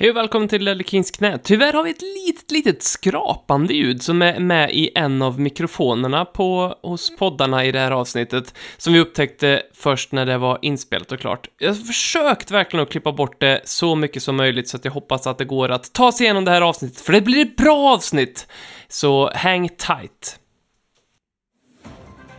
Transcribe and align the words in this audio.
Hej 0.00 0.10
och 0.10 0.16
välkommen 0.16 0.48
till 0.48 0.64
Lelle 0.64 0.84
Kings 0.84 1.10
knä. 1.10 1.38
Tyvärr 1.38 1.72
har 1.72 1.82
vi 1.82 1.90
ett 1.90 2.02
litet, 2.02 2.50
litet 2.50 2.82
skrapande 2.82 3.74
ljud 3.74 4.02
som 4.02 4.22
är 4.22 4.40
med 4.40 4.70
i 4.70 4.90
en 4.94 5.22
av 5.22 5.40
mikrofonerna 5.40 6.24
på, 6.24 6.74
hos 6.82 7.16
poddarna 7.16 7.64
i 7.64 7.72
det 7.72 7.78
här 7.78 7.90
avsnittet, 7.90 8.54
som 8.76 8.92
vi 8.92 9.00
upptäckte 9.00 9.62
först 9.74 10.12
när 10.12 10.26
det 10.26 10.38
var 10.38 10.58
inspelat 10.62 11.12
och 11.12 11.20
klart. 11.20 11.48
Jag 11.58 11.68
har 11.68 11.74
försökt 11.74 12.50
verkligen 12.50 12.82
att 12.82 12.90
klippa 12.90 13.12
bort 13.12 13.40
det 13.40 13.60
så 13.64 13.94
mycket 13.94 14.22
som 14.22 14.36
möjligt, 14.36 14.68
så 14.68 14.76
att 14.76 14.84
jag 14.84 14.92
hoppas 14.92 15.26
att 15.26 15.38
det 15.38 15.44
går 15.44 15.68
att 15.68 15.92
ta 15.92 16.12
sig 16.12 16.24
igenom 16.24 16.44
det 16.44 16.50
här 16.50 16.62
avsnittet, 16.62 17.00
för 17.00 17.12
det 17.12 17.20
blir 17.20 17.42
ett 17.42 17.56
bra 17.56 17.94
avsnitt! 17.94 18.46
Så 18.88 19.30
hang 19.34 19.68
tight! 19.68 20.40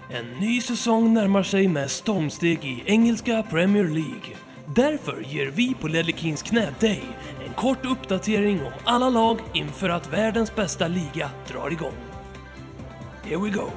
En 0.09 0.39
ny 0.39 0.61
säsong 0.61 1.13
närmar 1.13 1.43
sig 1.43 1.67
med 1.67 1.91
stormsteg 1.91 2.65
i 2.65 2.83
engelska 2.85 3.43
Premier 3.49 3.83
League. 3.83 4.35
Därför 4.75 5.23
ger 5.27 5.45
vi 5.45 5.73
på 5.73 5.87
Lelle 5.87 6.11
Kings 6.11 6.41
knä 6.41 6.73
dig 6.79 7.03
kort 7.59 7.85
uppdatering 7.85 8.61
om 8.61 8.71
alla 8.83 9.09
lag 9.09 9.39
inför 9.53 9.89
att 9.89 10.13
världens 10.13 10.55
bästa 10.55 10.87
liga 10.87 11.31
drar 11.47 11.71
igång. 11.71 11.93
Here 13.23 13.37
we 13.37 13.49
go! 13.49 13.69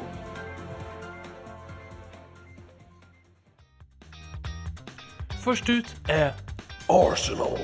Först 5.45 5.69
ut 5.69 5.97
är 6.09 6.33
Arsenal. 6.87 7.59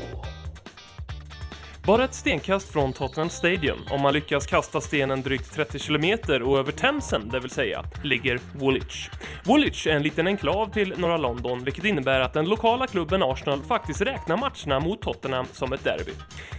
Bara 1.89 2.05
ett 2.05 2.15
stenkast 2.15 2.73
från 2.73 2.93
Tottenham 2.93 3.31
Stadium, 3.31 3.79
om 3.91 4.01
man 4.01 4.13
lyckas 4.13 4.47
kasta 4.47 4.81
stenen 4.81 5.23
drygt 5.23 5.55
30 5.55 5.79
kilometer 5.79 6.43
och 6.43 6.59
över 6.59 6.73
Themsen, 6.73 7.29
det 7.29 7.41
vill 7.41 7.51
säga, 7.51 7.85
ligger 8.05 8.41
Woolwich. 8.55 9.09
Woolwich 9.45 9.87
är 9.87 9.91
en 9.91 10.03
liten 10.03 10.27
enklav 10.27 10.73
till 10.73 10.95
norra 10.99 11.17
London, 11.17 11.65
vilket 11.65 11.85
innebär 11.85 12.21
att 12.21 12.33
den 12.33 12.49
lokala 12.49 12.87
klubben 12.87 13.23
Arsenal 13.23 13.63
faktiskt 13.63 14.01
räknar 14.01 14.37
matcherna 14.37 14.81
mot 14.81 15.03
Tottenham 15.03 15.47
som 15.53 15.73
ett 15.73 15.85
derby. 15.85 16.13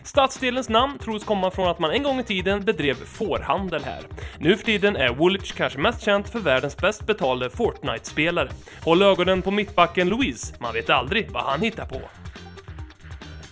Stadsdelens 0.04 0.70
namn 0.70 1.00
tros 1.00 1.24
komma 1.24 1.52
från 1.52 1.68
att 1.68 1.80
man 1.80 1.92
en 1.92 2.04
gång 2.04 2.20
i 2.20 2.24
tiden 2.24 2.66
bedrev 2.66 2.96
fårhandel 2.96 3.84
här. 3.84 4.02
Nu 4.40 4.58
för 4.58 4.66
tiden 4.66 4.96
är 4.96 5.10
Woolwich 5.10 5.52
kanske 5.52 5.80
mest 5.80 6.02
känt 6.02 6.30
för 6.30 6.40
världens 6.40 6.78
bäst 6.78 7.06
betalde 7.06 7.50
Fortnite-spelare. 7.50 8.50
Håll 8.84 9.02
ögonen 9.02 9.42
på 9.42 9.52
mittbacken 9.52 10.10
Louise, 10.10 10.56
man 10.60 10.74
vet 10.74 10.90
aldrig 10.90 11.32
vad 11.32 11.44
han 11.44 11.62
hittar 11.62 11.86
på. 11.86 12.02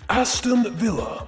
Aston 0.07 0.65
Villa. 0.79 1.27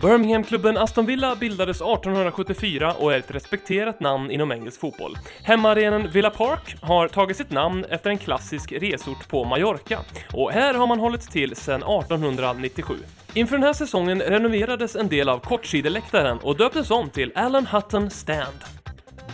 Birminghamklubben 0.00 0.76
Aston 0.76 1.06
Villa 1.06 1.36
bildades 1.36 1.76
1874 1.76 2.92
och 2.92 3.12
är 3.12 3.18
ett 3.18 3.30
respekterat 3.30 4.00
namn 4.00 4.30
inom 4.30 4.52
engelsk 4.52 4.80
fotboll. 4.80 5.18
Hemmaarenan 5.42 6.10
Villa 6.10 6.30
Park 6.30 6.76
har 6.80 7.08
tagit 7.08 7.36
sitt 7.36 7.50
namn 7.50 7.84
efter 7.84 8.10
en 8.10 8.18
klassisk 8.18 8.72
resort 8.72 9.28
på 9.28 9.44
Mallorca 9.44 9.98
och 10.32 10.52
här 10.52 10.74
har 10.74 10.86
man 10.86 11.00
hållit 11.00 11.30
till 11.30 11.56
sedan 11.56 11.82
1897. 11.82 12.94
Inför 13.34 13.56
den 13.56 13.66
här 13.66 13.72
säsongen 13.72 14.20
renoverades 14.20 14.96
en 14.96 15.08
del 15.08 15.28
av 15.28 15.38
kortsideläktaren 15.38 16.38
och 16.38 16.56
döptes 16.56 16.90
om 16.90 17.10
till 17.10 17.32
Alan 17.34 17.66
Hutton 17.66 18.10
Stand. 18.10 18.58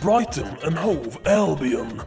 Brighton 0.01 0.47
and 0.65 0.77
Hove 0.77 1.37
Albion. 1.37 2.01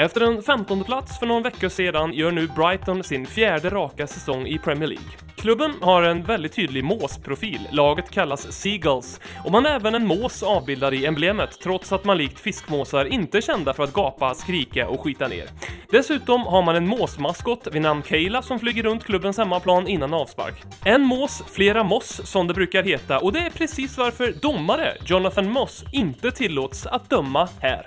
Efter 0.00 0.20
en 0.20 0.42
15 0.42 0.84
plats 0.84 1.18
för 1.18 1.26
någon 1.26 1.42
vecka 1.42 1.70
sedan 1.70 2.12
gör 2.12 2.30
nu 2.30 2.48
Brighton 2.56 3.04
sin 3.04 3.26
fjärde 3.26 3.70
raka 3.70 4.06
säsong 4.06 4.46
i 4.46 4.58
Premier 4.58 4.88
League. 4.88 5.08
Klubben 5.36 5.74
har 5.80 6.02
en 6.02 6.22
väldigt 6.22 6.52
tydlig 6.52 6.84
måsprofil, 6.84 7.68
laget 7.72 8.10
kallas 8.10 8.52
Seagulls, 8.52 9.20
och 9.44 9.52
man 9.52 9.64
har 9.64 9.72
även 9.72 9.94
en 9.94 10.06
mås 10.06 10.42
avbildad 10.42 10.94
i 10.94 11.06
emblemet, 11.06 11.58
trots 11.62 11.92
att 11.92 12.04
man 12.04 12.18
likt 12.18 12.40
fiskmåsar 12.40 13.04
inte 13.04 13.38
är 13.38 13.40
kända 13.40 13.74
för 13.74 13.82
att 13.82 13.92
gapa, 13.92 14.34
skrika 14.34 14.88
och 14.88 15.00
skita 15.00 15.28
ner. 15.28 15.48
Dessutom 15.90 16.40
har 16.40 16.62
man 16.62 16.76
en 16.76 16.88
måsmaskot 16.88 17.68
vid 17.72 17.82
namn 17.82 18.02
Kayla 18.02 18.42
som 18.42 18.58
flyger 18.58 18.82
runt 18.82 19.04
klubbens 19.04 19.38
hemmaplan 19.38 19.88
innan 19.88 20.14
avspark. 20.14 20.62
En 20.84 21.02
mås, 21.02 21.42
flera 21.52 21.84
moss 21.84 22.20
som 22.24 22.46
det 22.46 22.54
brukar 22.54 22.82
heta, 22.82 23.18
och 23.18 23.32
det 23.32 23.38
är 23.38 23.50
precis 23.50 23.98
varför 23.98 24.34
domare 24.42 24.96
Jonathan 25.06 25.50
Moss 25.50 25.84
inte 25.92 26.30
tillåts 26.30 26.86
att 26.86 27.10
döma 27.10 27.48
här. 27.60 27.86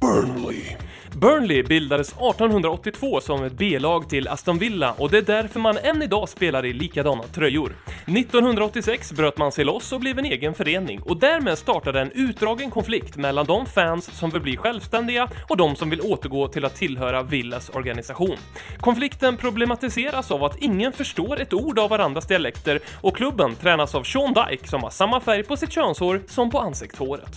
Burnley. 0.00 0.89
Burnley 1.20 1.62
bildades 1.62 2.08
1882 2.08 3.20
som 3.20 3.44
ett 3.44 3.52
B-lag 3.52 4.08
till 4.08 4.28
Aston 4.28 4.58
Villa 4.58 4.94
och 4.98 5.10
det 5.10 5.18
är 5.18 5.22
därför 5.22 5.60
man 5.60 5.78
än 5.78 6.02
idag 6.02 6.28
spelar 6.28 6.66
i 6.66 6.72
likadana 6.72 7.22
tröjor. 7.22 7.76
1986 8.06 9.12
bröt 9.12 9.38
man 9.38 9.52
sig 9.52 9.64
loss 9.64 9.92
och 9.92 10.00
blev 10.00 10.18
en 10.18 10.24
egen 10.24 10.54
förening 10.54 11.00
och 11.02 11.16
därmed 11.16 11.58
startade 11.58 12.00
en 12.00 12.10
utdragen 12.10 12.70
konflikt 12.70 13.16
mellan 13.16 13.46
de 13.46 13.66
fans 13.66 14.18
som 14.18 14.30
vill 14.30 14.42
bli 14.42 14.56
självständiga 14.56 15.28
och 15.48 15.56
de 15.56 15.76
som 15.76 15.90
vill 15.90 16.00
återgå 16.00 16.48
till 16.48 16.64
att 16.64 16.74
tillhöra 16.74 17.22
Villas 17.22 17.70
organisation. 17.74 18.36
Konflikten 18.78 19.36
problematiseras 19.36 20.30
av 20.30 20.44
att 20.44 20.62
ingen 20.62 20.92
förstår 20.92 21.40
ett 21.40 21.52
ord 21.52 21.78
av 21.78 21.90
varandras 21.90 22.26
dialekter 22.26 22.80
och 23.00 23.16
klubben 23.16 23.54
tränas 23.54 23.94
av 23.94 24.02
Sean 24.02 24.34
Dyke 24.34 24.68
som 24.68 24.82
har 24.82 24.90
samma 24.90 25.20
färg 25.20 25.42
på 25.42 25.56
sitt 25.56 25.72
könshår 25.72 26.22
som 26.28 26.50
på 26.50 26.58
ansiktshåret. 26.58 27.36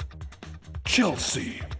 Chelsea. 0.85 1.72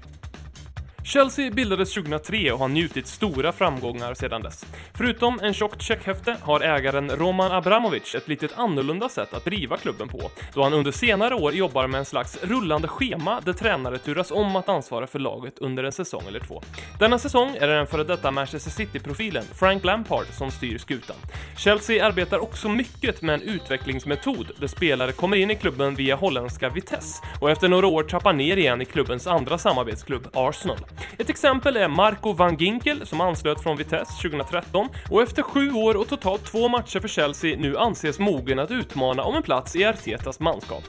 Chelsea 1.05 1.51
bildades 1.51 1.93
2003 1.93 2.51
och 2.51 2.59
har 2.59 2.67
njutit 2.67 3.07
stora 3.07 3.51
framgångar 3.51 4.13
sedan 4.13 4.41
dess. 4.41 4.65
Förutom 4.93 5.39
en 5.39 5.53
tjockt 5.53 5.81
checkhäfte 5.81 6.37
har 6.41 6.61
ägaren 6.61 7.09
Roman 7.09 7.51
Abramovic 7.51 8.15
ett 8.15 8.27
lite 8.27 8.47
annorlunda 8.55 9.09
sätt 9.09 9.33
att 9.33 9.45
driva 9.45 9.77
klubben 9.77 10.07
på, 10.07 10.31
då 10.53 10.63
han 10.63 10.73
under 10.73 10.91
senare 10.91 11.35
år 11.35 11.53
jobbar 11.53 11.87
med 11.87 11.99
en 11.99 12.05
slags 12.05 12.43
rullande 12.43 12.87
schema 12.87 13.41
där 13.41 13.53
tränare 13.53 13.97
turas 13.97 14.31
om 14.31 14.55
att 14.55 14.69
ansvara 14.69 15.07
för 15.07 15.19
laget 15.19 15.59
under 15.59 15.83
en 15.83 15.91
säsong 15.91 16.23
eller 16.27 16.39
två. 16.39 16.61
Denna 16.99 17.19
säsong 17.19 17.55
är 17.59 17.67
det 17.67 17.75
den 17.75 17.87
före 17.87 18.03
detta 18.03 18.31
Manchester 18.31 18.71
City-profilen 18.71 19.43
Frank 19.55 19.85
Lampard 19.85 20.25
som 20.25 20.51
styr 20.51 20.77
skutan. 20.77 21.15
Chelsea 21.57 22.05
arbetar 22.05 22.39
också 22.39 22.69
mycket 22.69 23.21
med 23.21 23.35
en 23.35 23.41
utvecklingsmetod 23.41 24.51
där 24.57 24.67
spelare 24.67 25.11
kommer 25.11 25.37
in 25.37 25.51
i 25.51 25.55
klubben 25.55 25.95
via 25.95 26.15
holländska 26.15 26.69
Vitesse 26.69 27.23
och 27.41 27.51
efter 27.51 27.67
några 27.67 27.87
år 27.87 28.03
trappar 28.03 28.33
ner 28.33 28.57
igen 28.57 28.81
i 28.81 28.85
klubbens 28.85 29.27
andra 29.27 29.57
samarbetsklubb 29.57 30.27
Arsenal. 30.33 30.79
Ett 31.17 31.29
exempel 31.29 31.77
är 31.77 31.87
Marco 31.87 32.33
van 32.33 32.57
Ginkel 32.57 33.05
som 33.05 33.21
anslöt 33.21 33.63
från 33.63 33.77
Vitesse 33.77 34.21
2013 34.21 34.87
och 35.09 35.21
efter 35.21 35.41
sju 35.41 35.71
år 35.71 35.97
och 35.97 36.07
totalt 36.07 36.45
två 36.45 36.69
matcher 36.69 36.99
för 36.99 37.07
Chelsea 37.07 37.57
nu 37.57 37.77
anses 37.77 38.19
mogen 38.19 38.59
att 38.59 38.71
utmana 38.71 39.23
om 39.23 39.35
en 39.35 39.43
plats 39.43 39.75
i 39.75 39.85
Artetas 39.85 40.39
manskap. 40.39 40.83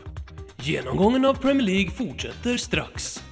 Genomgången 0.57 1.25
av 1.25 1.35
Premier 1.35 1.67
League 1.67 1.91
fortsätter 1.91 2.57
strax. 2.57 3.25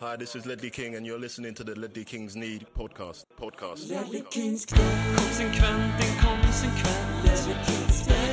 Hi, 0.00 0.16
this 0.18 0.36
is 0.36 0.44
Ledley 0.46 0.70
King, 0.70 0.96
and 0.96 1.06
you're 1.06 1.18
listening 1.18 1.54
to 1.54 1.64
the 1.64 1.74
Ledley 1.74 2.04
Kings 2.04 2.36
Need 2.36 2.66
podcast. 2.74 3.26
Podcast. 3.36 3.92
Konsekvent, 5.16 5.94
inkonsekvent. 6.04 7.04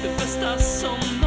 Det 0.04 0.18
bästa 0.18 0.58
som 0.58 1.21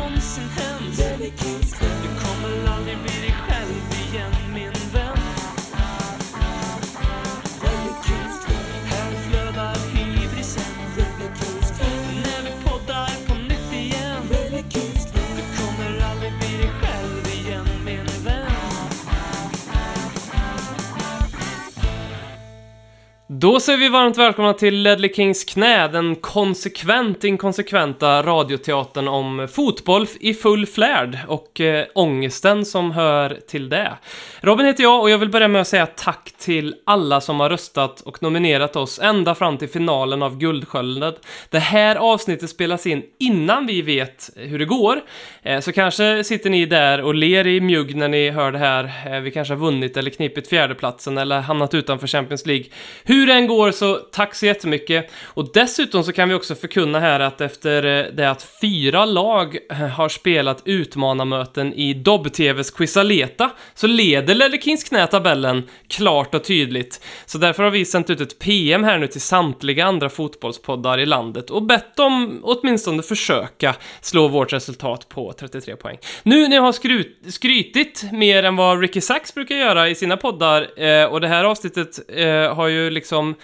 Då 23.40 23.60
säger 23.60 23.78
vi 23.78 23.88
varmt 23.88 24.18
välkomna 24.18 24.52
till 24.52 24.82
Ledley 24.82 25.12
Kings 25.12 25.44
knä, 25.44 25.88
den 25.88 26.16
konsekvent 26.16 27.24
inkonsekventa 27.24 28.22
radioteatern 28.22 29.08
om 29.08 29.48
fotboll 29.52 30.06
i 30.20 30.34
full 30.34 30.66
flärd 30.66 31.18
och 31.28 31.60
eh, 31.60 31.86
ångesten 31.94 32.64
som 32.64 32.90
hör 32.90 33.38
till 33.48 33.68
det. 33.68 33.92
Robin 34.40 34.66
heter 34.66 34.82
jag 34.82 35.00
och 35.00 35.10
jag 35.10 35.18
vill 35.18 35.28
börja 35.28 35.48
med 35.48 35.60
att 35.60 35.68
säga 35.68 35.86
tack 35.86 36.34
till 36.38 36.74
alla 36.86 37.20
som 37.20 37.40
har 37.40 37.50
röstat 37.50 38.00
och 38.00 38.22
nominerat 38.22 38.76
oss 38.76 38.98
ända 38.98 39.34
fram 39.34 39.58
till 39.58 39.68
finalen 39.68 40.22
av 40.22 40.38
Guldskölden. 40.38 41.14
Det 41.50 41.58
här 41.58 41.96
avsnittet 41.96 42.50
spelas 42.50 42.86
in 42.86 43.02
innan 43.20 43.66
vi 43.66 43.82
vet 43.82 44.30
hur 44.36 44.58
det 44.58 44.64
går, 44.64 45.00
eh, 45.42 45.60
så 45.60 45.72
kanske 45.72 46.24
sitter 46.24 46.50
ni 46.50 46.66
där 46.66 47.02
och 47.02 47.14
ler 47.14 47.46
i 47.46 47.60
mjugg 47.60 47.96
när 47.96 48.08
ni 48.08 48.30
hör 48.30 48.52
det 48.52 48.58
här. 48.58 48.92
Eh, 49.06 49.20
vi 49.20 49.30
kanske 49.30 49.54
har 49.54 49.58
vunnit 49.58 49.96
eller 49.96 50.10
knipit 50.10 50.48
fjärdeplatsen 50.48 51.18
eller 51.18 51.40
hamnat 51.40 51.74
utanför 51.74 52.06
Champions 52.06 52.46
League. 52.46 52.66
Hur 53.04 53.23
det 53.26 53.32
än 53.32 53.46
går 53.46 53.70
så 53.70 53.94
tack 53.94 54.34
så 54.34 54.46
jättemycket. 54.46 55.10
Och 55.24 55.52
dessutom 55.52 56.04
så 56.04 56.12
kan 56.12 56.28
vi 56.28 56.34
också 56.34 56.54
förkunna 56.54 57.00
här 57.00 57.20
att 57.20 57.40
efter 57.40 57.84
eh, 57.84 58.12
det 58.12 58.30
att 58.30 58.46
fyra 58.60 59.04
lag 59.04 59.58
eh, 59.70 59.76
har 59.76 60.08
spelat 60.08 60.62
utmanarmöten 60.64 61.74
i 61.74 61.94
Dobb-TVs 61.94 62.70
Quisaleta 62.70 63.50
så 63.74 63.86
leder 63.86 64.34
Lelle 64.34 64.60
Kings 64.60 64.84
knä 64.84 65.06
tabellen 65.06 65.62
klart 65.88 66.34
och 66.34 66.44
tydligt. 66.44 67.00
Så 67.26 67.38
därför 67.38 67.62
har 67.62 67.70
vi 67.70 67.84
sänt 67.84 68.10
ut 68.10 68.20
ett 68.20 68.38
PM 68.38 68.84
här 68.84 68.98
nu 68.98 69.06
till 69.06 69.20
samtliga 69.20 69.84
andra 69.84 70.08
fotbollspoddar 70.08 70.98
i 70.98 71.06
landet 71.06 71.50
och 71.50 71.62
bett 71.62 71.96
dem 71.96 72.40
åtminstone 72.42 73.02
försöka 73.02 73.74
slå 74.00 74.28
vårt 74.28 74.52
resultat 74.52 75.08
på 75.08 75.32
33 75.32 75.76
poäng. 75.76 75.98
Nu 76.22 76.48
när 76.48 76.56
jag 76.56 76.62
har 76.62 76.72
skrut, 76.72 77.18
skrytit 77.28 78.04
mer 78.12 78.42
än 78.42 78.56
vad 78.56 78.80
Ricky 78.80 79.00
Sachs 79.00 79.34
brukar 79.34 79.54
göra 79.54 79.88
i 79.88 79.94
sina 79.94 80.16
poddar 80.16 80.82
eh, 80.82 81.04
och 81.04 81.20
det 81.20 81.28
här 81.28 81.44
avsnittet 81.44 82.00
eh, 82.08 82.54
har 82.54 82.68
ju 82.68 82.90
liksom 82.90 83.13
liksom 83.14 83.34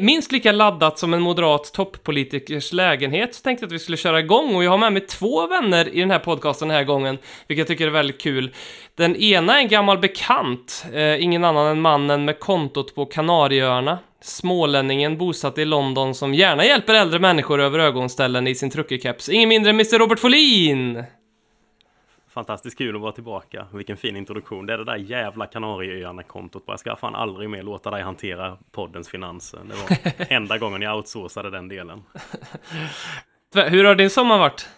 minst 0.00 0.32
lika 0.32 0.52
laddat 0.52 0.98
som 0.98 1.14
en 1.14 1.22
moderat 1.22 1.72
toppolitikers 1.74 2.72
lägenhet. 2.72 3.34
Så 3.34 3.42
tänkte 3.42 3.64
jag 3.64 3.68
att 3.68 3.72
vi 3.72 3.78
skulle 3.78 3.96
köra 3.96 4.20
igång 4.20 4.54
och 4.54 4.64
jag 4.64 4.70
har 4.70 4.78
med 4.78 4.92
mig 4.92 5.06
två 5.06 5.46
vänner 5.46 5.94
i 5.94 6.00
den 6.00 6.10
här 6.10 6.18
podcasten 6.18 6.68
den 6.68 6.76
här 6.76 6.84
gången, 6.84 7.18
vilket 7.48 7.60
jag 7.60 7.68
tycker 7.68 7.86
är 7.86 7.90
väldigt 7.90 8.20
kul. 8.20 8.54
Den 8.94 9.16
ena 9.16 9.58
är 9.58 9.62
en 9.62 9.68
gammal 9.68 9.98
bekant, 9.98 10.84
eh, 10.92 11.22
ingen 11.22 11.44
annan 11.44 11.66
än 11.66 11.80
mannen 11.80 12.24
med 12.24 12.38
kontot 12.38 12.94
på 12.94 13.06
Kanarieöarna. 13.06 13.98
Smålänningen 14.20 15.18
bosatt 15.18 15.58
i 15.58 15.64
London 15.64 16.14
som 16.14 16.34
gärna 16.34 16.64
hjälper 16.64 16.94
äldre 16.94 17.18
människor 17.18 17.60
över 17.60 17.78
ögonställen 17.78 18.46
i 18.46 18.54
sin 18.54 18.70
truckerkeps. 18.70 19.28
Ingen 19.28 19.48
mindre 19.48 19.70
än 19.70 19.76
Mr. 19.76 19.98
Robert 19.98 20.18
Folin! 20.18 21.04
Fantastiskt 22.32 22.78
kul 22.78 22.96
att 22.96 23.02
vara 23.02 23.12
tillbaka. 23.12 23.66
Vilken 23.72 23.96
fin 23.96 24.16
introduktion. 24.16 24.66
Det 24.66 24.72
är 24.72 24.78
det 24.78 24.84
där 24.84 24.96
jävla 24.96 25.46
Kanarieöarna-kontot. 25.46 26.62
Jag 26.66 26.80
ska 26.80 26.96
fan 26.96 27.14
aldrig 27.14 27.50
mer 27.50 27.62
låta 27.62 27.90
dig 27.90 28.02
hantera 28.02 28.58
poddens 28.70 29.08
finanser. 29.08 29.60
Det 29.64 29.74
var 29.74 30.26
enda 30.32 30.58
gången 30.58 30.82
jag 30.82 30.96
outsourcade 30.96 31.50
den 31.50 31.68
delen. 31.68 32.02
Hur 33.54 33.84
har 33.84 33.94
din 33.94 34.10
sommar 34.10 34.38
varit? 34.38 34.68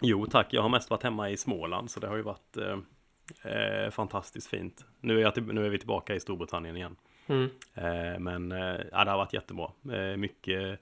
Jo 0.00 0.26
tack, 0.26 0.46
jag 0.50 0.62
har 0.62 0.68
mest 0.68 0.90
varit 0.90 1.02
hemma 1.02 1.30
i 1.30 1.36
Småland 1.36 1.90
så 1.90 2.00
det 2.00 2.06
har 2.06 2.16
ju 2.16 2.22
varit 2.22 2.56
eh, 2.56 3.52
eh, 3.52 3.90
fantastiskt 3.90 4.50
fint. 4.50 4.84
Nu 5.00 5.18
är, 5.18 5.22
jag 5.22 5.34
till, 5.34 5.42
nu 5.42 5.66
är 5.66 5.70
vi 5.70 5.78
tillbaka 5.78 6.14
i 6.14 6.20
Storbritannien 6.20 6.76
igen. 6.76 6.96
Mm. 7.26 7.50
Eh, 7.74 8.18
men 8.18 8.52
eh, 8.52 8.80
ja, 8.92 9.04
det 9.04 9.10
har 9.10 9.18
varit 9.18 9.32
jättebra. 9.32 9.70
Eh, 9.92 10.16
mycket 10.16 10.80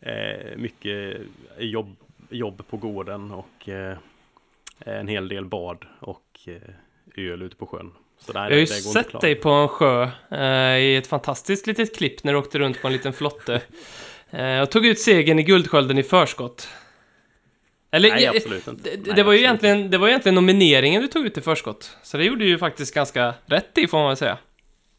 eh, 0.00 0.56
mycket 0.56 1.20
jobb, 1.58 1.96
jobb 2.30 2.66
på 2.68 2.76
gården 2.76 3.30
och 3.30 3.68
en 4.86 5.08
hel 5.08 5.28
del 5.28 5.44
bad 5.44 5.84
och 6.00 6.40
eh, 6.46 7.24
öl 7.24 7.42
ute 7.42 7.56
på 7.56 7.66
sjön. 7.66 7.92
Så 8.18 8.32
där, 8.32 8.40
Jag 8.40 8.50
har 8.50 8.56
ju 8.56 8.64
det 8.64 8.84
går 8.84 8.98
inte 8.98 9.10
sett 9.10 9.20
dig 9.20 9.34
på 9.34 9.50
en 9.50 9.68
sjö 9.68 10.10
eh, 10.30 10.78
i 10.78 10.96
ett 10.96 11.06
fantastiskt 11.06 11.66
litet 11.66 11.96
klipp 11.96 12.24
när 12.24 12.32
du 12.32 12.38
åkte 12.38 12.58
runt 12.58 12.82
på 12.82 12.86
en 12.86 12.92
liten 12.92 13.12
flotte. 13.12 13.62
Eh, 14.34 14.60
och 14.60 14.70
tog 14.70 14.86
ut 14.86 14.98
segern 14.98 15.38
i 15.38 15.42
Guldskölden 15.42 15.98
i 15.98 16.02
förskott. 16.02 16.68
Eller, 17.90 18.08
Nej, 18.08 18.24
eh, 18.24 18.30
absolut 18.30 18.68
inte. 18.68 18.90
Det, 18.90 19.06
Nej, 19.06 19.16
det, 19.16 19.22
var 19.22 19.32
ju 19.32 19.38
egentligen, 19.38 19.90
det 19.90 19.98
var 19.98 20.08
egentligen 20.08 20.34
nomineringen 20.34 21.02
du 21.02 21.08
tog 21.08 21.26
ut 21.26 21.38
i 21.38 21.40
förskott. 21.40 21.96
Så 22.02 22.16
det 22.16 22.24
gjorde 22.24 22.44
du 22.44 22.48
ju 22.48 22.58
faktiskt 22.58 22.94
ganska 22.94 23.34
rätt 23.46 23.78
i, 23.78 23.86
får 23.86 23.98
man 23.98 24.08
väl 24.08 24.16
säga. 24.16 24.38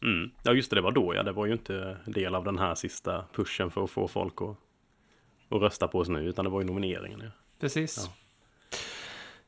Mm. 0.02 0.30
Ja 0.42 0.52
just 0.52 0.70
det, 0.70 0.76
det 0.76 0.82
var 0.82 0.92
då 0.92 1.14
ja. 1.14 1.22
Det 1.22 1.32
var 1.32 1.46
ju 1.46 1.52
inte 1.52 1.96
del 2.06 2.34
av 2.34 2.44
den 2.44 2.58
här 2.58 2.74
sista 2.74 3.24
pushen 3.32 3.70
för 3.70 3.84
att 3.84 3.90
få 3.90 4.08
folk 4.08 4.34
att, 4.42 4.56
att 5.48 5.62
rösta 5.62 5.88
på 5.88 5.98
oss 5.98 6.08
nu. 6.08 6.28
Utan 6.28 6.44
det 6.44 6.50
var 6.50 6.60
ju 6.60 6.66
nomineringen. 6.66 7.20
Ja. 7.24 7.30
Precis. 7.60 8.10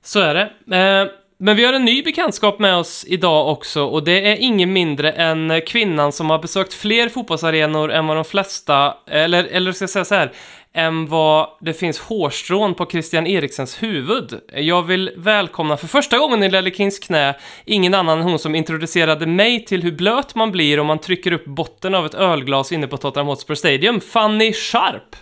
Så 0.07 0.21
är 0.21 0.35
det. 0.35 0.77
Eh, 0.77 1.13
men 1.39 1.57
vi 1.57 1.65
har 1.65 1.73
en 1.73 1.85
ny 1.85 2.03
bekantskap 2.03 2.59
med 2.59 2.77
oss 2.77 3.05
idag 3.09 3.49
också 3.49 3.85
och 3.85 4.05
det 4.05 4.31
är 4.31 4.37
ingen 4.37 4.73
mindre 4.73 5.13
än 5.13 5.61
kvinnan 5.67 6.13
som 6.13 6.31
har 6.31 6.39
besökt 6.39 6.75
fler 6.75 7.09
fotbollsarenor 7.09 7.93
än 7.93 8.07
vad 8.07 8.17
de 8.17 8.25
flesta, 8.25 8.95
eller, 9.07 9.45
eller 9.45 9.73
ska 9.73 9.83
jag 9.83 9.91
säga 9.91 10.05
så 10.05 10.15
här, 10.15 10.33
än 10.73 11.07
vad 11.07 11.49
det 11.61 11.73
finns 11.73 11.99
hårstrån 11.99 12.75
på 12.75 12.87
Christian 12.87 13.27
Eriksens 13.27 13.83
huvud. 13.83 14.41
Jag 14.55 14.83
vill 14.83 15.11
välkomna 15.17 15.77
för 15.77 15.87
första 15.87 16.19
gången 16.19 16.43
i 16.43 16.49
Lelle 16.49 16.71
Kings 16.71 16.99
knä 16.99 17.35
ingen 17.65 17.95
annan 17.95 18.19
än 18.19 18.25
hon 18.25 18.39
som 18.39 18.55
introducerade 18.55 19.27
mig 19.27 19.65
till 19.65 19.83
hur 19.83 19.93
blöt 19.93 20.35
man 20.35 20.53
blir 20.53 20.81
om 20.81 20.87
man 20.87 20.99
trycker 20.99 21.33
upp 21.33 21.45
botten 21.45 21.95
av 21.95 22.07
ett 22.07 22.15
ölglas 22.15 22.73
inne 22.73 22.87
på 22.87 22.97
Tottenham 22.97 23.27
Hotspur 23.27 23.55
Stadium. 23.55 24.01
Fanny 24.01 24.53
Sharp! 24.53 25.17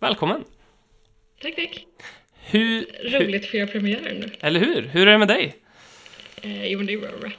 Välkommen! 0.00 0.44
Tack, 1.42 1.56
tack. 1.56 1.86
Hur, 2.48 2.86
hur, 3.00 3.20
Roligt 3.20 3.44
att 3.44 3.50
få 3.50 3.56
göra 3.56 3.66
premiären 3.66 4.16
nu. 4.16 4.30
eller 4.40 4.60
hur? 4.60 4.82
Hur 4.82 5.08
är 5.08 5.12
det 5.12 5.18
med 5.18 5.28
dig? 5.28 5.56
Eh, 6.42 6.66
jo, 6.66 6.78
men 6.78 6.86
det 6.86 6.92
är 6.92 6.98
bra. 6.98 7.10
bra. 7.20 7.30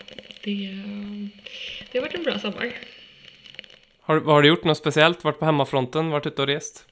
Det, 0.43 0.65
eh, 0.65 1.27
det 1.91 1.97
har 1.97 2.01
varit 2.01 2.15
en 2.15 2.23
bra 2.23 2.39
sommar. 2.39 2.71
Har, 4.01 4.19
har 4.21 4.41
du 4.41 4.47
gjort 4.47 4.63
något 4.63 4.77
speciellt? 4.77 5.23
Varit 5.23 5.39
på 5.39 5.45
hemmafronten? 5.45 6.09
Varit 6.09 6.25
ute 6.25 6.41
och 6.41 6.47
rest? 6.47 6.85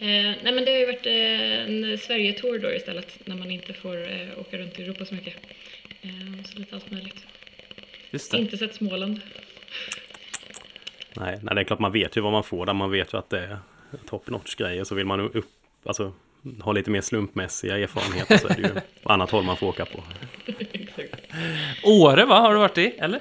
Eh, 0.00 0.06
nej, 0.42 0.52
men 0.52 0.64
det 0.64 0.70
har 0.70 0.78
ju 0.78 0.86
varit 0.86 1.06
eh, 1.06 1.12
en 1.12 1.98
Sverige-tour 1.98 2.58
då 2.58 2.72
istället, 2.72 3.18
när 3.24 3.36
man 3.36 3.50
inte 3.50 3.72
får 3.72 4.10
eh, 4.12 4.38
åka 4.38 4.58
runt 4.58 4.78
i 4.78 4.82
Europa 4.82 5.04
så 5.04 5.14
mycket. 5.14 5.34
Eh, 6.02 6.44
så 6.44 6.58
lite 6.58 6.74
allt 6.74 6.90
möjligt. 6.90 7.26
Just 8.10 8.32
det. 8.32 8.38
Inte 8.38 8.58
sett 8.58 8.74
Småland. 8.74 9.20
Nej, 11.16 11.38
nej, 11.42 11.54
det 11.54 11.60
är 11.60 11.64
klart 11.64 11.78
man 11.78 11.92
vet 11.92 12.16
ju 12.16 12.20
vad 12.20 12.32
man 12.32 12.44
får 12.44 12.66
där. 12.66 12.72
Man 12.74 12.90
vet 12.90 13.12
ju 13.14 13.18
att 13.18 13.30
det 13.30 13.38
är 13.38 13.58
top 14.08 14.30
notch 14.30 14.54
grejer. 14.54 14.84
Så 14.84 14.94
vill 14.94 15.06
man 15.06 15.20
upp, 15.20 15.46
alltså, 15.84 16.12
ha 16.60 16.72
lite 16.72 16.90
mer 16.90 17.00
slumpmässiga 17.00 17.78
erfarenheter 17.78 18.36
så 18.36 18.48
är 18.48 18.54
det 18.54 18.62
ju 18.62 18.80
på 19.02 19.12
annat 19.12 19.30
håll 19.30 19.44
man 19.44 19.56
får 19.56 19.66
åka 19.66 19.84
på. 19.84 20.02
Åre, 21.82 22.24
va? 22.24 22.34
Har 22.40 22.52
du 22.52 22.58
varit 22.58 22.78
i? 22.78 22.94
Eller? 22.98 23.20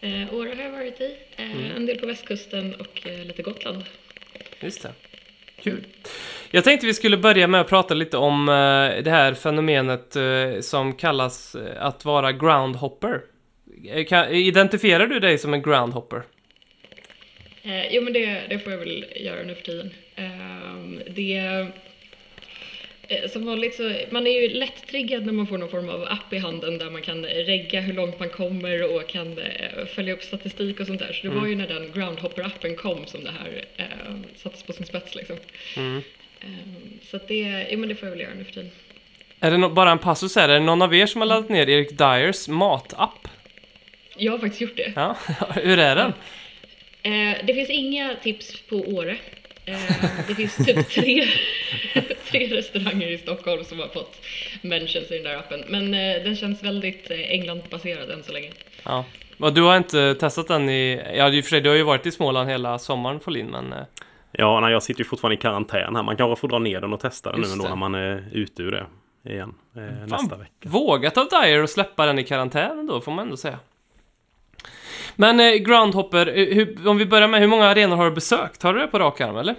Eh, 0.00 0.34
Åre 0.34 0.54
har 0.56 0.62
jag 0.62 0.70
varit 0.70 1.00
i, 1.00 1.16
eh, 1.36 1.76
en 1.76 1.86
del 1.86 1.98
på 1.98 2.06
västkusten 2.06 2.74
och 2.74 3.06
eh, 3.06 3.24
lite 3.24 3.42
Gotland. 3.42 3.84
Just 4.60 4.82
det. 4.82 4.92
Kul. 5.62 5.86
Jag 6.50 6.64
tänkte 6.64 6.86
vi 6.86 6.94
skulle 6.94 7.16
börja 7.16 7.46
med 7.46 7.60
att 7.60 7.68
prata 7.68 7.94
lite 7.94 8.16
om 8.16 8.48
eh, 8.48 9.02
det 9.04 9.10
här 9.10 9.34
fenomenet 9.34 10.16
eh, 10.16 10.60
som 10.60 10.92
kallas 10.92 11.54
eh, 11.54 11.84
att 11.86 12.04
vara 12.04 12.32
groundhopper. 12.32 13.20
Eh, 13.88 14.04
Kan, 14.04 14.30
identifierar 14.30 15.06
du 15.06 15.20
dig 15.20 15.38
som 15.38 15.54
en 15.54 15.62
groundhopper? 15.62 16.22
Eh, 17.62 17.94
jo 17.94 18.02
men 18.02 18.12
det, 18.12 18.42
det 18.48 18.58
får 18.58 18.72
jag 18.72 18.78
väl 18.78 19.04
göra 19.16 19.42
nu 19.42 19.54
för 19.54 19.62
tiden. 19.62 19.90
Ehm, 20.14 21.02
det, 21.10 21.36
eh, 21.36 21.66
som 23.32 23.46
vanligt 23.46 23.74
så, 23.74 23.92
man 24.10 24.26
är 24.26 24.30
ju 24.42 24.48
lätt-triggad 24.48 25.26
när 25.26 25.32
man 25.32 25.46
får 25.46 25.58
någon 25.58 25.68
form 25.68 25.88
av 25.88 26.02
app 26.02 26.32
i 26.32 26.38
handen 26.38 26.78
där 26.78 26.90
man 26.90 27.02
kan 27.02 27.24
regga 27.24 27.80
hur 27.80 27.92
långt 27.92 28.18
man 28.18 28.28
kommer 28.28 28.94
och 28.94 29.08
kan 29.08 29.38
eh, 29.38 29.86
följa 29.94 30.14
upp 30.14 30.22
statistik 30.22 30.80
och 30.80 30.86
sånt 30.86 30.98
där. 30.98 31.12
Så 31.12 31.26
det 31.26 31.34
var 31.34 31.46
ju 31.46 31.54
när 31.54 31.68
den 31.68 31.92
Groundhopper-appen 31.92 32.76
kom 32.76 33.06
som 33.06 33.24
det 33.24 33.30
här 33.30 33.64
eh, 33.76 33.86
sattes 34.36 34.62
på 34.62 34.72
sin 34.72 34.86
spets 34.86 35.14
liksom. 35.14 35.36
Mm. 35.76 36.02
Ehm, 36.40 36.98
så 37.02 37.16
att 37.16 37.28
det, 37.28 37.66
jo 37.70 37.78
men 37.78 37.88
det 37.88 37.94
får 37.94 38.06
jag 38.08 38.10
väl 38.10 38.20
göra 38.20 38.34
nu 38.34 38.44
för 38.44 38.52
tiden. 38.52 38.70
Är 39.40 39.50
det 39.50 39.56
no- 39.56 39.74
bara 39.74 39.90
en 39.90 39.98
passus 39.98 40.36
här? 40.36 40.48
Är 40.48 40.54
det 40.54 40.60
någon 40.64 40.82
av 40.82 40.94
er 40.94 41.06
som 41.06 41.20
har 41.20 41.28
laddat 41.28 41.48
ner 41.48 41.68
Erik 41.68 41.98
Dyers 41.98 42.48
matapp? 42.48 43.28
Jag 44.16 44.32
har 44.32 44.38
faktiskt 44.38 44.60
gjort 44.60 44.76
det. 44.76 44.92
Ja, 44.96 45.16
hur 45.54 45.78
är 45.78 45.96
den? 45.96 46.12
Eh, 47.02 47.38
det 47.44 47.54
finns 47.54 47.70
inga 47.70 48.14
tips 48.22 48.60
på 48.60 48.76
Åre. 48.76 49.16
Eh, 49.68 50.26
det 50.28 50.34
finns 50.34 50.56
typ 50.56 50.88
tre, 50.88 51.24
tre 52.30 52.56
restauranger 52.56 53.12
i 53.12 53.18
Stockholm 53.18 53.64
som 53.64 53.78
har 53.78 53.88
fått 53.88 54.16
mentions 54.62 55.10
i 55.10 55.14
den 55.14 55.22
där 55.22 55.36
appen. 55.36 55.64
Men 55.68 55.94
eh, 55.94 56.22
den 56.24 56.36
känns 56.36 56.62
väldigt 56.62 57.10
eh, 57.10 57.30
England-baserad 57.32 58.10
än 58.10 58.22
så 58.22 58.32
länge. 58.32 58.50
Ja. 58.82 59.04
Och 59.38 59.52
du 59.52 59.62
har 59.62 59.76
inte 59.76 60.14
testat 60.14 60.48
den 60.48 60.68
i... 60.68 61.02
Ja, 61.16 61.28
i 61.28 61.40
och 61.40 61.44
för 61.44 61.50
sig, 61.50 61.60
du 61.60 61.68
har 61.68 61.76
ju 61.76 61.82
varit 61.82 62.06
i 62.06 62.12
Småland 62.12 62.50
hela 62.50 62.78
sommaren, 62.78 63.20
Folin, 63.20 63.46
men... 63.46 63.74
Ja, 64.32 64.60
nej, 64.60 64.72
jag 64.72 64.82
sitter 64.82 65.00
ju 65.00 65.04
fortfarande 65.04 65.34
i 65.34 65.38
karantän 65.38 65.96
här. 65.96 66.02
Man 66.02 66.16
kanske 66.16 66.40
får 66.40 66.48
dra 66.48 66.58
ner 66.58 66.80
den 66.80 66.92
och 66.92 67.00
testa 67.00 67.30
den 67.30 67.40
nu 67.40 67.44
Just 67.44 67.52
ändå 67.52 67.64
det. 67.64 67.70
när 67.70 67.76
man 67.76 67.94
är 67.94 68.24
ute 68.32 68.62
ur 68.62 68.70
det 68.70 68.86
igen 69.32 69.54
eh, 69.76 70.06
nästa 70.06 70.36
vecka. 70.36 70.68
Vågat 70.68 71.18
av 71.18 71.28
Dyer 71.28 71.62
att 71.62 71.70
släppa 71.70 72.06
den 72.06 72.18
i 72.18 72.24
karantän 72.24 72.86
då, 72.86 73.00
får 73.00 73.12
man 73.12 73.24
ändå 73.24 73.36
säga. 73.36 73.58
Men 75.20 75.40
eh, 75.40 75.54
Groundhopper, 75.54 76.26
eh, 76.26 76.54
hur, 76.54 76.88
om 76.88 76.98
vi 76.98 77.06
börjar 77.06 77.28
med 77.28 77.40
hur 77.40 77.46
många 77.46 77.66
arenor 77.66 77.96
har 77.96 78.04
du 78.04 78.10
besökt? 78.10 78.62
Har 78.62 78.74
du 78.74 78.80
det 78.80 78.86
på 78.86 78.98
rak 78.98 79.20
arm, 79.20 79.36
eller? 79.36 79.54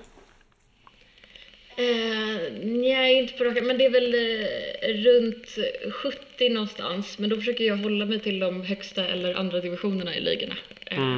Eh, 1.76 2.52
nej, 2.64 3.18
inte 3.18 3.34
på 3.34 3.44
raka, 3.44 3.62
men 3.62 3.78
det 3.78 3.86
är 3.86 3.90
väl 3.90 4.14
eh, 4.14 5.10
runt 5.10 5.48
70 5.94 6.50
någonstans. 6.50 7.20
Men 7.20 7.30
då 7.30 7.36
försöker 7.36 7.64
jag 7.64 7.78
hålla 7.78 8.06
mig 8.06 8.20
till 8.20 8.40
de 8.40 8.62
högsta 8.62 9.06
eller 9.06 9.34
andra 9.34 9.60
divisionerna 9.60 10.16
i 10.16 10.22
ligorna 10.22 10.56
eh, 10.86 11.18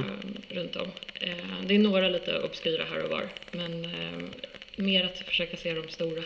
runt 0.49 0.75
om. 0.75 0.87
Eh, 1.13 1.65
det 1.65 1.75
är 1.75 1.79
några 1.79 2.09
lite 2.09 2.39
obskyra 2.39 2.83
här 2.91 3.03
och 3.03 3.09
var, 3.09 3.23
men 3.51 3.85
eh, 3.85 4.23
mer 4.75 5.05
att 5.05 5.17
försöka 5.17 5.57
se 5.57 5.73
de 5.73 5.87
stora. 5.89 6.23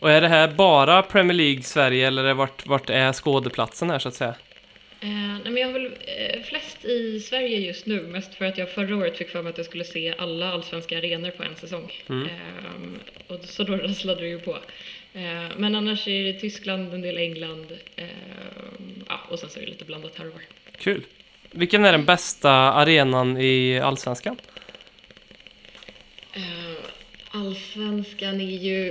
Och 0.00 0.10
är 0.10 0.20
det 0.20 0.28
här 0.28 0.48
bara 0.48 1.02
Premier 1.02 1.36
League 1.36 1.62
Sverige, 1.62 2.06
eller 2.06 2.34
vart, 2.34 2.66
vart 2.66 2.90
är 2.90 3.12
skådeplatsen 3.12 3.90
här, 3.90 3.98
så 3.98 4.08
att 4.08 4.14
säga? 4.14 4.34
Eh, 5.06 5.12
nej, 5.12 5.52
men 5.52 5.56
jag 5.56 5.66
har 5.66 5.72
väl 5.72 5.86
eh, 5.86 6.42
flest 6.42 6.84
i 6.84 7.20
Sverige 7.20 7.58
just 7.58 7.86
nu, 7.86 8.02
mest 8.02 8.34
för 8.34 8.44
att 8.44 8.58
jag 8.58 8.70
förra 8.70 8.96
året 8.96 9.16
fick 9.16 9.28
för 9.28 9.42
mig 9.42 9.50
att 9.50 9.56
jag 9.56 9.66
skulle 9.66 9.84
se 9.84 10.14
alla 10.18 10.52
allsvenska 10.52 10.98
arenor 10.98 11.30
på 11.30 11.42
en 11.42 11.56
säsong. 11.56 11.92
Eh, 12.08 13.34
och 13.34 13.44
så 13.44 13.62
då 13.62 13.76
rasslade 13.76 14.20
det 14.20 14.28
ju 14.28 14.38
på. 14.38 14.58
Eh, 15.12 15.48
men 15.56 15.74
annars 15.74 16.08
är 16.08 16.24
det 16.24 16.32
Tyskland, 16.32 16.94
en 16.94 17.02
del 17.02 17.18
England 17.18 17.78
ja, 19.08 19.20
och 19.28 19.38
sen 19.38 19.50
så 19.50 19.58
är 19.58 19.64
det 19.64 19.70
lite 19.70 19.84
blandat 19.84 20.18
här 20.18 20.26
och 20.26 20.32
var. 20.32 20.42
Kul. 20.78 21.02
Vilken 21.50 21.84
är 21.84 21.92
den 21.92 22.04
bästa 22.04 22.50
arenan 22.50 23.36
i 23.40 23.80
Allsvenskan? 23.80 24.36
Allsvenskan 27.36 28.40
är 28.40 28.56
ju, 28.58 28.90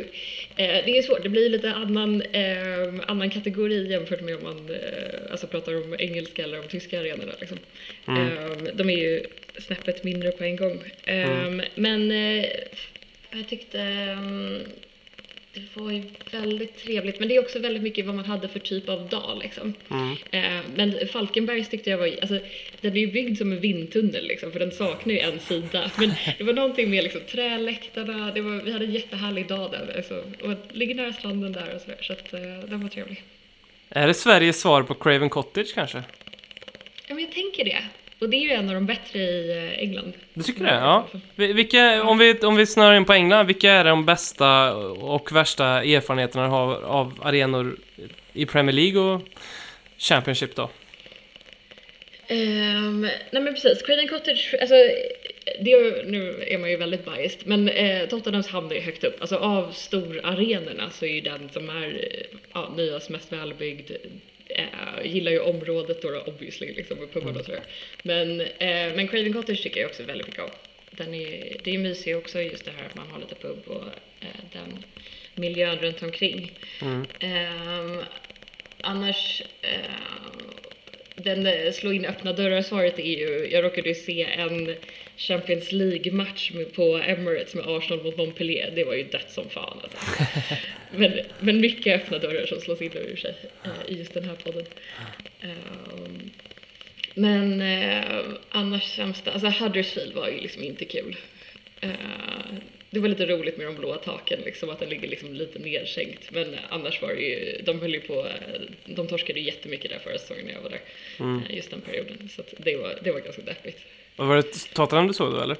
eh, 0.55 0.85
det 0.85 0.97
är 0.97 1.01
svårt, 1.01 1.23
det 1.23 1.29
blir 1.29 1.49
lite 1.49 1.73
annan, 1.73 2.21
eh, 2.21 2.93
annan 3.07 3.29
kategori 3.29 3.91
jämfört 3.91 4.21
med 4.21 4.35
om 4.35 4.43
man 4.43 4.69
eh, 4.69 5.31
alltså 5.31 5.47
pratar 5.47 5.75
om 5.75 5.95
engelska 5.99 6.43
eller 6.43 6.59
om 6.59 6.67
tyska 6.67 6.99
arenorna. 6.99 7.31
Liksom. 7.39 7.57
Eh, 8.07 8.73
de 8.73 8.89
är 8.89 8.97
ju 8.97 9.23
snäppet 9.59 10.03
mindre 10.03 10.31
på 10.31 10.43
en 10.43 10.55
gång. 10.55 10.79
Eh, 11.05 11.51
Men 11.75 12.11
eh, 12.11 12.45
jag 13.31 13.47
tyckte, 13.49 13.79
eh, 13.81 14.19
det 15.55 15.81
var 15.81 15.91
ju 15.91 16.03
väldigt 16.31 16.77
trevligt, 16.77 17.19
men 17.19 17.27
det 17.29 17.35
är 17.35 17.39
också 17.39 17.59
väldigt 17.59 17.83
mycket 17.83 18.05
vad 18.05 18.15
man 18.15 18.25
hade 18.25 18.47
för 18.47 18.59
typ 18.59 18.89
av 18.89 19.09
dag 19.09 19.39
liksom. 19.43 19.73
Eh, 20.31 20.59
men 20.75 21.07
Falkenbergs 21.07 21.69
tyckte 21.69 21.89
jag 21.89 21.97
var, 21.97 22.07
alltså 22.21 22.39
den 22.81 22.97
är 22.97 22.99
ju 22.99 23.11
byggd 23.11 23.37
som 23.37 23.51
en 23.51 23.59
vindtunnel 23.59 24.27
liksom, 24.27 24.51
för 24.51 24.59
den 24.59 24.71
saknar 24.71 25.13
ju 25.13 25.19
en 25.19 25.39
sida. 25.39 25.91
Men 25.97 26.13
det 26.37 26.43
var 26.43 26.53
någonting 26.53 26.89
med 26.89 27.03
liksom 27.03 27.21
träläktarna, 27.31 28.31
det 28.31 28.41
var, 28.41 28.61
vi 28.63 28.71
hade 28.71 28.85
en 28.85 28.93
jättehärlig 28.93 29.47
dag 29.47 29.71
där 29.71 29.93
alltså, 29.97 30.23
och 30.41 30.75
ligger 30.75 30.95
nära 30.95 31.13
stranden 31.13 31.51
där 31.51 31.75
och 31.75 31.81
sådär, 31.81 31.97
så 32.01 32.13
att 32.13 32.33
eh, 32.33 32.69
den 32.69 32.81
var 32.81 32.89
trevlig. 32.89 33.23
Är 33.89 34.07
det 34.07 34.13
Sveriges 34.13 34.61
svar 34.61 34.83
på 34.83 34.93
Craven 34.93 35.29
Cottage 35.29 35.73
kanske? 35.73 36.03
Ja, 37.07 37.15
men 37.15 37.23
jag 37.23 37.31
tänker 37.31 37.65
det. 37.65 37.83
Och 38.19 38.29
det 38.29 38.37
är 38.37 38.41
ju 38.41 38.49
en 38.51 38.69
av 38.69 38.75
de 38.75 38.85
bättre 38.85 39.19
i 39.19 39.51
eh, 39.57 39.83
England. 39.83 40.13
Du 40.33 40.43
tycker 40.43 40.63
det? 40.63 40.69
Ja. 40.73 41.07
Vi- 41.35 41.53
Vilka, 41.53 42.03
om, 42.03 42.17
vi, 42.17 42.39
om 42.39 42.55
vi 42.55 42.65
snör 42.65 42.93
in 42.93 43.05
på 43.05 43.13
England, 43.13 43.45
vilka 43.47 43.71
är 43.71 43.83
de 43.83 44.05
bästa 44.05 44.75
och 44.75 45.31
värsta 45.35 45.65
erfarenheterna 45.83 46.43
du 46.43 46.49
har 46.49 46.81
av 46.81 47.19
arenor 47.23 47.77
i 48.33 48.45
Premier 48.45 48.73
League 48.75 48.99
och 49.01 49.21
Championship 49.97 50.55
då? 50.55 50.69
Ehm, 52.27 53.01
nej 53.31 53.41
men 53.41 53.53
precis, 53.53 53.81
Craven 53.81 54.07
Cottage, 54.07 54.55
alltså 54.61 54.75
det, 55.61 55.71
är- 55.71 56.05
nu 56.05 56.43
är 56.47 56.57
man 56.57 56.69
ju 56.69 56.77
väldigt 56.77 57.05
biased, 57.05 57.39
men 57.45 57.69
eh, 57.69 58.05
Tottenhams 58.07 58.47
hamnar 58.47 58.73
ju 58.75 58.81
högt 58.81 59.03
upp. 59.03 59.17
Alltså 59.21 59.35
av 59.35 59.71
storarenorna 59.71 60.89
så 60.89 61.05
är 61.05 61.09
ju 61.09 61.21
den 61.21 61.49
som 61.53 61.69
är 61.69 61.87
eh, 61.87 62.37
ja, 62.53 62.73
nyast, 62.77 63.09
mest 63.09 63.33
välbyggd, 63.33 63.91
eh, 64.55 65.05
gillar 65.13 65.31
ju 65.31 65.39
området 65.39 66.01
då, 66.01 66.21
obviously, 66.27 66.73
liksom 66.73 66.97
med 66.97 67.13
pubarna 67.13 67.39
och 67.39 67.45
sådär. 67.45 67.63
Men, 68.03 68.41
eh, 68.41 68.95
men 68.95 69.07
Craven 69.07 69.33
Cottage 69.33 69.63
tycker 69.63 69.79
jag 69.79 69.89
också 69.89 70.03
väldigt 70.03 70.27
mycket 70.27 70.43
om. 70.43 70.49
Den 70.91 71.13
är, 71.13 71.57
det 71.63 71.75
är 71.75 71.77
mysig 71.77 72.17
också, 72.17 72.41
just 72.41 72.65
det 72.65 72.71
här 72.71 72.85
att 72.85 72.95
man 72.95 73.07
har 73.07 73.19
lite 73.19 73.35
pub 73.35 73.67
och 73.67 73.83
eh, 74.19 74.27
den 74.53 74.83
miljön 75.35 75.77
runt 75.77 76.03
omkring. 76.03 76.59
Ehm, 77.19 78.01
annars, 78.81 79.41
eh, 79.61 79.79
den 81.15 81.47
eh, 81.47 81.71
slå 81.71 81.91
in 81.91 82.05
öppna 82.05 82.33
dörrar-svaret 82.33 82.99
är 82.99 83.19
ju, 83.19 83.49
jag 83.51 83.63
råkade 83.63 83.89
ju 83.89 83.95
se 83.95 84.23
en 84.23 84.75
Champions 85.17 85.71
League-match 85.71 86.51
på 86.75 86.97
Emirates 86.97 87.55
med 87.55 87.65
Arsenal 87.67 88.03
mot 88.03 88.17
Montpellier. 88.17 88.71
Det 88.75 88.83
var 88.83 88.93
ju 88.93 89.03
dött 89.03 89.31
som 89.31 89.49
fan 89.49 89.79
alltså. 89.83 89.97
men, 90.91 91.19
men 91.39 91.61
mycket 91.61 92.01
öppna 92.01 92.17
dörrar 92.19 92.45
som 92.45 92.59
slås 92.61 92.81
in 92.81 92.91
ur 92.93 93.15
sig 93.15 93.35
eh, 93.63 93.93
i 93.93 93.97
just 93.97 94.13
den 94.13 94.23
här 94.23 94.35
podden. 94.35 94.65
Ehm, 95.41 96.31
men 97.13 97.61
eh, 97.61 98.23
annars 98.49 98.83
sämsta, 98.83 99.31
alltså 99.31 99.47
Huddersfield 99.47 100.13
var 100.13 100.29
ju 100.29 100.39
liksom 100.39 100.63
inte 100.63 100.85
kul. 100.85 101.17
Eh, 101.81 101.89
det 102.89 102.99
var 102.99 103.07
lite 103.09 103.25
roligt 103.25 103.57
med 103.57 103.67
de 103.67 103.75
blåa 103.75 103.97
taken, 103.97 104.39
liksom, 104.45 104.69
att 104.69 104.79
den 104.79 104.89
ligger 104.89 105.07
liksom 105.07 105.33
lite 105.33 105.59
nedsänkt. 105.59 106.31
Men 106.31 106.55
annars 106.69 107.01
var 107.01 107.13
det 107.13 107.21
ju, 107.21 107.61
de 107.63 107.81
höll 107.81 107.93
ju 107.93 108.01
på, 108.01 108.25
eh, 108.25 108.61
de 108.85 109.07
torskade 109.07 109.39
ju 109.39 109.45
jättemycket 109.45 109.91
där 109.91 109.99
förra 109.99 110.17
säsongen 110.17 110.45
när 110.45 110.53
jag 110.53 110.61
var 110.61 110.69
där. 110.69 110.81
eh, 111.49 111.55
Just 111.55 111.69
den 111.71 111.81
perioden. 111.81 112.29
Så 112.35 112.43
det, 112.57 112.75
var, 112.75 112.99
det 113.03 113.11
var 113.11 113.19
ganska 113.19 113.41
deppigt. 113.41 113.79
Vad 114.15 114.27
var 114.27 114.35
det 114.35 114.73
Tottenham 114.73 115.07
du 115.07 115.13
såg 115.13 115.33
då 115.33 115.41
eller? 115.41 115.57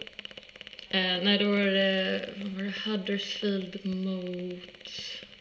Eh, 0.89 1.24
nej, 1.24 1.38
då 1.38 1.46
var 1.46 1.58
det, 1.65 2.29
vad 2.36 2.51
var 2.51 2.63
det 2.63 2.74
Huddersfield 2.91 3.86
mot, 3.86 4.89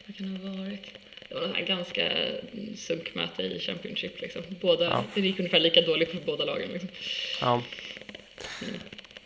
vad 0.06 0.16
kan 0.16 0.34
det 0.34 0.48
ha 0.48 0.56
varit? 0.64 0.80
Det 1.28 1.34
var 1.34 1.46
här 1.54 1.64
ganska 1.66 2.08
mm, 2.12 2.76
sunkmöte 2.76 3.42
i 3.42 3.58
Championship 3.60 4.20
liksom. 4.20 4.42
Båda, 4.60 4.84
Ja. 4.84 5.04
det 5.14 5.20
gick 5.20 5.38
ungefär 5.38 5.60
lika 5.60 5.80
dåligt 5.80 6.10
för 6.10 6.18
båda 6.26 6.44
lagen 6.44 6.68
liksom. 6.72 6.88
Ja. 7.40 7.62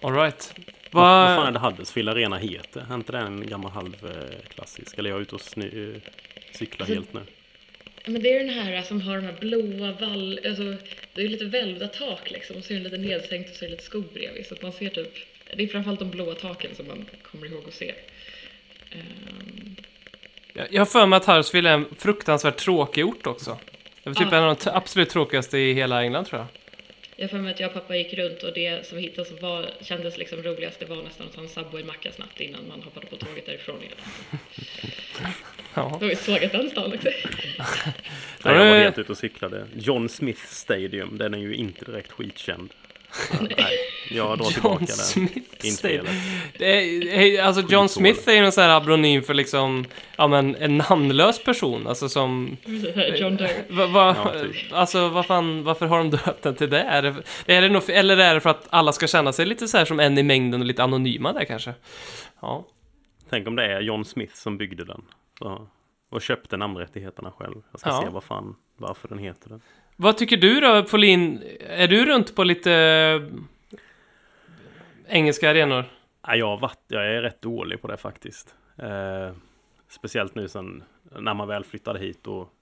Alright. 0.00 0.54
Vad, 0.90 1.28
vad 1.28 1.36
fan 1.36 1.46
är 1.46 1.52
det 1.52 1.58
Huddersfield 1.58 2.08
Arena 2.08 2.36
heter? 2.38 2.86
Är 2.90 2.94
inte 2.94 3.12
det 3.12 3.18
en 3.18 3.46
gammal 3.46 3.70
halvklassisk? 3.70 4.98
Eller 4.98 5.10
är 5.10 5.14
jag 5.14 5.22
ute 5.22 5.34
och 5.34 5.40
sny, 5.40 5.94
cyklar 6.52 6.80
Alltså, 6.84 6.94
helt 6.94 7.12
nu? 7.12 7.20
Ja, 8.04 8.10
Men 8.10 8.22
det 8.22 8.32
är 8.32 8.38
den 8.38 8.48
här 8.48 8.82
som 8.82 9.00
har 9.00 9.16
de 9.16 9.22
här 9.24 9.36
blåa 9.40 9.92
vall... 9.92 10.40
Alltså, 10.46 10.62
det 11.14 11.22
är 11.22 11.28
lite 11.28 11.44
välvda 11.44 11.88
tak 11.88 12.30
liksom 12.30 12.56
och 12.56 12.64
så 12.64 12.72
är 12.72 12.76
det 12.78 12.84
lite 12.84 12.96
nedsänkt 12.98 13.50
och 13.50 13.56
så 13.56 13.64
är 13.64 13.68
det 13.68 13.70
lite 13.70 13.84
skog 13.84 14.04
bredvid 14.14 14.46
så 14.46 14.54
att 14.54 14.62
man 14.62 14.72
ser 14.72 14.88
typ... 14.88 15.12
Det 15.56 15.62
är 15.62 15.66
framförallt 15.68 16.00
de 16.00 16.10
blåa 16.10 16.34
taken 16.34 16.74
som 16.74 16.86
man 16.86 17.04
kommer 17.22 17.46
ihåg 17.46 17.64
att 17.68 17.74
se. 17.74 17.94
Ehm, 18.92 19.76
Jag 20.70 20.80
har 20.80 20.86
för 20.86 21.06
mig 21.06 21.16
att 21.16 21.26
Huddersfield 21.26 21.66
är 21.66 21.72
en 21.72 21.86
fruktansvärt 21.98 22.56
tråkig 22.56 23.06
ort 23.06 23.26
också. 23.26 23.58
Det 24.02 24.10
var 24.10 24.14
typ 24.14 24.28
Ja. 24.30 24.36
en 24.38 24.44
av 24.44 24.56
de 24.64 24.70
absolut 24.70 25.08
tråkigaste 25.10 25.58
i 25.58 25.72
hela 25.72 26.02
England 26.02 26.24
tror 26.24 26.40
jag. 26.40 26.46
Jag 27.20 27.30
för 27.30 27.38
mig 27.38 27.52
att 27.52 27.60
jag 27.60 27.68
och 27.68 27.74
pappa 27.74 27.96
gick 27.96 28.14
runt 28.14 28.42
och 28.42 28.52
det 28.54 28.86
som 28.86 28.96
vi 28.96 29.02
hittade 29.02 29.28
som 29.28 29.36
var, 29.40 29.70
kändes 29.80 30.18
liksom 30.18 30.42
roligast 30.42 30.80
det 30.80 30.86
var 30.86 31.02
nästan 31.02 31.26
att 31.26 31.32
ta 31.32 31.40
en 31.40 31.48
Subway-macka 31.48 32.12
snabbt 32.12 32.40
innan 32.40 32.68
man 32.68 32.82
hoppade 32.82 33.06
på 33.06 33.16
tåget 33.16 33.46
därifrån 33.46 33.82
igen. 33.82 33.96
Ja. 35.74 35.96
Då 36.00 36.06
har 36.06 36.08
vi 36.08 36.16
sågat 36.16 36.52
den 36.52 36.70
stan 36.70 36.92
också. 36.92 37.08
Nej, 37.08 37.14
Ja, 38.44 38.54
jag 38.54 38.72
var 38.72 38.78
helt 38.78 38.98
ute 38.98 39.12
och 39.12 39.18
cyklade. 39.18 39.66
John 39.76 40.08
Smith 40.08 40.40
Stadium, 40.46 41.18
den 41.18 41.34
är 41.34 41.38
ju 41.38 41.54
inte 41.54 41.84
direkt 41.84 42.12
skitkänd. 42.12 42.74
Nej, 43.40 43.78
jag 44.10 44.38
drar 44.38 44.44
tillbaka 44.44 44.74
John 44.78 44.86
den. 44.86 44.96
Smith 44.96 45.66
inspelet. 45.66 46.06
Stadium. 46.06 46.06
Det 46.58 47.36
är, 47.36 47.42
alltså 47.42 47.62
John. 47.68 47.88
Smith 47.88 48.28
är 48.28 48.32
ju 48.32 48.42
någon 48.42 48.52
sån 48.52 48.64
här 48.64 48.76
abronym 48.76 49.22
för 49.22 49.34
liksom, 49.34 49.84
ja 50.16 50.26
men 50.28 50.56
en 50.56 50.76
namnlös 50.76 51.44
person, 51.44 51.86
alltså 51.86 52.08
som... 52.08 52.56
John 53.16 53.36
Doe. 53.36 53.64
Va, 53.68 53.86
va, 53.86 54.16
Ja, 54.24 54.40
typ. 54.42 54.72
Alltså 54.72 55.08
vad 55.08 55.26
fan, 55.26 55.64
varför 55.64 55.86
har 55.86 55.98
de 55.98 56.10
döpt 56.10 56.42
den 56.42 56.54
till 56.54 56.70
det? 56.70 56.82
Är 56.82 57.02
det, 57.02 57.14
är 57.46 57.62
det 57.62 57.68
nog, 57.68 57.82
eller 57.90 58.16
är 58.16 58.34
det 58.34 58.40
för 58.40 58.50
att 58.50 58.66
alla 58.70 58.92
ska 58.92 59.06
känna 59.06 59.32
sig 59.32 59.46
lite 59.46 59.68
så 59.68 59.78
här 59.78 59.84
som 59.84 60.00
en 60.00 60.18
i 60.18 60.22
mängden 60.22 60.60
och 60.60 60.66
lite 60.66 60.82
anonyma 60.82 61.32
där 61.32 61.44
kanske? 61.44 61.74
Ja. 62.40 62.66
Tänk 63.30 63.46
om 63.48 63.56
det 63.56 63.64
är 63.64 63.80
John 63.80 64.04
Smith 64.04 64.34
som 64.34 64.58
byggde 64.58 64.84
den. 64.84 65.02
Så, 65.38 65.68
och 66.10 66.22
köpte 66.22 66.56
namnrättigheterna 66.56 67.30
själv. 67.38 67.54
Jag 67.70 67.80
ska 67.80 67.90
Ja. 67.90 68.02
se 68.02 68.08
vad 68.08 68.24
fan, 68.24 68.54
varför 68.76 69.08
den 69.08 69.18
heter 69.18 69.48
den. 69.48 69.60
Vad 70.00 70.16
tycker 70.16 70.36
du 70.36 70.60
då, 70.60 70.82
Pauline? 70.82 71.42
Är 71.60 71.88
du 71.88 72.04
runt 72.04 72.34
på 72.34 72.44
lite 72.44 72.72
eh, 72.72 73.22
engelska 75.06 75.50
arenor? 75.50 75.84
Ja, 76.26 76.36
jag, 76.36 76.46
har 76.46 76.58
varit, 76.58 76.80
jag 76.88 77.14
är 77.14 77.22
rätt 77.22 77.40
dålig 77.40 77.82
på 77.82 77.88
det 77.88 77.96
faktiskt. 77.96 78.54
Eh, 78.76 79.32
speciellt 79.88 80.34
nu 80.34 80.48
sen 80.48 80.84
när 81.18 81.34
man 81.34 81.48
väl 81.48 81.64
flyttade 81.64 81.98
hit 81.98 82.26
och 82.26 82.52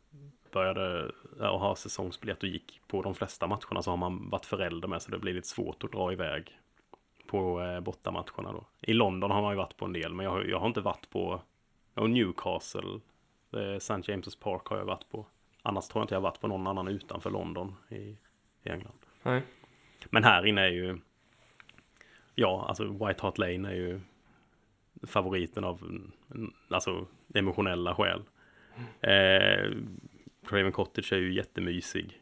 började 0.52 1.12
ja, 1.38 1.58
ha 1.58 1.76
säsongsbiljett 1.76 2.42
och 2.42 2.48
gick 2.48 2.80
på 2.86 3.02
de 3.02 3.14
flesta 3.14 3.46
matcherna 3.46 3.82
så 3.82 3.90
har 3.90 3.96
man 3.96 4.30
varit 4.30 4.46
förälder 4.46 4.88
med 4.88 5.02
så 5.02 5.10
det 5.10 5.18
blir 5.18 5.34
lite 5.34 5.48
svårt 5.48 5.84
att 5.84 5.92
dra 5.92 6.12
iväg 6.12 6.58
på 7.26 7.62
eh, 7.62 7.80
bortamatcherna 7.80 8.52
då. 8.52 8.66
I 8.80 8.92
London 8.92 9.30
har 9.30 9.42
man 9.42 9.52
ju 9.52 9.56
varit 9.56 9.76
på 9.76 9.84
en 9.84 9.92
del 9.92 10.14
men 10.14 10.24
jag 10.24 10.30
har, 10.30 10.44
jag 10.44 10.60
har 10.60 10.66
inte 10.66 10.80
varit 10.80 11.10
på 11.10 11.42
Newcastle, 11.94 13.00
eh, 13.52 13.76
St. 13.76 13.94
James' 13.94 14.38
Park 14.40 14.66
har 14.66 14.76
jag 14.76 14.84
varit 14.84 15.08
på. 15.10 15.26
Annars 15.66 15.88
tror 15.88 16.00
jag 16.00 16.04
inte 16.04 16.14
jag 16.14 16.20
varit 16.20 16.40
på 16.40 16.48
någon 16.48 16.66
annan 16.66 16.88
utanför 16.88 17.30
London 17.30 17.74
i, 17.88 18.16
i 18.62 18.68
England. 18.70 18.98
Nej. 19.22 19.42
Men 20.10 20.24
här 20.24 20.46
inne 20.46 20.60
är 20.60 20.70
ju 20.70 20.98
Ja, 22.38 22.66
alltså 22.68 22.84
White 22.84 23.22
Hart 23.22 23.38
Lane 23.38 23.68
är 23.68 23.74
ju 23.74 24.00
favoriten 25.06 25.64
av 25.64 26.02
alltså 26.68 27.06
emotionella 27.34 27.94
skäl. 27.94 28.22
Eh, 29.00 29.70
Craven 30.48 30.72
Cottage 30.72 31.12
är 31.12 31.16
ju 31.16 31.34
jättemysig. 31.34 32.20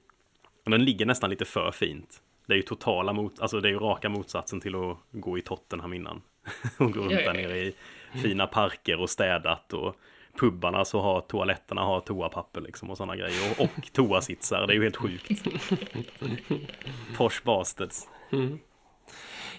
Och 0.64 0.70
den 0.70 0.84
ligger 0.84 1.06
nästan 1.06 1.30
lite 1.30 1.44
för 1.44 1.70
fint. 1.70 2.22
Det 2.46 2.52
är 2.52 2.56
ju 2.56 2.62
totala 2.62 3.12
mot, 3.12 3.40
alltså 3.40 3.60
det 3.60 3.68
är 3.68 3.72
ju 3.72 3.78
raka 3.78 4.08
motsatsen 4.08 4.60
till 4.60 4.74
att 4.74 4.98
gå 5.10 5.38
i 5.38 5.42
Tottenham 5.42 5.92
innan. 5.92 6.22
och 6.78 6.92
gå 6.92 7.00
runt 7.00 7.10
där 7.10 7.32
nere 7.32 7.58
i 7.58 7.74
fina 8.22 8.46
parker 8.46 9.00
och 9.00 9.10
städat 9.10 9.72
och 9.72 9.96
pubbarna 10.40 10.84
så 10.84 11.00
har 11.00 11.20
toaletterna 11.20 11.80
har 11.80 12.00
toapapper 12.00 12.60
liksom 12.60 12.90
och 12.90 12.96
sådana 12.96 13.16
grejer. 13.16 13.50
Och, 13.58 13.64
och 13.64 13.92
toasitsar, 13.92 14.66
det 14.66 14.72
är 14.72 14.74
ju 14.76 14.82
helt 14.82 14.96
sjukt. 14.96 15.30
Posh 17.16 17.44
bastards. 17.44 18.08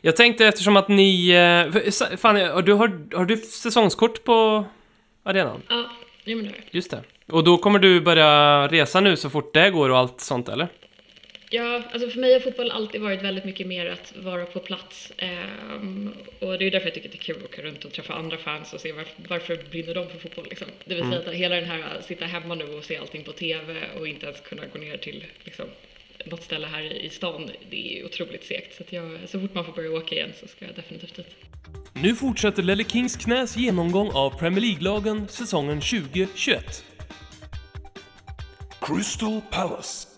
Jag 0.01 0.15
tänkte 0.15 0.45
eftersom 0.47 0.77
att 0.77 0.87
ni... 0.87 1.29
eh, 1.29 1.71
för- 1.71 2.17
Fan, 2.17 2.35
har 2.35 2.61
du, 2.61 2.73
har, 2.73 3.15
har 3.17 3.25
du 3.25 3.37
säsongskort 3.37 4.23
på 4.23 4.65
arenan? 5.23 5.61
Ja, 5.69 5.75
men 5.75 5.85
det 6.25 6.33
har 6.33 6.55
jag. 6.55 6.69
Just 6.71 6.91
det. 6.91 7.03
Och 7.31 7.43
då 7.43 7.57
kommer 7.57 7.79
du 7.79 8.01
börja 8.01 8.67
resa 8.67 8.99
nu 9.01 9.15
så 9.15 9.29
fort 9.29 9.53
det 9.53 9.69
går 9.71 9.89
och 9.89 9.97
allt 9.97 10.21
sånt, 10.21 10.49
eller? 10.49 10.67
Ja, 11.55 11.81
alltså 11.91 12.09
för 12.09 12.19
mig 12.19 12.33
har 12.33 12.39
fotboll 12.39 12.71
alltid 12.71 13.01
varit 13.01 13.23
väldigt 13.23 13.45
mycket 13.45 13.67
mer 13.67 13.85
att 13.85 14.13
vara 14.15 14.45
på 14.45 14.59
plats. 14.59 15.11
Ehm, 15.17 16.13
och 16.39 16.59
det 16.59 16.65
är 16.65 16.71
därför 16.71 16.87
jag 16.87 16.93
tycker 16.93 17.09
det 17.09 17.15
är 17.15 17.19
kul 17.19 17.37
att 17.37 17.43
åka 17.43 17.61
runt 17.61 17.85
och 17.85 17.91
träffa 17.91 18.13
andra 18.13 18.37
fans 18.37 18.73
och 18.73 18.81
se 18.81 18.91
varför, 18.91 19.13
varför 19.27 19.59
brinner 19.71 19.93
de 19.93 20.09
för 20.09 20.19
fotboll 20.19 20.45
liksom. 20.49 20.67
Det 20.85 20.95
vill 20.95 21.03
säga 21.03 21.19
att 21.19 21.33
hela 21.33 21.55
den 21.55 21.65
här 21.65 21.97
att 21.99 22.05
sitta 22.05 22.25
hemma 22.25 22.55
nu 22.55 22.63
och 22.63 22.83
se 22.83 22.97
allting 22.97 23.23
på 23.23 23.31
TV 23.31 23.75
och 23.99 24.07
inte 24.07 24.25
ens 24.25 24.41
kunna 24.41 24.63
gå 24.73 24.79
ner 24.79 24.97
till 24.97 25.25
liksom, 25.43 25.65
något 26.25 26.43
ställe 26.43 26.67
här 26.67 26.93
i 26.93 27.09
stan, 27.09 27.49
det 27.69 27.99
är 27.99 28.05
otroligt 28.05 28.43
segt. 28.43 28.75
Så 28.75 28.83
att 28.83 28.93
jag, 28.93 29.19
så 29.25 29.39
fort 29.39 29.53
man 29.53 29.65
får 29.65 29.73
börja 29.73 29.91
åka 29.91 30.15
igen 30.15 30.31
så 30.39 30.47
ska 30.47 30.65
jag 30.65 30.75
definitivt 30.75 31.15
dit. 31.15 31.35
Nu 31.93 32.15
fortsätter 32.15 32.63
Lelle 32.63 32.83
Kings 32.83 33.15
knäs 33.15 33.57
genomgång 33.57 34.11
av 34.13 34.39
Premier 34.39 34.61
League-lagen 34.61 35.27
säsongen 35.27 35.81
2021. 35.81 36.85
Crystal 38.81 39.41
Palace. 39.51 40.14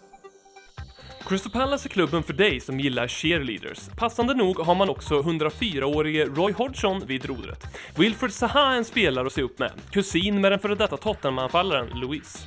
Crystal 1.25 1.51
Palace 1.51 1.88
är 1.88 1.89
klubben 1.89 2.24
för 2.24 2.33
dig 2.33 2.59
som 2.59 2.79
gillar 2.79 3.07
cheerleaders. 3.07 3.89
Passande 3.97 4.33
nog 4.33 4.59
har 4.59 4.75
man 4.75 4.89
också 4.89 5.21
104-årige 5.21 6.25
Roy 6.25 6.53
Hodgson 6.53 7.05
vid 7.05 7.25
rodret. 7.25 7.63
Wilfred 7.97 8.33
Zaha 8.33 8.74
är 8.74 8.77
en 8.77 8.86
spelare 8.86 9.27
att 9.27 9.33
se 9.33 9.41
upp 9.41 9.59
med, 9.59 9.71
kusin 9.91 10.41
med 10.41 10.51
den 10.51 10.59
före 10.59 10.75
detta 10.75 10.97
Tottenham-anfallaren 10.97 12.00
Louise. 12.00 12.39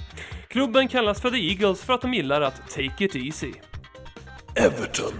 Klubben 0.48 0.88
kallas 0.88 1.20
för 1.20 1.30
The 1.30 1.48
Eagles 1.48 1.82
för 1.82 1.92
att 1.92 2.02
de 2.02 2.14
gillar 2.14 2.40
att 2.40 2.70
take 2.70 3.04
it 3.04 3.16
easy. 3.16 3.52
Everton. 4.56 5.12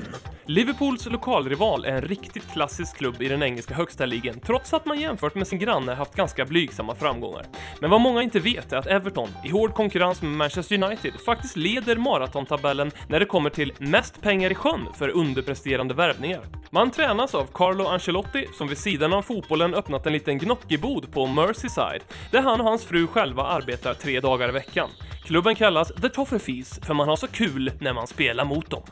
Liverpools 0.50 1.07
lokalrival 1.07 1.85
är 1.85 1.92
en 1.92 2.02
riktigt 2.02 2.52
klassisk 2.52 2.97
klubb 2.97 3.23
i 3.23 3.28
den 3.28 3.42
engelska 3.42 3.75
högsta 3.75 4.07
ligan, 4.07 4.40
trots 4.40 4.75
att 4.75 4.87
man 4.87 5.00
jämfört 5.00 5.35
med 5.35 5.47
sin 5.47 5.59
granne 5.59 5.95
haft 5.95 6.14
ganska 6.14 6.45
blygsamma 6.45 6.95
framgångar. 6.95 7.47
Men 7.80 7.90
vad 7.90 8.00
många 8.00 8.23
inte 8.23 8.40
vet 8.40 8.73
är 8.73 8.76
att 8.76 8.87
Everton, 8.87 9.28
i 9.45 9.50
hård 9.50 9.75
konkurrens 9.75 10.23
med 10.23 10.30
Manchester 10.30 10.85
United, 10.85 11.12
faktiskt 11.26 11.57
leder 11.57 11.97
maratontabellen 11.97 12.90
när 13.09 13.21
det 13.21 13.26
kommer 13.26 13.50
till 13.50 13.73
mest 13.78 14.23
pengar 14.23 14.50
i 14.50 14.54
sjön 14.54 14.87
för 14.95 15.09
underpresterande 15.09 15.95
värvningar. 15.95 16.42
Man 16.71 16.90
tränas 16.90 17.35
av 17.35 17.47
Carlo 17.54 17.87
Ancelotti, 17.87 18.47
som 18.59 18.69
vid 18.69 18.78
sidan 18.78 19.12
av 19.12 19.23
fotbollen 19.23 19.75
öppnat 19.75 20.07
en 20.07 20.12
liten 20.12 20.38
gnoccibod 20.38 21.12
på 21.12 21.26
Merseyside, 21.26 22.02
där 22.30 22.42
han 22.42 22.61
och 22.61 22.66
hans 22.66 22.85
fru 22.85 23.07
själva 23.07 23.42
arbetar 23.42 23.95
tre 23.95 24.21
dagar 24.21 24.49
i 24.49 24.52
veckan. 24.52 24.88
Klubben 25.25 25.54
kallas 25.54 25.92
The 26.02 26.09
Toffees 26.09 26.80
för 26.83 26.95
man 26.95 27.09
har 27.09 27.16
så 27.16 27.26
kul 27.26 27.73
när 27.80 27.92
man 27.92 28.07
spelar 28.07 28.45
mot 28.45 28.71
dem. 28.71 28.83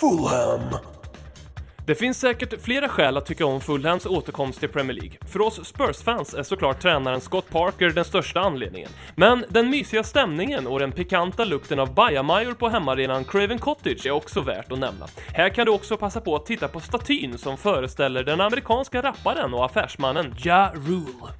Fulham. 0.00 0.60
Det 1.86 1.94
finns 1.94 2.20
säkert 2.20 2.62
flera 2.62 2.88
skäl 2.88 3.16
att 3.16 3.26
tycka 3.26 3.46
om 3.46 3.60
Fulhams 3.60 4.06
återkomst 4.06 4.60
till 4.60 4.68
Premier 4.68 4.96
League. 4.96 5.18
För 5.26 5.40
oss 5.40 5.60
Spurs-fans 5.64 6.34
är 6.34 6.42
såklart 6.42 6.80
tränaren 6.80 7.20
Scott 7.20 7.50
Parker 7.50 7.90
den 7.90 8.04
största 8.04 8.40
anledningen. 8.40 8.90
Men 9.16 9.44
den 9.48 9.70
mysiga 9.70 10.04
stämningen 10.04 10.66
och 10.66 10.78
den 10.78 10.92
pikanta 10.92 11.44
lukten 11.44 11.78
av 11.78 11.94
bajamajor 11.94 12.54
på 12.54 12.68
hemmaarenan 12.68 13.24
Craven 13.24 13.58
Cottage 13.58 14.06
är 14.06 14.10
också 14.10 14.40
värt 14.40 14.72
att 14.72 14.78
nämna. 14.78 15.06
Här 15.34 15.48
kan 15.48 15.66
du 15.66 15.72
också 15.72 15.96
passa 15.96 16.20
på 16.20 16.36
att 16.36 16.46
titta 16.46 16.68
på 16.68 16.80
statyn 16.80 17.38
som 17.38 17.56
föreställer 17.56 18.24
den 18.24 18.40
amerikanska 18.40 19.02
rapparen 19.02 19.54
och 19.54 19.64
affärsmannen 19.64 20.34
Ja 20.38 20.72
Rule. 20.74 21.32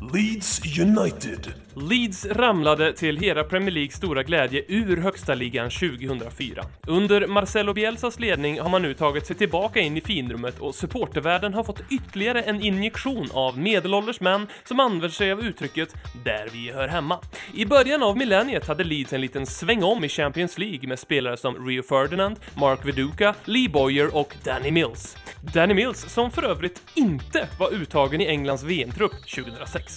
Leeds 0.00 0.78
United. 0.78 1.52
Leeds 1.74 2.26
ramlade 2.26 2.92
till 2.92 3.16
hela 3.16 3.44
Premier 3.44 3.70
Leagues 3.70 3.94
stora 3.94 4.22
glädje 4.22 4.64
ur 4.68 4.96
högsta 4.96 5.34
ligan 5.34 5.70
2004. 5.70 6.64
Under 6.86 7.26
Marcelo 7.26 7.72
Bielsas 7.72 8.20
ledning 8.20 8.60
har 8.60 8.68
man 8.68 8.82
nu 8.82 8.94
tagit 8.94 9.26
sig 9.26 9.36
tillbaka 9.36 9.80
in 9.80 9.96
i 9.96 10.00
finrummet 10.00 10.58
och 10.58 10.74
supportervärlden 10.74 11.54
har 11.54 11.64
fått 11.64 11.80
ytterligare 11.90 12.42
en 12.42 12.62
injektion 12.62 13.28
av 13.32 13.58
medelålders 13.58 14.20
män 14.20 14.46
som 14.64 14.80
använder 14.80 15.08
sig 15.08 15.32
av 15.32 15.40
uttrycket 15.40 15.94
“där 16.24 16.48
vi 16.52 16.72
hör 16.72 16.88
hemma”. 16.88 17.20
I 17.54 17.64
början 17.64 18.02
av 18.02 18.16
millenniet 18.16 18.68
hade 18.68 18.84
Leeds 18.84 19.12
en 19.12 19.20
liten 19.20 19.46
sväng 19.46 19.82
om 19.82 20.04
i 20.04 20.08
Champions 20.08 20.58
League 20.58 20.88
med 20.88 20.98
spelare 20.98 21.36
som 21.36 21.66
Rio 21.66 21.82
Ferdinand, 21.82 22.36
Mark 22.54 22.86
Viduka, 22.86 23.34
Lee 23.44 23.68
Boyer 23.68 24.16
och 24.16 24.34
Danny 24.44 24.70
Mills. 24.70 25.16
Danny 25.54 25.74
Mills 25.74 26.00
som 26.00 26.30
för 26.30 26.42
övrigt 26.42 26.82
inte 26.94 27.48
var 27.58 27.74
uttagen 27.74 28.20
i 28.20 28.26
Englands 28.26 28.62
VM-trupp 28.62 29.30
2006. 29.34 29.87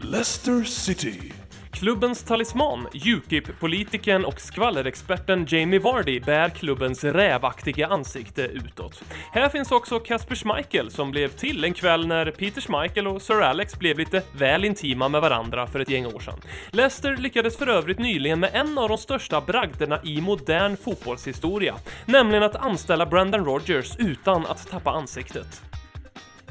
Leicester 0.00 0.64
City. 0.64 1.32
Klubbens 1.78 2.22
talisman, 2.22 2.86
Ukip-politikern 2.92 4.24
och 4.24 4.40
skvallerexperten 4.40 5.46
Jamie 5.48 5.80
Vardy 5.80 6.20
bär 6.20 6.48
klubbens 6.48 7.04
rävaktiga 7.04 7.86
ansikte 7.86 8.42
utåt. 8.42 9.02
Här 9.32 9.48
finns 9.48 9.72
också 9.72 10.00
Kasper 10.00 10.34
Schmeichel 10.34 10.90
som 10.90 11.10
blev 11.10 11.28
till 11.28 11.64
en 11.64 11.74
kväll 11.74 12.06
när 12.06 12.30
Peter 12.30 12.60
Schmeichel 12.60 13.06
och 13.06 13.22
Sir 13.22 13.42
Alex 13.42 13.78
blev 13.78 13.98
lite 13.98 14.22
väl 14.32 14.64
intima 14.64 15.08
med 15.08 15.20
varandra 15.20 15.66
för 15.66 15.80
ett 15.80 15.90
gäng 15.90 16.06
år 16.06 16.20
sedan. 16.20 16.40
Leicester 16.70 17.16
lyckades 17.16 17.56
för 17.56 17.66
övrigt 17.66 17.98
nyligen 17.98 18.40
med 18.40 18.50
en 18.52 18.78
av 18.78 18.88
de 18.88 18.98
största 18.98 19.40
bragderna 19.40 20.00
i 20.04 20.20
modern 20.20 20.76
fotbollshistoria, 20.76 21.74
nämligen 22.06 22.42
att 22.42 22.56
anställa 22.56 23.06
Brendan 23.06 23.44
Rodgers 23.44 23.96
utan 23.98 24.46
att 24.46 24.70
tappa 24.70 24.90
ansiktet. 24.90 25.62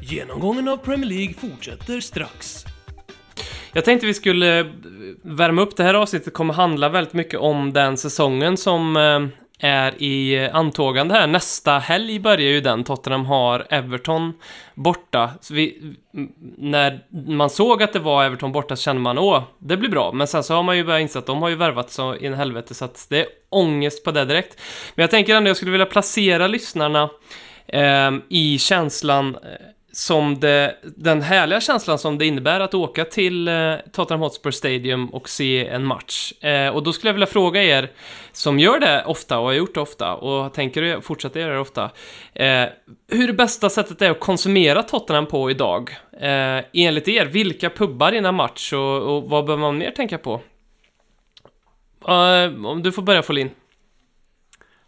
Genomgången 0.00 0.68
av 0.68 0.76
Premier 0.76 1.06
League 1.06 1.34
fortsätter 1.34 2.00
strax. 2.00 2.67
Jag 3.72 3.84
tänkte 3.84 4.06
vi 4.06 4.14
skulle 4.14 4.60
eh, 4.60 4.66
värma 5.22 5.62
upp 5.62 5.76
det 5.76 5.82
här 5.82 5.94
avsnittet 5.94 6.32
kommer 6.32 6.54
handla 6.54 6.88
väldigt 6.88 7.12
mycket 7.12 7.40
om 7.40 7.72
den 7.72 7.96
säsongen 7.96 8.56
som 8.56 8.96
eh, 8.96 9.20
är 9.58 10.02
i 10.02 10.44
eh, 10.44 10.54
antågande 10.54 11.14
här. 11.14 11.26
Nästa 11.26 11.78
helg 11.78 12.18
börjar 12.18 12.50
ju 12.50 12.60
den. 12.60 12.84
Tottenham 12.84 13.26
har 13.26 13.66
Everton 13.70 14.32
borta. 14.74 15.30
Så 15.40 15.54
vi, 15.54 15.94
när 16.58 17.00
man 17.26 17.50
såg 17.50 17.82
att 17.82 17.92
det 17.92 17.98
var 17.98 18.24
Everton 18.24 18.52
borta 18.52 18.76
så 18.76 18.82
kände 18.82 19.02
man 19.02 19.18
åh, 19.18 19.42
det 19.58 19.76
blir 19.76 19.90
bra. 19.90 20.12
Men 20.12 20.26
sen 20.26 20.42
så 20.42 20.54
har 20.54 20.62
man 20.62 20.76
ju 20.76 20.84
börjat 20.84 21.00
inse 21.00 21.18
att 21.18 21.26
de 21.26 21.42
har 21.42 21.48
ju 21.48 21.54
värvat 21.54 21.90
så 21.90 22.16
in 22.16 22.32
i 22.32 22.36
helvete 22.36 22.74
så 22.74 22.84
att 22.84 23.06
det 23.10 23.20
är 23.20 23.26
ångest 23.48 24.04
på 24.04 24.10
det 24.10 24.24
direkt. 24.24 24.60
Men 24.94 25.02
jag 25.02 25.10
tänker 25.10 25.34
ändå 25.34 25.50
jag 25.50 25.56
skulle 25.56 25.72
vilja 25.72 25.86
placera 25.86 26.46
lyssnarna 26.46 27.10
eh, 27.66 28.10
i 28.28 28.58
känslan 28.58 29.34
eh, 29.34 29.40
som 29.92 30.40
det, 30.40 30.76
den 30.96 31.22
härliga 31.22 31.60
känslan 31.60 31.98
som 31.98 32.18
det 32.18 32.26
innebär 32.26 32.60
att 32.60 32.74
åka 32.74 33.04
till 33.04 33.48
eh, 33.48 33.74
Tottenham 33.92 34.20
Hotspur 34.20 34.50
Stadium 34.50 35.06
och 35.06 35.28
se 35.28 35.66
en 35.66 35.84
match. 35.84 36.32
Eh, 36.40 36.68
och 36.68 36.82
då 36.82 36.92
skulle 36.92 37.08
jag 37.08 37.14
vilja 37.14 37.26
fråga 37.26 37.62
er 37.62 37.90
som 38.32 38.58
gör 38.58 38.80
det 38.80 39.04
ofta 39.04 39.38
och 39.38 39.44
har 39.44 39.52
gjort 39.52 39.74
det 39.74 39.80
ofta 39.80 40.14
och 40.14 40.54
tänker 40.54 41.00
fortsätta 41.00 41.40
göra 41.40 41.52
det 41.52 41.60
ofta. 41.60 41.90
Eh, 42.34 42.64
hur 43.08 43.26
det 43.26 43.32
bästa 43.32 43.70
sättet 43.70 44.02
är 44.02 44.10
att 44.10 44.20
konsumera 44.20 44.82
Tottenham 44.82 45.26
på 45.26 45.50
idag? 45.50 45.96
Eh, 46.20 46.64
enligt 46.72 47.08
er, 47.08 47.26
vilka 47.26 47.70
pubbar 47.70 48.12
innan 48.12 48.34
match 48.34 48.72
och, 48.72 49.16
och 49.16 49.30
vad 49.30 49.44
behöver 49.44 49.60
man 49.60 49.78
mer 49.78 49.90
tänka 49.90 50.18
på? 50.18 50.40
Eh, 52.08 52.66
om 52.66 52.82
du 52.82 52.92
får 52.92 53.02
börja 53.02 53.22
Folin. 53.22 53.50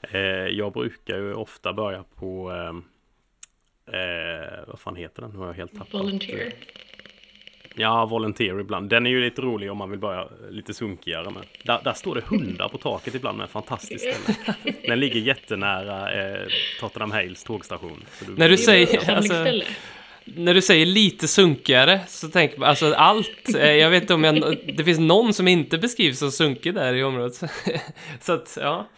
Eh, 0.02 0.20
jag 0.50 0.72
brukar 0.72 1.16
ju 1.16 1.34
ofta 1.34 1.72
börja 1.72 2.04
på 2.14 2.50
ehm, 2.50 2.84
eh, 3.92 4.64
vad 4.66 4.80
fan 4.80 4.96
heter 4.96 5.22
den? 5.22 5.30
Nu 5.30 5.38
har 5.38 5.46
jag 5.46 5.54
helt 5.54 5.72
tappat. 5.72 5.94
Volunteer. 5.94 6.52
Ja, 7.74 8.06
Volunteer 8.06 8.60
ibland. 8.60 8.90
Den 8.90 9.06
är 9.06 9.10
ju 9.10 9.20
lite 9.20 9.42
rolig 9.42 9.70
om 9.70 9.78
man 9.78 9.90
vill 9.90 9.98
börja 9.98 10.28
lite 10.50 10.74
sunkigare 10.74 11.30
med. 11.30 11.42
Där, 11.64 11.80
där 11.84 11.92
står 11.92 12.14
det 12.14 12.20
hundar 12.20 12.68
på 12.68 12.78
taket 12.78 13.14
ibland 13.14 13.38
med 13.38 13.50
fantastiskt 13.50 14.04
ställe. 14.04 14.56
Den 14.86 15.00
ligger 15.00 15.20
jättenära 15.20 16.12
eh, 16.12 16.46
Tottenham 16.80 17.10
Hales 17.10 17.44
tågstation. 17.44 18.04
Så 18.12 18.24
du, 18.24 18.34
När 18.34 18.48
du 18.48 18.56
säger, 18.56 19.10
alltså, 19.10 19.34
när 20.24 20.54
du 20.54 20.62
säger 20.62 20.86
lite 20.86 21.28
sunkigare 21.28 22.00
så 22.06 22.28
tänker 22.28 22.58
man, 22.58 22.68
alltså 22.68 22.94
allt, 22.94 23.54
eh, 23.56 23.72
jag 23.72 23.90
vet 23.90 24.02
inte 24.02 24.14
om 24.14 24.24
jag, 24.24 24.58
det 24.76 24.84
finns 24.84 24.98
någon 24.98 25.34
som 25.34 25.48
inte 25.48 25.78
beskrivs 25.78 26.18
som 26.18 26.30
sunkig 26.30 26.74
där 26.74 26.94
i 26.94 27.02
området. 27.02 27.34
Så 28.20 28.32
att, 28.32 28.58
ja. 28.60 28.88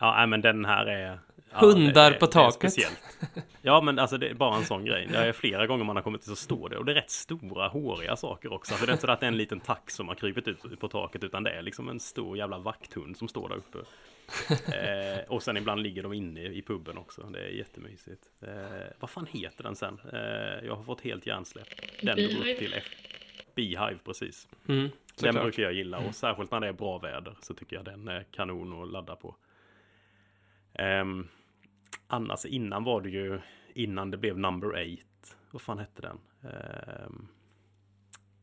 Ja, 0.00 0.26
men 0.26 0.40
den 0.40 0.64
här 0.64 0.86
är... 0.86 1.18
Hundar 1.52 2.10
det 2.10 2.16
på 2.16 2.26
taket. 2.26 2.74
Ja, 3.62 3.80
men 3.80 3.98
alltså 3.98 4.18
det 4.18 4.28
är 4.28 4.34
bara 4.34 4.56
en 4.56 4.64
sån 4.64 4.84
grej. 4.84 5.06
Det 5.10 5.18
är 5.18 5.32
flera 5.32 5.66
gånger 5.66 5.84
man 5.84 5.96
har 5.96 6.02
kommit 6.02 6.20
till 6.20 6.30
så 6.30 6.36
står 6.36 6.68
det. 6.68 6.76
Och 6.78 6.84
det 6.84 6.92
är 6.92 6.94
rätt 6.94 7.10
stora, 7.10 7.68
håriga 7.68 8.16
saker 8.16 8.52
också. 8.52 8.74
Alltså 8.74 8.86
det 8.86 8.90
är 8.90 8.94
inte 8.94 9.06
så 9.06 9.10
att 9.10 9.20
det 9.20 9.26
är 9.26 9.28
en 9.28 9.36
liten 9.36 9.60
tax 9.60 9.94
som 9.94 10.08
har 10.08 10.14
krypit 10.14 10.48
ut 10.48 10.80
på 10.80 10.88
taket, 10.88 11.24
utan 11.24 11.42
det 11.42 11.50
är 11.50 11.62
liksom 11.62 11.88
en 11.88 12.00
stor 12.00 12.36
jävla 12.36 12.58
vakthund 12.58 13.16
som 13.16 13.28
står 13.28 13.48
där 13.48 13.56
uppe. 13.56 13.78
Eh, 14.72 15.20
och 15.28 15.42
sen 15.42 15.56
ibland 15.56 15.82
ligger 15.82 16.02
de 16.02 16.12
inne 16.12 16.40
i 16.40 16.62
puben 16.62 16.98
också. 16.98 17.22
Det 17.22 17.40
är 17.40 17.48
jättemysigt. 17.48 18.30
Eh, 18.42 18.52
vad 19.00 19.10
fan 19.10 19.26
heter 19.30 19.62
den 19.62 19.76
sen? 19.76 20.00
Eh, 20.12 20.66
jag 20.66 20.76
har 20.76 20.82
fått 20.82 21.00
helt 21.00 21.26
hjärnsläpp. 21.26 21.68
Den 22.02 22.16
går 22.16 22.50
upp 22.50 22.58
till 22.58 22.74
F. 22.74 22.84
Beehive, 23.54 23.98
precis. 24.04 24.48
Mm, 24.68 24.88
Den 25.20 25.34
brukar 25.34 25.62
jag 25.62 25.72
gilla 25.72 25.98
och 25.98 26.14
särskilt 26.14 26.50
när 26.50 26.60
det 26.60 26.68
är 26.68 26.72
bra 26.72 26.98
väder 26.98 27.36
så 27.42 27.54
tycker 27.54 27.76
jag 27.76 27.84
den 27.84 28.08
är 28.08 28.22
kanon 28.22 28.82
att 28.82 28.88
ladda 28.88 29.16
på. 29.16 29.36
Um, 30.78 31.28
annars 32.12 32.44
innan 32.44 32.84
var 32.84 33.00
det 33.00 33.10
ju 33.10 33.40
innan 33.74 34.10
det 34.10 34.16
blev 34.16 34.38
number 34.38 34.76
eight. 34.76 35.36
Vad 35.50 35.62
fan 35.62 35.78
hette 35.78 36.02
den? 36.02 36.18
Ehm, 36.52 37.28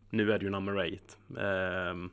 nu 0.09 0.31
är 0.31 0.39
det 0.39 0.45
ju 0.45 0.51
number 0.51 0.79
eight. 0.81 1.17
Um, 1.27 2.11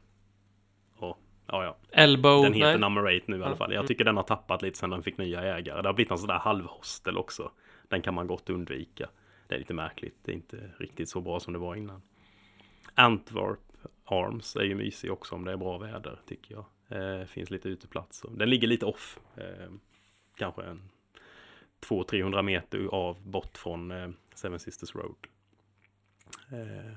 och, 0.97 1.19
ja, 1.47 1.65
ja. 1.65 1.77
Elbow, 1.91 2.43
Den 2.43 2.53
heter 2.53 2.71
nej. 2.71 2.79
number 2.81 3.09
eight 3.09 3.29
nu 3.29 3.37
i 3.37 3.43
alla 3.43 3.51
Ja, 3.51 3.57
fall. 3.57 3.73
Jag 3.73 3.87
tycker 3.87 4.05
den 4.05 4.17
har 4.17 4.25
tappat 4.25 4.63
lite 4.63 4.79
sen 4.79 4.91
den 4.91 5.03
fick 5.03 5.19
nya 5.19 5.43
ägare. 5.57 5.83
Det 5.83 5.89
har 5.89 5.93
blivit 5.95 6.11
en 6.11 6.19
sån 6.19 6.29
där 6.29 6.39
halvhostel 6.39 7.17
också. 7.19 7.51
Den 7.89 8.03
kan 8.03 8.15
man 8.15 8.27
gott 8.27 8.51
undvika. 8.51 9.09
Det 9.49 9.55
är 9.55 9.59
lite 9.59 9.75
märkligt. 9.75 10.17
Det 10.23 10.33
är 10.33 10.37
inte 10.37 10.71
riktigt 10.79 11.11
så 11.11 11.21
bra 11.21 11.41
som 11.41 11.53
det 11.53 11.59
var 11.59 11.75
innan. 11.75 12.03
Antwerp 12.95 13.59
Arms 14.05 14.57
är 14.57 14.63
ju 14.65 14.75
mysig 14.75 15.13
också 15.13 15.35
om 15.35 15.45
det 15.45 15.53
är 15.53 15.57
bra 15.57 15.79
väder 15.79 16.21
tycker 16.27 16.55
jag. 16.55 16.65
Eh, 16.89 17.27
finns 17.27 17.51
lite 17.51 17.69
uteplatser. 17.69 18.31
Den 18.35 18.51
ligger 18.51 18.69
lite 18.69 18.87
off. 18.87 19.19
Eh, 19.37 19.71
kanske 20.37 20.63
en 20.63 20.83
200-300 21.81 22.43
meter 22.43 22.89
av 22.93 23.23
bort 23.23 23.59
från 23.59 23.91
eh, 23.91 24.09
Seven 24.35 24.59
Sisters 24.59 24.95
Road. 24.95 25.17
Eh, 26.53 26.93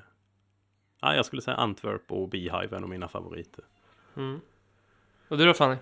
ja, 1.01 1.15
jag 1.15 1.25
skulle 1.25 1.41
säga 1.41 1.57
Antwerp 1.57 2.11
och 2.11 2.29
Beehive 2.29 2.75
är 2.75 2.79
nog 2.79 2.89
mina 2.89 3.07
favoriter. 3.07 3.63
Mm. 4.17 4.41
Och 5.27 5.37
du 5.37 5.45
då 5.45 5.53
Fanny? 5.53 5.75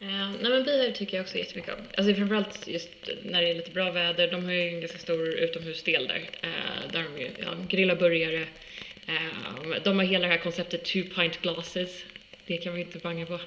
Eh, 0.00 0.30
nej 0.40 0.50
men 0.50 0.64
Beehive 0.64 0.92
tycker 0.92 1.16
jag 1.16 1.24
också 1.24 1.38
jättemycket 1.38 1.74
om. 1.74 1.80
Alltså 1.96 2.14
framförallt 2.14 2.66
just 2.66 2.90
när 3.22 3.42
det 3.42 3.50
är 3.50 3.54
lite 3.54 3.70
bra 3.70 3.90
väder. 3.90 4.30
De 4.30 4.44
har 4.44 4.52
ju 4.52 4.68
en 4.68 4.80
ganska 4.80 4.98
stor 4.98 5.28
utomhusdel 5.28 6.06
där. 6.06 6.30
Eh, 6.42 6.92
där 6.92 7.02
de 7.02 7.20
ju, 7.20 7.30
ja, 7.38 7.50
grillar 7.68 7.96
burgare. 7.96 8.46
Eh, 9.06 9.82
de 9.84 9.98
har 9.98 10.04
hela 10.04 10.26
det 10.26 10.32
här 10.32 10.40
konceptet 10.40 10.84
two 10.84 11.02
pint 11.16 11.42
glasses. 11.42 12.04
det 12.46 12.56
kan 12.56 12.74
vi 12.74 12.80
inte 12.80 12.98
banga 12.98 13.26
på. 13.26 13.40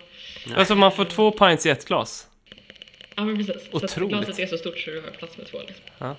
Alltså 0.55 0.75
man 0.75 0.91
får 0.91 1.05
två 1.05 1.31
pints 1.31 1.65
i 1.65 1.69
ett 1.69 1.85
glas. 1.85 2.29
Ja 3.15 3.25
men 3.25 3.37
precis. 3.37 3.71
Så 3.71 3.77
att 3.77 3.83
Otroligt. 3.83 4.09
glaset 4.09 4.39
är 4.39 4.45
så 4.45 4.57
stort 4.57 4.79
så 4.79 4.91
du 4.91 5.01
har 5.01 5.11
plats 5.11 5.37
med 5.37 5.47
två. 5.47 5.57
Liksom. 5.67 6.15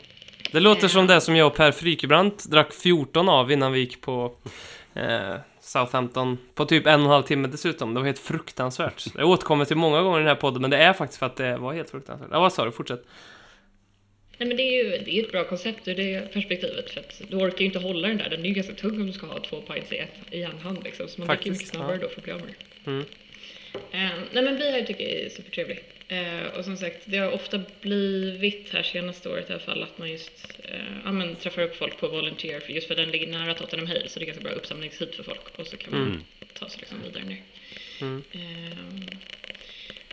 Det 0.52 0.60
låter 0.60 0.88
som 0.88 1.06
det 1.06 1.20
som 1.20 1.36
jag 1.36 1.46
och 1.46 1.54
Per 1.54 1.72
Frykebrant 1.72 2.44
drack 2.44 2.72
14 2.72 3.28
av 3.28 3.52
innan 3.52 3.72
vi 3.72 3.80
gick 3.80 4.00
på 4.00 4.36
eh, 4.94 5.34
Southampton 5.60 6.38
på 6.54 6.64
typ 6.64 6.86
en 6.86 7.00
och 7.00 7.06
en 7.06 7.10
halv 7.10 7.22
timme 7.22 7.48
dessutom. 7.48 7.94
Det 7.94 8.00
var 8.00 8.06
helt 8.06 8.18
fruktansvärt. 8.18 9.04
Jag 9.14 9.28
återkommer 9.28 9.64
till 9.64 9.76
många 9.76 10.02
gånger 10.02 10.18
i 10.18 10.20
den 10.20 10.28
här 10.28 10.34
podden, 10.34 10.62
men 10.62 10.70
det 10.70 10.76
är 10.76 10.92
faktiskt 10.92 11.18
för 11.18 11.26
att 11.26 11.36
det 11.36 11.56
var 11.56 11.72
helt 11.72 11.90
fruktansvärt. 11.90 12.28
Ja, 12.32 12.40
vad 12.40 12.52
sa 12.52 12.64
du? 12.64 12.72
Fortsätt. 12.72 13.04
Nej 14.38 14.48
men 14.48 14.56
det 14.56 14.62
är 14.62 14.84
ju 14.84 15.04
det 15.04 15.18
är 15.18 15.24
ett 15.24 15.32
bra 15.32 15.44
koncept 15.44 15.88
ur 15.88 15.94
det 15.94 16.32
perspektivet 16.32 16.90
för 16.90 17.00
att 17.00 17.22
du 17.28 17.36
orkar 17.36 17.58
ju 17.58 17.66
inte 17.66 17.78
hålla 17.78 18.08
den 18.08 18.16
där. 18.16 18.30
Den 18.30 18.40
är 18.40 18.48
ju 18.48 18.54
ganska 18.54 18.74
tung 18.74 19.00
om 19.00 19.06
du 19.06 19.12
ska 19.12 19.26
ha 19.26 19.40
två 19.40 19.60
pints 19.60 19.92
i, 19.92 19.98
ett, 19.98 20.14
i 20.30 20.42
en 20.42 20.58
hand 20.58 20.84
liksom. 20.84 21.08
Så 21.08 21.20
man 21.20 21.28
dricker 21.28 21.50
mycket 21.50 21.68
snabbare 21.68 21.96
ja. 21.96 22.02
då 22.02 22.08
för 22.08 22.18
att 22.18 22.24
bli 22.24 22.32
av 22.32 22.40
med 22.40 22.48
det. 22.48 22.90
Mm. 22.90 23.04
Eh, 23.72 24.18
nej 24.32 24.44
men 24.44 24.56
vi 24.56 24.70
här 24.70 24.82
tycker 24.82 25.04
jag 25.04 25.12
är 25.12 25.28
supertrevlig. 25.28 25.82
Eh, 26.08 26.46
och 26.58 26.64
som 26.64 26.76
sagt, 26.76 27.02
det 27.04 27.18
har 27.18 27.30
ofta 27.30 27.60
blivit 27.80 28.70
här 28.72 28.82
senaste 28.82 29.28
året 29.28 29.50
i 29.50 29.52
alla 29.52 29.62
fall 29.62 29.82
att 29.82 29.98
man 29.98 30.10
just 30.10 30.58
eh, 30.64 30.80
ja, 31.04 31.12
men, 31.12 31.36
träffar 31.36 31.62
upp 31.62 31.76
folk 31.76 31.98
på 32.00 32.08
Volunteer 32.08 32.60
för 32.60 32.72
just 32.72 32.86
för 32.88 32.94
den 32.94 33.10
ligger 33.10 33.26
nära 33.26 33.54
Tottenham 33.54 33.86
Hale 33.86 34.08
så 34.08 34.18
det 34.18 34.24
är 34.24 34.26
ganska 34.26 34.42
bra 34.44 34.52
uppsamlingshit 34.52 35.14
för 35.14 35.22
folk 35.22 35.58
och 35.58 35.66
så 35.66 35.76
kan 35.76 35.92
man 35.92 36.02
Mm. 36.06 36.22
ta 36.54 36.68
sig 36.68 36.80
liksom 36.80 37.02
vidare 37.02 37.24
ner. 37.24 37.42
Mm. 38.00 38.22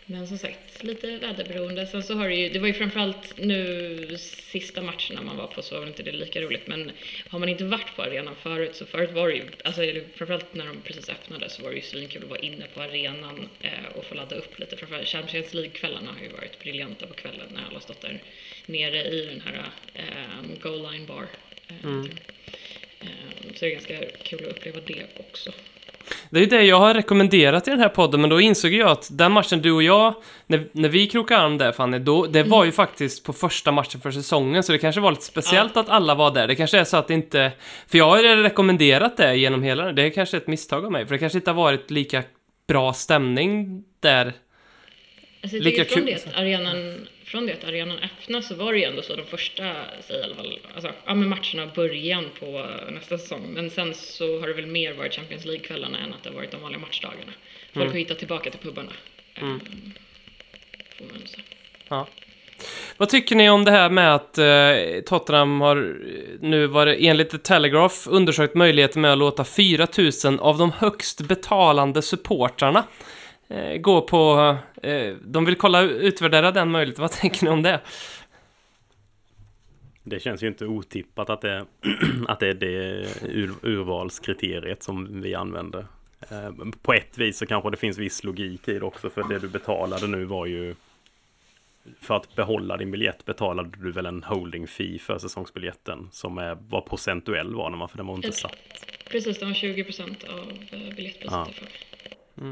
Men 0.05 0.27
som 0.27 0.37
sagt, 0.37 0.83
lite 0.83 1.17
väderberoende. 1.17 1.87
Sen 1.87 2.03
så 2.03 2.13
har 2.13 2.29
det 2.29 2.35
ju, 2.35 2.49
det 2.49 2.59
var 2.59 2.67
ju 2.67 2.73
framförallt 2.73 3.37
nu 3.37 4.17
sista 4.17 4.81
matcherna 4.81 5.21
man 5.21 5.37
var 5.37 5.47
på 5.47 5.61
så 5.61 5.75
var 5.75 5.79
väl 5.79 5.89
inte 5.89 6.03
det 6.03 6.11
lika 6.11 6.41
roligt. 6.41 6.67
Men 6.67 6.91
har 7.27 7.39
man 7.39 7.49
inte 7.49 7.63
varit 7.63 7.95
på 7.95 8.01
arenan 8.01 8.35
förut 8.35 8.75
så 8.75 8.85
förut 8.85 9.11
var 9.11 9.27
det 9.29 9.35
ju, 9.35 9.43
alltså 9.63 9.81
framförallt 10.15 10.53
när 10.53 10.65
de 10.65 10.81
precis 10.81 11.09
öppnade 11.09 11.49
så 11.49 11.63
var 11.63 11.69
det 11.69 11.75
ju 11.75 11.81
svinkul 11.81 12.23
att 12.23 12.29
vara 12.29 12.39
inne 12.39 12.65
på 12.73 12.81
arenan 12.81 13.49
eh, 13.61 13.85
och 13.95 14.05
få 14.05 14.15
ladda 14.15 14.35
upp 14.35 14.59
lite. 14.59 14.77
Framförallt 14.77 15.07
Champions 15.07 15.53
League-kvällarna 15.53 16.11
har 16.11 16.23
ju 16.25 16.29
varit 16.29 16.59
briljanta 16.59 17.07
på 17.07 17.13
kvällen 17.13 17.47
när 17.53 17.65
alla 17.69 17.79
stått 17.79 18.01
där 18.01 18.19
nere 18.65 19.03
i 19.03 19.25
den 19.25 19.41
här 19.41 19.65
eh, 19.93 20.59
goal 20.61 20.91
line 20.91 21.05
bar. 21.05 21.27
Eh, 21.69 21.75
Mm. 21.83 22.09
eh, 23.01 23.07
så 23.55 23.65
det 23.65 23.65
är 23.65 23.71
ganska 23.71 23.99
kul 24.23 24.45
att 24.45 24.57
uppleva 24.57 24.79
det 24.87 25.03
också. 25.17 25.53
Det 26.29 26.37
är 26.37 26.41
ju 26.41 26.47
det 26.47 26.63
jag 26.63 26.79
har 26.79 26.93
rekommenderat 26.93 27.67
i 27.67 27.71
den 27.71 27.79
här 27.79 27.89
podden, 27.89 28.21
men 28.21 28.29
då 28.29 28.41
insåg 28.41 28.73
jag 28.73 28.89
att 28.89 29.07
den 29.11 29.31
matchen 29.31 29.61
du 29.61 29.71
och 29.71 29.83
jag, 29.83 30.15
när, 30.47 30.67
när 30.71 30.89
vi 30.89 31.07
krokade 31.07 31.41
arm 31.41 31.57
där 31.57 31.71
Fanny, 31.71 31.99
då, 31.99 32.25
det 32.25 32.43
var 32.43 32.65
ju 32.65 32.71
faktiskt 32.71 33.25
på 33.25 33.33
första 33.33 33.71
matchen 33.71 34.01
för 34.01 34.11
säsongen, 34.11 34.63
så 34.63 34.71
det 34.71 34.77
kanske 34.77 35.01
var 35.01 35.11
lite 35.11 35.23
speciellt 35.23 35.77
att 35.77 35.89
alla 35.89 36.15
var 36.15 36.31
där. 36.31 36.47
Det 36.47 36.55
kanske 36.55 36.79
är 36.79 36.83
så 36.83 36.97
att 36.97 37.07
det 37.07 37.13
inte... 37.13 37.51
För 37.87 37.97
jag 37.97 38.09
har 38.09 38.23
ju 38.23 38.43
rekommenderat 38.43 39.17
det 39.17 39.35
genom 39.35 39.63
hela... 39.63 39.91
Det 39.91 40.03
är 40.03 40.09
kanske 40.09 40.37
ett 40.37 40.47
misstag 40.47 40.85
av 40.85 40.91
mig, 40.91 41.05
för 41.05 41.13
det 41.13 41.19
kanske 41.19 41.37
inte 41.37 41.51
har 41.51 41.55
varit 41.55 41.91
lika 41.91 42.23
bra 42.67 42.93
stämning 42.93 43.83
där. 43.99 44.33
Alltså 45.43 45.57
jag 45.57 45.63
Lika 45.63 45.83
tycker 45.83 45.95
från 45.95 46.07
kul, 46.07 46.17
det, 46.25 46.39
arenan, 46.39 47.07
från 47.33 47.45
det 47.45 47.53
att 47.53 47.63
arenan 47.63 47.99
öppnade 47.99 48.43
så 48.43 48.55
var 48.55 48.73
det 48.73 48.79
ju 48.79 48.85
ändå 48.85 49.01
så 49.01 49.15
de 49.15 49.25
första, 49.25 49.63
säg 50.07 50.19
i 50.19 50.23
alla 50.23 50.35
fall, 50.35 50.59
alltså, 50.73 50.91
ja 51.05 51.13
men 51.13 51.29
matcherna 51.29 51.71
början 51.75 52.25
på 52.39 52.65
nästa 52.91 53.17
säsong. 53.17 53.53
Men 53.53 53.69
sen 53.69 53.93
så 53.93 54.39
har 54.39 54.47
det 54.47 54.53
väl 54.53 54.65
mer 54.65 54.93
varit 54.93 55.13
Champions 55.13 55.45
League-kvällarna 55.45 55.97
än 55.99 56.13
att 56.13 56.23
det 56.23 56.29
har 56.29 56.35
varit 56.35 56.51
de 56.51 56.61
vanliga 56.61 56.79
matchdagarna. 56.81 57.31
Folk 57.73 57.91
har 57.91 57.97
hittat 57.97 58.19
tillbaka 58.19 58.49
till 58.49 58.59
pubarna. 58.59 58.91
Mm. 59.35 59.59
Får 60.97 61.05
man 61.05 61.27
säga. 61.27 61.43
Ja. 61.87 62.07
Vad 62.97 63.09
tycker 63.09 63.35
ni 63.35 63.49
om 63.49 63.65
det 63.65 63.71
här 63.71 63.89
med 63.89 64.15
att 64.15 64.37
eh, 64.37 65.03
Tottenham 65.05 65.61
har 65.61 65.77
eh, 65.77 66.39
nu 66.39 66.67
varit 66.67 66.97
enligt 67.01 67.29
The 67.29 67.37
Telegraph 67.37 67.95
undersökt 68.09 68.55
möjligheten 68.55 69.01
med 69.01 69.11
att 69.11 69.17
låta 69.17 69.43
4000 69.43 70.39
av 70.39 70.57
de 70.57 70.71
högst 70.71 71.21
betalande 71.21 72.01
supportrarna 72.01 72.83
gå 73.79 74.01
på... 74.01 74.55
Eh, 74.83 75.15
de 75.21 75.45
vill 75.45 75.55
kolla 75.55 75.81
utvärdera 75.81 76.51
den 76.51 76.71
möjligheten. 76.71 77.01
Vad 77.01 77.11
tänker 77.21 77.45
ni 77.45 77.51
om 77.51 77.61
det? 77.61 77.81
Det 80.03 80.19
känns 80.19 80.43
ju 80.43 80.47
inte 80.47 80.65
otippat 80.65 81.29
att 81.29 81.41
det, 81.41 81.65
att 82.27 82.39
det 82.39 82.47
är 82.47 82.53
det 82.53 83.07
ur, 83.21 83.53
urvalskriteriet 83.61 84.83
som 84.83 85.21
vi 85.21 85.35
använder. 85.35 85.87
Eh, 86.31 86.51
På 86.81 86.93
ett 86.93 87.17
vis 87.17 87.37
så 87.37 87.45
kanske 87.45 87.69
det 87.69 87.77
finns 87.77 87.97
viss 87.97 88.23
logik 88.23 88.67
i 88.67 88.79
det 88.79 88.85
också 88.85 89.09
för 89.09 89.23
det 89.29 89.39
du 89.39 89.47
betalade 89.47 90.07
nu 90.07 90.25
var 90.25 90.45
ju 90.45 90.75
för 92.01 92.15
att 92.15 92.35
behålla 92.35 92.77
din 92.77 92.91
biljett 92.91 93.25
betalade 93.25 93.69
du 93.77 93.91
väl 93.91 94.05
en 94.05 94.23
holding 94.23 94.67
fee 94.67 94.99
för 94.99 95.17
säsongsbiljetten 95.17 96.09
som 96.11 96.37
är 96.37 96.57
vad 96.69 96.85
procentuell 96.85 97.55
var 97.55 97.69
den? 97.69 97.87
För 97.89 97.97
den 97.97 98.07
var 98.07 98.15
inte 98.15 98.31
satt. 98.31 98.57
Precis, 99.09 99.39
de 99.39 99.45
har 99.45 99.53
20% 99.53 100.29
av 100.29 100.37
eh, 100.71 100.95
biljettpriset. 100.95 101.61
Ja. 102.35 102.43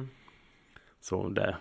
Så 1.01 1.29
det, 1.29 1.57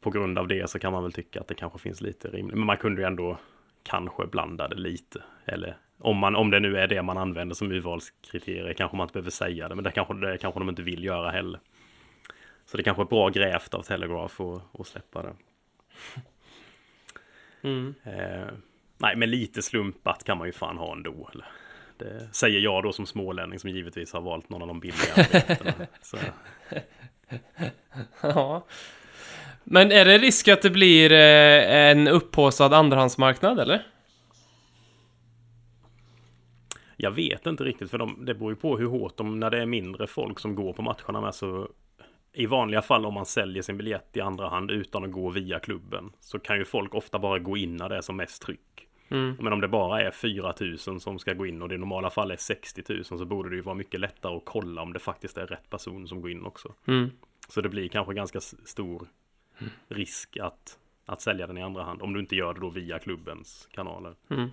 på 0.00 0.10
grund 0.10 0.38
av 0.38 0.48
det 0.48 0.70
så 0.70 0.78
kan 0.78 0.92
man 0.92 1.02
väl 1.02 1.12
tycka 1.12 1.40
att 1.40 1.48
det 1.48 1.54
kanske 1.54 1.78
finns 1.78 2.00
lite 2.00 2.28
rimligt. 2.28 2.56
Men 2.56 2.66
man 2.66 2.76
kunde 2.76 3.02
ju 3.02 3.06
ändå 3.06 3.38
kanske 3.82 4.26
blanda 4.26 4.68
det 4.68 4.76
lite. 4.76 5.22
Eller 5.44 5.76
om, 5.98 6.16
man, 6.16 6.36
om 6.36 6.50
det 6.50 6.60
nu 6.60 6.76
är 6.76 6.88
det 6.88 7.02
man 7.02 7.18
använder 7.18 7.54
som 7.54 7.72
urvalskriterier 7.72 8.74
kanske 8.74 8.96
man 8.96 9.04
inte 9.04 9.12
behöver 9.12 9.30
säga 9.30 9.68
det. 9.68 9.74
Men 9.74 9.84
det 9.84 9.90
kanske, 9.90 10.14
det 10.14 10.38
kanske 10.38 10.60
de 10.60 10.68
inte 10.68 10.82
vill 10.82 11.04
göra 11.04 11.30
heller. 11.30 11.60
Så 12.64 12.76
det 12.76 12.82
kanske 12.82 13.02
är 13.02 13.06
bra 13.06 13.28
grävt 13.28 13.74
av 13.74 13.82
Telegraph 13.82 14.40
att 14.72 14.86
släppa 14.86 15.22
det. 15.22 15.34
Mm. 17.64 17.94
Eh, 18.04 18.52
nej, 18.98 19.16
men 19.16 19.30
lite 19.30 19.62
slumpat 19.62 20.24
kan 20.24 20.38
man 20.38 20.46
ju 20.46 20.52
fan 20.52 20.78
ha 20.78 20.92
ändå. 20.92 21.30
Eller? 21.32 21.46
Det 21.96 22.28
säger 22.32 22.60
jag 22.60 22.82
då 22.82 22.92
som 22.92 23.06
smålänning 23.06 23.58
som 23.58 23.70
givetvis 23.70 24.12
har 24.12 24.20
valt 24.20 24.48
någon 24.48 24.62
av 24.62 24.68
de 24.68 24.80
billiga 24.80 25.14
biljetterna. 25.16 25.86
Så, 26.02 26.16
Ja. 28.22 28.66
Men 29.64 29.92
är 29.92 30.04
det 30.04 30.18
risk 30.18 30.48
att 30.48 30.62
det 30.62 30.70
blir 30.70 31.12
eh, 31.12 31.90
en 31.90 32.08
upphaussad 32.08 32.72
andrahandsmarknad, 32.72 33.60
eller? 33.60 33.86
Jag 36.96 37.10
vet 37.10 37.46
inte 37.46 37.64
riktigt 37.64 37.90
för 37.90 37.98
de, 37.98 38.24
det 38.24 38.34
beror 38.34 38.50
ju 38.50 38.56
på 38.56 38.78
hur 38.78 38.86
hårt 38.86 39.16
de, 39.16 39.40
när 39.40 39.50
det 39.50 39.62
är 39.62 39.66
mindre 39.66 40.06
folk 40.06 40.40
som 40.40 40.54
går 40.54 40.72
på 40.72 40.82
matcherna 40.82 41.20
med 41.20 41.34
så 41.34 41.68
i 42.32 42.46
vanliga 42.46 42.82
fall 42.82 43.06
om 43.06 43.14
man 43.14 43.26
säljer 43.26 43.62
sin 43.62 43.76
biljett 43.76 44.16
i 44.16 44.20
andra 44.20 44.48
hand 44.48 44.70
utan 44.70 45.04
att 45.04 45.12
gå 45.12 45.30
via 45.30 45.60
klubben 45.60 46.12
så 46.20 46.38
kan 46.38 46.58
ju 46.58 46.64
folk 46.64 46.94
ofta 46.94 47.18
bara 47.18 47.38
gå 47.38 47.56
in 47.56 47.76
när 47.76 47.88
det 47.88 47.96
är 47.96 48.00
som 48.00 48.16
mest 48.16 48.42
tryck. 48.42 48.88
Mm. 49.12 49.36
Men 49.40 49.52
om 49.52 49.60
det 49.60 49.68
bara 49.68 50.02
är 50.02 50.10
4000 50.10 51.00
som 51.00 51.18
ska 51.18 51.32
gå 51.32 51.46
in 51.46 51.62
och 51.62 51.68
det 51.68 51.74
i 51.74 51.78
normala 51.78 52.10
fall 52.10 52.30
är 52.30 52.36
60 52.36 52.82
000 52.88 53.04
så 53.04 53.24
borde 53.24 53.50
det 53.50 53.56
ju 53.56 53.62
vara 53.62 53.74
mycket 53.74 54.00
lättare 54.00 54.36
att 54.36 54.44
kolla 54.44 54.82
om 54.82 54.92
det 54.92 54.98
faktiskt 54.98 55.36
är 55.36 55.46
rätt 55.46 55.70
person 55.70 56.08
som 56.08 56.20
går 56.20 56.30
in 56.30 56.44
också. 56.44 56.74
Mm. 56.86 57.10
Så 57.48 57.60
det 57.60 57.68
blir 57.68 57.88
kanske 57.88 58.14
ganska 58.14 58.40
stor 58.40 59.06
risk 59.88 60.36
att, 60.36 60.78
att 61.06 61.22
sälja 61.22 61.46
den 61.46 61.58
i 61.58 61.62
andra 61.62 61.82
hand 61.82 62.02
om 62.02 62.12
du 62.12 62.20
inte 62.20 62.36
gör 62.36 62.54
det 62.54 62.60
då 62.60 62.70
via 62.70 62.98
klubbens 62.98 63.68
kanaler. 63.72 64.14
Mm. 64.30 64.48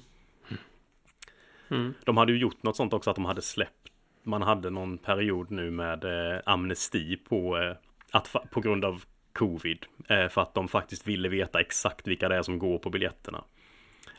Mm. 1.69 1.93
De 2.05 2.17
hade 2.17 2.31
ju 2.31 2.37
gjort 2.37 2.63
något 2.63 2.75
sånt 2.75 2.93
också 2.93 3.09
att 3.09 3.15
de 3.15 3.25
hade 3.25 3.41
släppt 3.41 3.91
Man 4.23 4.41
hade 4.41 4.69
någon 4.69 4.97
period 4.97 5.51
nu 5.51 5.71
med 5.71 6.03
eh, 6.03 6.41
amnesti 6.45 7.17
på 7.17 7.57
eh, 7.57 7.75
att 8.11 8.35
på 8.51 8.61
grund 8.61 8.85
av 8.85 9.03
covid 9.33 9.85
eh, 10.07 10.27
för 10.27 10.41
att 10.41 10.53
de 10.53 10.67
faktiskt 10.67 11.07
ville 11.07 11.29
veta 11.29 11.59
exakt 11.59 12.07
vilka 12.07 12.29
det 12.29 12.35
är 12.35 12.41
som 12.41 12.59
går 12.59 12.77
på 12.77 12.89
biljetterna. 12.89 13.43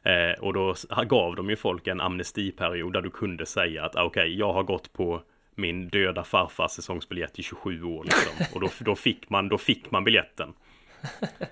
Eh, 0.02 0.40
och 0.40 0.52
då 0.52 0.74
gav 1.08 1.36
de 1.36 1.50
ju 1.50 1.56
folk 1.56 1.86
en 1.86 2.00
amnestiperiod 2.00 2.92
där 2.92 3.02
du 3.02 3.10
kunde 3.10 3.46
säga 3.46 3.84
att 3.84 3.96
ah, 3.96 4.04
okej, 4.04 4.38
jag 4.38 4.52
har 4.52 4.62
gått 4.62 4.92
på 4.92 5.22
min 5.54 5.88
döda 5.88 6.24
farfars 6.24 6.70
säsongsbiljett 6.70 7.38
i 7.38 7.42
27 7.42 7.82
år 7.84 8.04
liksom. 8.04 8.46
Och 8.54 8.60
då, 8.60 8.68
då, 8.80 8.94
fick 8.94 9.30
man, 9.30 9.48
då 9.48 9.58
fick 9.58 9.90
man 9.90 10.04
biljetten. 10.04 10.52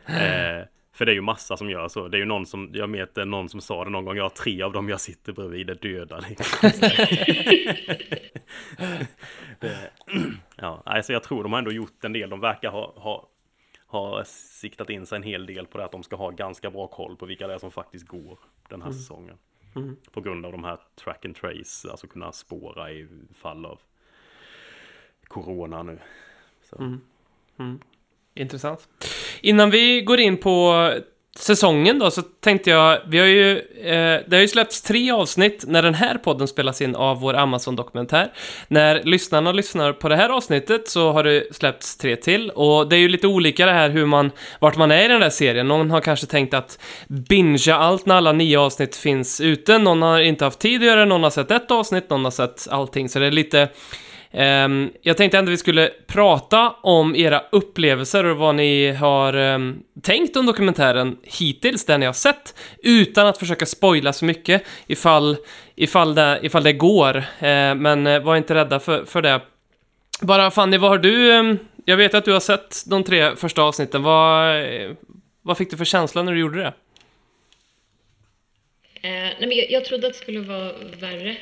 Eh, 0.07 0.65
för 0.93 1.07
det 1.07 1.13
är 1.13 1.15
ju 1.15 1.21
massa 1.21 1.57
som 1.57 1.71
gör 1.71 1.89
så. 1.89 2.09
Det 2.09 2.17
är 2.17 2.19
ju 2.19 2.25
någon 2.25 2.47
som, 2.47 2.71
jag 2.75 2.91
vet 2.91 3.15
det 3.15 3.21
är 3.21 3.27
någon 3.27 3.49
som 3.49 3.61
sa 3.61 3.85
det 3.85 3.91
någon 3.91 4.05
gång, 4.05 4.17
jag 4.17 4.25
har 4.25 4.31
tre 4.31 4.63
av 4.63 4.73
dem 4.73 4.89
jag 4.89 5.01
sitter 5.01 5.33
bredvid 5.33 5.71
är 5.71 5.75
döda. 5.75 6.19
Liksom. 6.29 6.71
det, 9.61 9.91
ja, 10.57 10.83
alltså 10.85 11.13
jag 11.13 11.23
tror 11.23 11.43
de 11.43 11.53
har 11.53 11.59
ändå 11.59 11.73
gjort 11.73 12.05
en 12.05 12.13
del. 12.13 12.31
De 12.31 12.41
verkar 12.41 12.71
ha, 12.71 12.93
ha, 12.97 13.29
ha 13.89 14.25
siktat 14.25 14.91
in 14.91 15.07
sig 15.07 15.17
en 15.17 15.23
hel 15.23 15.47
del 15.47 15.67
på 15.67 15.79
det 15.79 15.85
att 15.85 15.93
de 15.93 16.03
ska 16.03 16.17
ha 16.17 16.31
ganska 16.31 16.71
bra 16.71 16.87
koll 16.87 17.17
på 17.17 17.27
vilka 17.27 17.47
det 17.47 17.55
är 17.55 17.59
som 17.59 17.71
faktiskt 17.71 18.07
går 18.07 18.39
den 18.69 18.83
här 18.83 18.93
säsongen. 18.93 19.37
Mm. 19.77 19.97
På 20.13 20.21
grund 20.21 20.47
av 20.47 20.53
de 20.53 20.65
här 20.65 20.79
track 20.95 21.25
and 21.25 21.37
trace, 21.37 21.91
alltså 21.91 22.07
kunna 22.07 22.33
spåra 22.33 22.93
i 22.93 23.09
fall 23.35 23.67
av 23.67 23.81
corona 25.23 25.83
nu. 25.83 25.99
Så. 26.63 26.77
Mm. 27.59 27.81
Intressant. 28.35 28.89
Innan 29.41 29.71
vi 29.71 30.01
går 30.01 30.21
in 30.21 30.37
på 30.37 30.91
säsongen 31.37 31.99
då 31.99 32.11
så 32.11 32.23
tänkte 32.23 32.71
jag, 32.71 32.99
vi 33.07 33.19
har 33.19 33.27
ju, 33.27 33.59
eh, 33.59 34.21
det 34.27 34.37
har 34.37 34.41
ju 34.41 34.49
släppts 34.49 34.83
tre 34.83 35.11
avsnitt 35.11 35.65
när 35.67 35.83
den 35.83 35.95
här 35.95 36.15
podden 36.15 36.49
spelas 36.49 36.81
in 36.81 36.97
av 36.97 37.21
vår 37.21 37.35
Amazon-dokumentär. 37.35 38.33
När 38.69 39.03
lyssnarna 39.03 39.53
lyssnar 39.53 39.93
på 39.93 40.09
det 40.09 40.17
här 40.17 40.29
avsnittet 40.29 40.89
så 40.89 41.13
har 41.13 41.25
det 41.25 41.55
släppts 41.55 41.97
tre 41.97 42.17
till 42.17 42.51
och 42.51 42.89
det 42.89 42.97
är 42.97 43.01
ju 43.01 43.09
lite 43.09 43.27
olika 43.27 43.67
det 43.67 43.73
här 43.73 43.91
hur 43.91 44.07
man, 44.07 44.31
vart 44.61 44.77
man 44.77 44.91
är 44.91 45.05
i 45.05 45.09
den 45.09 45.21
där 45.21 45.31
serien. 45.31 45.69
Någon 45.69 45.91
har 45.91 46.01
kanske 46.01 46.27
tänkt 46.27 46.55
att 46.55 46.79
bingea 47.09 47.77
allt 47.77 48.07
när 48.07 48.15
alla 48.15 48.33
nio 48.33 48.59
avsnitt 48.59 48.97
finns 48.97 49.41
ute, 49.41 49.79
någon 49.79 50.03
har 50.03 50.21
inte 50.21 50.45
haft 50.45 50.59
tid 50.59 50.81
att 50.81 50.87
göra 50.87 51.01
det, 51.01 51.07
någon 51.07 51.23
har 51.23 51.31
sett 51.31 51.51
ett 51.51 51.71
avsnitt, 51.71 52.11
någon 52.11 52.25
har 52.25 52.31
sett 52.31 52.67
allting, 52.71 53.09
så 53.09 53.19
det 53.19 53.27
är 53.27 53.31
lite 53.31 53.69
Um, 54.31 54.93
jag 55.03 55.17
tänkte 55.17 55.39
ändå 55.39 55.51
vi 55.51 55.57
skulle 55.57 55.91
prata 56.07 56.71
om 56.71 57.17
era 57.17 57.43
upplevelser 57.53 58.25
och 58.25 58.37
vad 58.37 58.55
ni 58.55 58.91
har 58.91 59.37
um, 59.37 59.83
tänkt 60.03 60.37
om 60.37 60.47
dokumentären 60.47 61.17
hittills, 61.23 61.85
den 61.85 62.01
ni 62.01 62.07
har 62.07 62.13
sett, 62.13 62.55
utan 62.83 63.27
att 63.27 63.39
försöka 63.39 63.67
spoila 63.67 64.13
så 64.13 64.25
mycket 64.25 64.63
ifall, 64.87 65.37
ifall, 65.77 66.15
det, 66.15 66.41
ifall 66.43 66.63
det 66.63 66.73
går. 66.73 67.17
Uh, 67.17 67.75
men 67.75 68.07
eh, 68.07 68.21
var 68.21 68.37
inte 68.37 68.55
rädda 68.55 68.81
för, 68.81 69.05
för 69.05 69.23
det. 69.23 69.41
Bara 70.21 70.51
Fanny, 70.51 70.79
vad 70.79 70.91
har 70.91 70.99
du... 70.99 71.33
Um, 71.33 71.59
jag 71.85 71.97
vet 71.97 72.15
att 72.15 72.25
du 72.25 72.33
har 72.33 72.41
sett 72.41 72.85
de 72.87 73.05
tre 73.05 73.37
första 73.37 73.63
avsnitten. 73.63 74.03
Vad, 74.03 74.57
eh, 74.61 74.91
vad 75.43 75.59
fick 75.59 75.71
du 75.71 75.77
för 75.77 75.85
känsla 75.85 76.23
när 76.23 76.33
du 76.33 76.41
gjorde 76.41 76.59
det? 76.59 76.73
Uh, 79.05 79.11
nej 79.11 79.37
men 79.41 79.53
jag, 79.53 79.71
jag 79.71 79.85
trodde 79.85 80.07
att 80.07 80.13
det 80.13 80.19
skulle 80.19 80.41
vara 80.41 80.73
värre. 81.01 81.37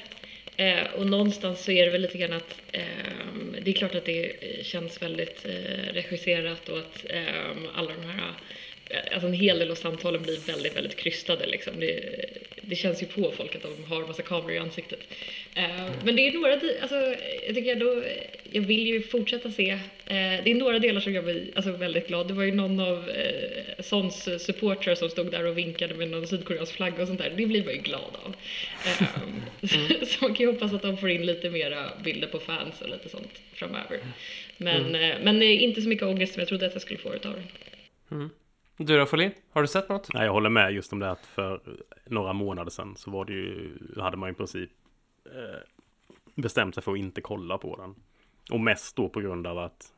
Eh, 0.56 0.84
och 0.96 1.06
någonstans 1.06 1.64
så 1.64 1.72
är 1.72 1.84
det 1.84 1.92
väl 1.92 2.02
lite 2.02 2.18
grann 2.18 2.32
att 2.32 2.60
eh, 2.72 2.82
det 3.62 3.70
är 3.70 3.74
klart 3.74 3.94
att 3.94 4.04
det 4.04 4.32
känns 4.62 5.02
väldigt 5.02 5.46
eh, 5.46 5.92
regisserat 5.92 6.68
och 6.68 6.78
att 6.78 7.06
ehm, 7.10 7.68
alla 7.74 7.92
de 7.92 8.08
här, 8.08 8.28
eh, 8.28 8.34
alltså 9.12 9.26
en 9.26 9.32
hel 9.32 9.58
del 9.58 9.70
av 9.70 9.74
samtalen 9.74 10.22
blir 10.22 10.46
väldigt, 10.46 10.76
väldigt 10.76 10.96
krystade 10.96 11.46
liksom. 11.46 11.80
Det, 11.80 12.00
det 12.62 12.76
känns 12.76 13.02
ju 13.02 13.06
på 13.06 13.32
folk 13.36 13.56
att 13.56 13.62
de 13.62 13.84
har 13.84 14.06
massa 14.06 14.22
kameror 14.22 14.52
i 14.52 14.58
ansiktet. 14.58 15.00
Eh, 15.54 15.90
men 16.04 16.16
det 16.16 16.28
är 16.28 16.32
några, 16.32 16.52
alltså 16.52 17.14
jag 17.46 17.54
tycker 17.54 17.72
ändå, 17.72 18.02
jag 18.50 18.62
vill 18.62 18.86
ju 18.86 19.02
fortsätta 19.02 19.50
se. 19.50 19.70
Eh, 19.70 19.78
det 20.44 20.50
är 20.50 20.54
några 20.54 20.78
delar 20.78 21.00
som 21.00 21.12
gör 21.12 21.22
mig 21.22 21.52
alltså, 21.54 21.72
väldigt 21.72 22.08
glad. 22.08 22.28
Det 22.28 22.34
var 22.34 22.42
ju 22.42 22.54
någon 22.54 22.80
av 22.80 23.10
eh, 23.10 23.82
Sons 23.82 24.28
supportrar 24.38 24.94
som 24.94 25.10
stod 25.10 25.30
där 25.30 25.44
och 25.44 25.58
vinkade 25.58 25.94
med 25.94 26.08
någon 26.08 26.26
sydkoreansk 26.26 26.72
flagga 26.72 27.02
och 27.02 27.08
sånt 27.08 27.20
där. 27.20 27.32
Det 27.36 27.46
blir 27.46 27.64
man 27.64 27.74
ju 27.74 27.80
glad 27.80 28.16
av. 28.24 28.34
Ehm, 28.86 29.42
så, 29.68 30.06
så 30.06 30.24
man 30.24 30.34
kan 30.34 30.46
ju 30.46 30.52
hoppas 30.52 30.72
att 30.72 30.82
de 30.82 30.98
får 30.98 31.10
in 31.10 31.26
lite 31.26 31.50
mera 31.50 31.90
bilder 32.04 32.28
på 32.28 32.38
fans 32.38 32.80
och 32.80 32.88
lite 32.88 33.08
sånt 33.08 33.40
framöver. 33.54 33.98
Men, 34.56 34.94
eh, 34.94 35.16
men 35.22 35.42
inte 35.42 35.82
så 35.82 35.88
mycket 35.88 36.06
ångest 36.06 36.32
som 36.32 36.40
jag 36.40 36.48
trodde 36.48 36.66
att 36.66 36.72
jag 36.72 36.82
skulle 36.82 36.98
få 36.98 37.14
utav 37.14 37.32
det. 37.32 37.42
Du 38.78 38.98
då, 38.98 39.06
Folin? 39.06 39.32
Har 39.52 39.62
du 39.62 39.68
sett 39.68 39.88
något? 39.88 40.14
Nej, 40.14 40.24
jag 40.24 40.32
håller 40.32 40.50
med 40.50 40.72
just 40.72 40.92
om 40.92 40.98
det 40.98 41.10
att 41.10 41.26
för 41.26 41.60
några 42.04 42.32
månader 42.32 42.70
sedan 42.70 42.96
så 42.96 43.10
var 43.10 43.24
det 43.24 43.32
ju, 43.32 43.78
hade 43.96 44.16
man 44.16 44.30
i 44.30 44.34
princip 44.34 44.70
eh, 45.24 45.60
bestämt 46.34 46.74
sig 46.74 46.84
för 46.84 46.92
att 46.92 46.98
inte 46.98 47.20
kolla 47.20 47.58
på 47.58 47.76
den. 47.76 47.94
Och 48.50 48.60
mest 48.60 48.96
då 48.96 49.08
på 49.08 49.20
grund 49.20 49.46
av 49.46 49.58
att 49.58 49.92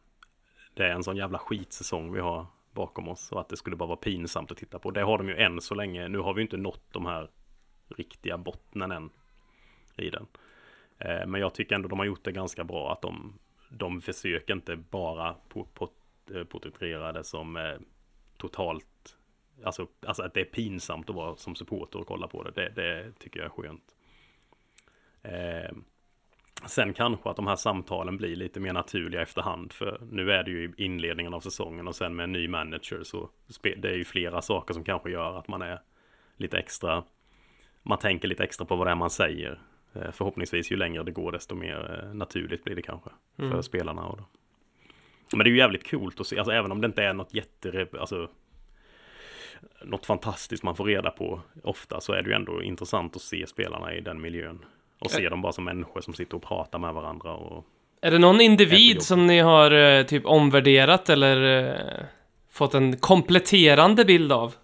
det 0.74 0.84
är 0.84 0.90
en 0.90 1.04
sån 1.04 1.16
jävla 1.16 1.38
skitsäsong 1.38 2.12
vi 2.12 2.20
har 2.20 2.46
bakom 2.72 3.08
oss 3.08 3.32
och 3.32 3.40
att 3.40 3.48
det 3.48 3.56
skulle 3.56 3.76
bara 3.76 3.86
vara 3.86 3.96
pinsamt 3.96 4.50
att 4.50 4.58
titta 4.58 4.78
på. 4.78 4.90
Det 4.90 5.02
har 5.02 5.18
de 5.18 5.28
ju 5.28 5.36
än 5.36 5.60
så 5.60 5.74
länge. 5.74 6.08
Nu 6.08 6.18
har 6.18 6.34
vi 6.34 6.40
ju 6.40 6.42
inte 6.42 6.56
nått 6.56 6.92
de 6.92 7.06
här 7.06 7.30
riktiga 7.88 8.38
bottnen 8.38 8.92
än 8.92 9.10
i 9.96 10.10
den. 10.10 10.26
Eh, 10.98 11.26
men 11.26 11.40
jag 11.40 11.54
tycker 11.54 11.74
ändå 11.74 11.88
de 11.88 11.98
har 11.98 12.06
gjort 12.06 12.24
det 12.24 12.32
ganska 12.32 12.64
bra 12.64 12.92
att 12.92 13.02
de, 13.02 13.38
de 13.70 14.00
försöker 14.00 14.54
inte 14.54 14.76
bara 14.76 15.34
eh, 16.34 16.44
porträttera 16.44 17.12
det 17.12 17.24
som 17.24 17.56
eh, 17.56 17.76
totalt 18.38 18.86
Alltså, 19.64 19.86
alltså 20.06 20.22
att 20.22 20.34
det 20.34 20.40
är 20.40 20.44
pinsamt 20.44 21.10
att 21.10 21.16
vara 21.16 21.36
som 21.36 21.54
supporter 21.54 21.98
och 21.98 22.06
kolla 22.06 22.28
på 22.28 22.42
det. 22.42 22.50
Det, 22.50 22.72
det 22.74 23.12
tycker 23.18 23.40
jag 23.40 23.46
är 23.46 23.62
skönt. 23.62 23.94
Eh, 25.22 25.76
sen 26.66 26.94
kanske 26.94 27.30
att 27.30 27.36
de 27.36 27.46
här 27.46 27.56
samtalen 27.56 28.16
blir 28.16 28.36
lite 28.36 28.60
mer 28.60 28.72
naturliga 28.72 29.22
efterhand. 29.22 29.72
För 29.72 30.00
nu 30.10 30.32
är 30.32 30.44
det 30.44 30.50
ju 30.50 30.72
inledningen 30.76 31.34
av 31.34 31.40
säsongen 31.40 31.88
och 31.88 31.96
sen 31.96 32.16
med 32.16 32.24
en 32.24 32.32
ny 32.32 32.48
manager 32.48 33.02
så 33.02 33.30
det 33.62 33.88
är 33.88 33.96
ju 33.96 34.04
flera 34.04 34.42
saker 34.42 34.74
som 34.74 34.84
kanske 34.84 35.10
gör 35.10 35.38
att 35.38 35.48
man 35.48 35.62
är 35.62 35.80
lite 36.36 36.58
extra. 36.58 37.04
Man 37.82 37.98
tänker 37.98 38.28
lite 38.28 38.44
extra 38.44 38.66
på 38.66 38.76
vad 38.76 38.86
det 38.86 38.90
är 38.90 38.94
man 38.94 39.10
säger. 39.10 39.60
Eh, 39.92 40.10
förhoppningsvis 40.10 40.72
ju 40.72 40.76
längre 40.76 41.02
det 41.02 41.12
går 41.12 41.32
desto 41.32 41.54
mer 41.54 42.04
eh, 42.04 42.14
naturligt 42.14 42.64
blir 42.64 42.76
det 42.76 42.82
kanske 42.82 43.10
för 43.36 43.62
spelarna. 43.62 44.06
Och 44.06 44.16
då. 44.16 44.24
Men 45.36 45.44
det 45.44 45.50
är 45.50 45.52
ju 45.52 45.58
jävligt 45.58 45.90
coolt 45.90 46.20
att 46.20 46.26
se, 46.26 46.38
alltså 46.38 46.52
även 46.52 46.72
om 46.72 46.80
det 46.80 46.86
inte 46.86 47.02
är 47.02 47.12
något 47.12 47.34
jätte, 47.34 47.86
alltså 48.00 48.28
något 49.84 50.06
fantastiskt 50.06 50.62
man 50.62 50.76
får 50.76 50.84
reda 50.84 51.10
på 51.10 51.40
ofta 51.62 52.00
så 52.00 52.12
är 52.12 52.22
det 52.22 52.28
ju 52.28 52.34
ändå 52.36 52.62
intressant 52.62 53.16
att 53.16 53.22
se 53.22 53.46
spelarna 53.46 53.94
i 53.94 54.00
den 54.00 54.20
miljön. 54.20 54.64
Och 54.98 55.10
se 55.10 55.28
dem 55.28 55.42
bara 55.42 55.52
som 55.52 55.64
människor 55.64 56.00
som 56.00 56.14
sitter 56.14 56.36
och 56.36 56.42
pratar 56.42 56.78
med 56.78 56.94
varandra 56.94 57.34
och 57.34 57.66
Är 58.00 58.10
det 58.10 58.18
någon 58.18 58.40
individ 58.40 59.02
som 59.02 59.26
ni 59.26 59.38
har 59.38 59.70
eh, 59.70 60.02
typ 60.02 60.26
omvärderat 60.26 61.08
eller 61.08 61.64
eh, 61.68 62.04
fått 62.50 62.74
en 62.74 62.96
kompletterande 62.96 64.04
bild 64.04 64.32
av? 64.32 64.54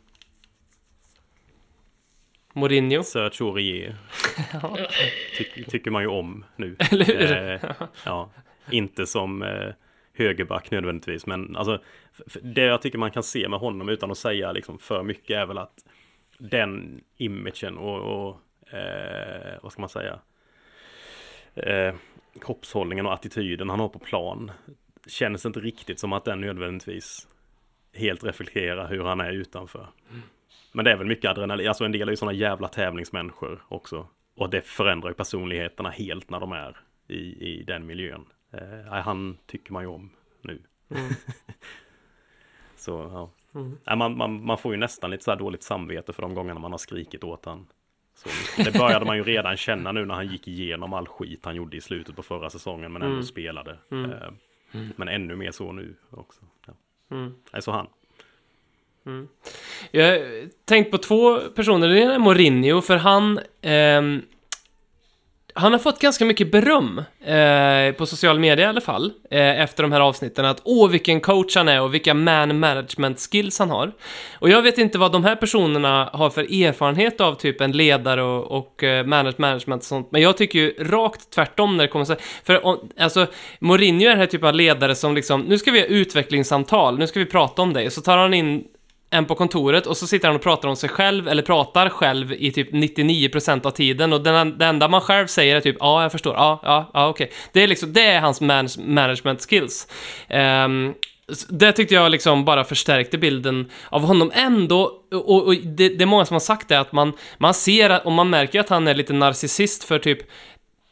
Mourinho? 2.52 3.02
Search 3.04 3.42
Aurier 3.42 3.96
Ty, 5.38 5.64
tycker 5.64 5.90
man 5.90 6.02
ju 6.02 6.08
om 6.08 6.44
nu. 6.56 6.76
Eller 6.90 7.04
hur? 7.04 7.32
Eh, 7.32 7.86
ja, 8.04 8.30
inte 8.70 9.06
som 9.06 9.42
eh, 9.42 9.68
högerback 10.14 10.70
nödvändigtvis, 10.70 11.26
men 11.26 11.56
alltså 11.56 11.78
det 12.42 12.62
jag 12.62 12.82
tycker 12.82 12.98
man 12.98 13.10
kan 13.10 13.22
se 13.22 13.48
med 13.48 13.58
honom 13.58 13.88
utan 13.88 14.10
att 14.10 14.18
säga 14.18 14.52
liksom 14.52 14.78
för 14.78 15.02
mycket 15.02 15.36
är 15.36 15.46
väl 15.46 15.58
att 15.58 15.84
den 16.38 17.00
imagen 17.16 17.78
och, 17.78 17.98
och 17.98 18.40
eh, 18.74 19.58
vad 19.62 19.72
ska 19.72 19.82
man 19.82 19.88
säga? 19.88 20.18
Eh, 21.54 21.94
kroppshållningen 22.40 23.06
och 23.06 23.12
attityden 23.12 23.70
han 23.70 23.80
har 23.80 23.88
på 23.88 23.98
plan 23.98 24.50
känns 25.06 25.46
inte 25.46 25.60
riktigt 25.60 25.98
som 25.98 26.12
att 26.12 26.24
den 26.24 26.40
nödvändigtvis 26.40 27.28
helt 27.94 28.24
reflekterar 28.24 28.88
hur 28.88 29.04
han 29.04 29.20
är 29.20 29.32
utanför. 29.32 29.86
Men 30.72 30.84
det 30.84 30.90
är 30.90 30.96
väl 30.96 31.06
mycket 31.06 31.30
adrenalin, 31.30 31.68
alltså 31.68 31.84
en 31.84 31.92
del 31.92 32.08
är 32.08 32.12
ju 32.12 32.16
sådana 32.16 32.38
jävla 32.38 32.68
tävlingsmänniskor 32.68 33.62
också. 33.68 34.08
Och 34.36 34.50
det 34.50 34.62
förändrar 34.62 35.10
ju 35.10 35.14
personligheterna 35.14 35.90
helt 35.90 36.30
när 36.30 36.40
de 36.40 36.52
är 36.52 36.76
i, 37.08 37.48
i 37.48 37.62
den 37.62 37.86
miljön. 37.86 38.24
Eh, 38.58 38.92
han 39.02 39.36
tycker 39.46 39.72
man 39.72 39.82
ju 39.82 39.88
om 39.88 40.10
nu. 40.42 40.58
så 42.76 42.90
ja. 43.12 43.30
Nej, 43.86 43.96
man, 43.96 44.16
man, 44.16 44.44
man 44.46 44.58
får 44.58 44.72
ju 44.72 44.78
nästan 44.78 45.10
lite 45.10 45.24
så 45.24 45.30
här 45.30 45.38
dåligt 45.38 45.62
samvete 45.62 46.12
för 46.12 46.22
de 46.22 46.34
gångerna 46.34 46.60
man 46.60 46.70
har 46.70 46.78
skrikit 46.78 47.24
åt 47.24 47.44
han. 47.44 47.66
Så 48.14 48.28
det 48.64 48.72
började 48.78 49.04
man 49.04 49.16
ju 49.16 49.22
redan 49.22 49.56
känna 49.56 49.92
nu 49.92 50.04
när 50.04 50.14
han 50.14 50.26
gick 50.26 50.48
igenom 50.48 50.92
all 50.92 51.08
skit 51.08 51.40
han 51.44 51.56
gjorde 51.56 51.76
i 51.76 51.80
slutet 51.80 52.16
på 52.16 52.22
förra 52.22 52.50
säsongen 52.50 52.92
men 52.92 53.02
ändå 53.02 53.22
spelade. 53.22 53.78
Eh, 53.90 54.32
Men 54.96 55.08
ännu 55.08 55.36
mer 55.36 55.50
så 55.50 55.72
nu 55.72 55.94
också. 56.10 56.40
Ja. 56.66 56.72
Nej, 57.52 57.62
så 57.62 57.70
han. 57.70 57.86
Jag 59.90 60.06
har 60.06 60.48
tänkt 60.64 60.90
på 60.90 60.98
två 60.98 61.38
personer. 61.40 61.88
Den 61.88 61.96
ena 61.98 62.14
är 62.14 62.18
Mourinho, 62.18 62.80
för 62.80 62.96
han... 62.96 63.40
ehm, 63.60 64.22
han 65.56 65.72
har 65.72 65.78
fått 65.78 65.98
ganska 65.98 66.24
mycket 66.24 66.52
beröm, 66.52 67.02
eh, 67.24 67.94
på 67.96 68.06
social 68.06 68.38
media 68.38 68.64
i 68.64 68.68
alla 68.68 68.80
fall, 68.80 69.12
eh, 69.30 69.60
efter 69.60 69.82
de 69.82 69.92
här 69.92 70.00
avsnitten, 70.00 70.44
att 70.44 70.60
åh 70.64 70.90
vilken 70.90 71.20
coach 71.20 71.56
han 71.56 71.68
är 71.68 71.82
och 71.82 71.94
vilka 71.94 72.14
man 72.14 72.58
management 72.58 73.20
skills 73.30 73.58
han 73.58 73.70
har. 73.70 73.92
Och 74.38 74.50
jag 74.50 74.62
vet 74.62 74.78
inte 74.78 74.98
vad 74.98 75.12
de 75.12 75.24
här 75.24 75.36
personerna 75.36 76.10
har 76.12 76.30
för 76.30 76.42
erfarenhet 76.42 77.20
av 77.20 77.34
typ 77.34 77.60
en 77.60 77.72
ledare 77.72 78.22
och, 78.22 78.58
och 78.58 78.84
eh, 78.84 79.06
management 79.06 79.82
och 79.82 79.82
sånt, 79.82 80.08
men 80.12 80.22
jag 80.22 80.36
tycker 80.36 80.58
ju 80.58 80.74
rakt 80.78 81.30
tvärtom 81.30 81.76
när 81.76 81.84
det 81.84 81.88
kommer 81.88 82.04
så 82.04 82.16
för 82.44 82.66
om, 82.66 82.90
alltså, 82.98 83.26
Mourinho 83.58 84.06
är 84.06 84.10
den 84.10 84.18
här 84.18 84.26
typen 84.26 84.48
av 84.48 84.54
ledare 84.54 84.94
som 84.94 85.14
liksom, 85.14 85.40
nu 85.40 85.58
ska 85.58 85.70
vi 85.70 85.80
ha 85.80 85.86
utvecklingssamtal, 85.86 86.98
nu 86.98 87.06
ska 87.06 87.18
vi 87.18 87.26
prata 87.26 87.62
om 87.62 87.72
dig, 87.72 87.90
så 87.90 88.00
tar 88.00 88.18
han 88.18 88.34
in 88.34 88.64
en 89.14 89.24
på 89.24 89.34
kontoret 89.34 89.86
och 89.86 89.96
så 89.96 90.06
sitter 90.06 90.28
han 90.28 90.36
och 90.36 90.42
pratar 90.42 90.68
om 90.68 90.76
sig 90.76 90.88
själv, 90.88 91.28
eller 91.28 91.42
pratar 91.42 91.88
själv 91.88 92.32
i 92.32 92.52
typ 92.52 92.72
99% 92.72 93.66
av 93.66 93.70
tiden 93.70 94.12
och 94.12 94.20
den, 94.20 94.58
det 94.58 94.66
enda 94.66 94.88
man 94.88 95.00
själv 95.00 95.26
säger 95.26 95.56
är 95.56 95.60
typ 95.60 95.76
ja, 95.80 96.02
jag 96.02 96.12
förstår, 96.12 96.34
ja, 96.34 96.60
ja, 96.62 96.90
ja, 96.94 97.08
okej. 97.08 97.30
Det 97.52 97.62
är 97.62 97.66
liksom, 97.66 97.92
det 97.92 98.06
är 98.06 98.20
hans 98.20 98.40
man, 98.40 98.68
management 98.78 99.46
skills. 99.50 99.88
Um, 100.30 100.94
det 101.48 101.72
tyckte 101.72 101.94
jag 101.94 102.10
liksom 102.10 102.44
bara 102.44 102.64
förstärkte 102.64 103.18
bilden 103.18 103.70
av 103.88 104.02
honom 104.02 104.30
ändå, 104.34 104.92
och, 105.12 105.46
och 105.46 105.54
det, 105.54 105.88
det 105.88 106.04
är 106.04 106.06
många 106.06 106.24
som 106.24 106.34
har 106.34 106.40
sagt 106.40 106.68
det, 106.68 106.80
att 106.80 106.92
man, 106.92 107.12
man 107.38 107.54
ser 107.54 107.90
att, 107.90 108.04
och 108.04 108.12
man 108.12 108.30
märker 108.30 108.60
att 108.60 108.68
han 108.68 108.88
är 108.88 108.94
lite 108.94 109.12
narcissist 109.12 109.84
för 109.84 109.98
typ, 109.98 110.18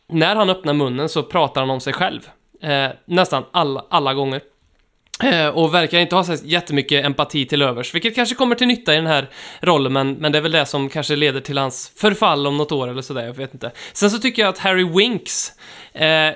när 0.08 0.36
han 0.36 0.50
öppnar 0.50 0.72
munnen 0.72 1.08
så 1.08 1.22
pratar 1.22 1.60
han 1.60 1.70
om 1.70 1.80
sig 1.80 1.92
själv. 1.92 2.20
Eh, 2.62 2.90
nästan 3.04 3.44
alla, 3.52 3.84
alla 3.90 4.14
gånger. 4.14 4.40
Eh, 5.20 5.48
och 5.48 5.74
verkar 5.74 5.98
inte 5.98 6.16
ha 6.16 6.24
så 6.24 6.36
jättemycket 6.44 7.04
empati 7.04 7.46
till 7.46 7.62
övers, 7.62 7.94
vilket 7.94 8.14
kanske 8.14 8.34
kommer 8.34 8.54
till 8.54 8.66
nytta 8.66 8.92
i 8.92 8.96
den 8.96 9.06
här 9.06 9.30
rollen, 9.60 9.92
men, 9.92 10.12
men 10.12 10.32
det 10.32 10.38
är 10.38 10.42
väl 10.42 10.52
det 10.52 10.66
som 10.66 10.88
kanske 10.88 11.16
leder 11.16 11.40
till 11.40 11.58
hans 11.58 11.92
förfall 11.96 12.46
om 12.46 12.56
något 12.56 12.72
år 12.72 12.88
eller 12.88 13.02
sådär, 13.02 13.24
jag 13.24 13.34
vet 13.34 13.54
inte. 13.54 13.72
Sen 13.92 14.10
så 14.10 14.18
tycker 14.18 14.42
jag 14.42 14.48
att 14.48 14.58
Harry 14.58 14.84
Winks, 14.84 15.52
eh, 15.92 16.30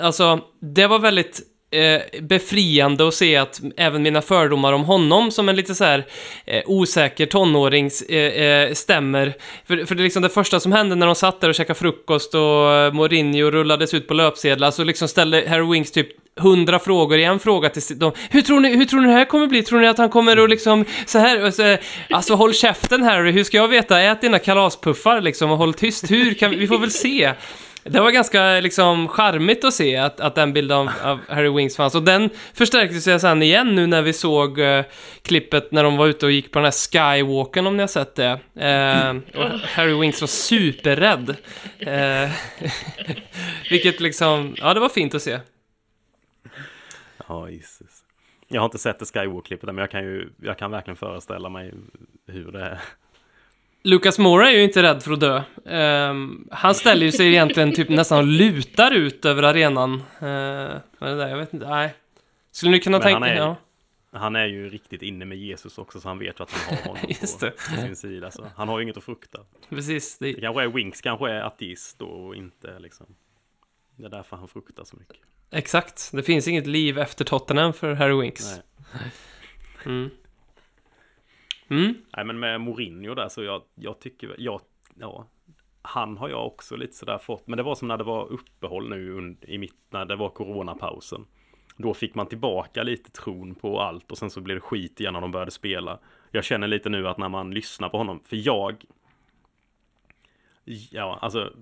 alltså, 0.00 0.40
det 0.60 0.86
var 0.86 0.98
väldigt 0.98 1.40
eh, 1.74 2.20
befriande 2.20 3.08
att 3.08 3.14
se 3.14 3.36
att 3.36 3.60
även 3.76 4.02
mina 4.02 4.22
fördomar 4.22 4.72
om 4.72 4.84
honom 4.84 5.30
som 5.30 5.48
en 5.48 5.56
lite 5.56 5.74
så 5.74 5.84
här 5.84 6.06
eh, 6.46 6.62
osäker 6.66 7.26
tonårings 7.26 8.02
eh, 8.02 8.42
eh, 8.42 8.72
stämmer. 8.72 9.34
För, 9.66 9.84
för 9.84 9.94
det 9.94 10.00
är 10.00 10.04
liksom 10.04 10.22
det 10.22 10.28
första 10.28 10.60
som 10.60 10.72
hände 10.72 10.94
när 10.94 11.06
de 11.06 11.14
satt 11.14 11.40
där 11.40 11.48
och 11.48 11.54
käkade 11.54 11.78
frukost 11.78 12.34
och 12.34 12.72
eh, 12.72 12.92
Mourinho 12.92 13.50
rullades 13.50 13.94
ut 13.94 14.08
på 14.08 14.14
löpsedlar 14.14 14.70
så 14.70 14.84
liksom 14.84 15.08
ställde 15.08 15.44
Harry 15.48 15.72
Winks 15.72 15.90
typ 15.90 16.08
hundra 16.36 16.78
frågor 16.78 17.18
i 17.18 17.24
en 17.24 17.38
fråga 17.38 17.68
till 17.68 17.98
dem. 17.98 18.12
Hur 18.30 18.42
tror 18.42 18.60
ni, 18.60 18.76
hur 18.76 18.84
tror 18.84 19.00
ni 19.00 19.06
det 19.06 19.12
här 19.12 19.24
kommer 19.24 19.46
bli? 19.46 19.62
Tror 19.62 19.80
ni 19.80 19.86
att 19.86 19.98
han 19.98 20.08
kommer 20.08 20.44
att 20.44 20.50
liksom 20.50 20.84
så 21.06 21.18
här, 21.18 21.44
och 21.44 21.54
så, 21.54 21.62
eh, 21.62 21.78
alltså 22.10 22.34
håll 22.34 22.54
käften 22.54 23.02
Harry, 23.02 23.30
hur 23.30 23.44
ska 23.44 23.56
jag 23.56 23.68
veta? 23.68 24.00
Ät 24.00 24.20
dina 24.20 24.38
kalaspuffar 24.38 25.20
liksom 25.20 25.50
och 25.50 25.58
håll 25.58 25.74
tyst. 25.74 26.10
Hur 26.10 26.34
kan 26.34 26.50
vi, 26.50 26.56
vi 26.56 26.66
får 26.66 26.78
väl 26.78 26.90
se. 26.90 27.32
Det 27.84 28.00
var 28.00 28.10
ganska 28.10 28.60
liksom 28.60 29.08
charmigt 29.08 29.64
att 29.64 29.74
se 29.74 29.96
att, 29.96 30.20
att 30.20 30.34
den 30.34 30.52
bilden 30.52 30.76
av, 30.76 30.90
av 31.02 31.20
Harry 31.28 31.48
Wings 31.48 31.76
fanns. 31.76 31.94
Och 31.94 32.02
den 32.02 32.30
förstärktes 32.54 33.08
ju 33.08 33.18
sen 33.18 33.42
igen 33.42 33.74
nu 33.74 33.86
när 33.86 34.02
vi 34.02 34.12
såg 34.12 34.58
uh, 34.58 34.82
klippet 35.22 35.72
när 35.72 35.84
de 35.84 35.96
var 35.96 36.06
ute 36.06 36.26
och 36.26 36.32
gick 36.32 36.52
på 36.52 36.58
den 36.58 36.64
här 36.64 36.72
skywalken 36.72 37.66
om 37.66 37.76
ni 37.76 37.82
har 37.82 37.88
sett 37.88 38.14
det. 38.14 38.32
Uh, 38.32 39.40
och 39.40 39.60
Harry 39.60 40.00
Wings 40.00 40.20
var 40.20 40.28
superrädd. 40.28 41.36
Uh, 41.86 42.30
vilket 43.70 44.00
liksom, 44.00 44.56
ja 44.58 44.74
det 44.74 44.80
var 44.80 44.88
fint 44.88 45.14
att 45.14 45.22
se. 45.22 45.40
Ja, 47.28 47.50
Jesus. 47.50 48.04
Jag 48.48 48.60
har 48.60 48.64
inte 48.64 48.78
sett 48.78 48.98
det 48.98 49.04
Skywalk-klippet 49.04 49.66
men 49.66 49.78
jag 49.78 49.90
kan 49.90 50.04
ju, 50.04 50.28
jag 50.42 50.58
kan 50.58 50.70
verkligen 50.70 50.96
föreställa 50.96 51.48
mig 51.48 51.74
hur 52.26 52.52
det 52.52 52.60
är. 52.60 52.80
Lucas 53.84 54.18
Moura 54.18 54.50
är 54.50 54.56
ju 54.56 54.62
inte 54.62 54.82
rädd 54.82 55.02
för 55.02 55.12
att 55.12 55.20
dö. 55.20 55.42
Ehm, 55.66 56.48
han 56.50 56.74
ställer 56.74 57.06
ju 57.06 57.12
sig 57.12 57.26
egentligen 57.28 57.72
typ 57.74 57.88
nästan 57.88 58.18
och 58.18 58.24
lutar 58.24 58.90
ut 58.94 59.24
över 59.24 59.42
arenan. 59.42 59.94
Uh, 59.94 60.00
det 60.20 60.80
där? 60.98 61.28
Jag 61.28 61.36
vet 61.38 61.54
inte, 61.54 61.68
nej. 61.68 61.94
Skulle 62.50 62.72
ni 62.72 62.80
kunna 62.80 62.98
Men 62.98 63.02
tänka... 63.02 63.18
han 63.20 63.28
är- 63.28 63.36
Ja. 63.36 63.56
Han 64.18 64.36
är 64.36 64.46
ju 64.46 64.68
riktigt 64.68 65.02
inne 65.02 65.24
med 65.24 65.38
Jesus 65.38 65.78
också 65.78 66.00
så 66.00 66.08
han 66.08 66.18
vet 66.18 66.40
ju 66.40 66.42
att 66.42 66.50
han 66.52 66.76
har 66.78 66.84
honom 66.86 67.02
Just 67.08 67.40
på 67.40 67.46
det. 67.46 67.80
sin 67.80 67.96
sida. 67.96 68.30
Så 68.30 68.46
han 68.56 68.68
har 68.68 68.78
ju 68.78 68.82
inget 68.82 68.96
att 68.96 69.04
frukta. 69.04 69.38
Precis. 69.68 70.18
Det, 70.18 70.32
Det 70.32 70.40
kanske 70.40 70.62
är 70.62 70.68
Winks 70.68 71.00
kanske 71.00 71.30
är 71.30 71.40
ateist 71.40 71.98
då 71.98 72.06
och 72.06 72.36
inte 72.36 72.78
liksom. 72.78 73.06
Det 73.96 74.06
är 74.06 74.10
därför 74.10 74.36
han 74.36 74.48
fruktar 74.48 74.84
så 74.84 74.96
mycket. 74.96 75.16
exakt. 75.50 76.10
Det 76.12 76.22
finns 76.22 76.48
inget 76.48 76.66
liv 76.66 76.98
efter 76.98 77.24
Tottenham 77.24 77.72
för 77.72 77.92
Harry 77.94 78.20
Winks. 78.20 78.44
Nej. 78.92 79.10
Mm. 79.86 80.10
Mm. 81.68 81.94
Nej 82.16 82.24
men 82.24 82.38
med 82.38 82.60
Mourinho 82.60 83.14
där 83.14 83.28
så 83.28 83.42
jag, 83.42 83.62
jag 83.74 84.00
tycker 84.00 84.28
väl- 84.28 84.44
jag, 84.44 84.60
ja, 84.94 85.26
han 85.82 86.16
har 86.16 86.28
jag 86.28 86.46
också 86.46 86.76
lite 86.76 86.92
sådär 86.92 87.18
fått. 87.18 87.46
Men 87.46 87.56
det 87.56 87.62
var 87.62 87.74
som 87.74 87.88
när 87.88 87.96
det 87.98 88.04
var 88.04 88.26
uppehåll 88.32 88.88
nu 88.88 89.36
i 89.40 89.58
mitt, 89.58 89.76
när 89.90 90.04
det 90.04 90.16
var 90.16 90.28
coronapausen. 90.28 91.26
Då 91.76 91.94
fick 91.94 92.14
man 92.14 92.26
tillbaka 92.26 92.82
lite 92.82 93.10
tron 93.10 93.54
på 93.54 93.80
allt 93.80 94.10
och 94.10 94.18
sen 94.18 94.30
så 94.30 94.40
blev 94.40 94.56
det 94.56 94.60
skit 94.60 95.00
igen 95.00 95.12
när 95.12 95.20
de 95.20 95.30
började 95.30 95.50
spela. 95.50 95.98
Jag 96.30 96.44
känner 96.44 96.66
lite 96.66 96.88
nu 96.88 97.08
att 97.08 97.18
när 97.18 97.28
man 97.28 97.50
lyssnar 97.50 97.88
på 97.88 97.98
honom, 97.98 98.20
för 98.24 98.36
jag 98.46 98.84
Ja, 100.90 101.18
alltså 101.22 101.52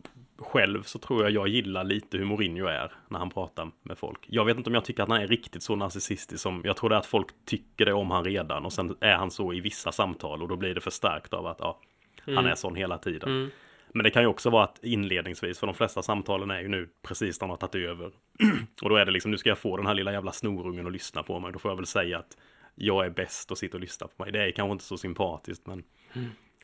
själv 0.42 0.82
så 0.82 0.98
tror 0.98 1.22
jag 1.22 1.30
jag 1.30 1.48
gillar 1.48 1.84
lite 1.84 2.18
hur 2.18 2.24
Mourinho 2.24 2.66
är 2.66 2.92
när 3.08 3.18
han 3.18 3.30
pratar 3.30 3.70
med 3.82 3.98
folk. 3.98 4.18
Jag 4.26 4.44
vet 4.44 4.56
inte 4.56 4.70
om 4.70 4.74
jag 4.74 4.84
tycker 4.84 5.02
att 5.02 5.08
han 5.08 5.22
är 5.22 5.26
riktigt 5.26 5.62
så 5.62 5.76
narcissistisk 5.76 6.42
som, 6.42 6.62
jag 6.64 6.84
är 6.84 6.90
att 6.90 7.06
folk 7.06 7.28
tycker 7.44 7.84
det 7.84 7.92
om 7.92 8.10
han 8.10 8.24
redan 8.24 8.64
och 8.64 8.72
sen 8.72 8.96
är 9.00 9.14
han 9.14 9.30
så 9.30 9.52
i 9.52 9.60
vissa 9.60 9.92
samtal 9.92 10.42
och 10.42 10.48
då 10.48 10.56
blir 10.56 10.74
det 10.74 10.80
förstärkt 10.80 11.34
av 11.34 11.46
att 11.46 11.56
ja, 11.60 11.80
han 12.24 12.46
är 12.46 12.54
sån 12.54 12.76
hela 12.76 12.98
tiden. 12.98 13.50
Men 13.94 14.04
det 14.04 14.10
kan 14.10 14.22
ju 14.22 14.28
också 14.28 14.50
vara 14.50 14.64
att 14.64 14.84
inledningsvis, 14.84 15.58
för 15.58 15.66
de 15.66 15.74
flesta 15.74 16.02
samtalen 16.02 16.50
är 16.50 16.60
ju 16.60 16.68
nu 16.68 16.88
precis 17.02 17.40
när 17.40 17.48
han 17.48 17.50
har 17.50 17.68
tagit 17.68 17.88
över. 17.88 18.10
och 18.82 18.88
då 18.88 18.96
är 18.96 19.04
det 19.04 19.12
liksom, 19.12 19.30
nu 19.30 19.38
ska 19.38 19.48
jag 19.48 19.58
få 19.58 19.76
den 19.76 19.86
här 19.86 19.94
lilla 19.94 20.12
jävla 20.12 20.32
snorungen 20.32 20.86
att 20.86 20.92
lyssna 20.92 21.22
på 21.22 21.40
mig. 21.40 21.52
Då 21.52 21.58
får 21.58 21.70
jag 21.70 21.76
väl 21.76 21.86
säga 21.86 22.18
att 22.18 22.36
jag 22.74 23.06
är 23.06 23.10
bäst 23.10 23.50
och 23.50 23.58
sitta 23.58 23.76
och 23.76 23.80
lyssna 23.80 24.06
på 24.06 24.22
mig. 24.22 24.32
Det 24.32 24.42
är 24.42 24.50
kanske 24.50 24.72
inte 24.72 24.84
så 24.84 24.96
sympatiskt, 24.96 25.66
men 25.66 25.82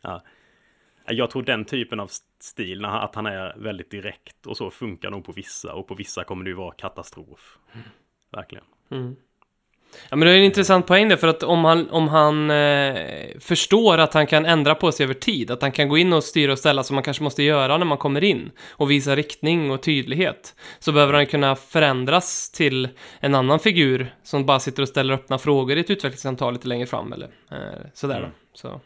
ja. 0.03 0.23
Jag 1.11 1.31
tror 1.31 1.43
den 1.43 1.65
typen 1.65 2.01
av 2.01 2.11
stil, 2.41 2.85
att 2.85 3.15
han 3.15 3.27
är 3.27 3.55
väldigt 3.57 3.91
direkt 3.91 4.47
och 4.47 4.57
så 4.57 4.71
funkar 4.71 5.11
nog 5.11 5.25
på 5.25 5.33
vissa 5.33 5.75
och 5.75 5.87
på 5.87 5.95
vissa 5.95 6.25
kommer 6.25 6.45
det 6.45 6.51
ju 6.51 6.57
vara 6.57 6.75
katastrof. 6.75 7.59
Verkligen. 8.33 8.65
Ja, 10.11 10.17
men 10.17 10.21
det 10.21 10.31
är 10.31 10.37
en 10.37 10.45
intressant 10.45 10.87
poäng 10.87 11.09
där, 11.09 11.17
för 11.17 11.29
att 11.29 11.43
om 11.43 11.65
han, 11.65 11.91
om 11.91 12.09
han 12.09 12.51
eh, 12.51 13.39
förstår 13.41 13.99
att 13.99 14.15
han 14.15 14.27
kan 14.27 14.47
ändra 14.47 14.75
på 14.75 14.93
sig 14.93 15.05
över 15.05 15.15
tid, 15.15 15.51
att 15.51 15.63
han 15.63 15.73
kan 15.73 15.89
gå 15.89 15.99
in 15.99 16.13
och 16.13 16.25
styra 16.25 16.53
och 16.53 16.59
ställa 16.59 16.83
som 16.83 16.95
man 16.95 17.03
kanske 17.03 17.23
måste 17.23 17.43
göra 17.43 17.79
när 17.79 17.87
man 17.87 17.99
kommer 17.99 18.25
in 18.25 18.51
och 18.71 18.91
visa 18.91 19.17
riktning 19.17 19.71
och 19.71 19.83
tydlighet, 19.83 20.55
så 20.79 20.93
behöver 20.93 21.13
han 21.13 21.27
kunna 21.27 21.57
förändras 21.57 22.51
till 22.51 22.89
en 23.21 23.35
annan 23.35 23.59
figur 23.59 24.15
som 24.23 24.47
bara 24.47 24.61
sitter 24.61 24.83
och 24.83 24.89
ställer 24.89 25.15
öppna 25.15 25.39
frågor 25.39 25.77
i 25.77 25.81
ett 25.81 25.91
utvecklingssamtal 25.91 26.53
lite 26.53 26.69
längre 26.69 26.87
fram, 26.87 27.13
eller 27.13 27.29
eh, 27.51 27.87
sådär 27.95 28.21
då. 28.21 28.29
Så. 28.55 28.81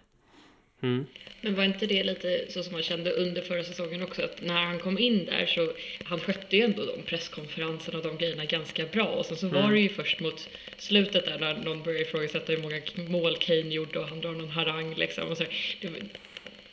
Mm. 0.82 1.06
Men 1.40 1.54
var 1.54 1.64
inte 1.64 1.86
det 1.86 2.04
lite 2.04 2.44
så 2.48 2.62
som 2.62 2.72
man 2.72 2.82
kände 2.82 3.10
under 3.10 3.42
förra 3.42 3.64
säsongen 3.64 4.02
också? 4.02 4.22
Att 4.22 4.42
när 4.42 4.64
han 4.64 4.78
kom 4.78 4.98
in 4.98 5.24
där 5.24 5.46
så 5.46 5.72
han 6.04 6.20
skötte 6.20 6.56
ju 6.56 6.62
ändå 6.62 6.84
de 6.84 7.02
presskonferenserna 7.02 7.98
och 7.98 8.04
de 8.04 8.18
grejerna 8.18 8.44
ganska 8.44 8.86
bra. 8.86 9.06
Och 9.06 9.26
sen 9.26 9.36
så 9.36 9.48
var 9.48 9.72
det 9.72 9.80
ju 9.80 9.88
först 9.88 10.20
mot 10.20 10.48
slutet 10.78 11.24
där 11.24 11.38
när 11.38 11.54
någon 11.54 11.82
började 11.82 12.04
ifrågasätta 12.04 12.52
hur 12.52 12.62
många 12.62 12.80
mål 13.08 13.36
Kane 13.36 13.74
gjorde 13.74 13.98
och 13.98 14.08
han 14.08 14.20
drar 14.20 14.32
någon 14.32 14.48
harang 14.48 14.94
liksom. 14.94 15.28
Och 15.28 15.38
så, 15.38 15.44
det, 15.80 15.90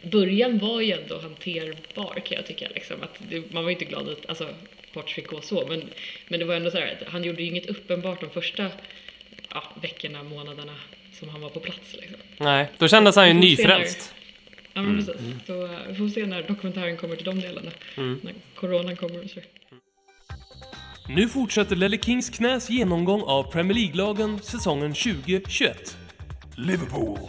början 0.03 0.57
var 0.57 0.81
ju 0.81 0.91
ändå 0.91 1.17
hanterbar 1.17 2.21
kan 2.25 2.35
jag 2.35 2.45
tycka. 2.45 2.67
Liksom. 2.75 3.03
Att 3.03 3.19
det, 3.29 3.51
man 3.51 3.63
var 3.63 3.71
ju 3.71 3.75
inte 3.75 3.85
glad 3.85 4.09
att 4.09 4.29
alltså, 4.29 4.47
Poch 4.93 5.13
fick 5.13 5.27
gå 5.27 5.41
så. 5.41 5.67
Men, 5.67 5.89
men 6.27 6.39
det 6.39 6.45
var 6.45 6.55
ändå 6.55 6.71
så 6.71 6.77
här 6.77 6.97
att 7.01 7.07
han 7.07 7.23
gjorde 7.23 7.41
ju 7.41 7.47
inget 7.47 7.65
uppenbart 7.65 8.21
de 8.21 8.29
första 8.29 8.71
ja, 9.49 9.63
veckorna, 9.81 10.23
månaderna 10.23 10.75
som 11.19 11.29
han 11.29 11.41
var 11.41 11.49
på 11.49 11.59
plats. 11.59 11.93
Liksom. 11.93 12.19
Nej, 12.37 12.71
då 12.77 12.87
kändes 12.87 13.15
han 13.15 13.27
ju 13.27 13.33
nyfrälst. 13.33 14.13
Ja 14.73 14.81
men 14.81 14.97
precis. 14.97 15.15
Så 15.47 15.63
eh, 15.63 15.71
vi 15.87 15.95
får 15.95 16.09
se 16.09 16.25
när 16.25 16.43
dokumentären 16.43 16.97
kommer 16.97 17.15
till 17.15 17.25
de 17.25 17.39
delarna. 17.39 17.71
När 17.95 18.33
coronan 18.55 18.95
kommer 18.95 19.23
och 19.23 19.29
så. 19.29 19.39
Nu 21.07 21.29
fortsätter 21.29 21.75
Lelle 21.75 21.97
Kings 21.97 22.29
knäs 22.29 22.69
genomgång 22.69 23.21
av 23.21 23.51
Premier 23.51 23.73
League-lagen 23.77 24.39
säsongen 24.39 24.93
2021. 24.93 25.97
Liverpool. 26.55 27.19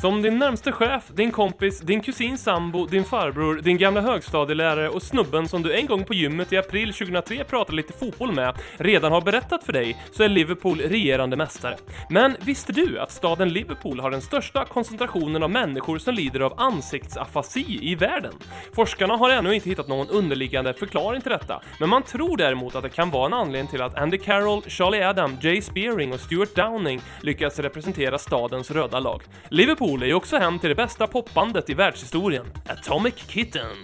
Som 0.00 0.22
din 0.22 0.38
närmste 0.38 0.72
chef, 0.72 1.08
din 1.08 1.32
kompis, 1.32 1.80
din 1.80 2.00
kusins 2.00 2.42
sambo, 2.42 2.86
din 2.86 3.04
farbror, 3.04 3.54
din 3.54 3.78
gamla 3.78 4.00
högstadielärare 4.00 4.88
och 4.88 5.02
snubben 5.02 5.48
som 5.48 5.62
du 5.62 5.74
en 5.74 5.86
gång 5.86 6.04
på 6.04 6.14
gymmet 6.14 6.52
i 6.52 6.56
april 6.56 6.92
2003 6.92 7.44
pratade 7.44 7.76
lite 7.76 7.92
fotboll 7.92 8.32
med 8.32 8.54
redan 8.76 9.12
har 9.12 9.20
berättat 9.20 9.64
för 9.64 9.72
dig 9.72 9.96
så 10.12 10.22
är 10.22 10.28
Liverpool 10.28 10.78
regerande 10.78 11.36
mästare. 11.36 11.76
Men 12.10 12.36
visste 12.40 12.72
du 12.72 12.98
att 12.98 13.10
staden 13.10 13.48
Liverpool 13.48 14.00
har 14.00 14.10
den 14.10 14.20
största 14.20 14.64
koncentrationen 14.64 15.42
av 15.42 15.50
människor 15.50 15.98
som 15.98 16.14
lider 16.14 16.40
av 16.40 16.60
ansiktsafasi 16.60 17.78
i 17.82 17.94
världen? 17.94 18.34
Forskarna 18.74 19.16
har 19.16 19.30
ännu 19.30 19.54
inte 19.54 19.68
hittat 19.68 19.88
någon 19.88 20.08
underliggande 20.08 20.74
förklaring 20.74 21.20
till 21.20 21.30
detta, 21.30 21.62
men 21.80 21.88
man 21.88 22.02
tror 22.02 22.36
däremot 22.36 22.74
att 22.74 22.82
det 22.82 22.88
kan 22.88 23.10
vara 23.10 23.26
en 23.26 23.32
anledning 23.32 23.70
till 23.70 23.82
att 23.82 23.98
Andy 23.98 24.18
Carroll, 24.18 24.62
Charlie 24.62 25.02
Adam, 25.02 25.36
Jay 25.40 25.62
Spearing 25.62 26.12
och 26.12 26.20
Stuart 26.20 26.54
Downing 26.54 27.00
lyckats 27.20 27.58
representera 27.58 28.18
stadens 28.18 28.70
röda 28.70 29.00
lag. 29.00 29.22
Liverpool 29.48 29.85
är 29.86 30.06
ju 30.06 30.14
också 30.14 30.36
hem 30.36 30.58
till 30.58 30.68
det 30.68 30.74
bästa 30.74 31.06
popbandet 31.06 31.70
i 31.70 31.74
världshistorien, 31.74 32.46
Atomic 32.68 33.14
Kitten. 33.14 33.76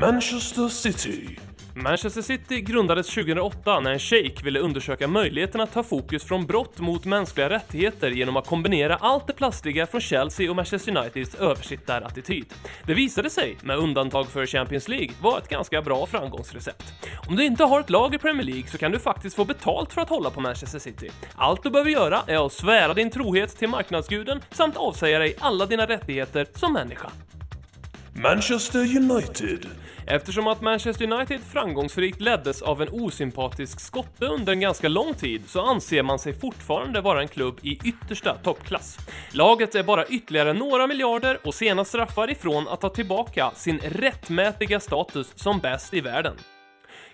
Manchester 0.00 0.68
City. 0.68 1.38
Manchester 1.74 2.22
City 2.22 2.60
grundades 2.60 3.06
2008 3.06 3.80
när 3.80 3.92
en 3.92 3.98
shejk 3.98 4.44
ville 4.44 4.60
undersöka 4.60 5.08
möjligheten 5.08 5.60
att 5.60 5.72
ta 5.72 5.82
fokus 5.82 6.24
från 6.24 6.46
brott 6.46 6.80
mot 6.80 7.04
mänskliga 7.04 7.50
rättigheter 7.50 8.10
genom 8.10 8.36
att 8.36 8.46
kombinera 8.46 8.96
allt 8.96 9.26
det 9.26 9.32
plastiga 9.32 9.86
från 9.86 10.00
Chelsea 10.00 10.50
och 10.50 10.56
Manchester 10.56 10.96
Uniteds 10.96 11.34
översittarattityd. 11.34 12.46
Det 12.86 12.94
visade 12.94 13.30
sig, 13.30 13.56
med 13.62 13.76
undantag 13.76 14.26
för 14.26 14.46
Champions 14.46 14.88
League, 14.88 15.10
vara 15.22 15.38
ett 15.38 15.48
ganska 15.48 15.82
bra 15.82 16.06
framgångsrecept. 16.06 16.94
Om 17.28 17.36
du 17.36 17.44
inte 17.44 17.64
har 17.64 17.80
ett 17.80 17.90
lag 17.90 18.14
i 18.14 18.18
Premier 18.18 18.46
League 18.46 18.66
så 18.66 18.78
kan 18.78 18.92
du 18.92 18.98
faktiskt 18.98 19.36
få 19.36 19.44
betalt 19.44 19.92
för 19.92 20.00
att 20.00 20.08
hålla 20.08 20.30
på 20.30 20.40
Manchester 20.40 20.78
City. 20.78 21.10
Allt 21.36 21.62
du 21.62 21.70
behöver 21.70 21.90
göra 21.90 22.22
är 22.26 22.46
att 22.46 22.52
svära 22.52 22.94
din 22.94 23.10
trohet 23.10 23.58
till 23.58 23.68
marknadsguden 23.68 24.40
samt 24.50 24.76
avsäga 24.76 25.18
dig 25.18 25.34
alla 25.38 25.66
dina 25.66 25.86
rättigheter 25.86 26.46
som 26.54 26.72
människa. 26.72 27.10
Manchester 28.14 28.96
United. 28.96 29.66
Eftersom 30.06 30.46
att 30.46 30.60
Manchester 30.60 31.12
United 31.12 31.40
framgångsrikt 31.52 32.20
leddes 32.20 32.62
av 32.62 32.82
en 32.82 32.88
osympatisk 32.88 33.80
skotte 33.80 34.26
under 34.26 34.52
en 34.52 34.60
ganska 34.60 34.88
lång 34.88 35.14
tid 35.14 35.42
så 35.46 35.60
anser 35.60 36.02
man 36.02 36.18
sig 36.18 36.32
fortfarande 36.32 37.00
vara 37.00 37.22
en 37.22 37.28
klubb 37.28 37.58
i 37.62 37.78
yttersta 37.84 38.34
toppklass. 38.34 38.98
Laget 39.30 39.74
är 39.74 39.82
bara 39.82 40.06
ytterligare 40.06 40.52
några 40.52 40.86
miljarder 40.86 41.38
och 41.44 41.54
sena 41.54 41.84
straffar 41.84 42.30
ifrån 42.30 42.68
att 42.68 42.80
ta 42.80 42.88
tillbaka 42.88 43.50
sin 43.54 43.78
rättmätiga 43.78 44.80
status 44.80 45.32
som 45.34 45.58
bäst 45.58 45.94
i 45.94 46.00
världen. 46.00 46.34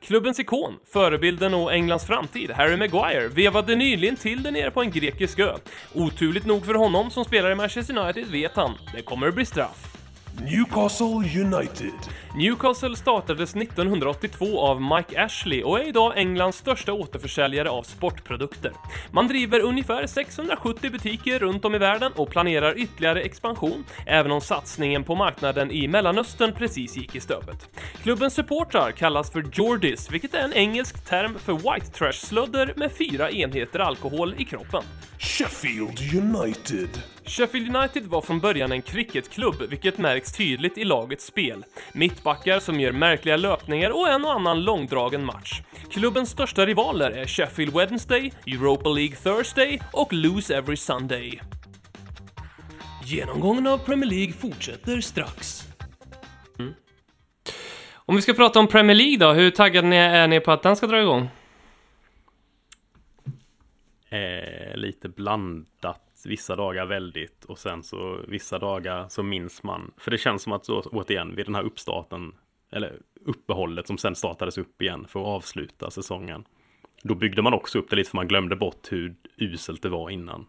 Klubbens 0.00 0.40
ikon, 0.40 0.74
förebilden 0.92 1.54
och 1.54 1.72
Englands 1.72 2.06
framtid, 2.06 2.50
Harry 2.50 2.76
Maguire, 2.76 3.28
vevade 3.28 3.76
nyligen 3.76 4.16
till 4.16 4.42
det 4.42 4.50
nere 4.50 4.70
på 4.70 4.82
en 4.82 4.90
grekisk 4.90 5.38
ö. 5.38 5.56
Oturligt 5.94 6.46
nog 6.46 6.66
för 6.66 6.74
honom 6.74 7.10
som 7.10 7.24
spelar 7.24 7.50
i 7.50 7.54
Manchester 7.54 7.98
United 7.98 8.26
vet 8.26 8.56
han, 8.56 8.72
det 8.94 9.02
kommer 9.02 9.28
att 9.28 9.34
bli 9.34 9.44
straff. 9.44 9.97
Newcastle 10.36 11.06
United. 11.44 11.92
Newcastle 12.34 12.96
startades 12.96 13.56
1982 13.56 14.60
av 14.60 14.82
Mike 14.82 15.24
Ashley 15.24 15.62
och 15.62 15.80
är 15.80 15.88
idag 15.88 16.12
Englands 16.16 16.58
största 16.58 16.92
återförsäljare 16.92 17.70
av 17.70 17.82
sportprodukter. 17.82 18.72
Man 19.10 19.28
driver 19.28 19.60
ungefär 19.60 20.06
670 20.06 20.90
butiker 20.90 21.38
runt 21.38 21.64
om 21.64 21.74
i 21.74 21.78
världen 21.78 22.12
och 22.16 22.30
planerar 22.30 22.78
ytterligare 22.78 23.20
expansion, 23.20 23.84
även 24.06 24.32
om 24.32 24.40
satsningen 24.40 25.04
på 25.04 25.14
marknaden 25.14 25.70
i 25.70 25.88
Mellanöstern 25.88 26.52
precis 26.52 26.96
gick 26.96 27.14
i 27.14 27.20
stöpet. 27.20 27.68
Klubbens 28.02 28.34
supportrar 28.34 28.90
kallas 28.90 29.32
för 29.32 29.44
Geordies, 29.52 30.10
vilket 30.10 30.34
är 30.34 30.42
en 30.42 30.52
engelsk 30.52 31.04
term 31.04 31.38
för 31.38 31.52
white 31.52 31.90
trash-slödder 31.92 32.72
med 32.76 32.92
fyra 32.92 33.30
enheter 33.30 33.78
alkohol 33.78 34.34
i 34.38 34.44
kroppen. 34.44 34.82
Sheffield 35.18 36.00
United. 36.14 37.02
Sheffield 37.28 37.76
United 37.76 38.06
var 38.06 38.20
från 38.20 38.40
början 38.40 38.72
en 38.72 38.82
cricketklubb, 38.82 39.62
vilket 39.70 39.98
märks 39.98 40.32
tydligt 40.32 40.78
i 40.78 40.84
lagets 40.84 41.26
spel. 41.26 41.64
Mittbackar 41.92 42.60
som 42.60 42.80
gör 42.80 42.92
märkliga 42.92 43.36
löpningar 43.36 43.90
och 43.90 44.08
en 44.08 44.24
och 44.24 44.32
annan 44.32 44.64
långdragen 44.64 45.24
match. 45.24 45.62
Klubbens 45.90 46.30
största 46.30 46.66
rivaler 46.66 47.10
är 47.10 47.26
Sheffield 47.26 47.74
Wednesday, 47.74 48.32
Europa 48.46 48.88
League 48.88 49.16
Thursday 49.16 49.80
och 49.92 50.12
Lose 50.12 50.56
Every 50.56 50.76
Sunday. 50.76 51.40
Genomgången 53.04 53.66
av 53.66 53.78
Premier 53.78 54.10
League 54.10 54.32
fortsätter 54.32 55.00
strax. 55.00 55.68
Mm. 56.58 56.74
Om 57.94 58.16
vi 58.16 58.22
ska 58.22 58.34
prata 58.34 58.58
om 58.58 58.66
Premier 58.68 58.96
League 58.96 59.16
då, 59.16 59.32
hur 59.32 59.50
taggade 59.50 59.88
ni 59.88 59.96
är 59.96 60.28
ni 60.28 60.40
på 60.40 60.52
att 60.52 60.62
den 60.62 60.76
ska 60.76 60.86
dra 60.86 61.02
igång? 61.02 61.28
Eh, 64.08 64.76
lite 64.76 65.08
blandat. 65.08 66.07
Vissa 66.26 66.56
dagar 66.56 66.86
väldigt 66.86 67.44
och 67.44 67.58
sen 67.58 67.82
så 67.82 68.20
vissa 68.28 68.58
dagar 68.58 69.06
så 69.08 69.22
minns 69.22 69.62
man. 69.62 69.90
För 69.96 70.10
det 70.10 70.18
känns 70.18 70.42
som 70.42 70.52
att 70.52 70.64
så, 70.64 70.80
återigen 70.80 71.36
vid 71.36 71.46
den 71.46 71.54
här 71.54 71.62
uppstarten 71.62 72.34
eller 72.70 72.98
uppehållet 73.24 73.86
som 73.86 73.98
sen 73.98 74.14
startades 74.14 74.58
upp 74.58 74.82
igen 74.82 75.06
för 75.08 75.20
att 75.20 75.26
avsluta 75.26 75.90
säsongen. 75.90 76.44
Då 77.02 77.14
byggde 77.14 77.42
man 77.42 77.52
också 77.54 77.78
upp 77.78 77.90
det 77.90 77.96
lite 77.96 78.10
för 78.10 78.16
man 78.16 78.28
glömde 78.28 78.56
bort 78.56 78.92
hur 78.92 79.14
uselt 79.36 79.82
det 79.82 79.88
var 79.88 80.10
innan. 80.10 80.46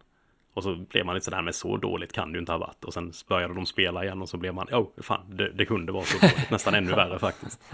Och 0.53 0.63
så 0.63 0.75
blev 0.75 1.05
man 1.05 1.15
lite 1.15 1.25
sådär, 1.25 1.41
men 1.41 1.53
så 1.53 1.77
dåligt 1.77 2.13
kan 2.13 2.31
det 2.31 2.35
ju 2.35 2.39
inte 2.39 2.51
ha 2.51 2.59
varit. 2.59 2.83
Och 2.85 2.93
sen 2.93 3.13
började 3.27 3.53
de 3.53 3.65
spela 3.65 4.03
igen 4.03 4.21
och 4.21 4.29
så 4.29 4.37
blev 4.37 4.53
man, 4.53 4.67
oh, 4.71 4.87
fan, 4.97 5.35
det, 5.37 5.51
det 5.51 5.65
kunde 5.65 5.91
vara 5.91 6.03
så 6.03 6.17
dåligt. 6.17 6.51
Nästan 6.51 6.73
ännu 6.73 6.91
värre 6.91 7.19
faktiskt. 7.19 7.61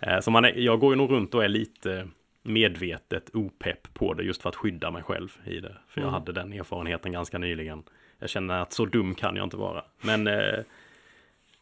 Eh, 0.00 0.20
Så 0.20 0.30
man 0.30 0.44
är, 0.44 0.58
jag 0.58 0.80
går 0.80 0.92
ju 0.92 0.96
nog 0.96 1.10
runt 1.10 1.34
och 1.34 1.44
är 1.44 1.48
lite 1.48 2.08
medvetet 2.46 3.30
opepp 3.34 3.94
på 3.94 4.14
det 4.14 4.22
just 4.22 4.42
för 4.42 4.48
att 4.48 4.56
skydda 4.56 4.90
mig 4.90 5.02
själv 5.02 5.28
i 5.44 5.60
det. 5.60 5.76
För 5.88 6.00
jag 6.00 6.10
hade 6.10 6.32
den 6.32 6.52
erfarenheten 6.52 7.12
ganska 7.12 7.38
nyligen. 7.38 7.82
Jag 8.18 8.30
känner 8.30 8.60
att 8.60 8.72
så 8.72 8.84
dum 8.84 9.14
kan 9.14 9.36
jag 9.36 9.44
inte 9.46 9.56
vara. 9.56 9.84
Men 10.00 10.26
eh, 10.26 10.58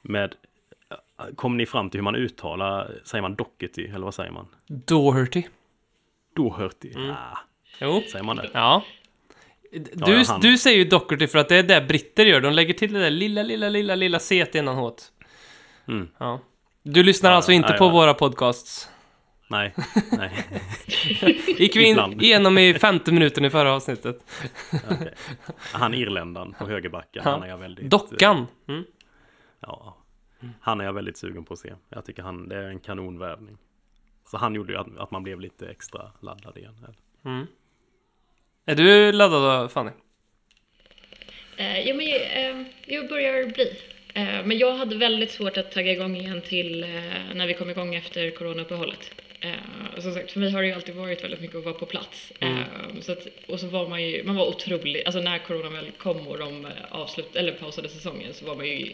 med 0.02 0.34
Kom 1.36 1.56
ni 1.56 1.66
fram 1.66 1.90
till 1.90 1.98
hur 2.00 2.04
man 2.04 2.16
uttalar, 2.16 2.92
säger 3.04 3.22
man 3.22 3.34
Doherty 3.34 3.86
eller 3.86 4.04
vad 4.04 4.14
säger 4.14 4.30
man? 4.30 4.46
Doherty. 4.66 5.42
Doherty? 6.36 6.92
Ah, 7.10 7.38
Jo. 7.80 8.02
säger 8.12 8.24
man 8.24 8.36
det? 8.36 8.50
Ja. 8.52 8.84
Du, 9.72 10.22
ja, 10.22 10.38
du 10.42 10.58
säger 10.58 10.78
ju 10.78 10.84
Doherty 10.84 11.26
för 11.26 11.38
att 11.38 11.48
det 11.48 11.56
är 11.56 11.62
det 11.62 11.80
britter 11.80 12.26
gör. 12.26 12.40
De 12.40 12.52
lägger 12.52 12.74
till 12.74 12.92
det 12.92 13.00
där 13.00 13.10
lilla, 13.10 13.42
lilla, 13.42 13.68
lilla, 13.68 13.94
lilla 13.94 14.18
c 14.18 14.46
innan 14.54 14.76
h 14.76 14.96
Mm. 15.88 16.08
Ja. 16.18 16.40
Du 16.82 17.02
lyssnar 17.02 17.30
Ja, 17.30 17.36
alltså 17.36 17.52
inte 17.52 17.68
nej, 17.68 17.78
på 17.78 17.84
ja. 17.84 17.90
våra 17.90 18.14
podcasts? 18.14 18.88
Nej, 19.52 19.74
nej. 20.12 20.30
Gick 21.58 21.76
vi 21.76 21.84
in 21.84 22.20
igenom 22.22 22.58
i 22.58 22.74
femte 22.74 23.12
minuten 23.12 23.44
i 23.44 23.50
förra 23.50 23.72
avsnittet. 23.72 24.16
Okej. 24.90 25.14
Han 25.72 25.94
irländaren 25.94 26.54
på 26.58 26.66
högerbacken, 26.66 27.22
Ja. 27.24 27.30
han 27.30 27.42
är 27.42 27.48
jag 27.48 27.58
väldigt... 27.58 27.90
Dockan. 27.90 28.46
Mm. 28.68 28.84
Ja, 29.60 29.96
han 30.60 30.80
är 30.80 30.84
jag 30.84 30.92
väldigt 30.92 31.16
sugen 31.16 31.44
på 31.44 31.52
att 31.52 31.58
se. 31.60 31.72
Jag 31.88 32.04
tycker 32.04 32.22
han, 32.22 32.48
det 32.48 32.56
är 32.56 32.68
en 32.68 32.80
kanonvärvning. 32.80 33.58
Så 34.30 34.36
han 34.36 34.54
gjorde 34.54 34.72
ju 34.72 34.78
att, 34.78 34.98
att 34.98 35.10
man 35.10 35.22
blev 35.22 35.40
lite 35.40 35.68
extra 35.68 36.12
laddad 36.20 36.56
igen. 36.56 36.74
Är 38.66 38.74
du 38.74 39.12
laddad 39.12 39.62
då, 39.62 39.68
Fanny? 39.68 39.90
Eh, 41.56 41.88
jo, 41.88 41.96
men 41.96 42.06
eh, 42.06 42.66
jag 42.86 43.08
börjar 43.08 43.46
bli. 43.46 43.76
Eh, 44.14 44.44
men 44.46 44.58
jag 44.58 44.74
hade 44.76 44.96
väldigt 44.96 45.30
svårt 45.30 45.56
att 45.56 45.72
tagga 45.72 45.92
igång 45.92 46.16
igen 46.16 46.42
till 46.42 46.80
när 47.34 47.46
vi 47.46 47.54
kom 47.54 47.70
igång 47.70 47.94
efter 47.94 48.30
coronauppehållet. 48.30 49.10
Eh, 49.44 50.00
som 50.00 50.14
sagt, 50.14 50.32
för 50.32 50.40
mig 50.40 50.50
har 50.50 50.62
det 50.62 50.68
ju 50.68 50.74
alltid 50.74 50.94
varit 50.94 51.24
väldigt 51.24 51.40
mycket 51.40 51.56
att 51.56 51.64
vara 51.64 51.74
på 51.74 51.86
plats. 51.86 52.32
Eh, 52.40 52.62
så 53.00 53.12
att, 53.12 53.26
och 53.46 53.60
så 53.60 53.66
var 53.66 53.88
man 53.88 54.02
ju, 54.02 54.22
man 54.24 54.36
var 54.36 54.46
otrolig, 54.46 55.02
alltså 55.04 55.20
när 55.20 55.38
corona 55.38 55.68
väl 55.70 55.90
kom 55.98 56.28
och 56.28 56.38
de 56.38 56.64
eh, 56.64 56.70
avslut, 56.90 57.36
eller 57.36 57.52
pausade 57.52 57.88
säsongen 57.88 58.34
så 58.34 58.44
var 58.44 58.56
man 58.56 58.66
ju 58.66 58.92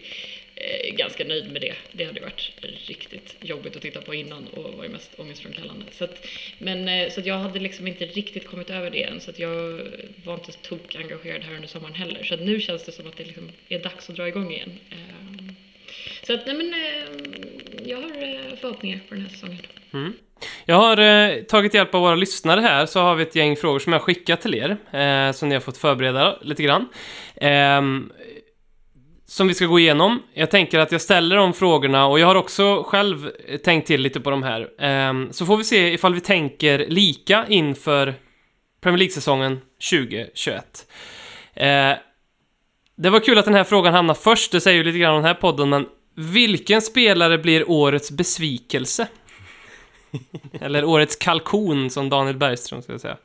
eh, 0.55 0.95
ganska 0.95 1.25
nöjd 1.25 1.53
med 1.53 1.61
det. 1.63 1.75
Det 1.93 2.05
hade 2.05 2.19
ju 2.19 2.25
varit 2.25 2.53
riktigt 2.87 3.37
jobbigt 3.41 3.77
att 3.77 3.83
titta 3.83 4.01
på 4.01 4.15
innan 4.15 4.47
och 4.47 4.75
var 4.75 4.85
ju 4.85 4.91
mest 4.91 5.11
ångestframkallande. 5.17 5.85
Så 5.93 6.05
att, 6.05 6.27
men 6.59 6.89
eh, 6.89 7.11
så 7.11 7.21
att 7.21 7.27
jag 7.27 7.39
hade 7.39 7.59
liksom 7.59 7.87
inte 7.87 8.07
riktigt 8.07 8.47
kommit 8.47 8.71
över 8.71 8.91
det 8.91 9.03
än 9.03 9.21
så 9.21 9.31
att 9.31 9.39
jag 9.39 9.81
var 10.25 10.35
inte 10.35 10.53
så 10.53 10.59
tok 10.59 10.95
engagerad 10.95 11.43
här 11.43 11.55
under 11.55 11.69
sommaren 11.69 11.95
heller. 11.95 12.23
Så 12.25 12.35
att 12.35 12.41
nu 12.41 12.61
känns 12.61 12.85
det 12.85 12.93
som 12.93 13.07
att 13.07 13.17
det 13.17 13.25
liksom 13.25 13.51
är 13.69 13.79
dags 13.79 14.11
att 14.11 14.17
dra 14.17 14.29
igång 14.29 14.53
igen. 14.53 14.73
Eh, 14.91 15.55
Så 16.23 16.35
att 16.35 16.47
nej 16.47 16.57
men 16.57 16.75
jag 17.87 17.97
har 17.97 18.57
förhoppningar 18.57 19.01
på 19.09 19.15
den 19.15 19.23
här 19.23 19.31
säsongen. 19.31 19.63
Mm. 19.93 20.13
Jag 20.65 20.77
har 20.77 20.99
eh, 20.99 21.43
tagit 21.43 21.75
hjälp 21.75 21.95
av 21.95 22.01
våra 22.01 22.15
lyssnare 22.15 22.61
här, 22.61 22.87
så 22.87 23.01
har 23.01 23.15
vi 23.15 23.23
ett 23.23 23.37
gäng 23.37 23.57
frågor 23.57 23.79
som 23.79 23.93
jag 23.93 24.01
har 24.01 24.05
skickat 24.05 24.41
till 24.41 24.55
er, 24.55 24.71
eh, 25.01 25.33
som 25.33 25.49
ni 25.49 25.55
har 25.55 25.61
fått 25.61 25.77
förbereda 25.77 26.39
lite 26.43 26.63
grann. 26.63 26.89
Eh, 27.37 27.81
som 29.27 29.49
vi 29.49 29.55
ska 29.55 29.67
gå 29.67 29.79
igenom. 29.79 30.23
Jag 30.35 30.51
tänker 30.51 30.79
att 30.79 30.93
jag 30.93 31.01
ställer 31.01 31.37
de 31.37 31.53
frågorna 31.53 32.07
och 32.07 32.21
jag 32.21 32.27
har 32.27 32.35
också 32.35 32.83
själv 32.83 33.31
eh, 33.49 33.57
tänkt 33.57 33.87
till 33.87 34.01
lite 34.01 34.21
på 34.21 34.31
de 34.31 34.43
här. 34.43 34.69
Ehm, 34.79 35.33
så 35.33 35.47
får 35.47 35.57
vi 35.57 35.65
se 35.65 35.93
ifall 35.93 36.15
vi 36.15 36.21
tänker 36.21 36.87
lika 36.89 37.47
inför 37.49 38.15
Premier 38.81 38.99
League-säsongen 38.99 39.61
2021. 39.91 40.87
Eh, 41.55 41.93
det 42.97 43.11
var 43.11 43.21
kul 43.21 43.39
att 43.39 43.45
den 43.45 43.55
här 43.55 43.65
frågan 43.65 43.95
hamnar 43.95 44.15
först, 44.15 44.53
det 44.53 44.61
säger 44.61 44.79
ju 44.79 44.85
lite 44.85 44.99
grann 44.99 45.15
om 45.15 45.23
den 45.23 45.35
här 45.35 45.41
podden, 45.41 45.69
men 45.69 45.87
vilken 46.15 46.83
spelare 46.83 47.39
blir 47.39 47.71
årets 47.71 48.11
besvikelse? 48.11 49.09
Eller 50.61 50.85
årets 50.85 51.17
kalkon, 51.17 51.91
som 51.91 52.09
Daniel 52.09 52.37
Bergström 52.37 52.83
skulle 52.83 52.99
säga. 52.99 53.17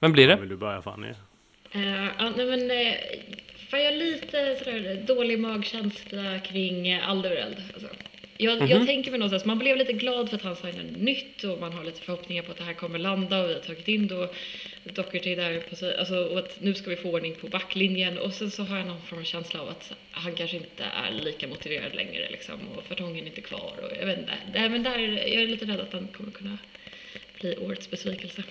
Vem 0.00 0.12
blir 0.12 0.28
det? 0.28 0.36
Vill 0.36 0.48
du 0.48 0.56
börja 0.56 0.82
Fanny? 0.82 1.08
Uh, 1.74 2.06
ja, 2.18 2.30
nej 2.36 2.46
men, 2.46 2.70
uh, 2.70 3.78
jag 3.84 3.94
lite 3.94 4.56
sådär 4.58 5.04
dålig 5.06 5.38
magkänsla 5.38 6.38
kring 6.38 6.94
uh, 6.94 7.08
Alderweireld. 7.08 7.56
Alltså. 7.74 7.88
Jag, 8.42 8.70
jag 8.70 8.86
tänker 8.86 9.10
mig 9.10 9.20
någonstans, 9.20 9.44
man 9.44 9.58
blev 9.58 9.76
lite 9.76 9.92
glad 9.92 10.28
för 10.28 10.36
att 10.36 10.42
han 10.42 10.56
signade 10.56 10.90
nytt 10.90 11.44
och 11.44 11.60
man 11.60 11.72
har 11.72 11.84
lite 11.84 12.00
förhoppningar 12.00 12.42
på 12.42 12.52
att 12.52 12.58
det 12.58 12.64
här 12.64 12.74
kommer 12.74 12.98
landa 12.98 13.42
och 13.42 13.48
vi 13.48 13.54
har 13.54 13.60
tagit 13.60 13.88
in 13.88 14.06
då 14.06 14.28
Doherty 14.84 15.34
där 15.34 15.60
på 15.60 15.76
sig, 15.76 15.98
alltså, 15.98 16.24
och 16.24 16.38
att 16.38 16.60
nu 16.60 16.74
ska 16.74 16.90
vi 16.90 16.96
få 16.96 17.10
ordning 17.10 17.34
på 17.40 17.48
backlinjen 17.48 18.18
och 18.18 18.32
sen 18.32 18.50
så 18.50 18.62
har 18.62 18.76
jag 18.76 18.86
någon 18.86 19.02
form 19.02 19.18
av 19.18 19.24
känsla 19.24 19.60
av 19.60 19.68
att 19.68 19.92
han 20.10 20.34
kanske 20.34 20.56
inte 20.56 20.84
är 20.84 21.12
lika 21.12 21.48
motiverad 21.48 21.94
längre 21.94 22.30
liksom 22.30 22.54
och 22.76 22.84
Fartongen 22.84 23.24
är 23.24 23.28
inte 23.28 23.40
kvar 23.40 23.72
och 23.82 23.96
jag 24.00 24.06
vet 24.06 24.18
inte. 24.18 24.32
Nej, 24.54 24.68
men 24.68 24.82
där, 24.82 24.98
jag 24.98 25.42
är 25.42 25.46
lite 25.46 25.64
rädd 25.64 25.80
att 25.80 25.92
han 25.92 26.08
kommer 26.08 26.30
kunna 26.30 26.58
bli 27.40 27.56
årets 27.56 27.90
besvikelse. 27.90 28.42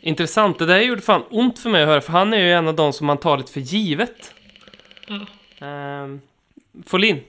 Intressant, 0.00 0.58
det 0.58 0.66
där 0.66 0.80
gjorde 0.80 1.02
fan 1.02 1.22
ont 1.30 1.58
för 1.58 1.70
mig 1.70 1.82
att 1.82 1.88
höra, 1.88 2.00
för 2.00 2.12
han 2.12 2.32
är 2.32 2.38
ju 2.38 2.52
en 2.52 2.68
av 2.68 2.74
de 2.74 2.92
som 2.92 3.06
man 3.06 3.18
tar 3.18 3.38
lite 3.38 3.52
för 3.52 3.60
givet. 3.60 4.34
Ja. 5.06 5.26
Um, 6.02 6.20
Folin? 6.86 7.20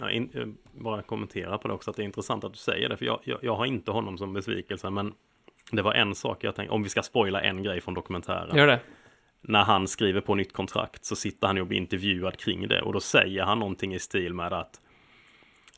Ja, 0.00 0.10
in, 0.10 0.30
eh, 0.34 0.63
bara 0.74 1.02
kommentera 1.02 1.58
på 1.58 1.68
det 1.68 1.74
också, 1.74 1.90
att 1.90 1.96
det 1.96 2.02
är 2.02 2.04
intressant 2.04 2.44
att 2.44 2.52
du 2.52 2.58
säger 2.58 2.88
det, 2.88 2.96
för 2.96 3.04
jag, 3.04 3.20
jag, 3.24 3.38
jag 3.42 3.56
har 3.56 3.66
inte 3.66 3.90
honom 3.90 4.18
som 4.18 4.32
besvikelse, 4.32 4.90
men 4.90 5.12
det 5.72 5.82
var 5.82 5.94
en 5.94 6.14
sak 6.14 6.44
jag 6.44 6.54
tänkte, 6.54 6.74
om 6.74 6.82
vi 6.82 6.88
ska 6.88 7.02
spoila 7.02 7.40
en 7.40 7.62
grej 7.62 7.80
från 7.80 7.94
dokumentären. 7.94 8.56
Gör 8.56 8.66
det. 8.66 8.80
När 9.40 9.64
han 9.64 9.88
skriver 9.88 10.20
på 10.20 10.34
nytt 10.34 10.52
kontrakt 10.52 11.04
så 11.04 11.16
sitter 11.16 11.46
han 11.46 11.56
ju 11.56 11.62
och 11.62 11.68
blir 11.68 11.78
intervjuad 11.78 12.36
kring 12.36 12.68
det 12.68 12.82
och 12.82 12.92
då 12.92 13.00
säger 13.00 13.42
han 13.42 13.58
någonting 13.58 13.94
i 13.94 13.98
stil 13.98 14.34
med 14.34 14.52
att 14.52 14.80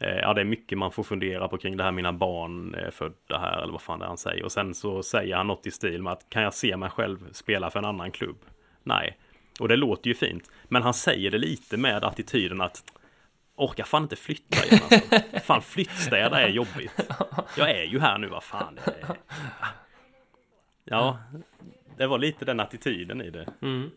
eh, 0.00 0.16
Ja, 0.16 0.34
det 0.34 0.40
är 0.40 0.44
mycket 0.44 0.78
man 0.78 0.92
får 0.92 1.02
fundera 1.02 1.48
på 1.48 1.58
kring 1.58 1.76
det 1.76 1.84
här, 1.84 1.92
mina 1.92 2.12
barn 2.12 2.74
är 2.74 2.90
födda 2.90 3.38
här 3.38 3.62
eller 3.62 3.72
vad 3.72 3.82
fan 3.82 3.98
det 3.98 4.04
är 4.04 4.08
han 4.08 4.18
säger. 4.18 4.44
Och 4.44 4.52
sen 4.52 4.74
så 4.74 5.02
säger 5.02 5.36
han 5.36 5.46
något 5.46 5.66
i 5.66 5.70
stil 5.70 6.02
med 6.02 6.12
att 6.12 6.30
kan 6.30 6.42
jag 6.42 6.54
se 6.54 6.76
mig 6.76 6.90
själv 6.90 7.32
spela 7.32 7.70
för 7.70 7.78
en 7.78 7.84
annan 7.84 8.10
klubb? 8.10 8.38
Nej. 8.82 9.18
Och 9.60 9.68
det 9.68 9.76
låter 9.76 10.08
ju 10.08 10.14
fint. 10.14 10.50
Men 10.68 10.82
han 10.82 10.94
säger 10.94 11.30
det 11.30 11.38
lite 11.38 11.76
med 11.76 12.04
attityden 12.04 12.60
att 12.60 12.84
orkar 13.56 13.84
fan 13.84 14.02
inte 14.02 14.16
flytta 14.16 14.66
igen 14.66 14.80
alltså. 14.90 15.40
Fan 15.40 15.62
flyttstäda 15.62 16.40
är 16.40 16.48
jobbigt. 16.48 17.10
Jag 17.56 17.70
är 17.70 17.84
ju 17.84 18.00
här 18.00 18.18
nu, 18.18 18.28
vad 18.28 18.42
fan. 18.42 18.78
Är... 18.84 19.16
Ja, 20.84 21.18
det 21.96 22.06
var 22.06 22.18
lite 22.18 22.44
den 22.44 22.60
attityden 22.60 23.22
i 23.22 23.30
det. 23.30 23.48
Mm. 23.62 23.90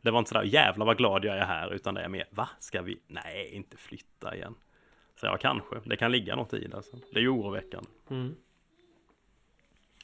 Det 0.00 0.10
var 0.10 0.18
inte 0.18 0.28
sådär 0.28 0.42
jävla 0.42 0.84
vad 0.84 0.96
glad 0.96 1.24
jag 1.24 1.38
är 1.38 1.44
här 1.44 1.74
utan 1.74 1.94
det 1.94 2.02
är 2.02 2.08
mer 2.08 2.26
va? 2.30 2.48
Ska 2.58 2.82
vi? 2.82 2.98
Nej, 3.06 3.50
inte 3.52 3.76
flytta 3.76 4.34
igen. 4.34 4.54
Så 5.20 5.26
ja, 5.26 5.36
kanske. 5.36 5.76
Det 5.84 5.96
kan 5.96 6.12
ligga 6.12 6.36
något 6.36 6.54
i 6.54 6.66
det. 6.66 6.76
Alltså. 6.76 6.96
Det 7.12 7.18
är 7.18 7.22
ju 7.22 7.28
oroväckande. 7.28 7.90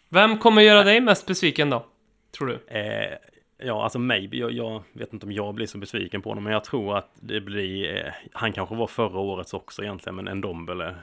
Vem 0.08 0.38
kommer 0.38 0.62
göra 0.62 0.82
dig 0.82 1.00
mest 1.00 1.26
besviken 1.26 1.70
då? 1.70 1.86
Tror 2.30 2.46
du? 2.46 2.76
Eh, 2.78 3.18
ja, 3.62 3.82
alltså 3.82 3.98
maybe. 3.98 4.36
Jag, 4.36 4.52
jag 4.52 4.82
vet 4.92 5.12
inte 5.12 5.26
om 5.26 5.32
jag 5.32 5.54
blir 5.54 5.66
så 5.66 5.78
besviken 5.78 6.22
på 6.22 6.28
honom, 6.28 6.44
men 6.44 6.52
jag 6.52 6.64
tror 6.64 6.96
att 6.96 7.10
det 7.20 7.40
blir... 7.40 7.96
Eh, 7.96 8.12
han 8.32 8.52
kanske 8.52 8.74
var 8.74 8.86
förra 8.86 9.18
årets 9.18 9.54
också 9.54 9.82
egentligen, 9.82 10.16
men 10.16 10.28
en 10.28 10.40
Dombele. 10.40 10.96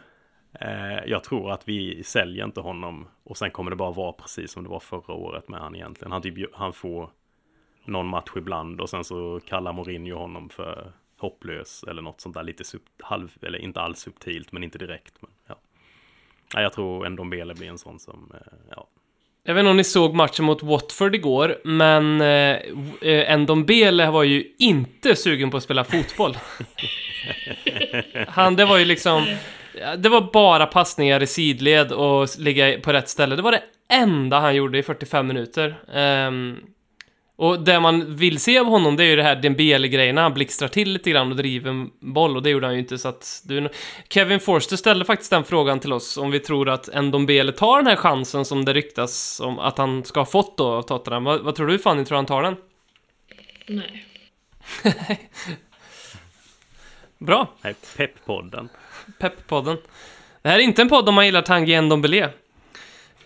Eh, 0.54 1.06
jag 1.06 1.24
tror 1.24 1.52
att 1.52 1.68
vi 1.68 2.04
säljer 2.04 2.46
inte 2.46 2.62
honom 2.62 3.08
och 3.24 3.38
sen 3.38 3.52
kommer 3.52 3.72
det 3.72 3.78
bara 3.78 3.92
vara 3.92 4.12
precis 4.12 4.52
som 4.52 4.64
det 4.64 4.70
var 4.70 4.80
förra 4.80 5.14
året 5.14 5.50
med 5.50 5.60
han 5.60 5.76
egentligen. 5.76 6.12
Han, 6.12 6.22
typ, 6.22 6.56
han 6.56 6.74
får 6.74 7.10
någon 7.86 8.08
match 8.08 8.32
ibland 8.36 8.82
och 8.82 8.90
sen 8.90 9.04
så 9.04 9.40
kallar 9.46 9.74
Mourinho 9.74 10.18
honom 10.18 10.50
för 10.50 10.92
hopplös 11.18 11.84
eller 11.84 12.02
något 12.02 12.22
sånt 12.22 12.36
där 12.36 12.44
lite 12.44 12.64
sub, 12.64 12.82
halv, 13.00 13.38
eller 13.42 13.60
inte 13.60 13.82
alls 13.82 14.00
subtilt 14.00 14.52
men 14.52 14.64
inte 14.64 14.78
direkt. 14.78 15.22
Men, 15.22 15.32
ja. 15.48 15.56
Jag 16.62 16.74
tror 16.74 17.06
en 17.06 17.16
Dombele 17.16 17.54
blir 17.54 17.70
en 17.70 17.78
sån 17.78 18.00
som, 18.00 18.32
eh, 18.34 18.58
ja. 18.70 18.88
Jag 19.48 19.54
vet 19.54 19.62
inte 19.62 19.70
om 19.70 19.78
ni 19.78 19.84
såg 19.84 20.16
matchen 20.16 20.46
mot 20.46 20.64
Watford 20.64 21.16
igår, 21.16 21.58
men 21.64 22.22
eh, 22.22 22.58
eh, 23.02 23.40
Ndombele 23.40 24.12
var 24.12 24.24
ju 24.24 24.44
inte 24.58 25.16
sugen 25.16 25.52
på 25.52 25.58
att 25.58 25.64
spela 25.64 25.84
fotboll. 25.84 26.38
Han, 28.28 28.56
det 28.56 28.66
var 28.66 28.78
ju 28.78 28.86
liksom... 28.86 29.26
Det 29.98 30.10
var 30.10 30.30
bara 30.34 30.66
passningar 30.66 31.24
i 31.24 31.28
sidled 31.28 31.92
och 31.92 32.30
ligga 32.38 32.80
på 32.80 32.94
rätt 32.94 33.10
ställe. 33.10 33.36
Det 33.36 33.42
var 33.42 33.52
det 33.52 33.64
enda 33.90 34.40
han 34.40 34.56
gjorde 34.56 34.78
i 34.78 34.84
45 34.84 35.28
minuter. 35.28 35.76
Ehm, 35.94 36.58
och 37.40 37.60
det 37.60 37.80
man 37.80 38.16
vill 38.16 38.40
se 38.40 38.60
av 38.60 38.66
honom, 38.66 38.96
det 38.96 39.04
är 39.04 39.08
ju 39.08 39.16
det 39.16 39.24
här 39.24 39.36
Dembele-grejerna. 39.36 40.22
Han 40.22 40.34
blixtrar 40.34 40.68
till 40.68 40.94
lite 40.94 41.10
grann 41.10 41.32
och 41.32 41.38
driver 41.38 41.70
en 41.70 41.92
boll 42.00 42.36
och 42.36 42.44
det 42.44 42.50
gjorde 42.50 42.66
han 42.66 42.74
ju 42.74 42.80
inte 42.80 42.98
så 42.98 43.08
att... 43.08 43.42
Du, 43.46 43.70
Kevin 44.10 44.40
Forster 44.40 44.76
ställde 44.76 45.06
faktiskt 45.06 45.32
den 45.32 45.44
frågan 45.44 45.80
till 45.80 45.94
oss 45.94 46.18
om 46.18 46.32
vi 46.32 46.40
tror 46.40 46.70
att 46.70 47.04
Ndombele 47.04 47.52
tar 47.52 47.78
den 47.78 47.88
här 47.88 47.96
chansen 47.96 48.46
som 48.46 48.66
det 48.66 48.74
ryktas 48.74 49.40
om 49.40 49.60
att 49.60 49.78
han 49.78 50.04
ska 50.04 50.20
ha 50.20 50.26
fått 50.26 50.58
då 50.58 50.68
av 50.68 50.82
Tottenham. 50.82 51.24
Vad, 51.24 51.42
vad 51.42 51.56
tror 51.56 51.68
du 51.68 51.80
Fanny, 51.80 52.06
tror 52.06 52.16
han 52.16 52.26
tar 52.26 52.44
den? 52.44 52.56
Nej. 53.68 54.08
Bra, 57.18 57.48
Nej, 57.62 57.76
Pepp-podden. 57.98 58.70
Pepp-podden. 59.20 59.78
Det 60.42 60.50
här 60.50 60.60
är 60.60 60.64
inte 60.64 60.82
en 60.82 60.90
podd 60.90 61.10
om 61.10 61.16
man 61.16 61.26
gillar 61.26 61.42
Tanguy 61.42 61.82
Ndombele. 61.82 62.30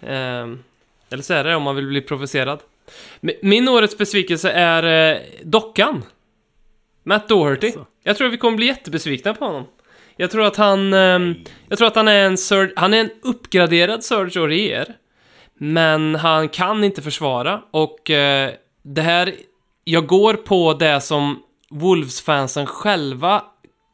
Ehm, 0.02 0.64
eller 1.10 1.24
så 1.24 1.34
är 1.34 1.44
det 1.44 1.56
om 1.56 1.64
man 1.64 1.76
vill 1.76 1.88
bli 1.88 2.02
provocerad. 2.02 2.60
Mi- 3.22 3.40
Min 3.42 3.68
årets 3.68 3.98
besvikelse 3.98 4.52
är 4.52 5.14
eh, 5.14 5.22
dockan. 5.44 6.04
Matt 7.04 7.30
Doherty. 7.30 7.68
Alltså. 7.68 7.86
Jag 8.04 8.18
tror 8.18 8.30
vi 8.30 8.38
kommer 8.38 8.58
bli 8.58 8.66
jättebesvikna 8.66 9.34
på 9.34 9.46
honom. 9.46 9.66
Jag 10.16 10.32
tror 10.32 10.46
att 10.46 10.56
han... 10.56 10.94
ehm, 10.94 11.36
jag 11.70 11.78
tror 11.78 11.88
att 11.88 11.96
han 11.96 12.08
är 12.08 12.26
en 12.26 12.38
Serge, 12.38 12.74
Han 12.76 12.94
är 12.94 13.00
en 13.00 13.10
uppgraderad 13.24 14.04
Serge 14.04 14.42
Aurier. 14.42 14.96
Men 15.54 16.16
han 16.16 16.50
kan 16.50 16.84
inte 16.84 17.02
försvara 17.02 17.62
och 17.72 18.10
eh, 18.10 18.52
det 18.84 19.02
här... 19.02 19.34
Jag 19.84 20.08
går 20.08 20.34
på 20.34 20.74
det 20.74 21.02
som 21.02 21.44
Wolves-fansen 21.70 22.66
själva 22.66 23.44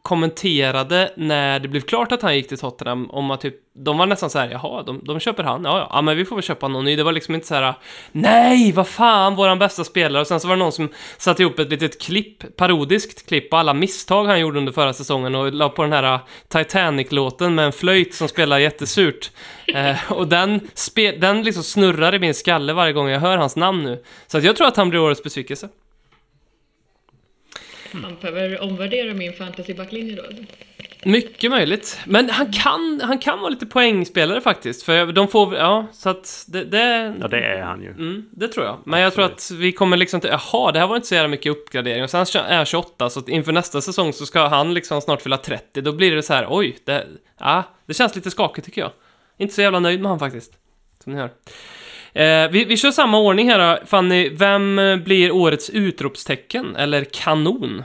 kommenterade 0.07 1.13
när 1.17 1.59
det 1.59 1.67
blev 1.67 1.81
klart 1.81 2.11
att 2.11 2.21
han 2.21 2.35
gick 2.35 2.47
till 2.47 2.57
Tottenham 2.57 3.09
om 3.09 3.31
att 3.31 3.41
typ, 3.41 3.55
de 3.73 3.97
var 3.97 4.05
nästan 4.05 4.29
så 4.29 4.39
här, 4.39 4.49
jaha, 4.49 4.83
de, 4.83 5.01
de 5.03 5.19
köper 5.19 5.43
han, 5.43 5.63
ja, 5.63 5.79
ja, 5.79 5.87
ja, 5.91 6.01
men 6.01 6.17
vi 6.17 6.25
får 6.25 6.35
väl 6.35 6.43
köpa 6.43 6.67
någon 6.67 6.85
ny. 6.85 6.95
Det 6.95 7.03
var 7.03 7.11
liksom 7.11 7.35
inte 7.35 7.47
så 7.47 7.55
här, 7.55 7.73
nej, 8.11 8.71
vad 8.71 8.87
fan, 8.87 9.35
våran 9.35 9.59
bästa 9.59 9.83
spelare. 9.83 10.21
Och 10.21 10.27
sen 10.27 10.39
så 10.39 10.47
var 10.47 10.55
det 10.55 10.59
någon 10.59 10.71
som 10.71 10.89
satte 11.17 11.41
ihop 11.41 11.59
ett 11.59 11.69
litet 11.69 12.01
klipp, 12.01 12.57
parodiskt 12.57 13.27
klipp 13.27 13.49
på 13.49 13.57
alla 13.57 13.73
misstag 13.73 14.25
han 14.25 14.39
gjorde 14.39 14.59
under 14.59 14.71
förra 14.71 14.93
säsongen 14.93 15.35
och 15.35 15.53
la 15.53 15.69
på 15.69 15.81
den 15.81 15.93
här 15.93 16.13
äh, 16.13 16.19
Titanic-låten 16.47 17.55
med 17.55 17.65
en 17.65 17.71
flöjt 17.71 18.13
som 18.13 18.27
spelar 18.27 18.59
jättesurt. 18.59 19.31
Eh, 19.75 20.11
och 20.11 20.27
den, 20.27 20.59
spe, 20.73 21.11
den 21.11 21.43
liksom 21.43 21.63
snurrar 21.63 22.15
i 22.15 22.19
min 22.19 22.33
skalle 22.33 22.73
varje 22.73 22.93
gång 22.93 23.09
jag 23.09 23.19
hör 23.19 23.37
hans 23.37 23.55
namn 23.55 23.83
nu. 23.83 24.03
Så 24.27 24.37
att 24.37 24.43
jag 24.43 24.55
tror 24.55 24.67
att 24.67 24.77
han 24.77 24.89
blir 24.89 24.99
årets 24.99 25.23
besvikelse. 25.23 25.69
Man 27.91 28.17
behöver 28.21 28.63
omvärdera 28.63 29.13
min 29.13 29.33
fantasy-backlinje 29.33 30.15
då. 30.15 30.23
Mycket 31.03 31.51
möjligt. 31.51 31.99
Men 32.05 32.29
han 32.29 32.51
kan, 32.51 33.01
han 33.03 33.19
kan 33.19 33.39
vara 33.39 33.49
lite 33.49 33.65
poängspelare 33.65 34.41
faktiskt. 34.41 34.83
För 34.83 35.05
de 35.05 35.27
får, 35.27 35.55
ja, 35.55 35.87
så 35.93 36.09
att 36.09 36.45
det... 36.47 36.63
det 36.63 37.15
Ja, 37.21 37.27
det 37.27 37.45
är 37.45 37.61
han 37.61 37.81
ju. 37.81 37.89
Mm, 37.89 38.25
det 38.31 38.47
tror 38.47 38.65
jag. 38.65 38.79
Men 38.85 38.99
jag 38.99 39.13
tror 39.13 39.25
att 39.25 39.51
vi 39.51 39.71
kommer 39.71 39.97
liksom 39.97 40.21
till, 40.21 40.29
jaha, 40.29 40.71
det 40.71 40.79
här 40.79 40.87
var 40.87 40.95
inte 40.95 41.07
så 41.07 41.15
jävla 41.15 41.27
mycket 41.27 41.51
uppgradering. 41.51 42.03
Och 42.03 42.09
sen 42.09 42.21
är 42.21 42.55
han 42.55 42.65
28, 42.65 43.09
så 43.09 43.19
att 43.19 43.29
inför 43.29 43.51
nästa 43.51 43.81
säsong 43.81 44.13
så 44.13 44.25
ska 44.25 44.47
han 44.47 44.73
liksom 44.73 45.01
snart 45.01 45.21
fylla 45.21 45.37
30. 45.37 45.81
Då 45.81 45.91
blir 45.91 46.15
det 46.15 46.23
så 46.23 46.33
här, 46.33 46.47
oj, 46.49 46.77
det, 46.83 47.07
ja, 47.39 47.63
det 47.85 47.93
känns 47.93 48.15
lite 48.15 48.31
skakigt 48.31 48.65
tycker 48.65 48.81
jag. 48.81 48.91
Inte 49.37 49.53
så 49.53 49.61
jävla 49.61 49.79
nöjd 49.79 50.01
med 50.01 50.09
han 50.09 50.19
faktiskt. 50.19 50.53
Som 51.03 51.13
ni 51.13 51.19
hör. 51.19 51.29
Eh, 52.13 52.49
vi, 52.51 52.65
vi 52.65 52.77
kör 52.77 52.91
samma 52.91 53.19
ordning 53.19 53.49
här 53.49 53.59
då. 53.59 53.85
Fanny, 53.85 54.29
vem 54.29 54.81
blir 55.05 55.31
årets 55.31 55.69
utropstecken? 55.69 56.75
Eller 56.75 57.03
kanon? 57.03 57.83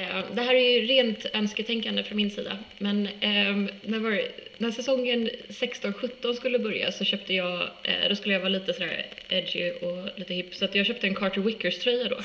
Eh, 0.00 0.24
Det 0.34 0.42
här 0.42 0.54
är 0.54 0.80
ju 0.80 0.86
rent 0.86 1.26
önsketänkande 1.32 2.02
från 2.02 2.16
min 2.16 2.30
sida. 2.30 2.58
Men 2.78 3.08
ehm, 3.20 3.68
när, 3.82 3.98
var, 3.98 4.22
när 4.58 4.70
säsongen 4.70 5.30
16-17 5.48 6.32
skulle 6.32 6.58
börja 6.58 6.92
så 6.92 7.04
köpte 7.04 7.34
jag, 7.34 7.62
eh, 7.62 8.08
då 8.08 8.16
skulle 8.16 8.34
jag 8.34 8.40
vara 8.40 8.48
lite 8.48 8.72
sådär 8.72 9.06
edgy 9.28 9.70
och 9.70 10.18
lite 10.18 10.34
hipp. 10.34 10.54
Så 10.54 10.68
jag 10.72 10.86
köpte 10.86 11.06
en 11.06 11.14
Carter 11.14 11.40
Wickers 11.40 11.78
tröja 11.78 12.08
då. 12.08 12.16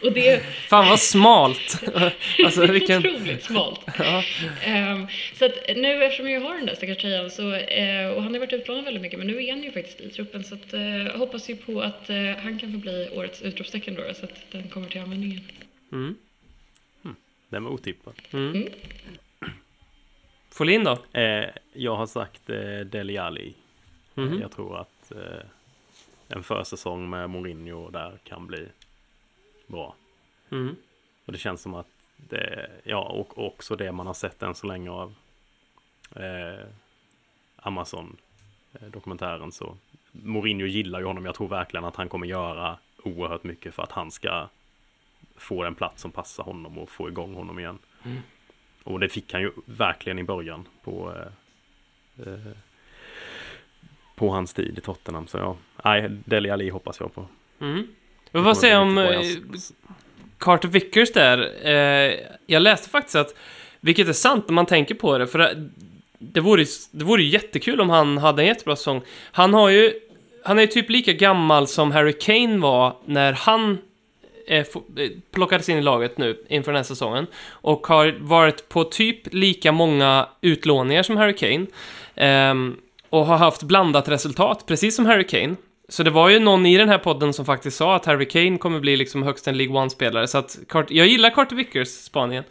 och 0.06 0.12
det 0.12 0.42
Fan 0.68 0.88
vad 0.88 1.00
smalt! 1.00 1.82
alltså 2.44 2.66
vilken... 2.66 2.98
otroligt 2.98 3.44
smalt. 3.44 3.80
Ja. 3.98 4.22
Ehm, 4.64 5.06
så 5.34 5.44
att 5.44 5.76
nu 5.76 6.04
eftersom 6.04 6.30
jag 6.30 6.40
har 6.40 6.56
den 6.56 6.66
där 6.66 6.74
stackars 6.74 6.96
tröjan 6.96 7.30
så, 7.30 7.54
eh, 7.54 8.08
och 8.08 8.22
han 8.22 8.32
har 8.32 8.40
varit 8.40 8.52
utlånad 8.52 8.84
väldigt 8.84 9.02
mycket 9.02 9.18
men 9.18 9.28
nu 9.28 9.44
är 9.44 9.50
han 9.50 9.62
ju 9.62 9.72
faktiskt 9.72 10.00
i 10.00 10.08
truppen 10.08 10.44
så 10.44 10.54
att, 10.54 10.74
eh, 10.74 10.96
jag 10.96 11.18
hoppas 11.18 11.50
ju 11.50 11.56
på 11.56 11.80
att 11.80 12.10
eh, 12.10 12.16
han 12.42 12.58
kan 12.58 12.72
få 12.72 12.78
bli 12.78 13.08
årets 13.12 13.42
utropstecken 13.42 13.94
då 13.94 14.02
så 14.14 14.24
att 14.24 14.52
den 14.52 14.68
kommer 14.68 14.88
till 14.88 15.00
användning. 15.00 15.30
igen. 15.30 15.44
Mm. 15.92 16.14
Den 17.54 17.64
var 17.64 17.70
otippad. 17.70 18.14
Mm. 18.30 18.68
Folin 20.50 20.84
då? 20.84 20.98
Eh, 21.20 21.48
jag 21.72 21.96
har 21.96 22.06
sagt 22.06 22.50
eh, 22.50 22.80
Deli 22.80 23.18
Alli. 23.18 23.54
Mhm. 24.14 24.40
Jag 24.40 24.52
tror 24.52 24.80
att 24.80 25.12
eh, 25.12 25.46
en 26.28 26.42
försäsong 26.42 27.10
med 27.10 27.30
Mourinho 27.30 27.90
där 27.90 28.18
kan 28.24 28.46
bli 28.46 28.68
bra. 29.66 29.94
Mm. 30.50 30.76
Och 31.24 31.32
det 31.32 31.38
känns 31.38 31.62
som 31.62 31.74
att 31.74 31.86
det, 32.16 32.70
ja, 32.84 33.02
och 33.02 33.38
och 33.38 33.46
också 33.46 33.76
det 33.76 33.92
man 33.92 34.06
har 34.06 34.14
sett 34.14 34.42
än 34.42 34.54
så 34.54 34.66
länge 34.66 34.90
av 34.90 35.14
eh, 36.16 36.66
Amazon 37.56 38.16
eh, 38.72 38.88
dokumentären 38.88 39.52
så 39.52 39.76
Mourinho 40.12 40.66
gillar 40.66 41.00
ju 41.00 41.06
honom. 41.06 41.24
Jag 41.24 41.34
tror 41.34 41.48
verkligen 41.48 41.84
att 41.84 41.96
han 41.96 42.08
kommer 42.08 42.26
göra 42.26 42.78
oerhört 43.02 43.44
mycket 43.44 43.74
för 43.74 43.82
att 43.82 43.92
han 43.92 44.10
ska 44.10 44.48
få 45.36 45.64
en 45.64 45.74
plats 45.74 46.02
som 46.02 46.10
passar 46.10 46.44
honom 46.44 46.78
och 46.78 46.90
få 46.90 47.08
igång 47.08 47.34
honom 47.34 47.58
igen. 47.58 47.78
Mm. 48.04 48.18
Och 48.84 49.00
det 49.00 49.08
fick 49.08 49.32
han 49.32 49.42
ju 49.42 49.50
verkligen 49.66 50.18
i 50.18 50.24
början 50.24 50.68
på 50.84 51.12
eh, 51.16 52.26
eh, 52.26 52.38
på 54.14 54.28
hans 54.30 54.54
tid 54.54 54.78
i 54.78 54.80
Tottenham. 54.80 55.26
Så 55.26 55.38
ja, 55.38 55.56
nej, 55.84 56.10
Deli 56.24 56.50
Ali 56.50 56.70
hoppas 56.70 57.00
jag 57.00 57.14
på. 57.14 57.26
Mm. 57.60 57.86
Vad 58.30 58.56
säger 58.58 58.80
om 58.80 58.94
bra. 58.94 59.12
eh, 59.12 59.20
Carter 60.38 60.68
Vickers 60.68 61.12
där? 61.12 61.66
Eh, 61.66 62.14
jag 62.46 62.62
läste 62.62 62.88
faktiskt 62.88 63.16
att, 63.16 63.34
vilket 63.80 64.08
är 64.08 64.12
sant 64.12 64.48
när 64.48 64.54
man 64.54 64.66
tänker 64.66 64.94
på 64.94 65.18
det, 65.18 65.26
för 65.26 65.38
det, 65.38 65.70
det 66.18 66.40
vore, 66.40 66.64
det 66.90 67.04
vore 67.04 67.22
jättekul 67.22 67.80
om 67.80 67.90
han 67.90 68.18
hade 68.18 68.42
en 68.42 68.48
jättebra 68.48 68.76
säsong. 68.76 69.02
Han 69.32 69.54
har 69.54 69.68
ju, 69.68 69.92
han 70.44 70.58
är 70.58 70.62
ju 70.62 70.68
typ 70.68 70.90
lika 70.90 71.12
gammal 71.12 71.66
som 71.66 71.92
Harry 71.92 72.12
Kane 72.12 72.58
var 72.58 72.96
när 73.04 73.32
han 73.32 73.78
Eh, 74.46 74.58
eh, 74.58 74.64
plockades 75.32 75.68
in 75.68 75.78
i 75.78 75.82
laget 75.82 76.18
nu 76.18 76.44
inför 76.48 76.72
den 76.72 76.76
här 76.76 76.82
säsongen. 76.84 77.26
Och 77.50 77.86
har 77.86 78.16
varit 78.20 78.68
på 78.68 78.84
typ 78.84 79.34
lika 79.34 79.72
många 79.72 80.28
utlåningar 80.40 81.02
som 81.02 81.16
Harry 81.16 81.36
Kane. 81.36 81.66
Ehm, 82.14 82.76
och 83.10 83.26
har 83.26 83.36
haft 83.36 83.62
blandat 83.62 84.08
resultat, 84.08 84.64
precis 84.66 84.96
som 84.96 85.06
Harry 85.06 85.26
Kane. 85.26 85.56
Så 85.88 86.02
det 86.02 86.10
var 86.10 86.28
ju 86.28 86.38
någon 86.38 86.66
i 86.66 86.76
den 86.78 86.88
här 86.88 86.98
podden 86.98 87.32
som 87.32 87.44
faktiskt 87.44 87.76
sa 87.76 87.96
att 87.96 88.06
Harry 88.06 88.28
Kane 88.28 88.58
kommer 88.58 88.80
bli 88.80 88.96
liksom 88.96 89.22
högst 89.22 89.48
en 89.48 89.56
League 89.58 89.76
One-spelare. 89.76 90.26
Så 90.26 90.38
att 90.38 90.58
jag 90.88 91.06
gillar 91.06 91.30
Carter 91.30 91.56
Vickers, 91.56 91.88
Spanien. 91.88 92.44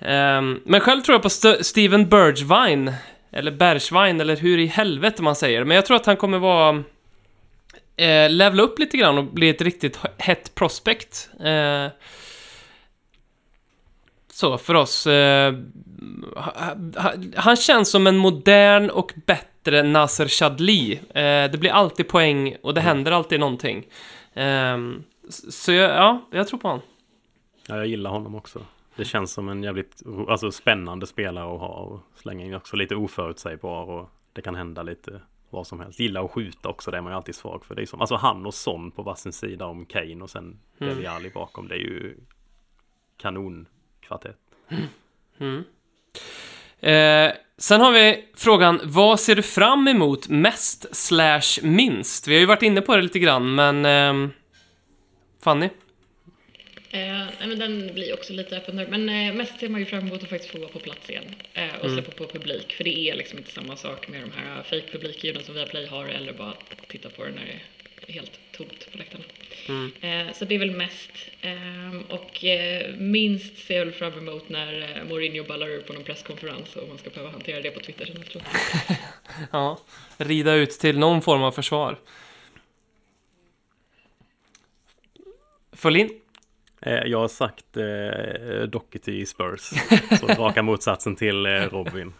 Ehm, 0.00 0.60
men 0.64 0.80
själv 0.80 1.00
tror 1.00 1.14
jag 1.14 1.22
på 1.22 1.26
St- 1.28 1.64
Steven 1.64 2.08
Bergwijn. 2.08 2.92
Eller 3.32 3.50
Bergwijn, 3.50 4.20
eller 4.20 4.36
hur 4.36 4.58
i 4.58 4.66
helvete 4.66 5.22
man 5.22 5.36
säger. 5.36 5.64
Men 5.64 5.74
jag 5.74 5.86
tror 5.86 5.96
att 5.96 6.06
han 6.06 6.16
kommer 6.16 6.38
vara... 6.38 6.82
Eh, 8.02 8.30
levla 8.30 8.62
upp 8.62 8.78
lite 8.78 8.96
grann 8.96 9.18
och 9.18 9.24
bli 9.24 9.48
ett 9.48 9.62
riktigt 9.62 9.98
hett 10.18 10.54
prospect. 10.54 11.30
Eh, 11.44 11.86
så, 14.32 14.58
för 14.58 14.74
oss. 14.74 15.06
Eh, 15.06 15.54
ha- 16.36 16.74
ha- 16.96 17.12
han 17.36 17.56
känns 17.56 17.90
som 17.90 18.06
en 18.06 18.16
modern 18.16 18.90
och 18.90 19.12
bättre 19.26 19.82
Nasser 19.82 20.28
Chadli. 20.28 20.92
Eh, 21.08 21.50
det 21.50 21.58
blir 21.60 21.70
alltid 21.70 22.08
poäng 22.08 22.56
och 22.62 22.74
det 22.74 22.80
händer 22.80 23.12
alltid 23.12 23.40
någonting. 23.40 23.86
Ehm, 24.34 25.02
så 25.28 25.72
jag, 25.72 25.90
ja, 25.90 26.28
jag 26.30 26.48
tror 26.48 26.58
på 26.58 26.68
honom. 26.68 26.82
Ja, 27.68 27.76
jag 27.76 27.86
gillar 27.86 28.10
honom 28.10 28.34
också. 28.34 28.60
Det 28.96 29.04
känns 29.04 29.32
som 29.32 29.48
en 29.48 29.62
jävligt 29.62 30.02
alltså, 30.28 30.50
spännande 30.50 31.06
spelare 31.06 31.54
att 31.54 31.60
ha 31.60 31.68
och 31.68 32.00
slänga 32.14 32.44
in 32.44 32.54
också 32.54 32.76
lite 32.76 32.94
oförutsägbar 32.96 33.90
och 33.90 34.10
det 34.32 34.42
kan 34.42 34.54
hända 34.54 34.82
lite 34.82 35.20
vad 35.52 35.66
som 35.66 35.80
helst. 35.80 36.00
Gillar 36.00 36.24
att 36.24 36.30
skjuta 36.30 36.68
också, 36.68 36.90
det 36.90 36.96
är 36.96 37.00
man 37.00 37.12
ju 37.12 37.16
alltid 37.16 37.34
svag 37.34 37.64
för. 37.64 37.74
Det 37.74 37.82
är 37.82 37.86
som, 37.86 38.00
alltså 38.00 38.16
han 38.16 38.46
och 38.46 38.54
Son 38.54 38.90
på 38.90 39.02
varsin 39.02 39.32
sida 39.32 39.66
om 39.66 39.86
Kane 39.86 40.22
och 40.22 40.30
sen 40.30 40.60
Mm. 40.80 40.96
Dele 40.96 41.10
Alli 41.10 41.30
bakom. 41.30 41.68
Det 41.68 41.74
är 41.74 41.78
ju 41.78 42.16
kanonkvartett. 43.16 44.38
Mm. 45.38 45.64
Eh, 46.80 47.32
sen 47.58 47.80
har 47.80 47.92
vi 47.92 48.24
frågan, 48.34 48.80
vad 48.84 49.20
ser 49.20 49.34
du 49.34 49.42
fram 49.42 49.88
emot 49.88 50.28
mest 50.28 50.96
slash 50.96 51.62
minst? 51.62 52.28
Vi 52.28 52.34
har 52.34 52.40
ju 52.40 52.46
varit 52.46 52.62
inne 52.62 52.80
på 52.80 52.96
det 52.96 53.02
lite 53.02 53.18
grann, 53.18 53.54
men... 53.54 53.84
ehm, 53.84 54.30
Fanny? 55.42 55.68
Eh, 56.92 57.26
men 57.40 57.58
den 57.58 57.94
blir 57.94 58.14
också 58.14 58.32
lite 58.32 58.56
öppen 58.56 58.76
där. 58.76 58.86
Men 58.86 59.08
eh, 59.08 59.34
mest 59.34 59.60
ser 59.60 59.68
man 59.68 59.80
ju 59.80 59.86
fram 59.86 60.06
emot 60.06 60.22
att 60.22 60.28
faktiskt 60.28 60.52
få 60.52 60.58
vara 60.58 60.70
på 60.70 60.78
plats 60.78 61.10
igen 61.10 61.34
eh, 61.54 61.76
och 61.82 61.90
släppa 61.90 62.10
på 62.12 62.26
publik. 62.26 62.72
För 62.72 62.84
det 62.84 62.98
är 62.98 63.14
liksom 63.14 63.38
inte 63.38 63.50
samma 63.50 63.76
sak 63.76 64.08
med 64.08 64.20
de 64.20 64.32
här 64.32 64.62
fake 64.62 64.92
publikljuden 64.92 65.42
som 65.44 65.54
Viaplay 65.54 65.86
har 65.86 66.06
eller 66.06 66.32
bara 66.32 66.54
titta 66.88 67.10
på 67.10 67.24
det 67.24 67.30
när 67.30 67.44
det 67.44 68.12
är 68.12 68.12
helt 68.12 68.40
tomt 68.52 68.92
på 68.92 68.98
läktarna. 68.98 69.24
Eh, 70.00 70.32
så 70.34 70.44
det 70.44 70.54
är 70.54 70.58
väl 70.58 70.76
mest. 70.76 71.10
Ehm, 71.40 72.02
och 72.02 72.44
eh, 72.44 72.94
minst 72.96 73.58
ser 73.66 73.78
jag 73.78 73.84
väl 73.84 73.94
fram 73.94 74.18
emot 74.18 74.48
när 74.48 74.96
eh, 74.96 75.04
Mourinho 75.04 75.44
ballar 75.44 75.68
ur 75.68 75.80
på 75.80 75.92
någon 75.92 76.04
presskonferens 76.04 76.76
och 76.76 76.88
man 76.88 76.98
ska 76.98 77.10
behöva 77.10 77.30
hantera 77.30 77.60
det 77.60 77.70
på 77.70 77.80
Twitter 77.80 78.06
sen 78.06 78.16
efteråt. 78.16 78.44
Ja, 79.52 79.80
rida 80.16 80.54
ut 80.54 80.70
till 80.70 80.98
någon 80.98 81.22
form 81.22 81.42
av 81.42 81.52
försvar. 81.52 81.98
Följ 85.72 86.00
in. 86.00 86.21
Eh, 86.82 86.92
Jag 87.06 87.18
har 87.18 87.28
sagt 87.28 87.76
eh, 87.76 88.62
Doherty 88.68 89.20
i 89.20 89.26
Spurs. 89.26 89.60
Så 90.20 90.26
raka 90.26 90.62
motsatsen 90.62 91.16
till 91.16 91.46
eh, 91.46 91.50
Robin. 91.50 92.12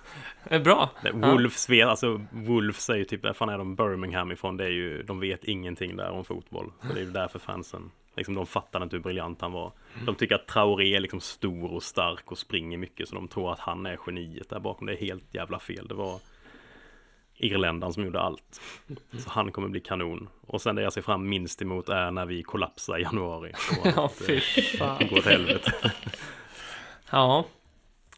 Eh, 0.51 0.63
Bra. 0.63 0.91
Wolves 1.13 1.69
vet, 1.69 1.87
alltså 1.89 2.21
Wolves 2.33 2.91
är 2.91 2.97
ju 2.97 3.05
typ, 3.05 3.23
där 3.23 3.33
fan 3.33 3.49
är 3.49 3.59
de 3.59 3.77
Birmingham 3.77 4.33
ifrån? 4.33 4.57
Det 4.57 4.65
är 4.65 4.71
ju, 4.71 5.03
de 5.03 5.21
vet 5.21 5.45
ingenting 5.45 5.97
där 5.97 6.11
om 6.11 6.25
fotboll. 6.25 6.73
Så 6.89 6.95
det 6.95 7.01
är 7.01 7.05
ju 7.05 7.11
därför 7.11 7.39
fansen, 7.39 7.91
liksom 8.17 8.35
de 8.35 8.47
fattar 8.47 8.83
inte 8.83 8.97
hur 8.97 9.03
briljant 9.03 9.41
han 9.41 9.53
var. 9.53 9.73
De 10.07 10.15
tycker 10.15 10.35
att 10.35 10.47
Traoré 10.47 10.97
är 10.97 11.01
liksom 11.01 11.21
stor 11.21 11.73
och 11.75 11.83
stark 11.83 12.33
och 12.33 12.39
springer 12.39 12.79
mycket 12.79 13.09
så 13.09 13.15
de 13.15 13.29
tror 13.29 13.53
att 13.53 13.59
han 13.59 13.87
är 13.87 13.99
geniet 14.07 14.49
där 14.49 14.61
bakom. 14.61 14.87
Det 14.87 14.93
är 14.93 14.97
helt 15.07 15.35
jävla 15.35 15.59
fel. 15.59 15.87
Det 15.89 15.95
var 15.95 16.19
irländaren 17.43 17.93
som 17.93 18.05
gjorde 18.05 18.21
allt. 18.21 18.61
Så 19.19 19.31
han 19.31 19.53
kommer 19.53 19.69
bli 19.69 19.81
kanon. 19.81 20.29
Och 20.47 20.63
sen 20.63 20.77
det 20.77 20.83
jag 20.83 20.93
ser 20.93 21.03
fram 21.03 21.29
minst 21.29 21.63
emot 21.63 21.89
är 21.89 22.11
när 22.11 22.27
vi 22.27 22.43
kollapsar 22.43 22.99
i 22.99 23.03
januari. 23.03 23.53
Ja, 23.97 24.11
fy 24.27 24.41
fan. 24.79 24.97
det 24.99 25.05
går 25.05 25.19
åt 25.19 25.25
helvete. 25.25 25.73
Ja. 27.11 27.45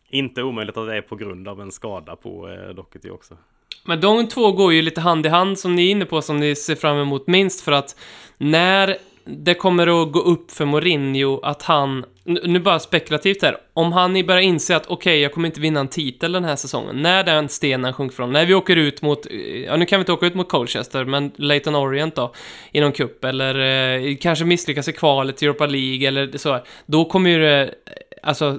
Inte 0.08 0.42
omöjligt 0.42 0.76
att 0.76 0.86
det 0.86 0.96
är 0.96 1.02
på 1.02 1.16
grund 1.16 1.48
av 1.48 1.60
en 1.60 1.72
skada 1.72 2.16
på 2.16 2.48
eh, 2.48 2.74
Doherty 2.74 3.10
också. 3.10 3.36
Men 3.84 4.00
de 4.00 4.28
två 4.28 4.52
går 4.52 4.72
ju 4.72 4.82
lite 4.82 5.00
hand 5.00 5.26
i 5.26 5.28
hand 5.28 5.58
som 5.58 5.74
ni 5.74 5.86
är 5.86 5.90
inne 5.90 6.04
på, 6.04 6.22
som 6.22 6.36
ni 6.36 6.56
ser 6.56 6.74
fram 6.74 6.96
emot 6.96 7.26
minst 7.26 7.60
för 7.60 7.72
att 7.72 7.96
när 8.38 8.96
det 9.26 9.54
kommer 9.54 10.02
att 10.02 10.12
gå 10.12 10.20
upp 10.20 10.50
för 10.50 10.64
Mourinho 10.64 11.40
att 11.42 11.62
han, 11.62 12.04
nu 12.24 12.58
bara 12.58 12.78
spekulativt 12.78 13.42
här, 13.42 13.56
om 13.74 13.92
han 13.92 14.26
börjar 14.26 14.40
inse 14.40 14.76
att 14.76 14.86
okej, 14.86 15.20
jag 15.20 15.32
kommer 15.32 15.48
inte 15.48 15.60
vinna 15.60 15.80
en 15.80 15.88
titel 15.88 16.32
den 16.32 16.44
här 16.44 16.56
säsongen, 16.56 17.02
när 17.02 17.24
den 17.24 17.48
stenen 17.48 17.92
sjunker 17.92 18.16
från, 18.16 18.32
när 18.32 18.46
vi 18.46 18.54
åker 18.54 18.76
ut 18.76 19.02
mot, 19.02 19.26
eh, 19.26 19.36
ja 19.64 19.76
nu 19.76 19.86
kan 19.86 19.98
vi 19.98 20.00
inte 20.00 20.12
åka 20.12 20.26
ut 20.26 20.34
mot 20.34 20.48
Colchester, 20.48 21.04
men 21.04 21.32
Leighton 21.36 21.74
Orient 21.74 22.16
då, 22.16 22.32
i 22.72 22.80
någon 22.80 22.92
cup, 22.92 23.24
eller 23.24 23.60
eh, 23.60 24.16
kanske 24.16 24.44
misslyckas 24.44 24.88
i 24.88 24.92
kvalet 24.92 25.36
till 25.36 25.48
Europa 25.48 25.66
League 25.66 26.08
eller 26.08 26.38
så, 26.38 26.60
då 26.86 27.04
kommer 27.04 27.30
ju 27.30 27.38
det, 27.38 27.74
alltså 28.22 28.58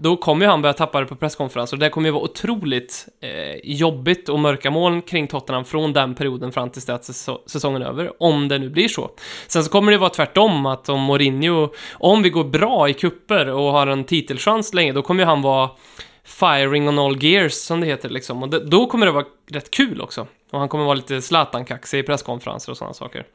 då 0.00 0.16
kommer 0.16 0.46
ju 0.46 0.50
han 0.50 0.62
börja 0.62 0.72
tappa 0.72 1.00
det 1.00 1.06
på 1.06 1.16
presskonferenser 1.16 1.76
och 1.76 1.80
det 1.80 1.90
kommer 1.90 2.08
ju 2.08 2.12
vara 2.12 2.24
otroligt 2.24 3.08
eh, 3.20 3.70
jobbigt 3.70 4.28
och 4.28 4.38
mörka 4.38 4.70
moln 4.70 5.02
kring 5.02 5.26
Tottenham 5.26 5.64
från 5.64 5.92
den 5.92 6.14
perioden 6.14 6.52
fram 6.52 6.70
tills 6.70 6.86
det 6.86 6.94
att 6.94 7.04
säsongen 7.46 7.82
är 7.82 7.86
över, 7.86 8.22
om 8.22 8.48
det 8.48 8.58
nu 8.58 8.70
blir 8.70 8.88
så. 8.88 9.10
Sen 9.46 9.64
så 9.64 9.70
kommer 9.70 9.92
det 9.92 9.98
vara 9.98 10.10
tvärtom, 10.10 10.66
att 10.66 10.88
om 10.88 11.00
Mourinho, 11.00 11.68
om 11.92 12.22
vi 12.22 12.30
går 12.30 12.44
bra 12.44 12.88
i 12.88 12.94
kupper 12.94 13.46
och 13.48 13.72
har 13.72 13.86
en 13.86 14.04
titelchans 14.04 14.74
länge, 14.74 14.92
då 14.92 15.02
kommer 15.02 15.22
ju 15.22 15.26
han 15.26 15.42
vara 15.42 15.70
firing 16.24 16.88
on 16.88 16.98
all 16.98 17.24
gears, 17.24 17.52
som 17.52 17.80
det 17.80 17.86
heter 17.86 18.08
liksom. 18.08 18.42
Och 18.42 18.48
det, 18.48 18.64
då 18.64 18.86
kommer 18.86 19.06
det 19.06 19.12
vara 19.12 19.26
rätt 19.50 19.70
kul 19.70 20.00
också. 20.00 20.26
Och 20.52 20.58
han 20.58 20.68
kommer 20.68 20.84
vara 20.84 20.94
lite 20.94 21.22
Zlatan-kaxig 21.22 21.98
i 21.98 22.02
presskonferenser 22.02 22.72
och 22.72 22.78
sådana 22.78 22.94
saker. 22.94 23.26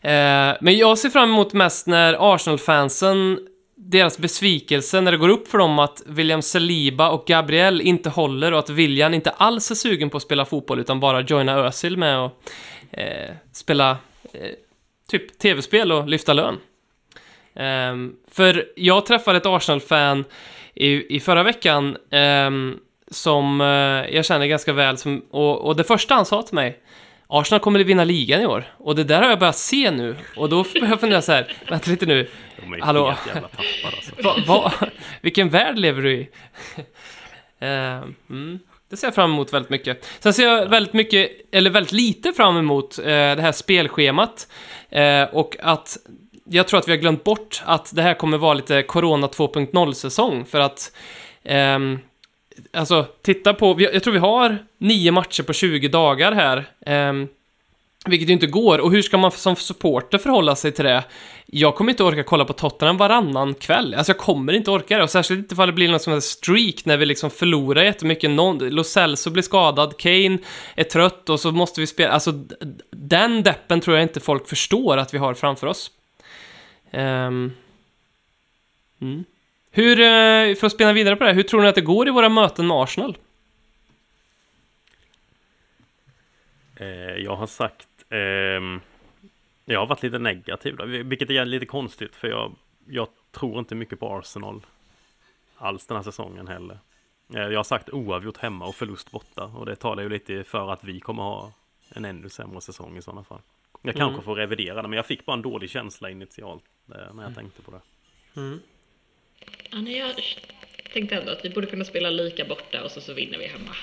Eh, 0.00 0.56
men 0.60 0.78
jag 0.78 0.98
ser 0.98 1.10
fram 1.10 1.30
emot 1.30 1.52
mest 1.52 1.86
när 1.86 2.34
Arsenal-fansen, 2.34 3.38
deras 3.84 4.18
besvikelse 4.18 5.00
när 5.00 5.12
det 5.12 5.18
går 5.18 5.28
upp 5.28 5.48
för 5.48 5.58
dem 5.58 5.78
att 5.78 6.02
William 6.06 6.42
Saliba 6.42 7.10
och 7.10 7.26
Gabriel 7.26 7.80
inte 7.80 8.10
håller 8.10 8.52
och 8.52 8.58
att 8.58 8.70
William 8.70 9.14
inte 9.14 9.30
alls 9.30 9.70
är 9.70 9.74
sugen 9.74 10.10
på 10.10 10.16
att 10.16 10.22
spela 10.22 10.44
fotboll 10.44 10.80
utan 10.80 11.00
bara 11.00 11.20
joina 11.20 11.52
Özil 11.52 11.96
med 11.96 12.18
och 12.18 12.42
eh, 12.90 13.34
spela 13.52 13.90
eh, 14.32 14.50
typ 15.08 15.38
tv-spel 15.38 15.92
och 15.92 16.08
lyfta 16.08 16.32
lön. 16.32 16.58
Um, 17.54 18.16
för 18.30 18.64
jag 18.76 19.06
träffade 19.06 19.38
ett 19.38 19.46
Arsenal-fan 19.46 20.24
i, 20.74 21.16
i 21.16 21.20
förra 21.20 21.42
veckan 21.42 21.96
um, 22.10 22.78
som 23.10 23.60
uh, 23.60 24.14
jag 24.14 24.24
känner 24.24 24.46
ganska 24.46 24.72
väl 24.72 24.96
som, 24.98 25.24
och, 25.30 25.60
och 25.60 25.76
det 25.76 25.84
första 25.84 26.14
han 26.14 26.26
sa 26.26 26.42
till 26.42 26.54
mig 26.54 26.78
Arsenal 27.34 27.60
kommer 27.60 27.80
att 27.80 27.86
vinna 27.86 28.04
ligan 28.04 28.40
i 28.40 28.46
år. 28.46 28.64
Och 28.78 28.96
det 28.96 29.04
där 29.04 29.22
har 29.22 29.30
jag 29.30 29.38
börjat 29.38 29.56
se 29.56 29.90
nu. 29.90 30.16
Och 30.36 30.48
då 30.48 30.62
börjar 30.62 30.88
jag 30.88 31.00
fundera 31.00 31.22
så 31.22 31.32
här, 31.32 31.56
vänta 31.68 31.90
lite 31.90 32.06
nu. 32.06 32.28
De 32.60 32.72
är 32.72 32.80
Hallå? 32.80 33.08
helt 33.08 33.26
jävla 33.26 33.48
tappade 33.48 33.96
alltså. 33.96 34.12
Va, 34.22 34.36
va, 34.46 34.72
vilken 35.20 35.48
värld 35.48 35.78
lever 35.78 36.02
du 36.02 36.12
i? 36.12 36.28
Eh, 37.58 38.02
mm, 38.30 38.58
det 38.90 38.96
ser 38.96 39.06
jag 39.06 39.14
fram 39.14 39.32
emot 39.32 39.52
väldigt 39.52 39.70
mycket. 39.70 40.06
Sen 40.20 40.32
ser 40.32 40.48
jag 40.48 40.68
väldigt 40.68 40.92
mycket, 40.92 41.30
eller 41.52 41.70
väldigt 41.70 41.92
lite 41.92 42.32
fram 42.32 42.56
emot 42.56 42.98
eh, 42.98 43.04
det 43.04 43.42
här 43.42 43.52
spelschemat. 43.52 44.48
Eh, 44.90 45.22
och 45.22 45.56
att 45.60 45.96
jag 46.44 46.68
tror 46.68 46.80
att 46.80 46.88
vi 46.88 46.92
har 46.92 46.98
glömt 46.98 47.24
bort 47.24 47.62
att 47.64 47.96
det 47.96 48.02
här 48.02 48.14
kommer 48.14 48.38
vara 48.38 48.54
lite 48.54 48.82
Corona 48.82 49.26
2.0-säsong. 49.26 50.44
För 50.44 50.60
att 50.60 50.92
ehm, 51.44 51.98
Alltså, 52.72 53.06
titta 53.22 53.54
på, 53.54 53.76
jag 53.78 54.02
tror 54.02 54.12
vi 54.12 54.18
har 54.18 54.58
nio 54.78 55.12
matcher 55.12 55.42
på 55.42 55.52
20 55.52 55.88
dagar 55.88 56.32
här. 56.32 56.68
ehm, 56.86 57.28
vilket 58.06 58.28
ju 58.28 58.32
inte 58.32 58.46
går. 58.46 58.78
Och 58.78 58.92
hur 58.92 59.02
ska 59.02 59.18
man 59.18 59.30
som 59.30 59.56
supporter 59.56 60.18
förhålla 60.18 60.56
sig 60.56 60.72
till 60.72 60.84
det? 60.84 61.04
Jag 61.46 61.74
kommer 61.74 61.90
inte 61.90 62.04
orka 62.04 62.22
kolla 62.22 62.44
på 62.44 62.52
Tottenham 62.52 62.96
varannan 62.96 63.54
kväll. 63.54 63.94
Alltså 63.94 64.12
jag 64.12 64.18
kommer 64.18 64.52
inte 64.52 64.70
orka 64.70 64.96
det. 64.96 65.02
Och 65.02 65.10
särskilt 65.10 65.38
inte 65.38 65.54
ifall 65.54 65.66
det 65.66 65.72
blir 65.72 65.88
någon 65.88 66.00
sån 66.00 66.12
här 66.12 66.20
streak 66.20 66.84
när 66.84 66.96
vi 66.96 67.06
liksom 67.06 67.30
förlorar 67.30 67.82
jättemycket. 67.82 68.30
Någon, 68.30 68.58
Lo 68.58 68.84
Celso 68.84 69.30
blir 69.30 69.42
skadad, 69.42 69.96
Kane 69.96 70.38
är 70.74 70.84
trött 70.84 71.28
och 71.28 71.40
så 71.40 71.52
måste 71.52 71.80
vi 71.80 71.86
spela. 71.86 72.12
Alltså 72.12 72.32
den 72.90 73.42
deppen 73.42 73.80
tror 73.80 73.96
jag 73.96 74.04
inte 74.04 74.20
folk 74.20 74.48
förstår 74.48 74.96
att 74.96 75.14
vi 75.14 75.18
har 75.18 75.34
framför 75.34 75.66
oss. 75.66 75.90
Um. 76.92 77.52
Mm. 79.00 79.24
Hur, 79.74 80.00
eh, 80.00 80.54
för 80.54 80.66
att 80.66 80.72
spinna 80.72 80.92
vidare 80.92 81.16
på 81.16 81.24
det 81.24 81.30
här, 81.30 81.34
hur 81.36 81.42
tror 81.42 81.62
ni 81.62 81.68
att 81.68 81.74
det 81.74 81.80
går 81.80 82.08
i 82.08 82.10
våra 82.10 82.28
möten 82.28 82.66
med 82.66 82.76
Arsenal? 82.76 83.16
Eh, 86.76 86.86
jag 87.16 87.36
har 87.36 87.46
sagt 87.46 87.88
ehm, 88.08 88.80
Jag 89.64 89.80
har 89.80 89.86
varit 89.86 90.02
lite 90.02 90.18
negativ 90.18 90.76
då, 90.76 90.84
vilket 90.84 91.30
är 91.30 91.44
lite 91.44 91.66
konstigt 91.66 92.16
för 92.16 92.28
jag, 92.28 92.54
jag 92.88 93.08
tror 93.30 93.58
inte 93.58 93.74
mycket 93.74 94.00
på 94.00 94.16
Arsenal 94.18 94.66
alls 95.56 95.86
den 95.86 95.96
här 95.96 96.04
säsongen 96.04 96.48
heller. 96.48 96.78
Eh, 97.34 97.40
jag 97.42 97.58
har 97.58 97.64
sagt 97.64 97.90
oavgjort 97.90 98.36
hemma 98.38 98.66
och 98.66 98.74
förlust 98.74 99.10
borta 99.10 99.44
och 99.44 99.66
det 99.66 99.76
talar 99.76 100.02
ju 100.02 100.08
lite 100.08 100.44
för 100.44 100.72
att 100.72 100.84
vi 100.84 101.00
kommer 101.00 101.22
ha 101.22 101.52
en 101.88 102.04
ännu 102.04 102.28
sämre 102.28 102.60
säsong 102.60 102.96
i 102.96 103.02
sådana 103.02 103.24
fall. 103.24 103.40
Jag 103.82 103.94
kanske 103.94 104.12
Mm. 104.14 104.24
får 104.24 104.34
revidera 104.34 104.82
det, 104.82 104.88
men 104.88 104.96
jag 104.96 105.06
fick 105.06 105.26
bara 105.26 105.36
en 105.36 105.42
dålig 105.42 105.70
känsla 105.70 106.10
initialt 106.10 106.64
eh, 106.94 107.14
när 107.14 107.22
jag 107.22 107.34
tänkte 107.34 107.62
på 107.62 107.70
det. 107.70 107.80
Ja, 109.70 109.78
nej, 109.78 109.96
jag 109.98 110.14
tänkte 110.92 111.14
ändå 111.16 111.32
att 111.32 111.44
vi 111.44 111.50
borde 111.50 111.66
kunna 111.66 111.84
spela 111.84 112.10
lika 112.10 112.44
borta 112.44 112.82
och 112.84 112.90
så, 112.90 113.00
så 113.00 113.12
vinner 113.12 113.38
vi 113.38 113.46
hemma. 113.46 113.76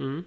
Mm. 0.00 0.24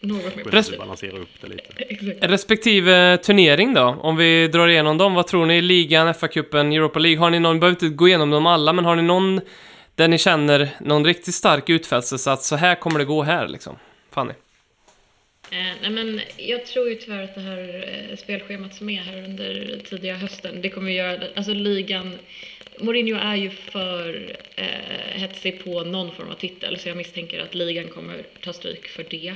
Något 0.00 0.36
mer 0.36 0.44
Res- 0.44 0.78
balansera 0.78 1.18
upp 1.18 1.28
det 1.40 1.46
lite. 1.48 1.62
Exakt. 1.78 2.18
Respektive 2.20 3.16
turnering 3.18 3.74
då, 3.74 3.82
om 3.82 4.16
vi 4.16 4.48
drar 4.48 4.68
igenom 4.68 4.98
dem, 4.98 5.14
vad 5.14 5.26
tror 5.26 5.46
ni? 5.46 5.62
Ligan, 5.62 6.14
FA-cupen, 6.14 6.72
Europa 6.76 6.98
League, 6.98 7.18
har 7.18 7.30
ni 7.30 7.38
någon, 7.40 7.60
behöver 7.60 7.76
inte 7.84 7.96
gå 7.96 8.08
igenom 8.08 8.30
dem 8.30 8.46
alla, 8.46 8.72
men 8.72 8.84
har 8.84 8.96
ni 8.96 9.02
någon 9.02 9.40
där 9.94 10.08
ni 10.08 10.18
känner 10.18 10.68
någon 10.80 11.04
riktigt 11.04 11.34
stark 11.34 11.68
utfästelse 11.70 12.32
att 12.32 12.42
så 12.42 12.56
här 12.56 12.74
kommer 12.74 12.98
det 12.98 13.04
gå 13.04 13.22
här 13.22 13.48
liksom? 13.48 13.76
Fanny? 14.10 14.32
Eh, 15.50 15.72
nej 15.82 15.90
men 15.90 16.20
jag 16.36 16.66
tror 16.66 16.88
ju 16.88 16.94
tyvärr 16.94 17.22
att 17.22 17.34
det 17.34 17.40
här 17.40 17.84
eh, 18.10 18.16
spelschemat 18.16 18.74
som 18.74 18.88
är 18.90 19.00
här 19.02 19.24
under 19.24 19.80
tidiga 19.84 20.14
hösten, 20.14 20.62
det 20.62 20.68
kommer 20.68 20.90
ju 20.90 20.96
göra, 20.96 21.22
alltså 21.36 21.52
ligan, 21.52 22.18
Mourinho 22.78 23.16
är 23.16 23.36
ju 23.36 23.50
för 23.50 24.36
eh, 24.56 25.20
hetsig 25.20 25.64
på 25.64 25.84
någon 25.84 26.12
form 26.12 26.28
av 26.28 26.34
titel 26.34 26.78
så 26.78 26.88
jag 26.88 26.96
misstänker 26.96 27.40
att 27.40 27.54
ligan 27.54 27.88
kommer 27.88 28.22
ta 28.40 28.52
stryk 28.52 28.88
för 28.88 29.06
det. 29.10 29.34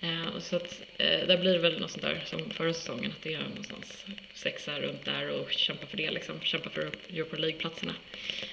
Eh, 0.00 0.36
och 0.36 0.42
så 0.42 0.56
att 0.56 0.82
eh, 0.98 1.26
där 1.26 1.38
blir 1.38 1.52
det 1.52 1.58
väl 1.58 1.80
något 1.80 1.90
sånt 1.90 2.02
där 2.02 2.22
som 2.26 2.50
förra 2.50 2.72
säsongen, 2.72 3.10
att 3.10 3.22
det 3.22 3.34
är 3.34 3.38
någonstans 3.38 4.04
sexa 4.34 4.80
runt 4.80 5.04
där 5.04 5.30
och 5.30 5.52
kämpa 5.52 5.86
för 5.86 5.96
det 5.96 6.10
liksom, 6.10 6.40
kämpa 6.40 6.70
för 6.70 6.90
Europa 7.12 7.36
League-platserna. 7.36 7.94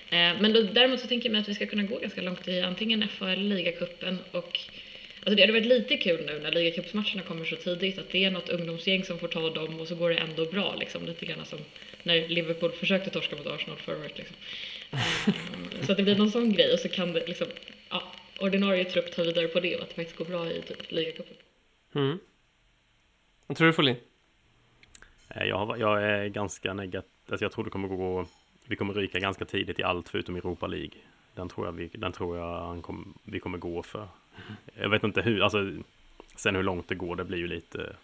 Eh, 0.09 0.41
men 0.41 0.53
då, 0.53 0.61
däremot 0.61 0.99
så 0.99 1.07
tänker 1.07 1.29
jag 1.29 1.31
mig 1.31 1.41
att 1.41 1.49
vi 1.49 1.55
ska 1.55 1.65
kunna 1.65 1.83
gå 1.83 1.97
ganska 1.97 2.21
långt 2.21 2.47
i 2.47 2.61
antingen 2.61 3.07
FA 3.07 3.31
eller 3.31 3.55
ligacupen 3.55 4.17
och 4.31 4.59
Alltså 5.23 5.35
det 5.35 5.41
hade 5.41 5.53
varit 5.53 5.65
lite 5.65 5.97
kul 5.97 6.25
nu 6.25 6.39
när 6.39 6.51
ligacupsmatcherna 6.51 7.21
kommer 7.21 7.45
så 7.45 7.55
tidigt 7.55 7.99
att 7.99 8.09
det 8.09 8.23
är 8.25 8.31
något 8.31 8.49
ungdomsgäng 8.49 9.03
som 9.03 9.19
får 9.19 9.27
ta 9.27 9.49
dem 9.49 9.79
och 9.79 9.87
så 9.87 9.95
går 9.95 10.09
det 10.09 10.15
ändå 10.15 10.45
bra 10.45 10.75
liksom. 10.79 11.05
Lite 11.05 11.25
grann 11.25 11.45
som 11.45 11.59
när 12.03 12.27
Liverpool 12.27 12.71
försökte 12.71 13.09
torska 13.09 13.35
mot 13.35 13.47
Arsenal 13.47 13.77
förra 13.77 13.97
året 13.99 14.17
liksom. 14.17 14.35
Ehm, 14.91 15.85
så 15.85 15.91
att 15.91 15.97
det 15.97 16.03
blir 16.03 16.15
någon 16.15 16.31
sån 16.31 16.53
grej 16.53 16.73
och 16.73 16.79
så 16.79 16.89
kan 16.89 17.13
det 17.13 17.27
liksom, 17.27 17.47
ja, 17.89 18.03
ordinarie 18.39 18.85
trupp 18.85 19.11
ta 19.11 19.23
vidare 19.23 19.47
på 19.47 19.59
det 19.59 19.75
och 19.75 19.81
att 19.81 19.89
det 19.89 19.95
faktiskt 19.95 20.17
går 20.17 20.25
bra 20.25 20.51
i 20.51 20.61
typ 20.61 20.91
ligacupen. 20.91 21.35
Mm. 21.95 22.19
Vad 23.47 23.57
tror 23.57 23.67
du 23.67 23.73
Folin? 23.73 23.95
Eh, 25.29 25.43
Jag, 25.43 25.79
jag 25.79 26.03
är 26.03 26.27
ganska 26.27 26.73
negat, 26.73 27.05
alltså 27.29 27.45
jag 27.45 27.51
tror 27.51 27.63
det 27.63 27.69
kommer 27.69 27.87
gå, 27.87 28.27
vi 28.65 28.75
kommer 28.75 28.93
ryka 28.93 29.19
ganska 29.19 29.45
tidigt 29.45 29.79
i 29.79 29.83
allt 29.83 30.09
förutom 30.09 30.35
Europa 30.35 30.67
League. 30.67 30.99
Den 31.35 31.49
tror 31.49 31.65
jag 31.67 31.71
vi, 31.73 31.89
den 31.93 32.11
tror 32.11 32.37
jag 32.37 32.83
kom, 32.83 33.13
vi 33.23 33.39
kommer 33.39 33.57
gå 33.57 33.83
för. 33.83 34.07
Jag 34.73 34.89
vet 34.89 35.03
inte 35.03 35.21
hur, 35.21 35.41
alltså 35.43 35.71
sen 36.35 36.55
hur 36.55 36.63
långt 36.63 36.87
det 36.87 36.95
går, 36.95 37.15
det 37.15 37.23
blir 37.23 37.37
ju 37.37 37.47
lite, 37.47 37.95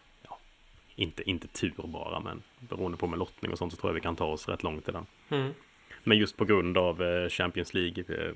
inte, 0.97 1.29
inte 1.29 1.47
tur 1.47 1.73
bara, 1.77 2.19
men 2.19 2.43
beroende 2.59 2.97
på 2.97 3.07
med 3.07 3.19
lottning 3.19 3.51
och 3.51 3.57
sånt 3.57 3.73
så 3.73 3.77
tror 3.77 3.89
jag 3.89 3.95
vi 3.95 4.01
kan 4.01 4.15
ta 4.15 4.25
oss 4.25 4.47
rätt 4.47 4.63
långt 4.63 4.89
i 4.89 4.91
den. 4.91 5.05
Mm. 5.29 5.53
Men 6.03 6.17
just 6.17 6.37
på 6.37 6.45
grund 6.45 6.77
av 6.77 7.03
eh, 7.03 7.29
Champions 7.29 7.73
League, 7.73 8.03
eh, 8.09 8.33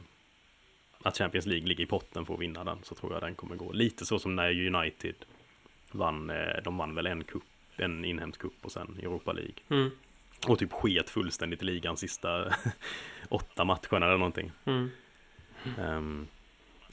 att 1.02 1.18
Champions 1.18 1.46
League 1.46 1.68
ligger 1.68 1.84
i 1.84 1.88
potten 1.88 2.26
för 2.26 2.34
att 2.34 2.40
vinna 2.40 2.64
den, 2.64 2.78
så 2.84 2.96
tror 2.96 3.14
jag 3.14 3.22
den 3.22 3.36
kommer 3.36 3.56
gå. 3.56 3.72
Lite 3.72 4.06
så 4.06 4.20
som 4.20 4.36
när 4.36 4.76
United 4.76 5.16
vann, 5.92 6.30
eh, 6.30 6.64
de 6.64 6.78
vann 6.78 6.96
väl 6.96 7.08
en 7.08 7.24
cup, 7.24 7.44
en 7.76 8.06
inhemsk 8.06 8.42
cup 8.42 8.54
och 8.62 8.72
sen 8.72 8.98
Europa 9.00 9.32
League. 9.32 9.56
Mm. 9.70 9.92
Och 10.48 10.60
typ 10.60 10.72
sket 10.72 11.10
fullständigt 11.10 11.62
i 11.62 11.66
ligan 11.66 11.98
sista 11.98 12.54
åtta 13.30 13.64
matcherna 13.64 14.06
eller 14.06 14.18
någonting. 14.18 14.52
Mm. 14.66 14.90
Ehm, 15.80 16.28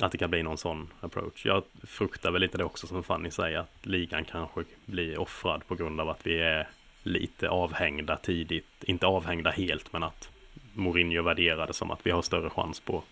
att 0.07 0.13
det 0.13 0.19
kan 0.19 0.31
bli 0.31 0.43
någon 0.43 0.59
sån 0.59 0.89
approach. 1.01 1.47
Jag 1.47 1.63
fruktar 1.87 2.31
väl 2.31 2.41
lite 2.41 2.59
det 2.59 2.65
också 2.65 2.87
som 2.87 3.03
Fanny 3.03 3.31
säger, 3.31 3.59
att 3.59 3.87
ligan 3.87 4.25
kanske 4.25 4.65
blir 4.87 5.21
offrad 5.21 5.67
på 5.69 5.75
grund 5.75 6.01
av 6.01 6.09
att 6.09 6.27
vi 6.27 6.41
är 6.41 6.69
lite 7.03 7.49
avhängda 7.49 8.17
tidigt. 8.17 8.85
Inte 8.85 9.07
avhängda 9.07 9.51
helt, 9.51 9.93
men 9.93 10.03
att 10.03 10.31
Mourinho 10.73 11.23
värderade 11.23 11.73
som 11.73 11.91
att 11.91 12.01
vi 12.03 12.11
har 12.11 12.23
större 12.23 12.51
chans 12.51 12.81
på 12.81 13.03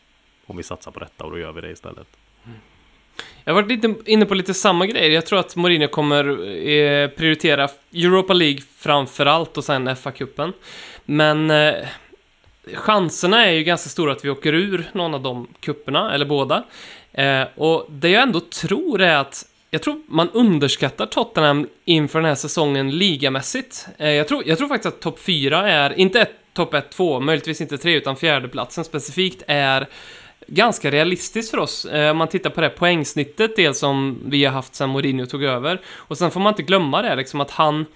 om 0.47 0.57
vi 0.57 0.63
satsar 0.63 0.91
på 0.91 1.01
detta 1.01 1.25
och 1.25 1.31
då 1.31 1.39
gör 1.39 1.53
vi 1.53 1.61
det 1.61 1.71
istället. 1.71 2.07
Jag 3.45 3.55
har 3.55 3.63
varit 3.63 3.83
lite 3.83 3.95
inne 4.11 4.27
på 4.27 4.35
lite 4.35 4.55
samma 4.55 4.87
grejer. 4.87 5.11
Jag 5.11 5.27
tror 5.27 5.39
att 5.39 5.57
Mourinho 5.57 5.89
kommer 5.89 6.25
eh, 6.69 7.09
prioritera 7.09 7.69
Europa 7.93 8.33
League 8.33 8.61
framför 8.77 9.27
allt 9.27 9.57
och 9.57 9.65
sen 9.65 9.89
FA-cupen. 9.89 10.53
Men 11.05 11.51
eh, 11.51 11.75
chanserna 12.75 13.47
är 13.47 13.53
ju 13.53 13.63
ganska 13.65 13.89
stora 13.89 14.13
att 14.13 14.25
vi 14.25 14.31
åker 14.31 14.53
ur 14.53 14.91
någon 14.93 15.15
av 15.15 15.23
de 15.23 15.47
kupperna 15.61 16.15
eller 16.15 16.25
båda. 16.27 16.65
Eh, 17.13 17.43
och 17.55 17.87
det 17.91 18.09
jag 18.09 18.23
ändå 18.23 18.41
tror 18.41 19.01
är 19.01 19.17
att 19.17 19.47
jag 19.71 19.83
tror 19.83 20.03
man 20.07 20.31
underskattar 20.31 21.07
Tottenham 21.07 21.69
inför 21.85 22.19
den 22.19 22.29
här 22.29 22.35
säsongen 22.35 22.91
ligamässigt. 22.91 23.87
Eh, 23.99 24.11
jag, 24.11 24.29
tror, 24.29 24.43
jag 24.47 24.59
tror 24.59 24.69
faktiskt 24.69 24.95
att 24.95 25.01
topp 25.01 25.19
4 25.19 25.71
är, 25.71 25.99
inte 25.99 26.21
ett 26.21 26.33
topp 26.53 26.75
1, 26.75 26.91
2, 26.91 27.21
möjligtvis 27.21 27.61
inte 27.61 27.79
3, 27.79 27.95
utan 27.95 28.17
fjärdeplatsen 28.17 28.85
specifikt 28.85 29.43
är 29.47 29.87
ganska 30.47 30.91
realistiskt 30.91 31.51
för 31.51 31.59
oss. 31.59 31.85
Eh, 31.85 32.11
Om 32.11 32.17
man 32.17 32.29
tittar 32.29 32.51
på 32.51 32.61
det 32.61 32.69
poängsnittet, 32.69 33.57
det 33.57 33.75
som 33.75 34.19
vi 34.27 34.45
har 34.45 34.53
haft 34.53 34.75
sedan 34.75 34.91
Mourinho 34.91 35.27
tog 35.27 35.45
över. 35.45 35.81
Och 35.89 36.19
sen 36.19 36.31
får 36.31 36.41
man 36.41 36.53
inte 36.53 36.63
glömma 36.63 37.03
det, 37.03 37.15
liksom 37.15 37.41
att 37.41 37.51
han, 37.51 37.87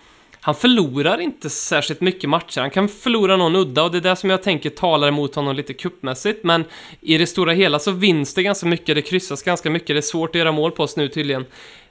han 0.41 0.55
förlorar 0.55 1.20
inte 1.20 1.51
särskilt 1.51 2.01
mycket 2.01 2.30
matcher. 2.30 2.61
Han 2.61 2.70
kan 2.70 2.88
förlora 2.88 3.36
någon 3.36 3.57
udda 3.57 3.82
och 3.82 3.91
det 3.91 3.99
är 3.99 4.03
det 4.03 4.16
som 4.16 4.30
jag 4.30 4.43
tänker 4.43 4.70
talar 4.70 5.09
emot 5.09 5.34
honom 5.34 5.57
lite 5.57 5.74
kuppmässigt. 5.74 6.45
Men 6.45 6.64
i 7.01 7.18
det 7.18 7.26
stora 7.26 7.53
hela 7.53 7.78
så 7.78 7.91
vinns 7.91 8.34
det 8.34 8.43
ganska 8.43 8.66
mycket, 8.66 8.95
det 8.95 9.03
kryssas 9.03 9.43
ganska 9.43 9.70
mycket, 9.70 9.88
det 9.88 9.99
är 9.99 10.01
svårt 10.01 10.30
att 10.30 10.38
göra 10.38 10.53
mål 10.53 10.72
på 10.72 10.82
oss 10.82 10.97
nu 10.97 11.09
tydligen. 11.09 11.45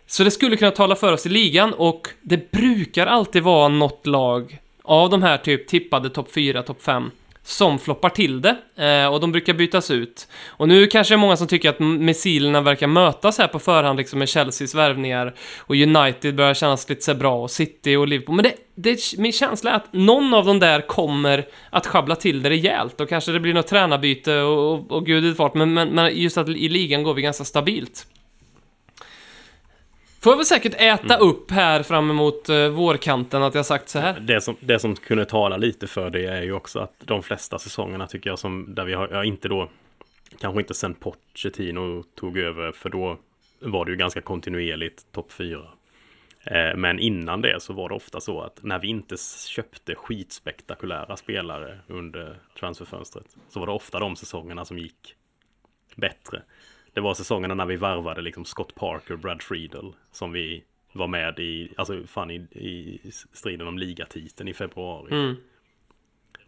Så 0.07 0.23
det 0.23 0.31
skulle 0.31 0.57
kunna 0.57 0.71
tala 0.71 0.95
för 0.95 1.13
oss 1.13 1.25
i 1.25 1.29
ligan 1.29 1.73
och 1.73 2.07
det 2.21 2.51
brukar 2.51 3.07
alltid 3.07 3.43
vara 3.43 3.67
något 3.67 4.07
lag 4.07 4.59
av 4.83 5.09
de 5.09 5.23
här 5.23 5.37
typ 5.37 5.67
tippade 5.67 6.09
topp 6.09 6.31
4, 6.33 6.63
topp 6.63 6.81
5 6.81 7.11
som 7.49 7.79
floppar 7.79 8.09
till 8.09 8.41
det 8.41 8.55
eh, 8.75 9.13
och 9.13 9.19
de 9.19 9.31
brukar 9.31 9.53
bytas 9.53 9.91
ut. 9.91 10.27
Och 10.47 10.67
nu 10.67 10.87
kanske 10.87 11.13
det 11.13 11.15
är 11.15 11.19
många 11.19 11.37
som 11.37 11.47
tycker 11.47 11.69
att 11.69 11.79
missilerna 11.79 12.61
verkar 12.61 12.87
mötas 12.87 13.37
här 13.37 13.47
på 13.47 13.59
förhand 13.59 13.97
liksom 13.97 14.19
med 14.19 14.29
Chelseas 14.29 14.75
värvningar 14.75 15.35
och 15.59 15.75
United 15.75 16.35
börjar 16.35 16.53
kännas 16.53 16.89
lite 16.89 17.01
så 17.01 17.13
bra 17.13 17.43
och 17.43 17.51
City 17.51 17.95
och 17.95 18.07
Liverpool. 18.07 18.35
Men 18.35 18.43
det, 18.43 18.53
det, 18.75 18.99
min 19.17 19.31
känsla 19.31 19.71
är 19.71 19.75
att 19.75 19.93
någon 19.93 20.33
av 20.33 20.45
de 20.45 20.59
där 20.59 20.87
kommer 20.87 21.47
att 21.69 21.87
schabbla 21.87 22.15
till 22.15 22.43
det 22.43 22.49
rejält 22.49 23.01
och 23.01 23.09
kanske 23.09 23.31
det 23.31 23.39
blir 23.39 23.53
något 23.53 23.67
tränarbyte 23.67 24.35
och, 24.41 24.73
och, 24.73 24.91
och 24.91 25.05
gud 25.05 25.23
vet 25.23 25.37
vart, 25.37 25.53
men, 25.53 25.73
men, 25.73 25.89
men 25.89 26.15
just 26.15 26.37
att 26.37 26.49
i 26.49 26.69
ligan 26.69 27.03
går 27.03 27.13
vi 27.13 27.21
ganska 27.21 27.43
stabilt. 27.43 28.05
Får 30.21 30.31
jag 30.31 30.37
väl 30.37 30.45
säkert 30.45 30.75
äta 30.77 31.17
upp 31.17 31.51
här 31.51 31.83
fram 31.83 32.09
emot 32.09 32.49
uh, 32.49 32.67
vårkanten 32.67 33.43
att 33.43 33.55
jag 33.55 33.65
sagt 33.65 33.89
så 33.89 33.99
här. 33.99 34.19
Det 34.19 34.41
som, 34.41 34.55
det 34.59 34.79
som 34.79 34.95
kunde 34.95 35.25
tala 35.25 35.57
lite 35.57 35.87
för 35.87 36.09
det 36.09 36.25
är 36.25 36.41
ju 36.41 36.53
också 36.53 36.79
att 36.79 36.93
de 36.99 37.23
flesta 37.23 37.59
säsongerna 37.59 38.07
tycker 38.07 38.29
jag 38.29 38.39
som 38.39 38.75
där 38.75 38.85
vi 38.85 38.93
har, 38.93 39.09
ja 39.11 39.23
inte 39.23 39.47
då, 39.47 39.69
kanske 40.39 40.61
inte 40.61 40.73
sen 40.73 40.93
Pochettino 40.93 42.03
tog 42.03 42.37
över 42.37 42.71
för 42.71 42.89
då 42.89 43.17
var 43.59 43.85
det 43.85 43.91
ju 43.91 43.97
ganska 43.97 44.21
kontinuerligt 44.21 45.11
topp 45.11 45.31
4. 45.31 45.59
Eh, 46.43 46.75
men 46.75 46.99
innan 46.99 47.41
det 47.41 47.61
så 47.61 47.73
var 47.73 47.89
det 47.89 47.95
ofta 47.95 48.21
så 48.21 48.41
att 48.41 48.63
när 48.63 48.79
vi 48.79 48.87
inte 48.87 49.15
köpte 49.47 49.95
skitspektakulära 49.95 51.17
spelare 51.17 51.79
under 51.87 52.39
transferfönstret 52.59 53.25
så 53.49 53.59
var 53.59 53.67
det 53.67 53.73
ofta 53.73 53.99
de 53.99 54.15
säsongerna 54.15 54.65
som 54.65 54.77
gick 54.77 55.15
bättre. 55.95 56.41
Det 56.93 57.01
var 57.01 57.13
säsongerna 57.13 57.53
när 57.53 57.65
vi 57.65 57.75
varvade 57.75 58.21
liksom 58.21 58.45
Scott 58.45 58.75
Parker, 58.75 59.15
Brad 59.15 59.41
Friedel 59.41 59.93
som 60.11 60.31
vi 60.31 60.63
var 60.93 61.07
med 61.07 61.39
i, 61.39 61.71
alltså 61.77 62.03
fan 62.07 62.31
i, 62.31 62.35
i 62.35 62.99
striden 63.33 63.67
om 63.67 63.77
ligatiteln 63.77 64.49
i 64.49 64.53
februari. 64.53 65.11
Mm. 65.11 65.35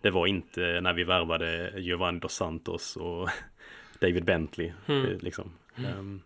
Det 0.01 0.09
var 0.09 0.27
inte 0.27 0.81
när 0.81 0.93
vi 0.93 1.03
värvade 1.03 1.73
Giovanni 1.77 2.19
dos 2.19 2.33
Santos 2.33 2.95
och 2.95 3.29
David 3.99 4.25
Bentley. 4.25 4.71
Mm. 4.87 5.05
eh, 5.05 5.17
Liksom. 5.17 5.51
Ehm, 5.75 6.21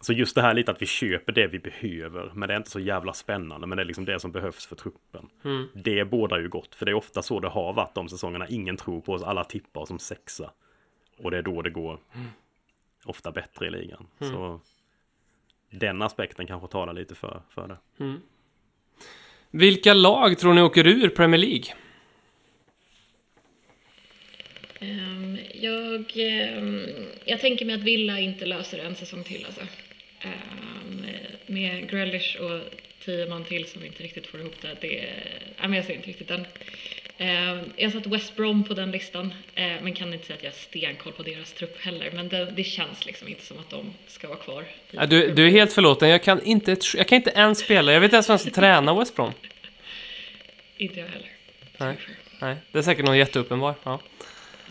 så 0.00 0.12
just 0.12 0.34
det 0.34 0.42
här 0.42 0.54
lite 0.54 0.70
att 0.70 0.82
vi 0.82 0.86
köper 0.86 1.32
det 1.32 1.46
vi 1.46 1.58
behöver, 1.58 2.32
men 2.34 2.48
det 2.48 2.54
är 2.54 2.58
inte 2.58 2.70
så 2.70 2.80
jävla 2.80 3.12
spännande, 3.12 3.66
men 3.66 3.76
det 3.76 3.82
är 3.82 3.86
liksom 3.86 4.04
det 4.04 4.20
som 4.20 4.32
behövs 4.32 4.66
för 4.66 4.76
truppen. 4.76 5.28
Mm. 5.44 5.68
Det 5.74 6.04
bådar 6.04 6.38
ju 6.38 6.48
gott, 6.48 6.74
för 6.74 6.86
det 6.86 6.92
är 6.92 6.94
ofta 6.94 7.22
så 7.22 7.40
det 7.40 7.48
har 7.48 7.72
varit 7.72 7.94
de 7.94 8.08
säsongerna. 8.08 8.48
Ingen 8.48 8.76
tror 8.76 9.00
på 9.00 9.12
oss, 9.12 9.22
alla 9.22 9.44
tippar 9.44 9.86
som 9.86 9.98
sexa. 9.98 10.50
Och 11.18 11.30
det 11.30 11.38
är 11.38 11.42
då 11.42 11.62
det 11.62 11.70
går 11.70 12.00
ofta 13.04 13.32
bättre 13.32 13.66
i 13.66 13.70
ligan. 13.70 14.06
Så 14.18 14.60
den 15.70 16.02
aspekten 16.02 16.46
kanske 16.46 16.68
talar 16.68 16.92
lite 16.92 17.14
för, 17.14 17.42
för 17.50 17.68
det. 17.68 17.78
Vilka 19.50 19.94
lag 19.94 20.38
tror 20.38 20.54
ni 20.54 20.62
åker 20.62 20.86
ur 20.86 21.08
Premier 21.08 21.38
League? 21.38 21.74
Ehm, 24.80 25.38
jag, 25.54 26.12
ehm, 26.16 26.86
jag 27.24 27.40
tänker 27.40 27.64
mig 27.64 27.74
att 27.74 27.82
Villa 27.82 28.20
inte 28.20 28.46
löser 28.46 28.78
en 28.78 28.94
säsong 28.94 29.24
till 29.24 29.44
alltså. 29.46 29.60
Ehm, 30.20 31.06
med 31.46 31.90
Grealish 31.90 32.36
och 32.40 32.60
tio 33.08 33.26
man 33.26 33.44
till 33.44 33.66
som 33.66 33.84
inte 33.84 34.02
riktigt 34.02 34.26
får 34.26 34.40
ihop 34.40 34.54
det. 34.60 34.76
det 34.80 35.10
men 35.60 35.72
jag 35.72 35.84
ser 35.84 35.94
inte 35.94 36.08
riktigt 36.08 36.28
den. 36.28 36.46
Ehm, 37.18 37.58
jag 37.76 37.92
satt 37.92 38.06
West 38.06 38.36
Brom 38.36 38.64
på 38.64 38.74
den 38.74 38.90
listan, 38.90 39.34
eh, 39.54 39.72
men 39.82 39.94
kan 39.94 40.12
inte 40.14 40.26
säga 40.26 40.36
att 40.36 40.42
jag 40.42 40.50
har 40.50 40.56
stenkoll 40.56 41.12
på 41.12 41.22
deras 41.22 41.52
trupp 41.52 41.80
heller. 41.80 42.10
Men 42.14 42.28
det, 42.28 42.44
det 42.56 42.64
känns 42.64 43.06
liksom 43.06 43.28
inte 43.28 43.44
som 43.44 43.58
att 43.58 43.70
de 43.70 43.94
ska 44.06 44.28
vara 44.28 44.38
kvar. 44.38 44.64
Ja, 44.90 45.06
du, 45.06 45.30
du 45.30 45.46
är 45.46 45.50
helt 45.50 45.72
förlåten, 45.72 46.08
jag 46.08 46.22
kan, 46.22 46.42
inte, 46.42 46.76
jag 46.94 47.08
kan 47.08 47.16
inte 47.16 47.30
ens 47.30 47.58
spela. 47.58 47.92
Jag 47.92 48.00
vet 48.00 48.06
inte 48.08 48.16
ens 48.16 48.30
vem 48.30 48.38
som 48.38 48.50
tränar 48.50 48.98
West 48.98 49.16
Brom. 49.16 49.32
Inte 50.76 51.00
jag 51.00 51.06
heller. 51.06 51.30
Nej. 51.78 51.96
Nej, 52.40 52.56
det 52.72 52.78
är 52.78 52.82
säkert 52.82 53.04
någon 53.04 53.18
jätteuppenbar. 53.18 53.74
Ja. 53.84 54.00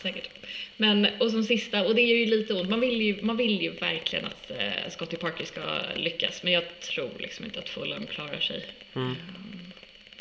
Säkert. 0.02 0.37
Men, 0.78 1.07
och 1.19 1.32
som 1.32 1.43
sista, 1.43 1.84
och 1.86 1.95
det 1.95 2.01
är 2.01 2.15
ju 2.17 2.25
lite 2.25 2.53
ont, 2.53 2.69
man 2.69 2.80
vill 2.80 3.01
ju, 3.01 3.21
man 3.21 3.38
vill 3.38 3.61
ju 3.61 3.71
verkligen 3.71 4.25
att 4.25 4.51
eh, 4.51 4.89
Scotty 4.89 5.17
Parker 5.17 5.45
ska 5.45 5.61
lyckas, 5.95 6.43
men 6.43 6.53
jag 6.53 6.63
tror 6.80 7.09
liksom 7.19 7.45
inte 7.45 7.59
att 7.59 7.69
Fulham 7.69 8.05
klarar 8.05 8.39
sig 8.39 8.65
Mm. 8.95 9.11
eh, 9.11 9.15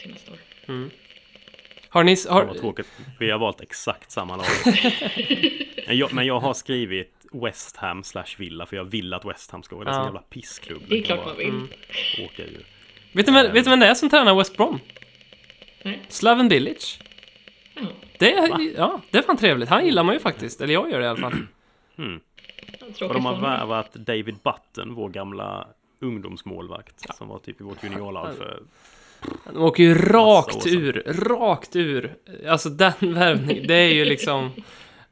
till 0.00 0.10
nästa 0.10 0.32
år. 0.32 0.38
Har 1.88 2.04
ni... 2.04 2.14
Det 2.14 2.28
var 2.30 2.44
Har, 2.46 2.54
tråkigt. 2.54 2.86
Vi 3.20 3.30
har 3.30 3.38
valt 3.38 3.60
exakt 3.60 4.10
samma 4.10 4.36
lag. 4.36 4.46
men, 5.86 5.96
jag, 5.98 6.12
men 6.12 6.26
jag 6.26 6.40
har 6.40 6.54
skrivit 6.54 7.12
West 7.32 7.76
Ham 7.76 8.04
slash 8.04 8.24
Villa, 8.38 8.66
för 8.66 8.76
jag 8.76 8.84
vill 8.84 9.14
att 9.14 9.24
West 9.24 9.50
Ham 9.50 9.62
ska 9.62 9.76
en 9.76 9.82
Ja. 9.86 9.92
sån 9.94 10.04
jävla 10.04 10.20
pissklubb. 10.20 10.82
Det 10.88 10.98
är 10.98 11.02
klart 11.02 11.26
man 11.26 11.36
vill. 11.36 11.62
Åka 12.24 12.42
ur. 12.42 12.66
vet, 13.12 13.26
du, 13.26 13.32
vem- 13.32 13.52
vet 13.52 13.64
du 13.64 13.70
vem 13.70 13.80
det 13.80 13.86
är 13.86 13.94
som 13.94 14.10
tränar 14.10 14.34
West 14.34 14.56
Brom? 14.56 14.80
Nej. 15.82 15.98
Slaven 16.08 16.48
Bilic. 16.48 16.98
Ja, 17.76 17.82
Det 18.18 18.30
ja, 18.76 19.00
det 19.10 19.18
är 19.18 19.22
fan 19.22 19.36
trevligt. 19.36 19.68
Han 19.68 19.84
gillar 19.86 20.02
man 20.02 20.14
ju 20.14 20.20
faktiskt. 20.20 20.60
Eller 20.60 20.74
jag 20.74 20.90
gör 20.90 20.98
det 20.98 21.04
i 21.04 21.08
alla 21.08 21.20
fall. 21.20 21.32
tråkigt 22.80 23.02
Och 23.02 23.14
de 23.14 23.24
har 23.26 23.40
värvat 23.40 23.92
David 23.94 24.36
Button, 24.42 24.94
vår 24.94 25.08
gamla 25.08 25.68
ungdomsmålvakt, 26.00 27.16
som 27.16 27.28
var 27.28 27.38
typ 27.38 27.60
i 27.60 27.64
vårt 27.64 27.84
juniorlag 27.84 28.34
för... 28.36 28.62
De 29.52 29.62
åker 29.62 29.82
ju 29.82 29.94
rakt 29.94 30.66
ur. 30.66 31.02
Rakt 31.06 31.76
ur. 31.76 32.16
Alltså 32.48 32.68
den 32.68 32.92
värvningen, 33.00 33.66
det 33.66 33.74
är 33.74 33.94
ju 33.94 34.04
liksom... 34.04 34.50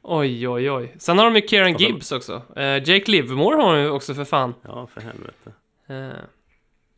Oj, 0.01 0.49
oj, 0.49 0.71
oj. 0.71 0.95
Sen 0.99 1.17
har 1.17 1.25
de 1.25 1.35
ju 1.35 1.47
Kieran 1.47 1.77
Gibbs 1.77 2.11
också. 2.11 2.41
Eh, 2.55 2.89
Jake 2.89 3.11
Livermore 3.11 3.55
har 3.55 3.75
de 3.75 3.81
ju 3.81 3.89
också 3.89 4.13
för 4.13 4.25
fan. 4.25 4.53
Ja, 4.61 4.87
för 4.93 5.01
helvete. 5.01 5.51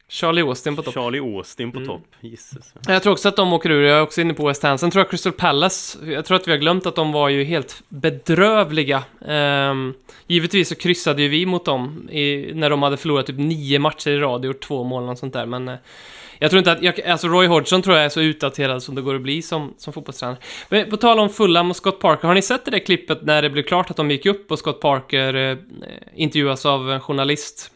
Charlie 0.10 0.41
Austin 0.41 0.76
på 0.76 0.82
topp. 0.82 0.93
Charlie 0.93 1.20
Austin 1.20 1.70
Mm. 1.70 1.86
på 1.86 1.93
topp. 1.93 2.05
Gisses. 2.22 2.74
Jag 2.88 3.03
tror 3.03 3.14
också 3.14 3.28
att 3.30 3.36
de 3.36 3.53
åker 3.53 3.70
ur, 3.70 3.84
jag 3.84 3.97
är 3.97 4.01
också 4.01 4.22
inne 4.22 4.34
på 4.34 4.47
West 4.47 4.64
Ham. 4.64 4.78
Sen 4.78 4.91
tror 4.91 4.99
jag 4.99 5.10
Crystal 5.10 5.32
Palace, 5.34 5.97
jag 6.05 6.26
tror 6.26 6.36
att 6.36 6.47
vi 6.47 6.51
har 6.51 6.58
glömt 6.58 6.86
att 6.86 6.95
de 6.95 7.12
var 7.12 7.30
ju 7.30 7.43
helt 7.43 7.84
bedrövliga. 7.89 9.03
Ehm, 9.28 9.93
givetvis 10.28 10.70
så 10.70 10.76
kryssade 10.76 11.22
ju 11.22 11.28
vi 11.28 11.45
mot 11.45 11.66
dem 11.66 12.10
i, 12.12 12.51
när 12.53 12.70
de 12.70 12.84
hade 12.84 12.97
förlorat 12.97 13.26
typ 13.26 13.38
nio 13.38 13.80
matcher 13.80 14.10
i 14.10 14.18
rad 14.18 14.39
och 14.41 14.45
gjort 14.45 14.62
två 14.62 14.84
mål 14.84 15.10
och 15.10 15.18
sånt 15.18 15.34
där, 15.34 15.45
men 15.45 15.68
eh, 15.68 15.76
jag 16.39 16.49
tror 16.49 16.58
inte 16.58 16.72
att, 16.72 16.82
jag, 16.82 17.01
alltså 17.01 17.28
Roy 17.28 17.47
Hodgson 17.47 17.82
tror 17.82 17.95
jag 17.95 18.05
är 18.05 18.10
så 18.10 18.22
utdaterad 18.22 18.84
som 18.84 18.95
det 18.95 19.01
går 19.01 19.16
att 19.16 19.22
bli 19.22 19.41
som, 19.41 19.74
som 19.78 19.93
fotbollstränare. 19.93 20.38
Men 20.70 20.89
på 20.89 20.97
tal 20.97 21.20
om 21.20 21.30
Fulham 21.30 21.70
och 21.70 21.76
Scott 21.76 21.99
Parker, 21.99 22.28
har 22.28 22.36
ni 22.36 22.41
sett 22.41 22.66
det 22.66 22.72
där 22.72 22.80
klippet 22.80 23.22
när 23.22 23.41
det 23.41 23.49
blev 23.49 23.64
klart 23.64 23.89
att 23.91 23.97
de 23.97 24.12
gick 24.12 24.26
upp 24.26 24.51
och 24.51 24.60
Scott 24.60 24.80
Parker 24.82 25.34
eh, 25.34 25.58
intervjuas 26.16 26.66
av 26.66 26.91
en 26.91 26.99
journalist? 27.01 27.72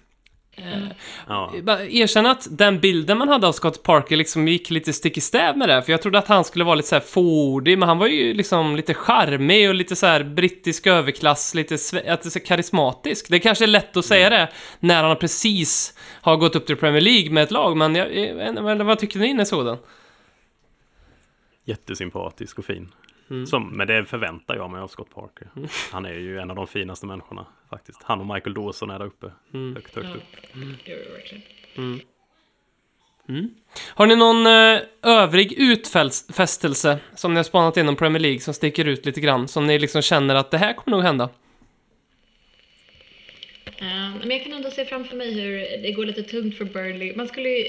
Ja. 1.28 1.54
Bara 1.64 1.86
erkänna 1.86 2.32
att 2.32 2.48
den 2.52 2.80
bilden 2.80 3.18
man 3.18 3.30
hade 3.30 3.48
av 3.48 3.52
Scott 3.52 3.84
Parker 3.84 4.16
liksom 4.16 4.48
gick 4.48 4.70
lite 4.70 4.94
stick 4.94 5.18
i 5.18 5.22
stäv 5.22 5.58
med 5.58 5.70
det, 5.70 5.82
för 5.84 5.92
jag 5.92 6.02
trodde 6.02 6.20
att 6.20 6.28
han 6.28 6.44
skulle 6.44 6.66
vara 6.66 6.76
lite 6.76 6.90
så 6.90 6.96
här 6.96 7.02
fordig, 7.02 7.78
men 7.78 7.90
han 7.90 7.98
var 7.98 8.08
ju 8.08 8.34
liksom 8.34 8.76
lite 8.76 8.94
charmig 8.94 9.70
och 9.70 9.76
lite 9.76 9.96
så 9.96 10.06
här 10.06 10.24
brittisk 10.24 10.88
överklass, 10.88 11.54
lite 11.56 11.76
att 12.08 12.22
det 12.24 12.36
är 12.36 12.46
karismatisk. 12.46 13.30
Det 13.30 13.40
kanske 13.40 13.66
är 13.66 13.68
lätt 13.68 13.98
att 13.98 14.06
säga 14.06 14.30
det 14.30 14.50
när 14.80 15.04
han 15.04 15.18
precis 15.18 15.94
har 16.22 16.38
gått 16.38 16.56
upp 16.56 16.66
till 16.66 16.76
Premier 16.78 17.02
League 17.02 17.32
med 17.32 17.44
ett 17.44 17.52
lag, 17.52 17.78
men 17.78 17.96
jag, 17.96 18.84
vad- 18.84 19.00
tycker 19.00 19.20
ni 19.20 19.34
när 19.34 19.46
såg 19.46 19.66
den? 19.66 19.78
Jättesympatisk 21.66 22.60
och 22.60 22.66
fin. 22.66 22.92
Mm. 23.32 23.46
Som, 23.46 23.70
men 23.70 23.88
det 23.88 24.06
förväntar 24.06 24.56
jag 24.56 24.72
mig 24.72 24.82
av 24.82 24.88
Scott 24.88 25.16
Parker. 25.16 25.48
Han 25.92 26.06
är 26.06 26.14
ju 26.14 26.38
en 26.38 26.50
av 26.50 26.56
de 26.56 26.68
finaste 26.68 27.06
människorna 27.06 27.46
faktiskt. 27.70 28.04
Han 28.04 28.20
och 28.20 28.26
Michael 28.26 28.54
Dawson 28.54 28.90
är 28.90 29.00
där 29.00 29.06
uppe. 29.06 29.32
Mm. 29.54 29.76
Högt, 29.76 29.96
högt 29.96 30.16
upp. 30.16 30.24
gör 30.86 30.98
det 30.98 31.12
verkligen. 31.12 32.02
Har 33.88 34.08
ni 34.08 34.16
någon 34.16 34.46
eh, 34.48 34.82
övrig 35.02 35.54
utfästelse 35.54 37.00
som 37.16 37.34
ni 37.34 37.38
har 37.38 37.44
spanat 37.44 37.78
inom 37.78 37.96
Premier 37.96 38.20
League 38.20 38.40
som 38.40 38.54
sticker 38.54 38.86
ut 38.86 39.06
lite 39.06 39.22
grann, 39.22 39.48
som 39.48 39.68
ni 39.68 39.80
liksom 39.80 40.02
känner 40.02 40.36
att 40.36 40.52
det 40.52 40.58
här 40.58 40.74
kommer 40.74 40.98
nog 40.98 41.06
hända? 41.06 41.30
Eh, 43.66 44.16
men 44.20 44.32
jag 44.32 44.44
kan 44.44 44.54
ändå 44.54 44.72
se 44.72 44.86
framför 44.86 45.16
mig 45.16 45.34
hur 45.34 45.84
det 45.84 45.92
går 45.92 46.06
lite 46.06 46.24
tungt 46.24 46.58
för 46.58 46.66
Burnley. 46.66 47.16
Man 47.16 47.28
skulle 47.28 47.50
ju, 47.50 47.66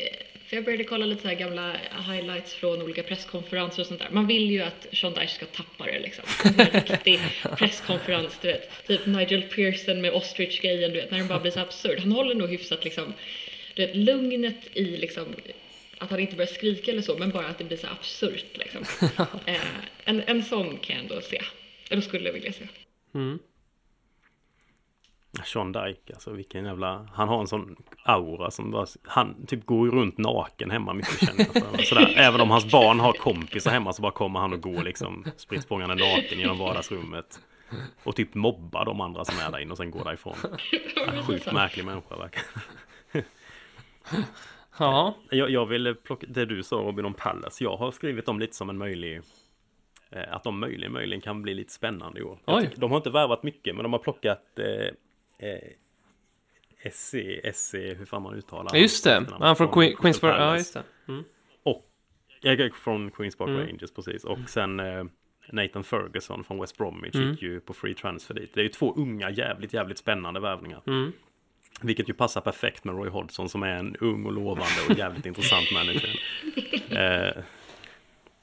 för 0.52 0.56
jag 0.56 0.64
började 0.64 0.84
kolla 0.84 1.06
lite 1.06 1.22
så 1.22 1.34
gamla 1.34 1.76
highlights 2.08 2.54
från 2.54 2.82
olika 2.82 3.02
presskonferenser 3.02 3.82
och 3.82 3.86
sånt 3.86 4.00
där. 4.00 4.08
Man 4.10 4.26
vill 4.26 4.50
ju 4.50 4.60
att 4.60 4.86
Sean 4.92 5.14
Dyche 5.14 5.28
ska 5.28 5.46
tappa 5.46 5.84
det 5.84 5.98
liksom. 5.98 6.24
En 6.44 6.70
riktig 6.80 7.20
presskonferens, 7.58 8.38
du 8.42 8.48
vet. 8.48 8.86
Typ 8.86 9.06
Nigel 9.06 9.42
Pearson 9.42 10.00
med 10.00 10.12
ostrich-grejen, 10.12 10.92
du 10.92 11.00
vet, 11.00 11.10
när 11.10 11.18
den 11.18 11.28
bara 11.28 11.40
blir 11.40 11.50
så 11.50 11.60
absurd. 11.60 11.98
Han 12.00 12.12
håller 12.12 12.34
nog 12.34 12.50
hyfsat 12.50 12.84
liksom, 12.84 13.12
du 13.74 13.86
vet, 13.86 13.96
lugnet 13.96 14.76
i 14.76 14.84
liksom 14.84 15.24
att 15.98 16.10
han 16.10 16.20
inte 16.20 16.36
börjar 16.36 16.52
skrika 16.52 16.90
eller 16.90 17.02
så, 17.02 17.18
men 17.18 17.30
bara 17.30 17.46
att 17.46 17.58
det 17.58 17.64
blir 17.64 17.76
så 17.76 17.86
absurt 17.86 18.58
liksom. 18.58 18.84
Eh, 19.46 19.60
en, 20.04 20.22
en 20.26 20.42
sån 20.42 20.76
kan 20.76 20.96
jag 20.96 21.02
ändå 21.02 21.20
se. 21.20 21.42
Eller 21.90 22.02
skulle 22.02 22.28
jag 22.28 22.32
vilja 22.32 22.52
se. 22.52 22.64
Sean 25.44 25.72
Dyke, 25.72 26.12
alltså 26.12 26.30
vilken 26.32 26.64
jävla... 26.64 27.08
Han 27.12 27.28
har 27.28 27.40
en 27.40 27.46
sån 27.46 27.76
aura 28.04 28.50
som 28.50 28.70
bara... 28.70 28.86
Han 29.02 29.46
typ 29.46 29.66
går 29.66 29.86
runt 29.90 30.18
naken 30.18 30.70
hemma 30.70 30.92
mycket 30.94 31.26
känner 31.26 31.46
jag 31.54 31.86
för. 31.86 32.18
Även 32.18 32.40
om 32.40 32.50
hans 32.50 32.70
barn 32.72 33.00
har 33.00 33.12
kompisar 33.12 33.70
hemma 33.70 33.92
så 33.92 34.02
bara 34.02 34.12
kommer 34.12 34.40
han 34.40 34.52
och 34.52 34.60
går 34.60 34.82
liksom 34.84 35.24
spritt 35.36 35.70
naken 35.70 36.38
genom 36.38 36.58
vardagsrummet. 36.58 37.40
Och 38.04 38.16
typ 38.16 38.34
mobbar 38.34 38.84
de 38.84 39.00
andra 39.00 39.24
som 39.24 39.38
är 39.38 39.50
där 39.52 39.58
inne 39.58 39.70
och 39.70 39.76
sen 39.76 39.90
går 39.90 40.04
därifrån. 40.04 40.34
Ja, 40.96 41.22
Sjukt 41.22 41.52
märklig 41.52 41.84
människa 41.84 42.16
verkligen. 42.16 43.26
Ja, 44.78 45.14
Jag, 45.30 45.50
jag 45.50 45.66
vill 45.66 45.94
plocka 45.94 46.26
det 46.30 46.46
du 46.46 46.62
sa 46.62 46.76
Robin 46.76 47.04
om 47.04 47.14
Palace. 47.14 47.64
Jag 47.64 47.76
har 47.76 47.90
skrivit 47.90 48.26
dem 48.26 48.40
lite 48.40 48.56
som 48.56 48.70
en 48.70 48.78
möjlig 48.78 49.20
eh, 50.10 50.34
att 50.34 50.44
de 50.44 50.58
möjligen, 50.60 50.92
möjligen 50.92 51.20
kan 51.20 51.42
bli 51.42 51.54
lite 51.54 51.72
spännande 51.72 52.20
i 52.20 52.22
år. 52.22 52.38
Tycker- 52.60 52.80
De 52.80 52.90
har 52.90 52.96
inte 52.96 53.10
värvat 53.10 53.42
mycket 53.42 53.74
men 53.74 53.82
de 53.82 53.92
har 53.92 54.00
plockat 54.00 54.58
eh, 54.58 54.94
eh, 55.42 56.90
SC, 56.90 57.14
SC, 57.54 57.74
hur 57.74 58.04
fan 58.04 58.22
man 58.22 58.34
uttalar 58.34 58.70
Ja, 58.74 58.80
just 58.80 59.04
det. 59.04 59.26
Han 59.30 59.56
från 59.56 59.68
Queen, 59.68 59.96
Queens 59.96 60.20
Park, 60.20 60.34
ja 60.38 60.56
just 60.56 60.74
det. 60.74 60.82
Mm. 61.08 61.24
Och, 61.62 61.88
jag 62.40 62.60
gick 62.60 62.74
från 62.74 63.10
Queens 63.10 63.36
Park 63.36 63.48
Mm. 63.48 63.60
Rangers 63.66 63.90
precis. 63.90 64.24
Och 64.24 64.38
sen 64.46 64.80
eh, 64.80 65.04
Nathan 65.52 65.84
Ferguson 65.84 66.44
från 66.44 66.60
West 66.60 66.78
Bromwich 66.78 67.14
Mm. 67.14 67.30
gick 67.30 67.42
ju 67.42 67.60
på 67.60 67.74
free 67.74 67.94
transfer 67.94 68.34
dit. 68.34 68.54
Det 68.54 68.60
är 68.60 68.64
ju 68.64 68.68
två 68.68 68.94
unga, 68.94 69.30
jävligt, 69.30 69.72
jävligt 69.72 69.98
spännande 69.98 70.40
värvningar. 70.40 70.82
Mm. 70.86 71.12
Vilket 71.82 72.08
ju 72.08 72.14
passar 72.14 72.40
perfekt 72.40 72.84
med 72.84 72.94
Roy 72.94 73.08
Hodgson 73.08 73.48
som 73.48 73.62
är 73.62 73.76
en 73.76 73.96
ung 73.96 74.26
och 74.26 74.32
lovande 74.32 74.72
och 74.88 74.98
jävligt 74.98 75.26
intressant 75.32 75.72
manager. 75.72 76.20
Eh, 76.90 77.42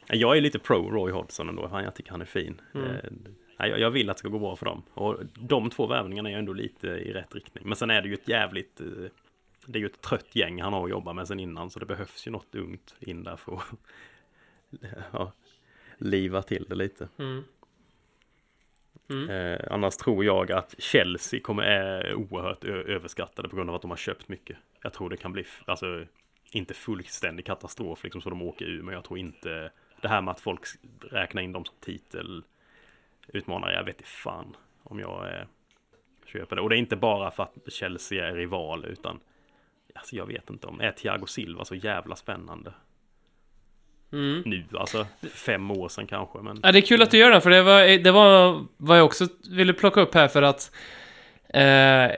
jag 0.08 0.38
är 0.38 0.42
lite 0.42 0.60
pro 0.60 0.90
Roy 0.92 1.12
Hodgson 1.12 1.50
ändå, 1.50 1.70
jag 1.84 1.96
tycker 1.96 2.12
han 2.12 2.22
är 2.22 2.26
fin. 2.26 2.62
Mm. 2.74 2.88
Eh, 2.88 3.00
jag, 3.68 3.80
jag 3.80 3.92
vill 3.92 4.10
att 4.10 4.18
det 4.18 4.20
ska 4.20 4.30
gå 4.30 4.40
bra 4.40 4.56
för 4.56 4.66
dem. 4.66 4.84
Och 4.94 5.18
de 5.36 5.70
två 5.70 5.88
värvningarna 5.88 6.32
är 6.32 6.38
ändå 6.38 6.54
lite 6.54 6.88
i 6.88 7.14
rätt 7.14 7.36
riktning. 7.36 7.64
Men 7.68 7.76
sen 7.76 7.90
är 7.90 8.02
det 8.02 8.08
ju 8.08 8.14
ett 8.14 8.28
jävligt... 8.28 8.82
Eh, 8.82 8.88
det 9.66 9.80
är 9.80 9.82
ju 9.82 9.86
ett 9.86 10.02
trött 10.02 10.36
gäng 10.36 10.62
han 10.62 10.74
har 10.74 10.84
att 10.84 10.90
jobba 10.90 11.14
med 11.14 11.28
sen 11.28 11.40
innan, 11.40 11.70
så 11.70 11.80
det 11.80 11.86
behövs 11.86 12.28
ju 12.28 12.32
något 12.32 12.56
ungt 12.56 12.96
in 13.00 13.24
där 13.24 13.36
för 13.36 13.54
att 13.54 13.64
ja, 15.12 15.32
liva 15.98 16.42
till 16.42 16.66
det 16.70 16.76
lite. 16.76 17.10
Mm. 17.18 17.44
Eh, 19.30 19.60
annars 19.72 19.98
tror 19.98 20.26
jag 20.26 20.52
att 20.52 20.76
Chelsea 20.78 21.40
kommer 21.40 21.64
är 21.64 22.14
oerhört 22.14 22.64
överskattade 22.64 23.50
på 23.50 23.56
grund 23.56 23.70
av 23.70 23.76
att 23.76 23.82
de 23.82 23.92
har 23.92 23.98
köpt 23.98 24.28
mycket. 24.28 24.58
Jag 24.82 24.94
tror 24.94 25.10
det 25.10 25.18
kan 25.18 25.34
bli, 25.34 25.46
alltså 25.66 26.06
inte 26.52 26.74
fullständig 26.74 27.46
katastrof 27.46 28.04
liksom 28.04 28.22
så 28.22 28.30
de 28.30 28.42
åker 28.42 28.66
ur, 28.66 28.82
men 28.82 28.94
jag 28.94 29.04
tror 29.04 29.20
inte 29.20 29.72
det 30.02 30.08
här 30.08 30.22
med 30.22 30.32
att 30.32 30.40
folk 30.40 30.66
räknar 31.02 31.42
in 31.42 31.52
dem 31.52 31.66
som 31.66 31.76
titelutmanare, 33.30 33.74
jag 33.74 33.84
vet 33.84 33.98
inte 33.98 34.10
fan 34.10 34.56
om 34.84 35.00
jag 35.00 35.28
eh, 35.28 35.46
köper 36.26 36.56
det. 36.56 36.62
Och 36.62 36.70
det 36.70 36.76
är 36.76 36.78
inte 36.78 36.96
bara 36.96 37.32
för 37.32 37.44
att 37.44 37.74
Chelsea 37.74 38.28
är 38.28 38.34
rival, 38.34 38.86
utan 38.86 39.20
alltså 39.96 40.16
jag 40.16 40.26
vet 40.26 40.50
inte 40.50 40.68
om, 40.68 40.82
är 40.82 40.92
Thiago 40.92 41.26
Silva 41.26 41.66
så 41.66 41.76
jävla 41.76 42.16
spännande? 42.16 42.74
Mm. 44.12 44.44
Nu 44.46 44.64
alltså, 44.74 45.08
fem 45.34 45.72
år 45.72 45.90
sedan 45.90 46.08
kanske, 46.08 46.40
men 46.40 46.60
Ja, 46.64 46.72
det 46.72 46.80
är 46.80 46.82
kul 46.82 47.02
att 47.02 47.12
du 47.12 47.18
gör 47.18 47.32
det, 47.32 47.42
för 47.42 47.50
det 47.50 47.62
var, 47.62 48.04
det 48.04 48.12
var 48.12 48.66
vad 48.78 48.98
jag 48.98 49.06
också 49.06 49.28
ville 49.52 49.74
plocka 49.74 50.02
upp 50.02 50.14
här 50.14 50.28
för 50.28 50.42
att 50.42 50.72
eh, 51.54 52.12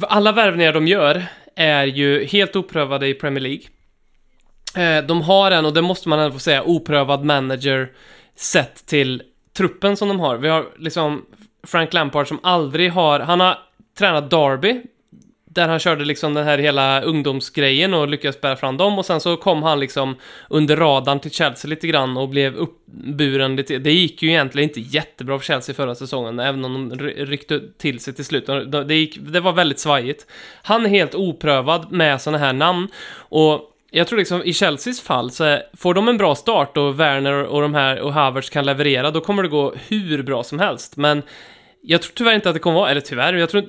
alla 0.00 0.32
värvningar 0.32 0.72
de 0.72 0.86
gör 0.86 1.24
är 1.56 1.84
ju 1.84 2.24
helt 2.24 2.56
oprövade 2.56 3.08
i 3.08 3.14
Premier 3.14 3.40
League. 3.40 3.64
Eh, 4.76 5.06
de 5.06 5.22
har 5.22 5.50
en, 5.50 5.66
och 5.66 5.74
det 5.74 5.82
måste 5.82 6.08
man 6.08 6.18
ändå 6.18 6.32
få 6.32 6.38
säga, 6.38 6.62
oprövad 6.62 7.24
manager 7.24 7.92
sett 8.34 8.86
till 8.86 9.22
truppen 9.56 9.96
som 9.96 10.08
de 10.08 10.20
har. 10.20 10.36
Vi 10.36 10.48
har 10.48 10.66
liksom 10.76 11.26
Frank 11.62 11.92
Lampard 11.92 12.28
som 12.28 12.38
aldrig 12.42 12.92
har, 12.92 13.20
han 13.20 13.40
har 13.40 13.58
tränat 13.98 14.30
Derby, 14.30 14.82
där 15.54 15.68
han 15.68 15.78
körde 15.78 16.04
liksom 16.04 16.34
den 16.34 16.44
här 16.44 16.58
hela 16.58 17.02
ungdomsgrejen 17.02 17.94
och 17.94 18.08
lyckades 18.08 18.40
bära 18.40 18.56
fram 18.56 18.76
dem 18.76 18.98
och 18.98 19.06
sen 19.06 19.20
så 19.20 19.36
kom 19.36 19.62
han 19.62 19.80
liksom 19.80 20.16
under 20.50 20.76
radarn 20.76 21.20
till 21.20 21.30
Chelsea 21.30 21.68
lite 21.68 21.86
grann 21.86 22.16
och 22.16 22.28
blev 22.28 22.56
uppburen 22.56 23.56
lite. 23.56 23.78
Det 23.78 23.92
gick 23.92 24.22
ju 24.22 24.28
egentligen 24.28 24.68
inte 24.68 24.80
jättebra 24.80 25.38
för 25.38 25.44
Chelsea 25.44 25.74
förra 25.74 25.94
säsongen, 25.94 26.38
även 26.38 26.64
om 26.64 26.88
de 26.88 26.98
ryckte 27.04 27.60
till 27.78 28.00
sig 28.00 28.14
till 28.14 28.24
slut. 28.24 28.46
Det, 28.86 28.94
gick, 28.94 29.18
det 29.20 29.40
var 29.40 29.52
väldigt 29.52 29.78
svajigt. 29.78 30.26
Han 30.62 30.86
är 30.86 30.90
helt 30.90 31.14
oprövad 31.14 31.92
med 31.92 32.20
sådana 32.20 32.38
här 32.38 32.52
namn 32.52 32.88
och 33.16 33.70
jag 33.96 34.06
tror 34.06 34.18
liksom 34.18 34.42
i 34.44 34.52
Chelseas 34.52 35.00
fall 35.00 35.30
så 35.30 35.44
är, 35.44 35.62
får 35.76 35.94
de 35.94 36.08
en 36.08 36.16
bra 36.16 36.34
start 36.34 36.76
och 36.76 37.00
Werner 37.00 37.44
och 37.44 37.62
de 37.62 37.74
här 37.74 38.00
och 38.00 38.12
Havertz 38.12 38.50
kan 38.50 38.66
leverera, 38.66 39.10
då 39.10 39.20
kommer 39.20 39.42
det 39.42 39.48
gå 39.48 39.74
hur 39.88 40.22
bra 40.22 40.42
som 40.42 40.58
helst. 40.58 40.96
Men 40.96 41.22
jag 41.82 42.02
tror 42.02 42.12
tyvärr 42.14 42.34
inte 42.34 42.48
att 42.48 42.54
det 42.54 42.60
kommer 42.60 42.78
vara, 42.78 42.90
eller 42.90 43.00
tyvärr, 43.00 43.34
jag 43.34 43.50
tror 43.50 43.64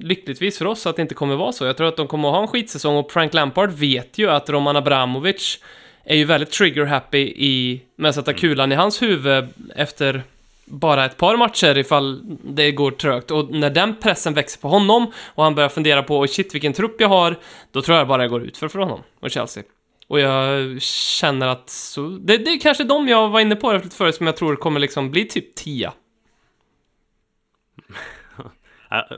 lyckligtvis 0.00 0.58
för 0.58 0.64
oss 0.64 0.86
att 0.86 0.96
det 0.96 1.02
inte 1.02 1.14
kommer 1.14 1.36
vara 1.36 1.52
så. 1.52 1.64
Jag 1.64 1.76
tror 1.76 1.88
att 1.88 1.96
de 1.96 2.06
kommer 2.08 2.28
att 2.28 2.34
ha 2.34 2.42
en 2.42 2.48
skitsäsong 2.48 2.96
och 2.96 3.12
Frank 3.12 3.34
Lampard 3.34 3.70
vet 3.70 4.18
ju 4.18 4.30
att 4.30 4.50
Roman 4.50 4.76
Abramovic 4.76 5.58
är 6.04 6.16
ju 6.16 6.24
väldigt 6.24 6.50
trigger-happy 6.50 7.18
i, 7.36 7.82
med 7.96 8.08
att 8.08 8.14
sätta 8.14 8.32
kulan 8.32 8.72
i 8.72 8.74
hans 8.74 9.02
huvud 9.02 9.48
efter 9.76 10.22
bara 10.70 11.04
ett 11.04 11.16
par 11.16 11.36
matcher 11.36 11.78
ifall 11.78 12.22
det 12.42 12.72
går 12.72 12.90
trögt. 12.90 13.30
Och 13.30 13.50
när 13.50 13.70
den 13.70 13.96
pressen 13.96 14.34
växer 14.34 14.60
på 14.60 14.68
honom 14.68 15.12
och 15.34 15.44
han 15.44 15.54
börjar 15.54 15.68
fundera 15.68 16.02
på 16.02 16.18
oh 16.18 16.26
shit 16.26 16.54
vilken 16.54 16.72
trupp 16.72 17.00
jag 17.00 17.08
har, 17.08 17.36
då 17.72 17.82
tror 17.82 17.98
jag 17.98 18.08
bara 18.08 18.22
det 18.22 18.28
går 18.28 18.42
ut 18.42 18.56
för 18.56 18.78
honom 18.78 19.00
och 19.20 19.30
Chelsea. 19.30 19.62
Och 20.08 20.20
jag 20.20 20.82
känner 20.82 21.46
att 21.46 21.70
så, 21.70 22.00
det, 22.00 22.38
det 22.38 22.50
är 22.50 22.60
kanske 22.60 22.84
de 22.84 23.08
jag 23.08 23.28
var 23.28 23.40
inne 23.40 23.56
på 23.56 23.72
lite 23.72 23.96
förut 23.96 24.14
som 24.14 24.26
jag 24.26 24.36
tror 24.36 24.56
kommer 24.56 24.80
liksom 24.80 25.10
bli 25.10 25.24
typ 25.24 25.54
10. 25.54 25.92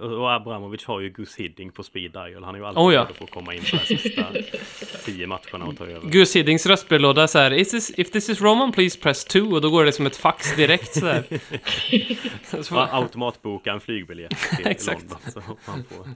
Och 0.00 0.32
Abramovic 0.32 0.84
har 0.84 1.00
ju 1.00 1.10
Gus 1.10 1.36
Hiddink 1.36 1.74
på 1.74 1.82
speed 1.82 2.12
dial. 2.12 2.44
Han 2.44 2.54
är 2.54 2.58
ju 2.58 2.66
alltid 2.66 2.82
Oh 2.82 2.94
ja. 2.94 3.06
för 3.14 3.24
att 3.24 3.30
komma 3.30 3.54
in 3.54 3.60
på 3.70 3.76
de 3.76 3.96
sista 3.96 4.24
tio 5.04 5.26
matcherna 5.26 5.64
och 5.64 5.76
ta 5.76 5.86
över. 5.86 6.10
Gus 6.10 6.36
Hiddings 6.36 6.66
röstbrevlåda 6.66 7.28
så 7.28 7.38
här, 7.38 7.52
is 7.52 7.70
this, 7.70 7.98
if 7.98 8.10
this 8.10 8.28
is 8.28 8.40
Roman 8.40 8.72
please 8.72 8.98
press 9.00 9.24
2 9.24 9.40
och 9.40 9.60
då 9.60 9.70
går 9.70 9.84
det 9.84 9.92
som 9.92 10.06
ett 10.06 10.16
fax 10.16 10.56
direkt 10.56 10.94
så, 10.94 11.06
Ja, 12.74 12.88
automatboka 12.92 13.72
en 13.72 13.80
flygbiljett 13.80 14.36
till 14.56 14.66
Exakt. 14.66 15.00
London. 15.00 15.18
Så 15.32 15.40
får. 15.40 16.06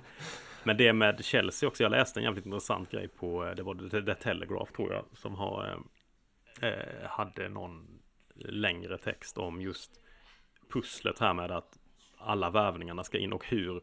Men 0.64 0.76
det 0.76 0.92
med 0.92 1.24
Chelsea 1.24 1.68
också, 1.68 1.82
jag 1.82 1.90
läste 1.90 2.20
en 2.20 2.24
jävligt 2.24 2.46
intressant 2.46 2.90
grej 2.90 3.08
på, 3.08 3.52
det 3.56 3.62
var 3.62 3.90
The, 3.90 4.02
The 4.02 4.14
Telegraph 4.14 4.72
tror 4.72 4.92
jag, 4.92 5.04
som 5.16 5.34
har, 5.34 5.84
eh, 6.60 6.68
eh, 6.68 7.08
hade 7.08 7.48
någon 7.48 7.86
längre 8.36 8.98
text 8.98 9.38
om 9.38 9.62
just 9.62 9.90
pusslet 10.72 11.18
här 11.18 11.34
med 11.34 11.50
att 11.50 11.78
alla 12.24 12.50
värvningarna 12.50 13.04
ska 13.04 13.18
in 13.18 13.32
och 13.32 13.46
hur 13.46 13.80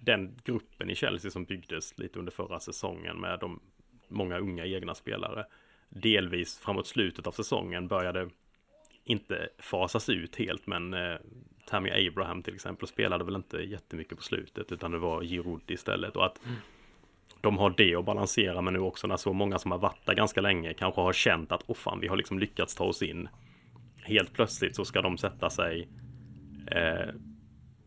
den 0.00 0.36
gruppen 0.44 0.90
i 0.90 0.94
Chelsea 0.94 1.30
som 1.30 1.44
byggdes 1.44 1.98
lite 1.98 2.18
under 2.18 2.32
förra 2.32 2.60
säsongen 2.60 3.20
med 3.20 3.38
de 3.40 3.60
många 4.08 4.38
unga 4.38 4.66
egna 4.66 4.94
spelare 4.94 5.46
delvis 5.88 6.58
framåt 6.58 6.86
slutet 6.86 7.26
av 7.26 7.32
säsongen 7.32 7.88
började 7.88 8.28
inte 9.04 9.48
fasas 9.58 10.08
ut 10.08 10.36
helt 10.36 10.66
men 10.66 10.94
eh, 10.94 11.16
Tammy 11.66 12.08
Abraham 12.08 12.42
till 12.42 12.54
exempel 12.54 12.88
spelade 12.88 13.24
väl 13.24 13.34
inte 13.36 13.56
jättemycket 13.56 14.16
på 14.16 14.22
slutet 14.22 14.72
utan 14.72 14.90
det 14.90 14.98
var 14.98 15.22
Giroud 15.22 15.70
istället 15.70 16.16
och 16.16 16.26
att 16.26 16.44
mm. 16.44 16.56
de 17.40 17.58
har 17.58 17.74
det 17.76 17.94
att 17.94 18.04
balansera 18.04 18.62
men 18.62 18.74
nu 18.74 18.80
också 18.80 19.06
när 19.06 19.16
så 19.16 19.32
många 19.32 19.58
som 19.58 19.70
har 19.70 19.78
varit 19.78 20.06
där 20.06 20.14
ganska 20.14 20.40
länge 20.40 20.74
kanske 20.74 21.00
har 21.00 21.12
känt 21.12 21.52
att 21.52 21.64
åh 21.66 21.76
fan 21.76 22.00
vi 22.00 22.08
har 22.08 22.16
liksom 22.16 22.38
lyckats 22.38 22.74
ta 22.74 22.84
oss 22.84 23.02
in. 23.02 23.28
Helt 24.02 24.32
plötsligt 24.32 24.76
så 24.76 24.84
ska 24.84 25.02
de 25.02 25.18
sätta 25.18 25.50
sig 25.50 25.88
eh, 26.70 27.14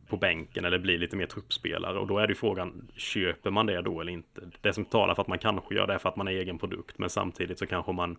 på 0.08 0.18
bänken 0.18 0.66
eller 0.66 0.80
bli 0.80 0.98
lite 0.98 1.16
mer 1.16 1.26
truppspelare 1.26 2.00
och 2.00 2.08
då 2.08 2.18
är 2.18 2.28
det 2.28 2.32
ju 2.32 2.36
frågan 2.36 2.92
köper 2.96 3.52
man 3.52 3.66
det 3.66 3.82
då 3.82 4.02
eller 4.02 4.12
inte? 4.12 4.42
Det 4.62 4.74
som 4.74 4.86
talar 4.86 5.16
för 5.16 5.22
att 5.22 5.28
man 5.28 5.40
kanske 5.40 5.76
gör 5.76 5.88
det 5.88 5.94
är 5.94 5.98
för 5.98 6.10
att 6.10 6.16
man 6.16 6.28
är 6.28 6.32
egen 6.32 6.58
produkt 6.58 6.98
men 6.98 7.10
samtidigt 7.10 7.60
så 7.60 7.66
kanske 7.66 7.92
man 7.92 8.18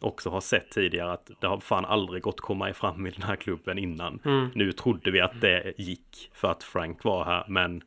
också 0.00 0.30
har 0.30 0.40
sett 0.40 0.70
tidigare 0.70 1.12
att 1.12 1.30
det 1.40 1.46
har 1.46 1.60
fan 1.60 1.84
aldrig 1.84 2.22
gått 2.22 2.40
komma 2.40 2.72
fram 2.72 3.06
i 3.06 3.10
den 3.10 3.22
här 3.22 3.36
klubben 3.36 3.78
innan. 3.78 4.20
Mm. 4.24 4.48
Nu 4.54 4.72
trodde 4.72 5.10
vi 5.10 5.20
att 5.20 5.40
det 5.40 5.74
gick 5.78 6.30
för 6.34 6.48
att 6.50 6.62
Frank 6.62 7.04
var 7.04 7.24
här, 7.24 7.44
men 7.48 7.82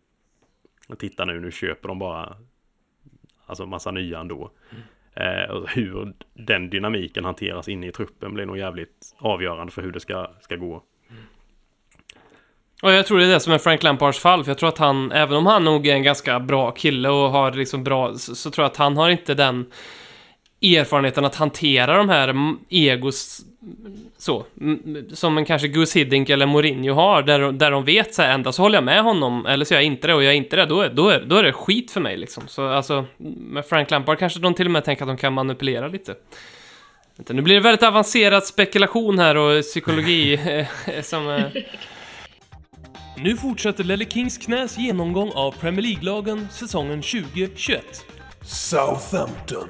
titta 0.98 1.26
nu, 1.26 1.40
nu 1.40 1.52
köper 1.52 1.88
de 1.88 2.00
bara 2.00 2.38
alltså 3.46 3.66
massa 3.66 3.92
nya 3.92 4.20
ändå. 4.20 4.52
Mm. 4.70 4.84
Eh, 5.14 5.66
hur 5.68 6.14
den 6.34 6.70
dynamiken 6.70 7.26
hanteras 7.26 7.68
inne 7.68 7.88
i 7.88 7.92
truppen 7.92 8.34
blir 8.34 8.46
nog 8.46 8.58
jävligt 8.58 9.16
avgörande 9.18 9.74
för 9.74 9.82
hur 9.82 9.92
det 9.92 10.00
ska, 10.00 10.28
ska 10.42 10.56
gå. 10.56 10.84
Och 12.82 12.92
jag 12.92 13.06
tror 13.06 13.20
det 13.20 13.26
är 13.26 13.30
det 13.30 13.40
som 13.40 13.54
är 13.54 13.58
Frank 13.58 13.84
Lampards 13.84 14.20
fall, 14.20 14.44
för 14.44 14.52
jag 14.52 14.58
tror 14.58 14.70
att 14.70 14.78
han, 14.78 15.12
även 15.12 15.38
om 15.38 15.46
han 15.46 15.64
nog 15.64 15.88
är 15.88 15.94
en 15.94 16.04
ganska 16.04 16.40
bra 16.40 16.72
kille 16.72 17.10
och 17.10 17.32
har 17.32 17.52
liksom 17.52 17.84
bra, 17.84 18.14
så, 18.16 18.36
så 18.36 18.52
tror 18.52 18.64
jag 18.64 18.72
att 18.72 18.78
han 18.78 18.98
har 18.98 19.10
inte 19.10 19.34
den 19.34 19.66
erfarenheten 20.62 21.26
att 21.26 21.36
hantera 21.36 21.98
de 21.98 22.10
här 22.10 22.56
egos 22.70 23.42
så, 24.18 24.46
som 25.14 25.38
en 25.38 25.46
kanske 25.46 25.68
Gus 25.68 25.96
Hiddink 25.96 26.30
eller 26.30 26.46
Mourinho 26.46 26.94
har, 26.94 27.24
där, 27.24 27.52
där 27.52 27.72
de 27.72 27.86
vet 27.86 28.14
så 28.14 28.22
här, 28.22 28.34
ända 28.34 28.52
så 28.52 28.62
håller 28.62 28.78
jag 28.78 28.84
med 28.84 29.04
honom, 29.04 29.46
eller 29.46 29.66
så 29.66 29.74
gör 29.74 29.82
jag 29.82 29.86
inte 29.86 30.08
det, 30.08 30.14
och 30.14 30.24
jag 30.24 30.34
är 30.34 30.38
inte 30.38 30.56
det, 30.56 30.66
då 30.66 30.82
är, 30.82 30.90
då 30.90 31.10
är, 31.10 31.20
då 31.20 31.36
är 31.36 31.44
det 31.44 31.54
skit 31.54 31.92
för 31.92 32.02
mig 32.02 32.18
liksom. 32.18 32.44
Så 32.48 32.68
alltså, 32.68 33.06
med 33.18 33.66
Frank 33.66 33.92
Lampard 33.92 34.20
kanske 34.20 34.40
de 34.40 34.54
till 34.54 34.66
och 34.66 34.72
med 34.72 34.84
tänker 34.84 35.04
att 35.04 35.10
de 35.10 35.18
kan 35.18 35.34
manipulera 35.34 35.88
lite. 35.88 36.16
Nu 37.30 37.42
blir 37.42 37.56
det 37.56 37.62
väldigt 37.62 37.84
avancerad 37.84 38.44
spekulation 38.44 39.20
här 39.20 39.38
och 39.38 39.62
psykologi 39.62 40.34
eh, 40.86 41.02
som... 41.02 41.30
Eh, 41.30 41.46
nu 43.20 43.38
fortsätter 43.38 43.84
Lelle 43.84 44.06
Kings 44.06 44.38
knäs 44.38 44.78
genomgång 44.78 45.32
av 45.36 45.52
Premier 45.52 45.82
League-lagen 45.82 46.48
säsongen 46.52 47.02
2021. 47.02 47.84
Southampton. 48.42 49.68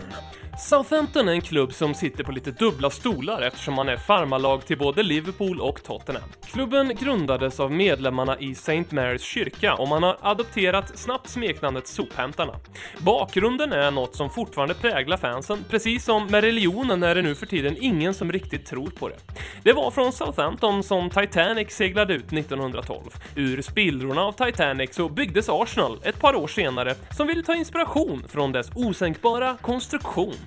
Southampton 0.59 1.27
är 1.27 1.31
en 1.31 1.41
klubb 1.41 1.73
som 1.73 1.93
sitter 1.93 2.23
på 2.23 2.31
lite 2.31 2.51
dubbla 2.51 2.89
stolar 2.89 3.41
eftersom 3.41 3.73
man 3.73 3.89
är 3.89 3.97
farmarlag 3.97 4.65
till 4.65 4.77
både 4.77 5.03
Liverpool 5.03 5.61
och 5.61 5.83
Tottenham. 5.83 6.29
Klubben 6.45 6.95
grundades 6.99 7.59
av 7.59 7.71
medlemmarna 7.71 8.39
i 8.39 8.51
St. 8.51 8.85
Marys 8.89 9.21
kyrka 9.21 9.73
och 9.73 9.87
man 9.87 10.03
har 10.03 10.17
adopterat 10.21 10.97
snabbt 10.97 11.29
smeknamnet 11.29 11.87
Sophämtarna. 11.87 12.53
Bakgrunden 12.97 13.71
är 13.71 13.91
något 13.91 14.15
som 14.15 14.29
fortfarande 14.29 14.73
präglar 14.73 15.17
fansen, 15.17 15.65
precis 15.69 16.05
som 16.05 16.27
med 16.27 16.43
religionen 16.43 17.03
är 17.03 17.15
det 17.15 17.21
nu 17.21 17.35
för 17.35 17.45
tiden 17.45 17.77
ingen 17.81 18.13
som 18.13 18.31
riktigt 18.31 18.65
tror 18.65 18.89
på 18.89 19.09
det. 19.09 19.17
Det 19.63 19.73
var 19.73 19.91
från 19.91 20.11
Southampton 20.11 20.83
som 20.83 21.09
Titanic 21.09 21.71
seglade 21.71 22.13
ut 22.13 22.33
1912. 22.33 23.01
Ur 23.35 23.61
spillrorna 23.61 24.21
av 24.21 24.31
Titanic 24.31 24.95
så 24.95 25.09
byggdes 25.09 25.49
Arsenal 25.49 25.99
ett 26.03 26.19
par 26.19 26.35
år 26.35 26.47
senare 26.47 26.95
som 27.17 27.27
ville 27.27 27.43
ta 27.43 27.55
inspiration 27.55 28.23
från 28.27 28.51
dess 28.51 28.69
osänkbara 28.75 29.57
konstruktion. 29.61 30.46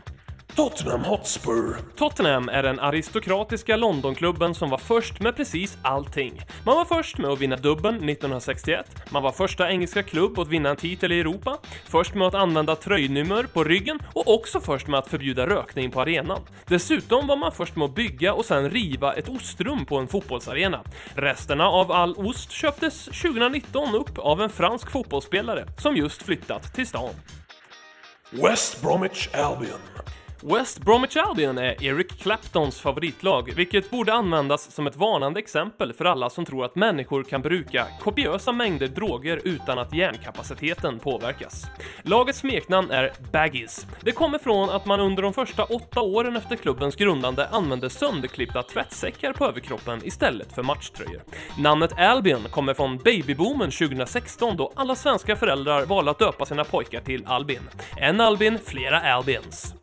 Tottenham 0.57 1.05
Hotspur. 1.05 1.77
Tottenham 1.97 2.49
är 2.49 2.63
den 2.63 2.81
aristokratiska 2.81 3.77
Londonklubben 3.77 4.55
som 4.55 4.71
var 4.71 4.79
först 4.79 5.21
med 5.21 5.37
precis 5.37 5.79
allting. 5.83 6.41
Man 6.65 6.77
var 6.77 6.85
först 6.85 7.19
med 7.19 7.31
att 7.31 7.39
vinna 7.39 7.57
dubbeln 7.57 7.97
1961, 7.97 8.87
man 9.11 9.23
var 9.23 9.33
första 9.33 9.71
engelska 9.71 10.03
klubb 10.03 10.39
att 10.39 10.49
vinna 10.49 10.71
en 10.71 10.77
titel 10.77 11.13
i 11.13 11.21
Europa, 11.21 11.59
först 11.85 12.15
med 12.15 12.27
att 12.27 12.35
använda 12.35 12.77
tröjnummer 12.77 13.43
på 13.43 13.65
ryggen 13.65 13.99
och 14.13 14.35
också 14.35 14.61
först 14.61 14.87
med 14.87 14.99
att 14.99 15.09
förbjuda 15.09 15.47
rökning 15.47 15.91
på 15.91 16.01
arenan. 16.01 16.41
Dessutom 16.67 17.27
var 17.27 17.37
man 17.37 17.53
först 17.53 17.77
med 17.77 17.85
att 17.85 17.95
bygga 17.95 18.35
och 18.35 18.45
sen 18.45 18.71
riva 18.71 19.15
ett 19.15 19.29
ostrum 19.29 19.87
på 19.87 19.99
en 19.99 20.09
fotbollsarena. 20.09 20.81
Resterna 21.15 21.69
av 21.69 21.93
all 21.93 22.15
ost 22.17 22.51
köptes 22.51 23.05
2019 23.05 23.95
upp 23.95 24.19
av 24.19 24.43
en 24.43 24.51
fransk 24.51 24.91
fotbollsspelare 24.91 25.67
som 25.79 25.97
just 25.97 26.23
flyttat 26.23 26.75
till 26.75 26.87
stan. 26.87 27.15
West 28.31 28.83
Bromwich 28.83 29.29
Albion. 29.35 29.81
West 30.43 30.79
Bromwich 30.79 31.17
Albion 31.17 31.59
är 31.59 31.85
Eric 31.85 32.19
Claptons 32.23 32.81
favoritlag, 32.81 33.53
vilket 33.57 33.91
borde 33.91 34.13
användas 34.13 34.71
som 34.75 34.87
ett 34.87 34.97
varnande 34.97 35.41
exempel 35.41 35.93
för 35.93 36.05
alla 36.05 36.31
som 36.31 36.45
tror 36.45 36.65
att 36.65 36.75
människor 36.75 37.23
kan 37.23 37.43
bruka 37.43 37.87
kopiösa 38.01 38.53
mängder 38.53 38.89
droger 38.89 39.41
utan 39.45 39.79
att 39.79 39.95
hjärnkapaciteten 39.95 40.99
påverkas. 40.99 41.67
Lagets 42.03 42.39
smeknamn 42.39 42.91
är 42.91 43.13
Baggies. 43.33 43.87
Det 44.01 44.13
kommer 44.13 44.39
från 44.39 44.71
att 44.71 44.87
man 44.87 45.01
under 45.01 45.23
de 45.23 45.33
första 45.33 45.65
åtta 45.65 46.01
åren 46.01 46.37
efter 46.37 46.57
klubbens 46.57 46.97
grundande 46.97 47.47
använde 47.47 47.91
sönderklippta 47.91 48.63
tvättsäckar 48.63 49.33
på 49.33 49.45
överkroppen 49.45 50.01
istället 50.05 50.53
för 50.53 50.63
matchtröjor. 50.63 51.23
Namnet 51.59 51.99
Albion 51.99 52.43
kommer 52.51 52.75
från 52.75 52.97
babyboomen 52.97 53.71
2016 53.71 54.57
då 54.57 54.73
alla 54.77 54.95
svenska 54.95 55.37
föräldrar 55.37 55.87
valde 55.87 56.11
att 56.11 56.19
döpa 56.19 56.47
sina 56.47 56.65
pojkar 56.65 57.01
till 57.01 57.27
Albin. 57.27 57.63
En 57.97 58.21
Albin, 58.21 58.59
flera 58.65 59.01
Albins. 59.01 59.75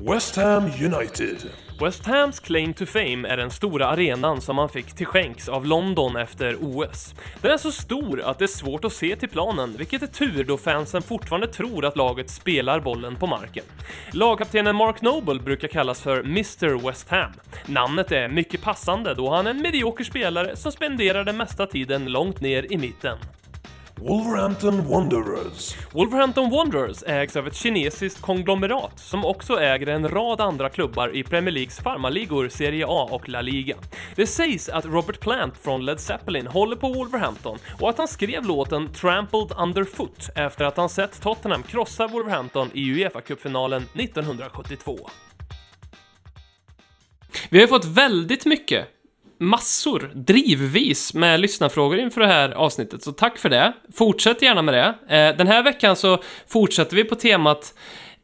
West 0.00 0.36
Ham 0.36 0.64
United. 0.64 1.36
West 1.80 2.06
Hams 2.06 2.40
claim 2.40 2.74
to 2.74 2.86
fame 2.86 3.28
är 3.28 3.36
den 3.36 3.50
stora 3.50 3.86
arenan 3.86 4.40
som 4.40 4.56
man 4.56 4.68
fick 4.68 4.92
till 4.92 5.06
skänks 5.06 5.48
av 5.48 5.66
London 5.66 6.16
efter 6.16 6.56
OS. 6.60 7.14
Den 7.40 7.50
är 7.50 7.56
så 7.56 7.72
stor 7.72 8.20
att 8.20 8.38
det 8.38 8.44
är 8.44 8.46
svårt 8.46 8.84
att 8.84 8.92
se 8.92 9.16
till 9.16 9.28
planen, 9.28 9.74
vilket 9.78 10.02
är 10.02 10.06
tur 10.06 10.44
då 10.44 10.58
fansen 10.58 11.02
fortfarande 11.02 11.46
tror 11.46 11.84
att 11.84 11.96
laget 11.96 12.30
spelar 12.30 12.80
bollen 12.80 13.16
på 13.16 13.26
marken. 13.26 13.64
Lagkaptenen 14.12 14.76
Mark 14.76 15.02
Noble 15.02 15.40
brukar 15.40 15.68
kallas 15.68 16.02
för 16.02 16.20
Mr 16.20 16.86
West 16.86 17.08
Ham. 17.08 17.32
Namnet 17.66 18.12
är 18.12 18.28
mycket 18.28 18.62
passande 18.62 19.14
då 19.14 19.30
han 19.30 19.46
är 19.46 19.50
en 19.50 19.62
medioker 19.62 20.04
spelare 20.04 20.56
som 20.56 20.72
spenderar 20.72 21.24
den 21.24 21.36
mesta 21.36 21.66
tiden 21.66 22.04
långt 22.04 22.40
ner 22.40 22.72
i 22.72 22.78
mitten. 22.78 23.18
Wolverhampton 24.00 24.88
Wanderers. 24.88 25.76
Wolverhampton 25.92 26.50
Wanderers 26.50 27.02
ägs 27.06 27.36
av 27.36 27.46
ett 27.46 27.54
kinesiskt 27.54 28.20
konglomerat 28.20 28.98
som 28.98 29.24
också 29.24 29.60
äger 29.60 29.86
en 29.86 30.08
rad 30.08 30.40
andra 30.40 30.68
klubbar 30.68 31.16
i 31.16 31.22
Premier 31.24 31.52
Leagues 31.54 31.80
farmarligor 31.80 32.48
Serie 32.48 32.84
A 32.88 33.08
och 33.10 33.28
La 33.28 33.40
Liga. 33.40 33.76
Det 34.14 34.26
sägs 34.26 34.68
att 34.68 34.84
Robert 34.84 35.20
Plant 35.20 35.58
från 35.58 35.84
Led 35.84 36.00
Zeppelin 36.00 36.46
håller 36.46 36.76
på 36.76 36.92
Wolverhampton 36.92 37.58
och 37.80 37.90
att 37.90 37.98
han 37.98 38.08
skrev 38.08 38.44
låten 38.44 38.92
Trampled 38.92 39.52
Underfoot 39.58 40.30
efter 40.34 40.64
att 40.64 40.76
han 40.76 40.88
sett 40.88 41.22
Tottenham 41.22 41.62
krossa 41.62 42.06
Wolverhampton 42.06 42.70
i 42.74 42.94
Uefa-cupfinalen 42.94 43.82
1972. 43.94 44.98
Vi 47.50 47.60
har 47.60 47.66
fått 47.66 47.84
väldigt 47.84 48.46
mycket 48.46 48.97
massor, 49.38 50.10
drivvis, 50.14 51.14
med 51.14 51.40
lyssnarfrågor 51.40 51.98
inför 51.98 52.20
det 52.20 52.26
här 52.26 52.50
avsnittet, 52.50 53.02
så 53.02 53.12
tack 53.12 53.38
för 53.38 53.48
det. 53.48 53.72
Fortsätt 53.94 54.42
gärna 54.42 54.62
med 54.62 54.74
det. 54.74 55.16
Eh, 55.16 55.36
den 55.36 55.46
här 55.46 55.62
veckan 55.62 55.96
så 55.96 56.22
fortsätter 56.46 56.96
vi 56.96 57.04
på 57.04 57.14
temat 57.14 57.74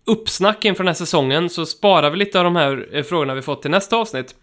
uppsnack 0.04 0.64
inför 0.64 0.84
den 0.84 0.88
här 0.88 0.94
säsongen, 0.94 1.50
så 1.50 1.66
sparar 1.66 2.10
vi 2.10 2.16
lite 2.16 2.38
av 2.38 2.44
de 2.44 2.56
här 2.56 2.88
eh, 2.92 3.02
frågorna 3.02 3.34
vi 3.34 3.42
fått 3.42 3.62
till 3.62 3.70
nästa 3.70 3.96
avsnitt. 3.96 4.34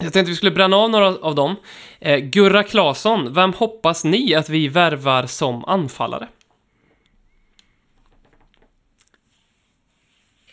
Jag 0.00 0.12
tänkte 0.12 0.30
vi 0.30 0.36
skulle 0.36 0.50
bränna 0.50 0.76
av 0.76 0.90
några 0.90 1.06
av 1.06 1.34
dem. 1.34 1.56
Eh, 2.00 2.18
Gurra 2.18 2.62
Claesson, 2.62 3.34
vem 3.34 3.52
hoppas 3.52 4.04
ni 4.04 4.34
att 4.34 4.48
vi 4.48 4.68
värvar 4.68 5.26
som 5.26 5.64
anfallare? 5.64 6.28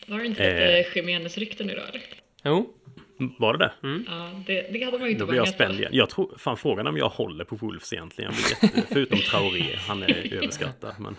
Var 0.07 0.19
det 0.19 0.25
inte 0.25 0.43
lite 0.43 0.77
eh. 0.79 0.95
Jiménez-rykten 0.95 1.69
idag 1.69 1.83
eller? 1.89 2.01
Jo. 2.43 2.73
Var 3.17 3.53
det 3.53 3.59
det? 3.59 3.87
Mm. 3.87 4.05
Ja, 4.07 4.29
det, 4.47 4.61
det 4.73 4.83
hade 4.83 4.97
man 4.97 5.07
ju 5.07 5.11
inte 5.11 5.23
Då 5.23 5.27
blir 5.27 5.37
jag 5.37 5.47
spänd 5.47 5.79
igen. 5.79 5.91
Jag 5.93 6.09
tror, 6.09 6.33
fan 6.37 6.57
frågan 6.57 6.87
om 6.87 6.97
jag 6.97 7.09
håller 7.09 7.45
på 7.45 7.55
Wolves 7.55 7.93
egentligen. 7.93 8.31
Jätte, 8.61 8.83
förutom 8.93 9.19
Traoré, 9.19 9.75
han 9.87 10.03
är 10.03 10.33
överskattad. 10.33 10.95
Men 10.99 11.15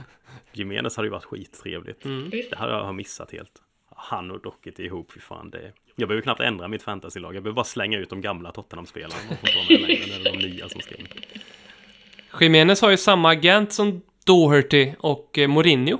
Jimenez 0.52 0.96
hade 0.96 1.06
ju 1.06 1.12
varit 1.12 1.24
skittrevligt. 1.24 2.04
Mm. 2.04 2.30
Det 2.30 2.56
hade 2.56 2.72
jag 2.72 2.94
missat 2.94 3.32
helt. 3.32 3.52
Han 3.96 4.30
och 4.30 4.42
Docket 4.42 4.78
ihop, 4.78 5.12
fy 5.12 5.20
fan 5.20 5.50
det 5.50 5.72
Jag 5.96 6.08
behöver 6.08 6.22
knappt 6.22 6.40
ändra 6.40 6.68
mitt 6.68 6.82
fantasylag. 6.82 7.36
Jag 7.36 7.42
behöver 7.42 7.56
bara 7.56 7.64
slänga 7.64 7.98
ut 7.98 8.10
de 8.10 8.20
gamla 8.20 8.52
Tottenham-spelarna. 8.52 9.14
Eller 9.68 10.24
de 10.24 10.38
nya 10.38 10.68
som 10.68 10.80
ska 10.80 10.94
in. 10.94 11.06
Jimenez 12.40 12.82
har 12.82 12.90
ju 12.90 12.96
samma 12.96 13.30
agent 13.30 13.72
som 13.72 14.02
Doherty 14.26 14.92
och 14.98 15.38
eh, 15.38 15.48
Mourinho. 15.48 15.98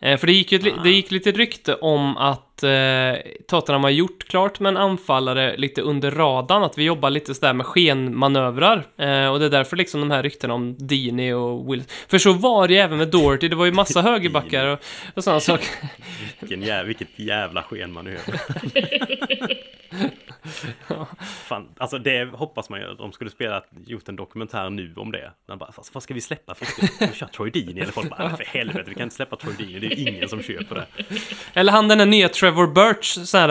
Eh, 0.00 0.16
för 0.16 0.26
det 0.26 0.32
gick 0.32 0.52
ju 0.52 0.58
li- 0.58 0.74
Ah. 0.78 0.82
det 0.82 0.90
gick 0.90 1.10
lite 1.10 1.32
rykte 1.32 1.74
om 1.74 2.16
att 2.16 2.62
eh, 2.62 3.12
Tottenham 3.48 3.82
har 3.84 3.90
gjort 3.90 4.24
klart 4.28 4.60
med 4.60 4.70
en 4.70 4.76
anfallare 4.76 5.56
lite 5.56 5.82
under 5.82 6.10
radarn, 6.10 6.62
att 6.62 6.78
vi 6.78 6.84
jobbar 6.84 7.10
lite 7.10 7.34
sådär 7.34 7.52
med 7.54 7.66
skenmanövrar. 7.66 8.76
Eh, 8.96 9.26
och 9.28 9.38
det 9.38 9.44
är 9.46 9.50
därför 9.50 9.76
liksom 9.76 10.00
de 10.00 10.10
här 10.10 10.22
ryktena 10.22 10.54
om 10.54 10.76
Dini 10.78 11.32
och 11.32 11.72
Will. 11.72 11.82
För 12.08 12.18
så 12.18 12.32
var 12.32 12.68
det 12.68 12.74
ju 12.74 12.80
även 12.80 12.98
med 12.98 13.08
Doherty, 13.08 13.48
det 13.48 13.56
var 13.56 13.64
ju 13.66 13.72
massa 13.72 14.02
högerbackar 14.02 14.66
och, 14.66 14.78
och 15.14 15.24
sådana 15.24 15.40
saker. 15.40 15.68
Vilken 16.40 16.62
jä 16.62 16.82
vilket 16.84 17.18
jävla 17.18 17.62
skenmanöver. 17.62 18.40
Fan, 21.20 21.68
alltså 21.78 21.98
det 21.98 22.28
hoppas 22.32 22.70
man 22.70 22.80
ju 22.80 22.90
att 22.90 22.98
de 22.98 23.12
skulle 23.12 23.30
spela, 23.30 23.62
gjort 23.86 24.08
en 24.08 24.16
dokumentär 24.16 24.70
nu 24.70 24.94
om 24.96 25.12
det. 25.12 25.32
Man 25.48 25.58
bara, 25.58 25.72
vad 25.92 26.02
ska 26.02 26.14
vi 26.14 26.20
släppa 26.20 26.54
för 26.54 26.66
Vi 27.06 27.14
kör 27.14 27.26
Troy 27.26 27.50
Deeney 27.50 27.82
eller 27.82 27.92
folk 27.92 28.10
bara, 28.10 28.28
"Nej, 28.28 28.36
för 28.36 28.44
helvete, 28.44 28.84
vi 28.86 28.94
kan 28.94 29.02
inte 29.02 29.16
släppa 29.16 29.36
Troy 29.36 29.54
Deeney, 29.58 29.80
det 29.80 29.86
är 29.86 29.96
ju 29.96 30.10
ingen 30.10 30.28
som 30.28 30.42
köper 30.42 30.74
det. 30.74 30.86
Eller 31.54 31.72
han 31.72 31.88
den 31.88 31.98
där 31.98 32.06
nya 32.06 32.28
Trevor 32.28 32.66
Birch, 32.66 33.26
så 33.28 33.38
här, 33.38 33.48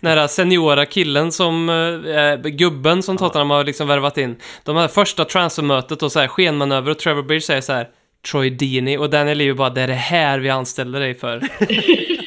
den 0.00 0.18
här 0.18 0.26
seniora 0.26 0.86
killen 0.86 1.32
som, 1.32 1.68
äh, 1.68 2.36
gubben 2.50 3.02
som 3.02 3.16
Tottenham 3.16 3.50
har 3.50 3.64
liksom 3.64 3.88
värvat 3.88 4.18
in. 4.18 4.36
De 4.64 4.76
här 4.76 4.88
första 4.88 5.24
transfermötet 5.24 6.02
och 6.02 6.12
så 6.12 6.20
här 6.20 6.28
skenmanöver 6.28 6.90
och 6.90 6.98
Trevor 6.98 7.22
Birch 7.22 7.44
säger 7.44 7.60
så 7.60 7.72
här 7.72 7.88
Troy 8.30 8.50
Deeney 8.50 8.96
och 8.98 9.10
Daniel 9.10 9.38
Levy 9.38 9.52
bara 9.52 9.70
det 9.70 9.80
är 9.82 9.88
det 9.88 9.94
här 9.94 10.38
vi 10.38 10.50
anställer 10.50 11.00
dig 11.00 11.14
för. 11.14 11.40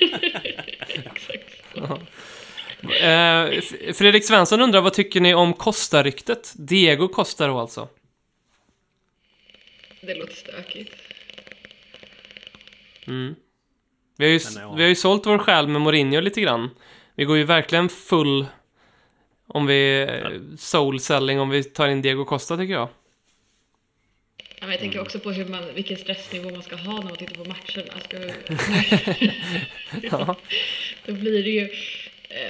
Eh, 2.92 3.62
Fredrik 3.94 4.26
Svensson 4.26 4.62
undrar 4.62 4.82
vad 4.82 4.94
tycker 4.94 5.22
ni 5.22 5.34
om 5.34 5.54
Costa-ryktet? 5.54 6.54
Diego 6.56 7.08
Costa 7.08 7.48
då 7.48 7.60
alltså. 7.60 7.88
Det 10.02 10.16
låter 10.16 10.36
stökigt. 10.36 10.96
Vi 14.18 14.26
har, 14.26 14.32
ju, 14.32 14.40
vi 14.76 14.82
har 14.82 14.90
ju 14.90 14.96
sålt 14.96 15.26
vår 15.26 15.38
själ 15.38 15.68
med 15.68 15.82
Mourinho 15.82 16.22
lite 16.22 16.42
grann. 16.42 16.70
Vi 17.16 17.26
går 17.26 17.38
ju 17.38 17.44
verkligen 17.44 17.90
full 17.90 18.46
om 19.48 19.66
vi 19.66 20.08
soul 20.58 21.00
selling 21.00 21.40
om 21.40 21.50
vi 21.50 21.64
tar 21.64 21.88
in 21.88 22.02
Diego 22.02 22.26
Costa 22.26 22.58
tycker 22.58 22.74
jag. 22.74 22.90
Ja, 24.60 24.62
men 24.62 24.72
jag 24.72 24.80
tänker 24.80 25.02
också 25.02 25.20
på 25.20 25.32
hur 25.32 25.46
man, 25.46 25.74
vilken 25.76 25.98
stressnivå 25.98 26.50
man 26.50 26.64
ska 26.64 26.76
ha 26.76 26.94
när 26.94 27.04
man 27.04 27.16
tittar 27.16 27.36
på 27.36 27.50
matchen. 27.50 27.84
Alltså, 27.96 28.18
Ja. 30.12 30.36
då 31.06 31.14
blir 31.14 31.44
det 31.44 31.50
ju, 31.50 31.70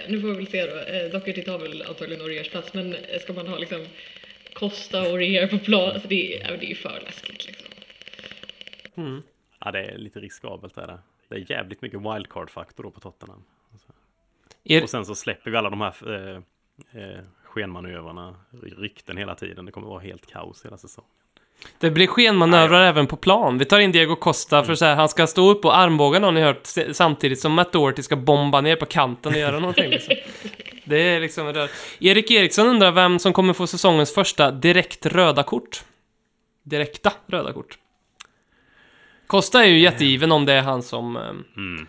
nu 0.08 0.22
får 0.22 0.28
vi 0.28 0.34
väl 0.36 0.48
se 0.48 0.66
då, 0.66 0.78
eh, 0.78 1.12
Doherty 1.12 1.44
tar 1.44 1.60
väl 1.60 1.82
antagligen 1.82 2.22
Oriers 2.26 2.50
plats, 2.50 2.74
men 2.74 2.94
eh, 2.94 3.20
ska 3.20 3.34
man 3.34 3.48
ha 3.48 3.58
liksom 3.58 3.86
Costa 4.54 5.02
och 5.02 5.14
Orier 5.14 5.48
på 5.48 5.60
plan, 5.60 5.92
alltså 5.92 6.08
det, 6.08 6.42
är- 6.42 6.58
det 6.58 6.66
är 6.66 6.70
ju 6.70 6.76
för 6.76 7.02
läskigt 7.06 7.46
liksom. 7.48 7.68
Ja, 9.60 9.72
det 9.72 9.80
är 9.80 9.98
lite 9.98 10.20
riskabelt 10.20 10.76
det 10.76 10.82
där. 10.82 11.00
Det 11.30 11.36
är 11.36 11.52
jävligt 11.52 11.82
mycket 11.82 12.00
wildcard-faktor 12.02 12.84
då 12.84 12.92
på 12.92 13.00
Tottenham. 13.00 13.44
Er, 14.64 14.84
Och 14.84 14.90
sen 14.90 15.06
så 15.06 15.16
släpper 15.16 15.52
vi 15.52 15.58
alla 15.58 15.70
de 15.70 15.82
här 15.82 15.94
eh, 16.16 16.42
eh, 17.04 17.20
skenmanövrarna, 17.44 18.36
rykten 18.78 19.18
hela 19.18 19.36
tiden. 19.36 19.66
Det 19.66 19.72
kommer 19.72 19.88
vara 19.88 20.00
helt 20.00 20.28
kaos 20.28 20.66
hela 20.66 20.78
säsongen. 20.78 21.10
Det 21.80 21.92
blir 21.92 22.08
skenmanövrar 22.08 22.82
även 22.82 23.08
på 23.08 23.16
plan. 23.16 23.58
Vi 23.58 23.66
tar 23.66 23.80
in 23.80 23.92
Diego 23.92 24.16
Costa 24.16 24.64
för 24.64 24.76
så 24.76 24.86
här, 24.86 24.96
han 24.96 25.10
ska 25.10 25.28
stå 25.28 25.50
upp 25.52 25.66
och 25.66 25.78
armbåga 25.78 26.20
någon 26.20 26.34
ni 26.34 26.42
hört 26.42 26.68
samtidigt 26.92 27.40
som 27.40 27.54
Matt 27.54 27.74
Doherty 27.74 28.04
ska 28.04 28.16
bomba 28.16 28.62
ner 28.62 28.76
på 28.76 28.86
kanten 28.86 29.34
och 29.34 29.40
göra 29.40 29.60
någonting 29.60 29.90
liksom. 29.90 30.16
Det 30.84 30.98
är 31.02 31.20
liksom 31.20 31.46
det. 31.54 31.70
Erik 32.00 32.32
Eriksson 32.32 32.68
undrar 32.68 32.92
vem 32.92 33.20
som 33.20 33.34
kommer 33.34 33.54
få 33.54 33.68
säsongens 33.68 34.14
första 34.14 34.52
direkt 34.52 35.06
röda 35.06 35.44
kort. 35.44 35.84
Direkta 36.64 37.14
röda 37.28 37.54
kort. 37.54 37.78
Costa 39.28 39.64
är 39.64 39.68
ju 39.68 39.80
jättegiven 39.80 40.32
om 40.32 40.46
det 40.46 40.54
är 40.54 40.62
han 40.62 40.84
som... 40.84 41.16
eh, 41.18 41.22
Mm. 41.58 41.88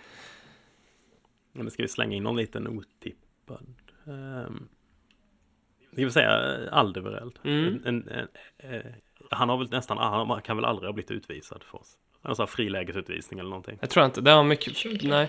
Ja, 1.52 1.62
men 1.62 1.70
ska 1.70 1.82
vi 1.82 1.88
slänga 1.88 2.16
in 2.16 2.22
någon 2.22 2.36
liten 2.36 2.68
otippad? 2.68 3.74
Um, 4.04 4.68
jag 5.90 6.04
vill 6.04 6.12
säga 6.12 6.58
Alderweireld. 6.72 7.38
Mm. 7.44 7.66
En, 7.66 7.84
en, 7.84 8.08
en, 8.08 8.28
eh, 8.74 8.80
han 9.30 9.48
har 9.48 9.56
väl 9.58 9.70
nästan, 9.70 9.98
han 9.98 10.42
kan 10.42 10.56
väl 10.56 10.64
aldrig 10.64 10.88
ha 10.88 10.92
blivit 10.92 11.10
utvisad 11.10 11.62
för 11.62 11.80
oss. 11.80 11.92
En 12.22 12.36
sån 12.36 12.42
här 12.42 12.46
frilägesutvisning 12.46 13.40
eller 13.40 13.50
någonting. 13.50 13.78
Jag 13.80 13.90
tror 13.90 14.06
inte, 14.06 14.20
det 14.20 14.30
har 14.30 14.44
mycket... 14.44 15.02
Nej. 15.02 15.28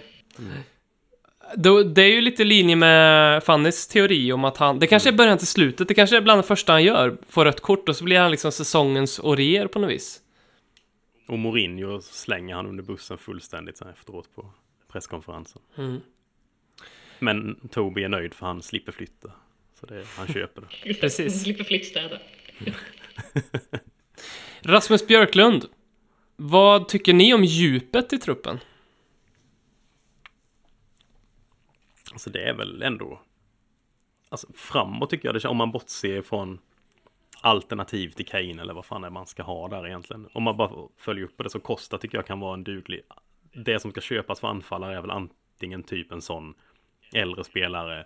Då, 1.55 1.83
det 1.83 2.01
är 2.01 2.11
ju 2.11 2.21
lite 2.21 2.41
i 2.41 2.45
linje 2.45 2.75
med 2.75 3.43
Fannys 3.43 3.87
teori 3.87 4.31
om 4.31 4.45
att 4.45 4.57
han... 4.57 4.79
Det 4.79 4.87
kanske 4.87 5.09
är 5.09 5.13
början 5.13 5.37
till 5.37 5.47
slutet, 5.47 5.87
det 5.87 5.93
kanske 5.93 6.17
är 6.17 6.21
bland 6.21 6.39
det 6.39 6.47
första 6.47 6.71
han 6.71 6.83
gör. 6.83 7.17
Får 7.29 7.45
rött 7.45 7.59
kort 7.61 7.89
och 7.89 7.95
så 7.95 8.03
blir 8.03 8.19
han 8.19 8.31
liksom 8.31 8.51
säsongens 8.51 9.19
Orier 9.19 9.67
på 9.67 9.79
något 9.79 9.89
vis. 9.89 10.21
Och 11.27 11.39
Mourinho 11.39 12.01
slänger 12.01 12.55
han 12.55 12.65
under 12.65 12.83
bussen 12.83 13.17
fullständigt 13.17 13.77
sen 13.77 13.87
efteråt 13.87 14.35
på 14.35 14.51
presskonferensen. 14.91 15.61
Mm. 15.77 16.01
Men 17.19 17.55
Toby 17.71 18.03
är 18.03 18.09
nöjd 18.09 18.33
för 18.33 18.45
han 18.45 18.61
slipper 18.61 18.91
flytta. 18.91 19.31
Så 19.79 19.85
det, 19.85 20.05
han 20.17 20.27
köper 20.27 20.61
det. 20.61 20.93
Precis. 21.01 21.43
Slipper 21.43 21.63
flyttstäda. 21.63 22.19
Rasmus 24.61 25.07
Björklund. 25.07 25.65
Vad 26.35 26.87
tycker 26.87 27.13
ni 27.13 27.33
om 27.33 27.43
djupet 27.43 28.13
i 28.13 28.17
truppen? 28.17 28.59
Alltså 32.11 32.29
det 32.29 32.49
är 32.49 32.53
väl 32.53 32.81
ändå... 32.81 33.21
Alltså 34.29 34.47
framåt 34.53 35.09
tycker 35.09 35.27
jag 35.27 35.35
det 35.35 35.47
om 35.47 35.57
man 35.57 35.71
bortser 35.71 36.21
från 36.21 36.59
alternativ 37.41 38.09
till 38.09 38.25
Kane 38.25 38.61
eller 38.61 38.73
vad 38.73 38.85
fan 38.85 39.01
det 39.01 39.07
är 39.07 39.11
man 39.11 39.27
ska 39.27 39.43
ha 39.43 39.67
där 39.67 39.87
egentligen. 39.87 40.29
Om 40.33 40.43
man 40.43 40.57
bara 40.57 40.87
följer 40.97 41.25
upp 41.25 41.37
på 41.37 41.43
det 41.43 41.49
så 41.49 41.59
Costa 41.59 41.97
tycker 41.97 42.17
jag 42.17 42.27
kan 42.27 42.39
vara 42.39 42.53
en 42.53 42.63
duglig... 42.63 43.01
Det 43.53 43.79
som 43.79 43.91
ska 43.91 44.01
köpas 44.01 44.39
för 44.39 44.47
anfallare 44.47 44.97
är 44.97 45.01
väl 45.01 45.11
antingen 45.11 45.83
typ 45.83 46.11
en 46.11 46.21
sån 46.21 46.53
äldre 47.13 47.43
spelare, 47.43 48.05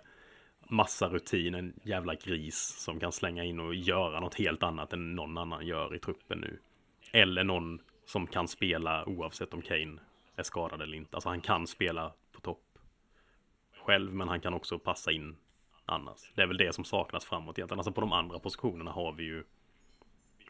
massa 0.68 1.08
rutin, 1.08 1.54
en 1.54 1.80
jävla 1.82 2.14
gris 2.14 2.74
som 2.78 3.00
kan 3.00 3.12
slänga 3.12 3.44
in 3.44 3.60
och 3.60 3.74
göra 3.74 4.20
något 4.20 4.34
helt 4.34 4.62
annat 4.62 4.92
än 4.92 5.14
någon 5.14 5.38
annan 5.38 5.66
gör 5.66 5.94
i 5.94 5.98
truppen 5.98 6.38
nu. 6.38 6.58
Eller 7.12 7.44
någon 7.44 7.80
som 8.04 8.26
kan 8.26 8.48
spela 8.48 9.04
oavsett 9.04 9.54
om 9.54 9.62
Kane 9.62 9.98
är 10.36 10.42
skadad 10.42 10.82
eller 10.82 10.96
inte. 10.96 11.16
Alltså 11.16 11.28
han 11.28 11.40
kan 11.40 11.66
spela 11.66 12.12
på 12.32 12.40
topp 12.40 12.78
själv, 13.86 14.14
men 14.14 14.28
han 14.28 14.40
kan 14.40 14.54
också 14.54 14.78
passa 14.78 15.12
in 15.12 15.36
annars. 15.86 16.32
Det 16.34 16.42
är 16.42 16.46
väl 16.46 16.56
det 16.56 16.74
som 16.74 16.84
saknas 16.84 17.24
framåt 17.24 17.58
egentligen. 17.58 17.78
Alltså 17.78 17.92
på 17.92 18.00
de 18.00 18.12
andra 18.12 18.38
positionerna 18.38 18.90
har 18.90 19.12
vi 19.12 19.24
ju 19.24 19.44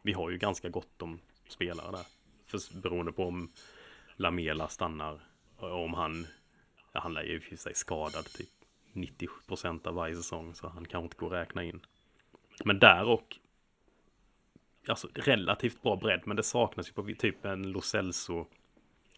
Vi 0.03 0.13
har 0.13 0.31
ju 0.31 0.39
ganska 0.39 0.69
gott 0.69 1.03
om 1.03 1.21
spelare 1.49 1.91
där. 1.91 2.07
För, 2.47 2.81
beroende 2.83 3.13
på 3.13 3.25
om 3.25 3.53
Lamela 4.17 4.69
stannar 4.69 5.21
om 5.59 5.95
han 5.95 6.27
ja, 6.93 7.01
Han 7.01 7.15
lär 7.15 7.23
ju 7.23 7.35
i 7.35 7.39
och 7.39 7.43
för 7.43 7.57
sig 7.57 7.75
skadad 7.75 8.25
typ 8.25 8.49
90% 8.95 9.87
av 9.89 9.95
varje 9.95 10.17
säsong 10.17 10.55
så 10.55 10.69
han 10.69 10.85
kanske 10.85 11.05
inte 11.05 11.17
går 11.17 11.27
att 11.27 11.47
räkna 11.47 11.65
in. 11.65 11.81
Men 12.65 12.79
där 12.79 13.05
och 13.05 13.39
Alltså 14.89 15.09
relativt 15.15 15.83
bra 15.83 15.97
bredd 15.97 16.23
men 16.25 16.37
det 16.37 16.43
saknas 16.43 16.89
ju 16.89 16.93
på 16.93 17.15
typ 17.19 17.45
en 17.45 17.73
Lo 17.73 17.81
Celso 17.81 18.47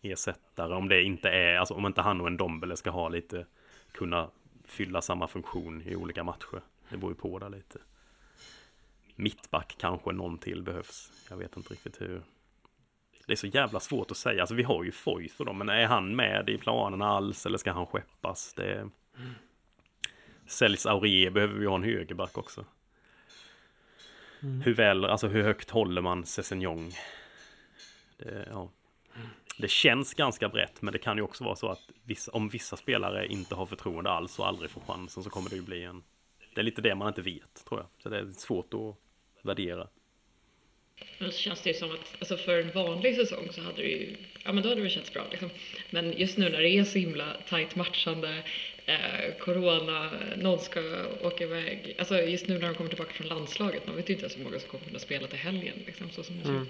ersättare 0.02 0.74
om 0.74 0.88
det 0.88 1.02
inte 1.02 1.28
är, 1.28 1.56
alltså 1.56 1.74
om 1.74 1.86
inte 1.86 2.02
han 2.02 2.20
och 2.20 2.26
en 2.26 2.36
Dombele 2.36 2.76
ska 2.76 2.90
ha 2.90 3.08
lite 3.08 3.46
kunna 3.92 4.30
fylla 4.64 5.02
samma 5.02 5.28
funktion 5.28 5.82
i 5.82 5.96
olika 5.96 6.24
matcher. 6.24 6.60
Det 6.88 6.96
beror 6.96 7.12
ju 7.12 7.16
på 7.16 7.38
där 7.38 7.48
lite. 7.48 7.78
Mittback 9.16 9.76
kanske 9.78 10.12
någon 10.12 10.38
till 10.38 10.62
behövs. 10.62 11.12
Jag 11.30 11.36
vet 11.36 11.56
inte 11.56 11.72
riktigt 11.72 12.00
hur. 12.00 12.22
Det 13.26 13.32
är 13.32 13.36
så 13.36 13.46
jävla 13.46 13.80
svårt 13.80 14.10
att 14.10 14.16
säga. 14.16 14.42
Alltså 14.42 14.54
vi 14.54 14.62
har 14.62 14.84
ju 14.84 14.92
Foyth 14.92 15.34
och 15.40 15.46
dem, 15.46 15.58
men 15.58 15.68
är 15.68 15.86
han 15.86 16.16
med 16.16 16.48
i 16.48 16.58
planerna 16.58 17.06
alls 17.06 17.46
eller 17.46 17.58
ska 17.58 17.72
han 17.72 17.86
skeppas? 17.86 18.54
Det... 18.54 18.90
Säljs 20.46 20.86
Aurier 20.86 21.30
behöver 21.30 21.54
vi 21.54 21.66
ha 21.66 21.74
en 21.74 21.82
högerback 21.82 22.38
också. 22.38 22.64
Hur 24.64 24.74
väl, 24.74 25.04
alltså 25.04 25.28
hur 25.28 25.42
högt 25.42 25.70
håller 25.70 26.02
man 26.02 26.26
Sessignon? 26.26 26.92
Det, 28.18 28.48
ja. 28.50 28.70
det 29.58 29.68
känns 29.68 30.14
ganska 30.14 30.48
brett, 30.48 30.82
men 30.82 30.92
det 30.92 30.98
kan 30.98 31.16
ju 31.16 31.22
också 31.22 31.44
vara 31.44 31.56
så 31.56 31.68
att 31.68 31.82
vissa, 32.04 32.32
om 32.32 32.48
vissa 32.48 32.76
spelare 32.76 33.26
inte 33.26 33.54
har 33.54 33.66
förtroende 33.66 34.10
alls 34.10 34.38
och 34.38 34.48
aldrig 34.48 34.70
får 34.70 34.80
chansen 34.80 35.22
så 35.22 35.30
kommer 35.30 35.50
det 35.50 35.56
ju 35.56 35.62
bli 35.62 35.84
en... 35.84 36.02
Det 36.54 36.60
är 36.60 36.64
lite 36.64 36.82
det 36.82 36.94
man 36.94 37.08
inte 37.08 37.22
vet, 37.22 37.64
tror 37.68 37.80
jag. 37.80 37.88
Så 38.02 38.08
det 38.08 38.18
är 38.18 38.26
svårt 38.32 38.74
att 38.74 38.96
värdera. 39.42 39.88
Men 41.18 41.32
så 41.32 41.38
känns 41.38 41.62
det 41.62 41.70
ju 41.70 41.74
som 41.74 41.90
att 41.90 42.14
alltså 42.18 42.36
för 42.36 42.60
en 42.62 42.70
vanlig 42.70 43.16
säsong 43.16 43.48
så 43.52 43.62
hade 43.62 43.82
det 43.82 43.88
ju, 43.88 44.16
ja 44.44 44.52
men 44.52 44.62
då 44.62 44.68
hade 44.68 44.82
det 44.82 44.90
känts 44.90 45.12
bra 45.12 45.26
liksom. 45.30 45.50
Men 45.90 46.12
just 46.12 46.38
nu 46.38 46.48
när 46.48 46.58
det 46.58 46.68
är 46.68 46.84
så 46.84 46.98
himla 46.98 47.36
tajt 47.48 47.76
matchande, 47.76 48.42
eh, 48.86 49.34
corona, 49.40 50.10
någon 50.36 50.58
ska 50.58 50.80
åka 51.22 51.44
iväg, 51.44 51.96
alltså 51.98 52.20
just 52.20 52.48
nu 52.48 52.58
när 52.58 52.68
de 52.68 52.74
kommer 52.74 52.90
tillbaka 52.90 53.12
från 53.12 53.26
landslaget, 53.26 53.86
man 53.86 53.96
vet 53.96 54.10
ju 54.10 54.14
inte 54.14 54.24
ens 54.24 54.38
hur 54.38 54.44
många 54.44 54.58
som 54.58 54.68
kommer 54.70 54.84
kunna 54.84 54.98
spela 54.98 55.26
till 55.26 55.38
helgen 55.38 55.74
liksom 55.86 56.10
så 56.10 56.22
som 56.22 56.38
det 56.38 56.44
ser 56.44 56.62
ut. 56.62 56.68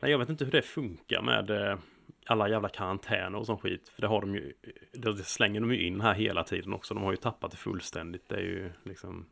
Nej, 0.00 0.10
jag 0.10 0.18
vet 0.18 0.28
inte 0.28 0.44
hur 0.44 0.52
det 0.52 0.62
funkar 0.62 1.22
med 1.22 1.50
eh, 1.50 1.78
alla 2.26 2.48
jävla 2.48 2.68
karantäner 2.68 3.38
och 3.38 3.46
sån 3.46 3.58
skit. 3.58 3.88
För 3.94 4.02
det 4.02 4.08
har 4.08 4.20
de 4.20 4.34
ju, 4.34 4.52
det 4.92 5.24
slänger 5.24 5.60
de 5.60 5.72
ju 5.72 5.86
in 5.86 6.00
här 6.00 6.14
hela 6.14 6.44
tiden 6.44 6.72
också. 6.72 6.94
De 6.94 7.02
har 7.02 7.10
ju 7.10 7.16
tappat 7.16 7.50
det 7.50 7.56
fullständigt. 7.56 8.28
Det 8.28 8.36
är 8.36 8.40
ju 8.40 8.70
liksom... 8.84 9.26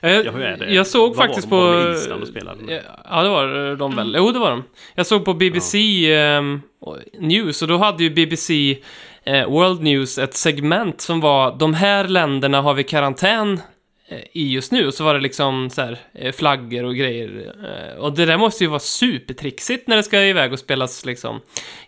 Jag, 0.00 0.26
Ja, 0.26 0.32
hur 0.32 0.40
är 0.42 0.56
det? 0.56 0.74
jag 0.74 0.86
såg 0.86 1.08
Vad 1.08 1.16
var 1.16 1.26
faktiskt 1.26 1.46
de? 1.46 1.50
på... 1.50 1.56
Var 1.56 1.86
de 1.86 1.94
Island 1.94 2.22
och 2.22 2.28
spelade? 2.28 2.84
Ja, 3.04 3.22
det 3.22 3.28
var 3.28 3.76
de 3.76 3.96
väl. 3.96 4.14
Jo, 4.18 4.30
det 4.30 4.38
var 4.38 4.50
de. 4.50 4.64
Jag 4.94 5.06
såg 5.06 5.24
på 5.24 5.34
BBC 5.34 5.78
ehm, 6.14 6.62
News 7.18 7.62
och 7.62 7.68
då 7.68 7.76
hade 7.76 8.04
ju 8.04 8.10
BBC 8.10 8.78
eh, 9.26 9.48
World 9.48 9.82
News 9.82 10.18
ett 10.18 10.34
segment 10.34 11.00
som 11.00 11.20
var 11.20 11.56
de 11.58 11.74
här 11.74 12.08
länderna 12.08 12.60
har 12.60 12.74
vi 12.74 12.84
karantän 12.84 13.60
eh, 14.08 14.18
i 14.32 14.52
just 14.52 14.72
nu. 14.72 14.86
Och 14.86 14.94
så 14.94 15.04
var 15.04 15.14
det 15.14 15.20
liksom 15.20 15.70
så 15.70 15.82
här, 15.82 15.98
eh, 16.14 16.32
flaggor 16.32 16.84
och 16.84 16.96
grejer. 16.96 17.54
Eh, 17.64 18.00
och 18.00 18.12
det 18.14 18.26
där 18.26 18.36
måste 18.36 18.64
ju 18.64 18.70
vara 18.70 18.80
supertrixigt 18.80 19.88
när 19.88 19.96
det 19.96 20.02
ska 20.02 20.24
iväg 20.24 20.52
och 20.52 20.58
spelas 20.58 21.04
liksom 21.04 21.40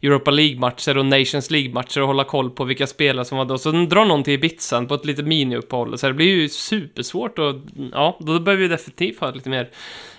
Europa 0.02 0.30
League-matcher 0.30 0.98
och 0.98 1.06
Nations 1.06 1.50
League-matcher 1.50 2.00
och 2.00 2.06
hålla 2.06 2.24
koll 2.24 2.50
på 2.50 2.64
vilka 2.64 2.86
spelare 2.86 3.24
som 3.24 3.38
var 3.38 3.44
då. 3.44 3.58
Så 3.58 3.70
drar 3.70 4.04
någon 4.04 4.22
till 4.22 4.34
Ibizan 4.34 4.86
på 4.86 4.94
ett 4.94 5.04
litet 5.04 5.26
miniuppehåll. 5.26 5.98
Så 5.98 6.06
det 6.06 6.14
blir 6.14 6.26
ju 6.26 6.48
supersvårt 6.48 7.38
och 7.38 7.54
ja, 7.92 8.18
då 8.20 8.40
behöver 8.40 8.62
vi 8.62 8.68
definitivt 8.68 9.20
ha 9.20 9.30
lite 9.30 9.50
mer 9.50 9.70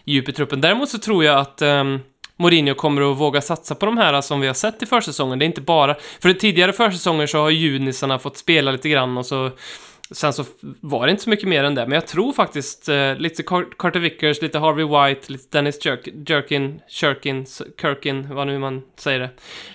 djup 0.06 0.30
i 0.30 0.34
truppen. 0.34 0.62
Däremot 0.62 0.90
så 0.90 0.98
tror 0.98 1.24
jag 1.24 1.40
att 1.40 1.62
um, 1.62 2.00
Mourinho 2.38 2.74
kommer 2.76 3.12
att 3.12 3.18
våga 3.18 3.42
satsa 3.42 3.76
på 3.76 3.86
de 3.86 3.98
här 3.98 4.22
som 4.22 4.40
vi 4.42 4.48
har 4.48 4.54
sett 4.54 4.84
i 4.84 4.86
försäsongen. 4.86 5.40
Det 5.40 5.46
är 5.46 5.48
inte 5.48 5.62
bara... 5.62 5.96
För 6.22 6.30
i 6.30 6.34
tidigare 6.34 6.74
försäsonger 6.74 7.28
så 7.28 7.38
har 7.38 7.50
junisarna 7.50 8.20
fått 8.20 8.38
spela 8.38 8.72
lite 8.72 8.90
grann 8.90 9.18
och 9.18 9.26
så... 9.26 9.52
Sen 10.12 10.34
så 10.34 10.46
var 10.82 11.06
det 11.06 11.12
inte 11.12 11.24
så 11.24 11.30
mycket 11.30 11.48
mer 11.48 11.64
än 11.64 11.76
det, 11.76 11.82
men 11.88 11.92
jag 11.92 12.08
tror 12.08 12.34
faktiskt 12.34 12.90
eh, 12.90 13.16
lite 13.16 13.44
Car- 13.44 13.66
Carter 13.78 14.00
Vickers, 14.00 14.42
lite 14.42 14.60
Harvey 14.60 14.86
White, 14.86 15.32
lite 15.32 15.58
Dennis 15.58 15.86
Jerk, 15.86 16.08
Jerkin, 16.30 16.80
Shirkin, 16.90 17.42
S- 17.44 17.62
Kirkin, 17.82 18.36
vad 18.36 18.48
nu 18.48 18.60
man 18.60 18.82
säger 18.96 19.20
det. 19.20 19.30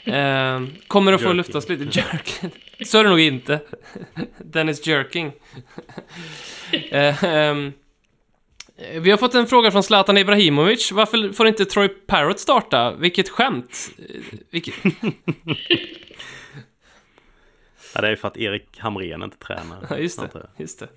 Eh, 0.19 0.61
kommer 0.89 1.13
att 1.13 1.21
få 1.21 1.25
Jerkin. 1.25 1.37
luftas 1.37 1.69
lite. 1.69 1.85
Jerkin. 1.99 2.51
Så 2.87 2.99
är 2.99 3.05
det 3.05 3.11
nog 3.11 3.21
inte. 3.21 3.61
Dennis 4.39 4.87
Jerking. 4.87 5.33
eh, 6.91 7.25
ehm, 7.25 7.73
vi 9.01 9.11
har 9.11 9.19
fått 9.19 9.35
en 9.35 9.47
fråga 9.47 9.71
från 9.71 9.83
Zlatan 9.83 10.19
Ibrahimovic. 10.19 10.93
Varför 10.93 11.33
får 11.33 11.49
inte 11.49 11.65
Troy 11.65 11.89
Parrott 11.89 12.41
starta? 12.41 12.95
Vilket 12.95 13.29
skämt. 13.29 13.91
Vilket... 14.51 14.75
Ja, 17.95 18.01
det 18.01 18.09
är 18.09 18.17
för 18.17 18.29
att 18.29 18.37
Erik 18.37 18.79
Hamrén 18.79 19.23
inte 19.23 19.37
tränar. 19.37 19.87
Ja, 19.91 19.97
just 19.99 20.21
det. 20.21 20.47
Just 20.57 20.79
det. 20.79 20.89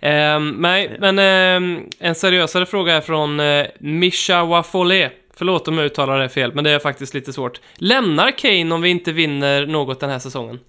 Ehm, 0.00 0.50
nej, 0.50 0.96
men 1.00 1.18
ehm, 1.18 1.88
en 1.98 2.14
seriösare 2.14 2.66
fråga 2.66 2.94
är 2.94 3.00
från 3.00 3.40
uh, 3.40 3.66
Misha 3.78 4.44
Wafole. 4.44 5.10
Förlåt 5.34 5.68
om 5.68 5.78
jag 5.78 5.86
uttalar 5.86 6.18
det 6.18 6.28
fel, 6.28 6.54
men 6.54 6.64
det 6.64 6.70
är 6.70 6.78
faktiskt 6.78 7.14
lite 7.14 7.32
svårt. 7.32 7.60
Lämnar 7.74 8.38
Kane 8.38 8.74
om 8.74 8.82
vi 8.82 8.88
inte 8.88 9.12
vinner 9.12 9.66
något 9.66 10.00
den 10.00 10.10
här 10.10 10.18
säsongen? 10.18 10.60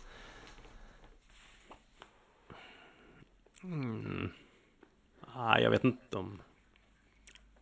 Ah, 5.45 5.59
jag 5.59 5.69
vet 5.69 5.83
inte 5.83 6.17
om... 6.17 6.41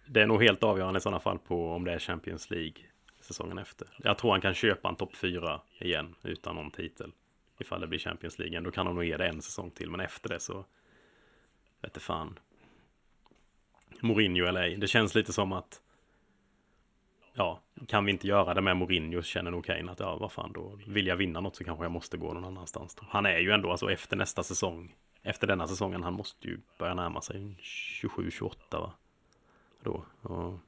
Det 0.05 0.21
är 0.21 0.27
nog 0.27 0.43
helt 0.43 0.63
avgörande 0.63 0.97
i 0.97 1.01
sådana 1.01 1.19
fall 1.19 1.39
på 1.39 1.71
om 1.71 1.83
det 1.83 1.93
är 1.93 1.99
Champions 1.99 2.49
League 2.49 2.73
säsongen 3.19 3.57
efter. 3.57 3.87
Jag 3.97 4.17
tror 4.17 4.31
han 4.31 4.41
kan 4.41 4.53
köpa 4.53 4.89
en 4.89 4.95
topp 4.95 5.15
4 5.15 5.61
igen 5.79 6.15
utan 6.21 6.55
någon 6.55 6.71
titel. 6.71 7.11
Ifall 7.59 7.81
det 7.81 7.87
blir 7.87 7.99
Champions 7.99 8.39
League. 8.39 8.59
Då 8.59 8.71
kan 8.71 8.85
han 8.87 8.95
nog 8.95 9.05
ge 9.05 9.17
det 9.17 9.27
en 9.27 9.41
säsong 9.41 9.71
till. 9.71 9.89
Men 9.89 9.99
efter 9.99 10.29
det 10.29 10.39
så... 10.39 10.65
Vete 11.81 11.99
fan. 11.99 12.39
Mourinho 13.99 14.45
eller 14.45 14.61
ej. 14.61 14.77
Det 14.77 14.87
känns 14.87 15.15
lite 15.15 15.33
som 15.33 15.51
att... 15.51 15.81
Ja, 17.33 17.61
kan 17.87 18.05
vi 18.05 18.11
inte 18.11 18.27
göra 18.27 18.53
det 18.53 18.61
med 18.61 18.77
Mourinho 18.77 19.21
så 19.21 19.27
känner 19.27 19.51
nog 19.51 19.65
Kane 19.65 19.91
att 19.91 19.99
ja, 19.99 20.17
vad 20.17 20.31
fan 20.31 20.51
då 20.53 20.79
vill 20.87 21.07
jag 21.07 21.15
vinna 21.15 21.39
något 21.39 21.55
så 21.55 21.63
kanske 21.63 21.85
jag 21.85 21.91
måste 21.91 22.17
gå 22.17 22.33
någon 22.33 22.45
annanstans. 22.45 22.95
Då. 22.95 23.05
Han 23.09 23.25
är 23.25 23.39
ju 23.39 23.51
ändå 23.51 23.71
alltså 23.71 23.91
efter 23.91 24.17
nästa 24.17 24.43
säsong. 24.43 24.95
Efter 25.23 25.47
denna 25.47 25.67
säsongen, 25.67 26.03
han 26.03 26.13
måste 26.13 26.47
ju 26.47 26.59
börja 26.79 26.93
närma 26.93 27.21
sig 27.21 27.55
27-28 27.61 28.51
va? 28.71 28.93
Då. 29.83 30.05
Och, 30.21 30.59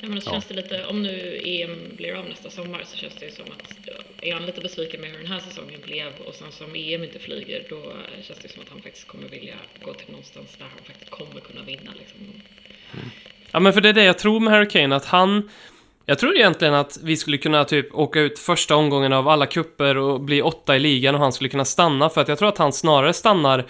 Ja, 0.00 0.08
men 0.08 0.14
Ja. 0.14 0.20
känns 0.32 0.46
det 0.46 0.54
lite, 0.54 0.86
om 0.86 1.02
nu 1.02 1.40
EM 1.44 1.96
blir 1.96 2.14
av 2.14 2.24
nästa 2.28 2.50
sommar 2.50 2.82
så 2.84 2.96
känns 2.96 3.14
det 3.14 3.24
ju 3.26 3.30
som 3.32 3.44
att 3.52 3.78
är 4.22 4.32
han 4.34 4.46
lite 4.46 4.60
besviken 4.60 5.00
med 5.00 5.10
hur 5.10 5.18
den 5.18 5.26
här 5.26 5.40
säsongen 5.40 5.80
blev 5.84 6.12
och 6.26 6.34
sen 6.34 6.52
som 6.52 6.74
EM 6.74 7.04
inte 7.04 7.18
flyger 7.18 7.66
då 7.70 7.92
känns 8.22 8.38
det 8.38 8.48
som 8.48 8.62
att 8.62 8.68
han 8.68 8.82
faktiskt 8.82 9.06
kommer 9.08 9.28
vilja 9.28 9.54
gå 9.82 9.94
till 9.94 10.10
någonstans 10.10 10.56
där 10.56 10.64
han 10.64 10.84
faktiskt 10.84 11.10
kommer 11.10 11.40
kunna 11.40 11.62
vinna 11.62 11.90
liksom. 11.98 12.18
Ja, 13.50 13.60
men 13.60 13.72
för 13.72 13.80
det 13.80 13.88
är 13.88 13.92
det 13.92 14.04
jag 14.04 14.18
tror 14.18 14.40
med 14.40 14.52
Harry 14.52 14.68
Kane, 14.68 14.96
att 14.96 15.04
han... 15.04 15.50
Jag 16.06 16.18
tror 16.18 16.36
egentligen 16.36 16.74
att 16.74 16.98
vi 17.02 17.16
skulle 17.16 17.38
kunna 17.38 17.64
typ 17.64 17.94
åka 17.94 18.20
ut 18.20 18.38
första 18.38 18.76
omgången 18.76 19.12
av 19.12 19.28
alla 19.28 19.46
kupper 19.46 19.96
och 19.96 20.20
bli 20.20 20.42
åtta 20.42 20.76
i 20.76 20.78
ligan 20.78 21.14
och 21.14 21.20
han 21.20 21.32
skulle 21.32 21.50
kunna 21.50 21.64
stanna, 21.64 22.08
för 22.08 22.20
att 22.20 22.28
jag 22.28 22.38
tror 22.38 22.48
att 22.48 22.58
han 22.58 22.72
snarare 22.72 23.12
stannar 23.12 23.64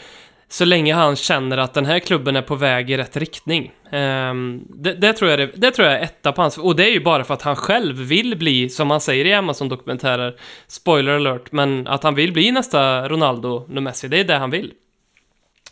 så 0.48 0.64
länge 0.64 0.94
han 0.94 1.16
känner 1.16 1.58
att 1.58 1.74
den 1.74 1.86
här 1.86 1.98
klubben 1.98 2.36
är 2.36 2.42
på 2.42 2.54
väg 2.54 2.90
i 2.90 2.96
rätt 2.96 3.16
riktning. 3.16 3.72
Um, 3.92 4.66
det, 4.68 4.94
det, 4.94 5.12
tror 5.12 5.30
jag 5.30 5.38
det, 5.38 5.50
det 5.54 5.70
tror 5.70 5.88
jag 5.88 5.96
är 5.98 6.02
etta 6.02 6.32
på 6.32 6.42
hans... 6.42 6.58
Och 6.58 6.76
det 6.76 6.84
är 6.84 6.92
ju 6.92 7.00
bara 7.00 7.24
för 7.24 7.34
att 7.34 7.42
han 7.42 7.56
själv 7.56 7.96
vill 7.96 8.36
bli, 8.38 8.68
som 8.68 8.90
han 8.90 9.00
säger 9.00 9.24
i 9.24 9.32
Amazon-dokumentärer, 9.32 10.36
spoiler 10.66 11.12
alert, 11.12 11.52
men 11.52 11.86
att 11.86 12.02
han 12.02 12.14
vill 12.14 12.32
bli 12.32 12.50
nästa 12.50 13.08
Ronaldo, 13.08 13.66
nu 13.68 13.80
Messi, 13.80 14.08
det 14.08 14.20
är 14.20 14.24
det 14.24 14.36
han 14.36 14.50
vill. 14.50 14.72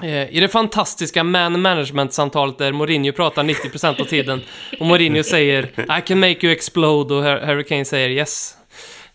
Eh, 0.02 0.36
I 0.36 0.40
det 0.40 0.48
fantastiska 0.48 1.24
man 1.24 1.60
management-samtalet 1.62 2.58
där 2.58 2.72
Mourinho 2.72 3.12
pratar 3.12 3.42
90% 3.44 4.00
av 4.00 4.04
tiden 4.04 4.40
och 4.80 4.86
Mourinho 4.86 5.22
säger 5.30 5.62
I 5.98 6.02
can 6.06 6.20
make 6.20 6.46
you 6.46 6.52
explode 6.52 7.14
och 7.14 7.22
Har- 7.22 7.40
Harry 7.40 7.64
Kane 7.64 7.84
säger 7.84 8.08
yes. 8.10 8.56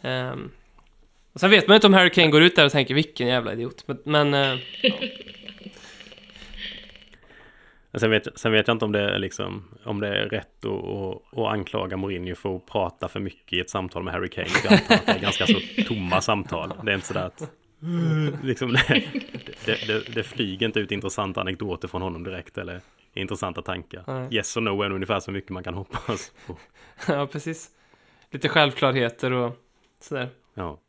Ehm, 0.01 0.51
och 1.33 1.39
sen 1.39 1.49
vet 1.49 1.67
man 1.67 1.75
inte 1.75 1.87
om 1.87 1.93
Harry 1.93 2.09
Kane 2.09 2.27
går 2.27 2.41
ut 2.41 2.55
där 2.55 2.65
och 2.65 2.71
tänker 2.71 2.93
vilken 2.93 3.27
jävla 3.27 3.53
idiot. 3.53 3.83
Men, 3.87 3.97
men 4.31 4.33
eh, 4.53 4.59
Men 7.91 7.99
sen, 7.99 8.09
vet, 8.11 8.39
sen 8.39 8.51
vet 8.51 8.67
jag 8.67 8.75
inte 8.75 8.85
om 8.85 8.91
det 8.91 8.99
är, 9.01 9.19
liksom, 9.19 9.63
om 9.85 9.99
det 9.99 10.07
är 10.07 10.25
rätt 10.29 10.65
att, 10.65 10.71
att, 10.71 11.37
att 11.39 11.47
anklaga 11.53 11.97
Mourinho 11.97 12.35
för 12.35 12.55
att 12.55 12.65
prata 12.65 13.07
för 13.07 13.19
mycket 13.19 13.53
i 13.53 13.59
ett 13.59 13.69
samtal 13.69 14.03
med 14.03 14.13
Harry 14.13 14.29
Kane. 14.29 14.47
Jag 14.63 14.73
antar 14.73 14.95
att 14.95 15.05
det 15.05 15.11
är 15.11 15.19
ganska 15.19 15.47
så 15.47 15.59
tomma 15.87 16.21
samtal. 16.21 16.73
Det 16.83 16.91
är 16.91 16.95
inte 16.95 17.07
sådär 17.07 17.25
att... 17.25 17.51
Liksom 18.43 18.73
det, 18.73 19.87
det, 19.87 20.13
det, 20.15 20.23
flyger 20.23 20.65
inte 20.65 20.79
ut 20.79 20.91
intressanta 20.91 21.41
anekdoter 21.41 21.87
från 21.87 22.01
honom 22.01 22.23
direkt 22.23 22.57
eller 22.57 22.81
intressanta 23.13 23.61
tankar. 23.61 24.03
Nej. 24.07 24.27
Yes 24.31 24.57
och 24.57 24.63
no 24.63 24.81
är 24.81 24.91
ungefär 24.91 25.19
så 25.19 25.31
mycket 25.31 25.49
man 25.49 25.63
kan 25.63 25.73
hoppas 25.73 26.31
på. 26.47 26.57
ja, 27.07 27.27
precis. 27.27 27.69
Lite 28.31 28.49
självklarheter 28.49 29.31
och 29.31 29.57
sådär. 29.99 30.29
Ja. 30.53 30.79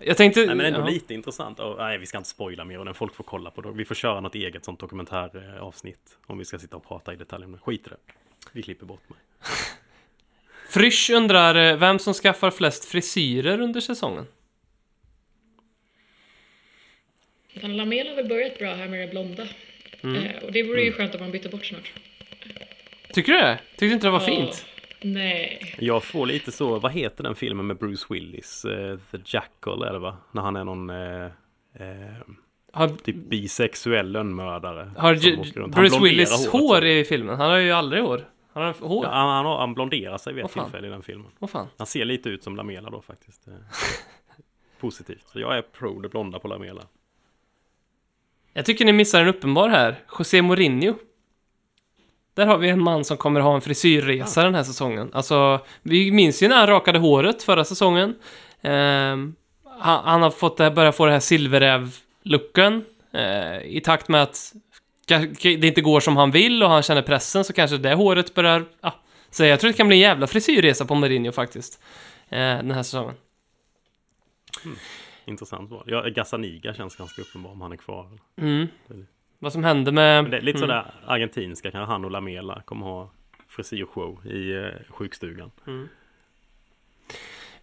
Jag 0.00 0.16
tänkte... 0.16 0.46
Nej, 0.46 0.54
men 0.54 0.66
ändå 0.66 0.80
ja. 0.80 0.86
lite 0.86 1.14
intressant. 1.14 1.60
Och, 1.60 1.76
nej, 1.78 1.98
vi 1.98 2.06
ska 2.06 2.18
inte 2.18 2.30
spoila 2.30 2.64
mer 2.64 2.78
och 2.78 2.84
den 2.84 2.94
folk 2.94 3.14
får 3.14 3.24
kolla 3.24 3.50
på 3.50 3.60
det. 3.60 3.72
Vi 3.72 3.84
får 3.84 3.94
köra 3.94 4.20
något 4.20 4.34
eget 4.34 4.64
sånt 4.64 4.80
dokumentäravsnitt. 4.80 6.18
Om 6.26 6.38
vi 6.38 6.44
ska 6.44 6.58
sitta 6.58 6.76
och 6.76 6.88
prata 6.88 7.12
i 7.12 7.16
detalj 7.16 7.44
om 7.44 7.52
det. 7.52 7.58
Skit 7.58 7.86
i 7.86 7.90
det. 7.90 7.96
Vi 8.52 8.62
klipper 8.62 8.86
bort 8.86 9.08
mig. 9.08 9.18
Frysch 10.68 11.10
undrar 11.14 11.54
eh, 11.54 11.76
vem 11.76 11.98
som 11.98 12.14
skaffar 12.14 12.50
flest 12.50 12.84
frisyrer 12.84 13.60
under 13.60 13.80
säsongen. 13.80 14.26
Utan 17.58 17.76
Lamela 17.76 18.10
har 18.10 18.16
väl 18.16 18.28
börjat 18.28 18.58
bra 18.58 18.74
här 18.74 18.88
med 18.88 19.00
det 19.00 19.10
blonda. 19.10 19.46
Mm. 20.02 20.16
Eh, 20.16 20.42
och 20.42 20.52
det 20.52 20.62
vore 20.62 20.82
ju 20.82 20.92
skönt 20.92 21.14
om 21.14 21.20
han 21.20 21.30
bytte 21.30 21.48
bort 21.48 21.64
snart. 21.64 21.92
Tycker 23.12 23.32
du 23.32 23.38
det? 23.38 23.58
Tyckte 23.70 23.84
du 23.86 23.92
inte 23.92 24.06
det 24.06 24.10
var 24.10 24.20
fint? 24.20 24.64
Nej. 25.02 25.74
Jag 25.78 26.04
får 26.04 26.26
lite 26.26 26.52
så, 26.52 26.78
vad 26.78 26.92
heter 26.92 27.24
den 27.24 27.34
filmen 27.34 27.66
med 27.66 27.76
Bruce 27.78 28.06
Willis? 28.10 28.64
Eh, 28.64 28.98
The 29.10 29.18
Jackal 29.24 29.82
är 29.82 29.92
det 29.92 29.98
va? 29.98 30.16
När 30.32 30.42
han 30.42 30.56
är 30.56 30.64
någon 30.64 30.90
eh, 30.90 31.24
eh, 31.24 32.14
Har, 32.72 32.88
typ 32.88 33.16
bisexuell 33.16 34.12
lönnmördare. 34.12 34.92
har 34.96 35.14
Bruce 35.68 36.00
Willis 36.02 36.46
hår 36.48 36.80
så. 36.80 36.84
i 36.86 37.04
filmen? 37.04 37.36
Han 37.40 37.50
har 37.50 37.56
ju 37.58 37.72
aldrig 37.72 38.02
hår. 38.02 38.28
Han 38.52 38.62
har 38.62 38.74
hår? 38.80 39.04
Ja, 39.04 39.10
han, 39.10 39.28
han, 39.28 39.46
har- 39.46 39.58
han 39.58 39.74
blonderar 39.74 40.18
sig 40.18 40.32
vid 40.34 40.44
ett 40.44 40.52
tillfälle 40.52 40.86
i 40.86 40.90
den 40.90 41.02
filmen. 41.02 41.26
Fan? 41.48 41.66
Han 41.78 41.86
ser 41.86 42.04
lite 42.04 42.28
ut 42.28 42.42
som 42.42 42.56
Lamela 42.56 42.90
då 42.90 43.00
faktiskt. 43.02 43.48
Positivt. 44.80 45.24
Så 45.26 45.40
jag 45.40 45.58
är 45.58 45.62
pro 45.62 46.00
det 46.00 46.08
blonda 46.08 46.38
på 46.38 46.48
Lamela. 46.48 46.82
Jag 48.58 48.64
tycker 48.64 48.84
ni 48.84 48.92
missar 48.92 49.20
en 49.20 49.28
uppenbar 49.28 49.68
här. 49.68 49.96
José 50.18 50.42
Mourinho. 50.42 50.94
Där 52.34 52.46
har 52.46 52.58
vi 52.58 52.68
en 52.68 52.82
man 52.82 53.04
som 53.04 53.16
kommer 53.16 53.40
ha 53.40 53.54
en 53.54 53.60
frisyrresa 53.60 54.44
den 54.44 54.54
här 54.54 54.62
säsongen. 54.62 55.10
Alltså, 55.12 55.60
vi 55.82 56.10
minns 56.10 56.42
ju 56.42 56.48
när 56.48 56.56
han 56.56 56.66
rakade 56.66 56.98
håret 56.98 57.42
förra 57.42 57.64
säsongen. 57.64 58.14
Ehm, 58.62 59.34
han, 59.78 60.04
han 60.04 60.22
har 60.22 60.30
fått 60.30 60.56
det, 60.56 60.70
börjat 60.70 60.96
få 60.96 61.06
det 61.06 61.12
här 61.12 61.20
silverräv-looken. 61.20 62.84
Eh, 63.12 63.76
I 63.76 63.80
takt 63.84 64.08
med 64.08 64.22
att 64.22 64.52
det 65.06 65.64
inte 65.64 65.80
går 65.80 66.00
som 66.00 66.16
han 66.16 66.30
vill 66.30 66.62
och 66.62 66.70
han 66.70 66.82
känner 66.82 67.02
pressen 67.02 67.44
så 67.44 67.52
kanske 67.52 67.76
det 67.76 67.94
håret 67.94 68.34
börjar... 68.34 68.64
Ja. 68.80 68.94
Så 69.30 69.44
jag 69.44 69.60
tror 69.60 69.70
det 69.70 69.76
kan 69.76 69.88
bli 69.88 69.96
en 69.96 70.02
jävla 70.02 70.26
frisyrresa 70.26 70.84
på 70.84 70.94
Mourinho 70.94 71.32
faktiskt. 71.32 71.82
Eh, 72.28 72.38
den 72.38 72.70
här 72.70 72.82
säsongen. 72.82 73.14
Intressant 75.28 75.70
val. 75.70 75.84
Ja, 75.86 76.02
Gazzaniga 76.02 76.74
känns 76.74 76.96
ganska 76.96 77.22
uppenbar 77.22 77.50
om 77.50 77.60
han 77.60 77.72
är 77.72 77.76
kvar. 77.76 78.18
Mm. 78.36 78.66
Vad 79.38 79.52
som 79.52 79.64
hände 79.64 79.92
med... 79.92 80.24
Men 80.24 80.30
det 80.30 80.36
är 80.36 80.40
lite 80.40 80.58
mm. 80.58 80.68
sådär 80.68 80.94
argentinska, 81.06 81.70
kanske 81.70 81.92
han 81.92 82.04
och 82.04 82.10
Lamela 82.10 82.62
kommer 82.64 82.86
ha 82.86 83.10
frisyrshow 83.48 84.26
i 84.26 84.52
eh, 84.52 84.70
sjukstugan. 84.88 85.50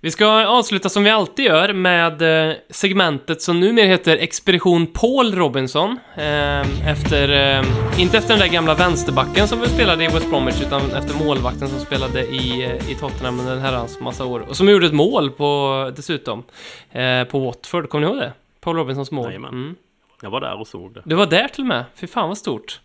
Vi 0.05 0.11
ska 0.11 0.45
avsluta 0.45 0.89
som 0.89 1.03
vi 1.03 1.09
alltid 1.09 1.45
gör 1.45 1.73
med 1.73 2.49
eh, 2.49 2.55
segmentet 2.69 3.41
som 3.41 3.59
numera 3.59 3.85
heter 3.85 4.17
Expedition 4.17 4.87
Paul 4.87 5.35
Robinson. 5.35 5.99
Eh, 6.15 6.89
efter, 6.89 7.29
eh, 7.29 8.01
inte 8.01 8.17
efter 8.17 8.29
den 8.29 8.39
där 8.39 8.47
gamla 8.47 8.75
vänsterbacken 8.75 9.47
som 9.47 9.61
vi 9.61 9.67
spelade 9.67 10.03
i 10.03 10.07
West 10.07 10.29
Bromwich, 10.29 10.61
utan 10.61 10.91
efter 10.91 11.25
målvakten 11.25 11.67
som 11.67 11.79
spelade 11.79 12.21
i, 12.25 12.77
i 12.89 12.95
Tottenham 12.95 13.39
under 13.39 13.53
en 13.53 13.59
herrans 13.59 13.99
massa 13.99 14.25
år. 14.25 14.39
Och 14.39 14.57
som 14.57 14.69
gjorde 14.69 14.85
ett 14.85 14.93
mål 14.93 15.31
på, 15.31 15.91
dessutom, 15.95 16.43
på 17.31 17.39
Watford. 17.39 17.89
Kommer 17.89 18.07
ni 18.07 18.11
ihåg 18.11 18.21
det? 18.21 18.33
Paul 18.59 18.75
Robinsons 18.75 19.11
mål. 19.11 19.31
Mm. 19.31 19.75
Jag 20.21 20.29
var 20.29 20.41
där 20.41 20.59
och 20.59 20.67
såg 20.67 20.93
det. 20.93 21.01
Du 21.05 21.15
var 21.15 21.25
där 21.25 21.47
till 21.47 21.63
och 21.63 21.67
med. 21.67 21.83
Fy 21.95 22.07
fan 22.07 22.27
vad 22.27 22.37
stort. 22.37 22.79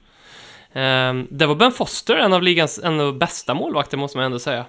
Det 1.29 1.47
var 1.47 1.55
Ben 1.55 1.73
Foster, 1.73 2.17
en 2.17 2.33
av 2.33 2.43
ligans 2.43 2.81
en 2.85 3.01
av 3.01 3.19
bästa 3.19 3.55
målvakter 3.55 3.97
måste 3.97 4.19
man 4.19 4.25
ändå 4.25 4.39
säga. 4.39 4.65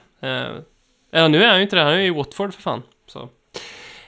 Ja, 1.12 1.28
nu 1.28 1.44
är 1.44 1.48
han 1.48 1.58
ju 1.58 1.64
inte 1.64 1.76
det, 1.76 1.82
han 1.82 1.94
är 1.94 1.98
ju 1.98 2.06
i 2.06 2.10
Watford 2.10 2.54
för 2.54 2.62
fan. 2.62 2.84
Så. 3.08 3.30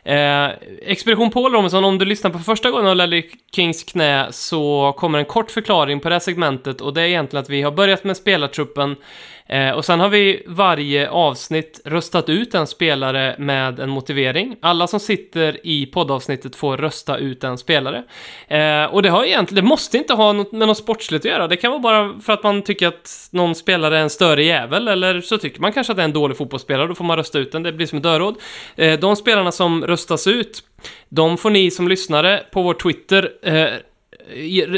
Eh, 0.04 0.50
Expedition 0.82 1.32
Paul 1.32 1.52
Robinson, 1.52 1.86
om 1.86 1.98
du 1.98 2.06
lyssnar 2.06 2.32
på 2.32 2.40
första 2.40 2.72
gången 2.72 2.88
av 2.88 2.96
Lally 2.96 3.30
Kings 3.56 3.84
knä 3.84 4.28
så 4.32 4.94
kommer 4.98 5.20
en 5.20 5.26
kort 5.26 5.52
förklaring 5.52 6.00
på 6.00 6.10
det 6.10 6.16
här 6.16 6.20
segmentet 6.20 6.82
och 6.82 6.94
det 6.94 7.02
är 7.02 7.06
egentligen 7.06 7.44
att 7.44 7.50
vi 7.50 7.62
har 7.62 7.72
börjat 7.72 8.04
med 8.04 8.18
spelartruppen 8.18 8.96
eh, 9.46 9.72
och 9.72 9.86
sen 9.86 10.00
har 10.00 10.10
vi 10.10 10.44
varje 10.48 11.10
avsnitt 11.10 11.82
röstat 11.86 12.30
ut 12.30 12.56
en 12.56 12.68
spelare 12.68 13.36
med 13.40 13.80
en 13.80 13.90
motivering. 13.90 14.56
Alla 14.62 14.88
som 14.88 15.00
sitter 15.00 15.68
i 15.68 15.86
poddavsnittet 15.86 16.56
får 16.56 16.78
rösta 16.78 17.18
ut 17.18 17.44
en 17.44 17.58
spelare. 17.58 18.04
Eh, 18.48 18.86
och 18.86 19.02
det 19.02 19.10
har 19.10 19.24
egentligen, 19.24 19.64
det 19.64 19.70
måste 19.70 19.98
inte 19.98 20.14
ha 20.14 20.34
något 20.34 20.52
med 20.52 20.68
något 20.68 20.78
sportsligt 20.78 21.26
att 21.26 21.32
göra. 21.32 21.48
Det 21.48 21.58
kan 21.58 21.72
vara 21.72 21.82
bara 21.82 22.20
för 22.20 22.34
att 22.34 22.44
man 22.44 22.62
tycker 22.62 22.88
att 22.88 23.30
någon 23.32 23.56
spelare 23.56 23.98
är 23.98 24.02
en 24.02 24.10
större 24.10 24.44
jävel 24.44 24.88
eller 24.88 25.22
så 25.22 25.38
tycker 25.38 25.62
man 25.62 25.74
kanske 25.74 25.94
att 25.94 25.98
det 25.98 26.04
är 26.04 26.08
en 26.08 26.14
dålig 26.14 26.38
fotbollsspelare, 26.38 26.88
då 26.88 26.96
får 26.96 27.06
man 27.06 27.18
rösta 27.18 27.40
ut 27.40 27.52
den. 27.52 27.64
Det 27.64 27.74
blir 27.74 27.88
som 27.88 27.98
ett 27.98 28.04
dörråd. 28.04 28.36
Eh, 28.76 29.00
de 29.00 29.16
spelarna 29.16 29.52
som 29.52 29.86
röstas 29.86 30.28
ut, 30.28 30.64
de 31.10 31.38
får 31.38 31.50
ni 31.50 31.72
som 31.72 31.88
lyssnare 31.88 32.44
på 32.52 32.62
vår 32.62 32.74
Twitter 32.74 33.30
eh, 33.44 33.74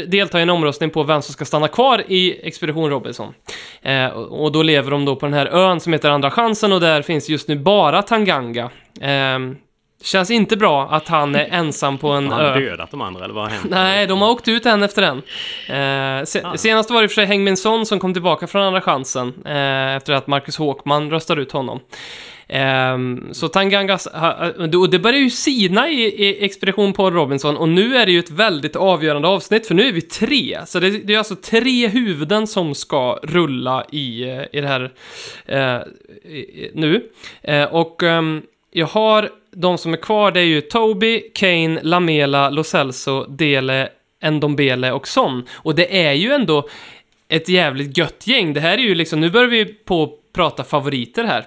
delta 0.06 0.38
i 0.38 0.42
en 0.42 0.50
omröstning 0.50 0.90
på 0.90 1.02
vem 1.02 1.22
som 1.22 1.32
ska 1.32 1.44
stanna 1.44 1.68
kvar 1.68 2.02
i 2.08 2.46
Expedition 2.48 2.90
Robinson. 2.90 3.34
Eh, 3.82 4.06
och 4.08 4.52
då 4.52 4.62
lever 4.62 4.90
de 4.90 5.04
då 5.04 5.16
på 5.16 5.26
den 5.26 5.32
här 5.34 5.46
ön 5.46 5.80
som 5.80 5.92
heter 5.92 6.10
Andra 6.10 6.30
chansen 6.30 6.72
och 6.72 6.80
där 6.80 7.02
finns 7.02 7.28
just 7.28 7.48
nu 7.48 7.56
bara 7.56 8.02
Tanganga. 8.02 8.70
Eh, 9.00 9.38
känns 10.02 10.30
inte 10.30 10.56
bra 10.56 10.88
att 10.90 11.08
han 11.08 11.34
är 11.34 11.44
ensam 11.50 11.98
på 11.98 12.08
en 12.10 12.30
Har 12.32 12.42
ö. 12.42 12.50
han 12.50 12.60
dödat 12.62 12.90
de 12.90 13.00
andra 13.00 13.24
eller 13.24 13.34
vad 13.34 13.44
har 13.44 13.50
hänt? 13.50 13.66
Nej, 13.70 14.06
de 14.06 14.22
har 14.22 14.30
åkt 14.30 14.48
ut 14.48 14.66
en 14.66 14.82
efter 14.82 15.02
en. 15.02 15.18
Eh, 15.68 16.24
se, 16.24 16.40
Ah. 16.44 16.56
Senast 16.56 16.90
var 16.90 17.00
det 17.00 17.04
i 17.04 17.08
för 17.08 17.14
sig 17.14 17.26
Hengmin 17.26 17.56
Son 17.56 17.86
som 17.86 17.98
kom 17.98 18.12
tillbaka 18.12 18.46
från 18.46 18.62
andra 18.62 18.80
chansen 18.80 19.34
eh, 19.46 19.96
efter 19.96 20.12
att 20.12 20.26
Marcus 20.26 20.56
Håkman 20.58 21.10
röstade 21.10 21.42
ut 21.42 21.52
honom. 21.52 21.80
Ehm, 22.48 23.28
så 23.32 23.48
Tangangas, 23.48 24.08
och 24.56 24.90
det 24.90 24.98
börjar 24.98 25.20
ju 25.20 25.30
sina 25.30 25.88
i, 25.88 26.02
i 26.02 26.44
Expedition 26.44 26.92
Paul 26.92 27.12
Robinson 27.12 27.56
och 27.56 27.68
nu 27.68 27.96
är 27.96 28.06
det 28.06 28.12
ju 28.12 28.18
ett 28.18 28.30
väldigt 28.30 28.76
avgörande 28.76 29.28
avsnitt 29.28 29.66
för 29.66 29.74
nu 29.74 29.88
är 29.88 29.92
vi 29.92 30.00
tre. 30.00 30.58
Så 30.66 30.80
det, 30.80 30.90
det 30.90 31.14
är 31.14 31.18
alltså 31.18 31.36
tre 31.36 31.88
huvuden 31.88 32.46
som 32.46 32.74
ska 32.74 33.18
rulla 33.22 33.84
i, 33.92 34.22
eh, 34.22 34.42
i 34.52 34.60
det 34.60 34.68
här 34.68 34.92
eh, 35.46 35.80
i, 36.32 36.70
nu. 36.74 37.10
Eh, 37.42 37.64
och 37.64 38.02
ehm, 38.02 38.42
jag 38.70 38.86
har 38.86 39.30
de 39.52 39.78
som 39.78 39.92
är 39.92 39.96
kvar, 39.96 40.30
det 40.30 40.40
är 40.40 40.44
ju 40.44 40.60
Toby, 40.60 41.30
Kane, 41.34 41.80
Lamela, 41.82 42.50
Lo 42.50 42.64
Celso, 42.64 43.24
Dele, 43.24 43.88
Ndombele 44.30 44.92
och 44.92 45.08
Son. 45.08 45.46
Och 45.52 45.74
det 45.74 46.06
är 46.06 46.12
ju 46.12 46.32
ändå 46.32 46.68
ett 47.28 47.48
jävligt 47.48 47.98
gött 47.98 48.26
gäng. 48.26 48.52
Det 48.52 48.60
här 48.60 48.78
är 48.78 48.82
ju 48.82 48.94
liksom, 48.94 49.20
nu 49.20 49.30
börjar 49.30 49.48
vi 49.48 49.64
på 49.64 50.18
prata 50.32 50.64
favoriter 50.64 51.24
här. 51.24 51.44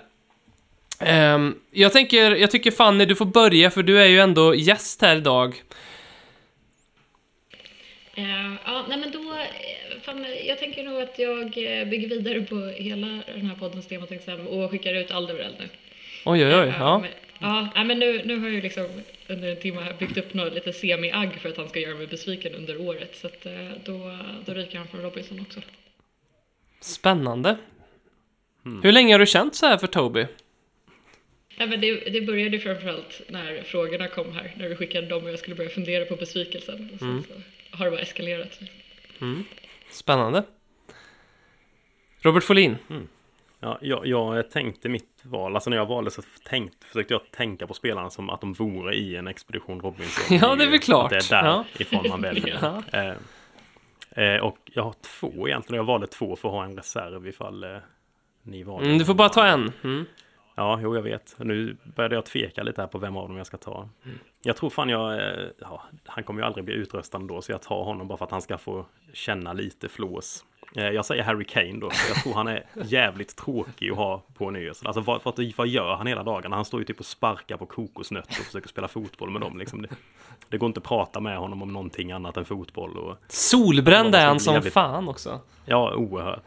Ehm, 0.99 1.55
jag 1.71 1.93
tänker, 1.93 2.35
jag 2.35 2.51
tycker 2.51 2.71
Fanny, 2.71 3.05
du 3.05 3.15
får 3.15 3.25
börja 3.25 3.71
för 3.71 3.83
du 3.83 3.99
är 4.01 4.05
ju 4.05 4.19
ändå 4.19 4.55
gäst 4.55 5.01
här 5.01 5.15
idag. 5.17 5.63
Eh, 8.15 8.53
ja, 8.65 8.85
nej 8.89 8.97
men 8.97 9.11
då, 9.11 9.19
eh, 9.33 10.01
fan, 10.01 10.25
jag 10.45 10.59
tänker 10.59 10.83
nog 10.83 11.01
att 11.01 11.19
jag 11.19 11.41
eh, 11.41 11.87
bygger 11.87 12.07
vidare 12.09 12.41
på 12.41 12.55
hela 12.77 13.07
den 13.07 13.45
här 13.45 13.55
poddens 13.55 13.87
tema 13.87 14.05
till 14.05 14.17
exempel, 14.17 14.47
och 14.47 14.71
skickar 14.71 14.93
ut 14.93 15.11
Alderweireld 15.11 15.55
nu. 15.59 15.69
Oj, 16.25 16.45
oj, 16.45 16.55
oj. 16.55 16.67
Eh, 16.67 16.75
Ja. 16.79 16.99
men- 16.99 17.09
Ja, 17.41 17.67
nej, 17.75 17.85
men 17.85 17.99
nu, 17.99 18.21
nu 18.25 18.37
har 18.39 18.45
jag 18.45 18.53
ju 18.55 18.61
liksom 18.61 18.87
under 19.27 19.49
en 19.51 19.57
timme 19.61 19.81
här 19.81 19.93
byggt 19.99 20.17
upp 20.17 20.33
något 20.33 20.53
lite 20.53 20.73
semi-agg 20.73 21.29
för 21.41 21.49
att 21.49 21.57
han 21.57 21.69
ska 21.69 21.79
göra 21.79 21.95
mig 21.95 22.07
besviken 22.07 22.53
under 22.55 22.81
året. 22.81 23.15
Så 23.17 23.27
att, 23.27 23.45
eh, 23.45 23.51
då, 23.85 24.17
då 24.45 24.53
ryker 24.53 24.77
han 24.77 24.87
från 24.87 25.01
Robinson 25.01 25.39
också. 25.39 25.59
Spännande. 26.81 27.57
Hur 28.83 28.91
länge 28.91 29.13
har 29.13 29.19
du 29.19 29.25
känt 29.25 29.55
så 29.55 29.65
här 29.65 29.77
för 29.77 29.87
Toby? 29.87 30.27
Nej, 31.59 31.67
men 31.67 31.81
det, 31.81 32.09
det 32.09 32.21
började 32.21 32.59
framförallt 32.59 33.21
när 33.27 33.63
frågorna 33.63 34.07
kom 34.07 34.31
här, 34.31 34.53
när 34.57 34.69
du 34.69 34.75
skickade 34.75 35.07
dem 35.07 35.23
och 35.23 35.29
jag 35.31 35.39
skulle 35.39 35.55
börja 35.55 35.69
fundera 35.69 36.05
på 36.05 36.15
besvikelsen. 36.15 36.89
Och 36.93 36.99
sen 36.99 37.23
så 37.23 37.33
har 37.77 37.85
det 37.85 37.91
bara 37.91 38.01
eskalerat. 38.01 38.59
Spännande. 39.91 40.43
Robert 42.21 42.43
Folin. 42.43 42.77
Ja, 43.59 43.77
jag, 43.81 44.07
jag 44.07 44.51
tänkte 44.51 44.89
mitt 44.89 45.19
val, 45.23 45.55
alltså 45.55 45.69
när 45.69 45.77
jag 45.77 45.85
valde 45.85 46.11
så 46.11 46.21
tänkt, 46.43 46.83
försökte 46.83 47.13
jag 47.13 47.31
tänka 47.31 47.67
på 47.67 47.73
spelarna 47.73 48.09
som 48.09 48.29
att 48.29 48.41
de 48.41 48.53
vore 48.53 48.95
i 48.95 49.15
en 49.15 49.27
expedition 49.27 49.81
Robinson. 49.81 50.37
Ja, 50.41 50.55
det 50.55 50.63
är 50.63 50.69
väl 50.69 50.79
klart. 50.79 51.11
Att 51.13 51.29
det 51.29 51.35
är 51.35 51.45
Ja. 51.45 51.65
därifrån 51.73 52.05
man 52.09 52.21
väljer. 52.21 52.57
Ja. 52.91 53.15
eh, 54.17 54.33
eh, 54.33 54.39
och 54.43 54.57
jag 54.73 54.83
har 54.83 54.93
två 55.19 55.47
egentligen, 55.47 55.77
jag 55.77 55.85
valde 55.85 56.07
två 56.07 56.35
för 56.35 56.47
att 56.49 56.53
ha 56.53 56.63
en 56.65 56.75
reserv 56.77 57.27
ifall 57.27 57.63
eh, 57.63 57.77
ni 58.43 58.63
valde. 58.63 58.85
Mm, 58.85 58.97
du 58.97 59.05
får 59.05 59.13
bara 59.13 59.29
ta 59.29 59.45
en. 59.47 59.71
Mm. 59.83 60.05
Ja, 60.59 60.79
jo 60.81 60.95
jag 60.95 61.01
vet. 61.01 61.35
Nu 61.37 61.77
började 61.95 62.15
jag 62.15 62.25
tveka 62.25 62.63
lite 62.63 62.81
här 62.81 62.87
på 62.87 62.97
vem 62.97 63.17
av 63.17 63.27
dem 63.27 63.37
jag 63.37 63.47
ska 63.47 63.57
ta. 63.57 63.89
Jag 64.41 64.55
tror 64.55 64.69
fan 64.69 64.89
jag, 64.89 65.13
eh, 65.13 65.47
ja, 65.59 65.83
han 66.05 66.23
kommer 66.23 66.41
ju 66.41 66.45
aldrig 66.47 66.65
bli 66.65 66.73
utröstad 66.73 67.19
då, 67.19 67.41
så 67.41 67.51
jag 67.51 67.61
tar 67.61 67.83
honom 67.83 68.07
bara 68.07 68.17
för 68.17 68.25
att 68.25 68.31
han 68.31 68.41
ska 68.41 68.57
få 68.57 68.85
känna 69.13 69.53
lite 69.53 69.89
flås. 69.89 70.45
Eh, 70.75 70.83
Jag 70.89 71.05
säger 71.05 71.23
Harry 71.23 71.45
Kane 71.45 71.79
då, 71.79 71.89
för 71.89 72.09
jag 72.09 72.23
tror 72.23 72.33
han 72.33 72.47
är 72.47 72.65
jävligt 72.83 73.35
tråkig 73.35 73.91
att 73.91 73.97
ha 73.97 74.23
på 74.37 74.45
en 74.47 74.55
ö. 74.55 74.71
Alltså 74.85 75.01
vad, 75.01 75.21
vad, 75.23 75.53
vad 75.57 75.67
gör 75.67 75.95
han 75.95 76.07
hela 76.07 76.23
dagarna? 76.23 76.55
Han 76.55 76.65
står 76.65 76.79
ju 76.79 76.85
typ 76.85 76.99
och 76.99 77.05
sparkar 77.05 77.57
på 77.57 77.65
kokosnötter 77.65 78.39
och 78.39 78.45
försöker 78.45 78.69
spela 78.69 78.87
fotboll 78.87 79.29
med 79.29 79.41
dem. 79.41 79.57
Liksom. 79.57 79.81
Det, 79.81 79.87
det 80.49 80.57
går 80.57 80.67
inte 80.67 80.77
att 80.77 80.83
prata 80.83 81.19
med 81.19 81.37
honom 81.37 81.61
om 81.61 81.73
någonting 81.73 82.11
annat 82.11 82.37
än 82.37 82.45
fotboll. 82.45 82.97
Och, 82.97 83.17
Solbränd 83.27 84.15
är 84.15 84.25
han 84.27 84.39
som 84.39 84.53
Jävligt- 84.53 84.73
fan 84.73 85.07
också. 85.09 85.39
ja, 85.65 85.95
oerhört. 85.95 86.43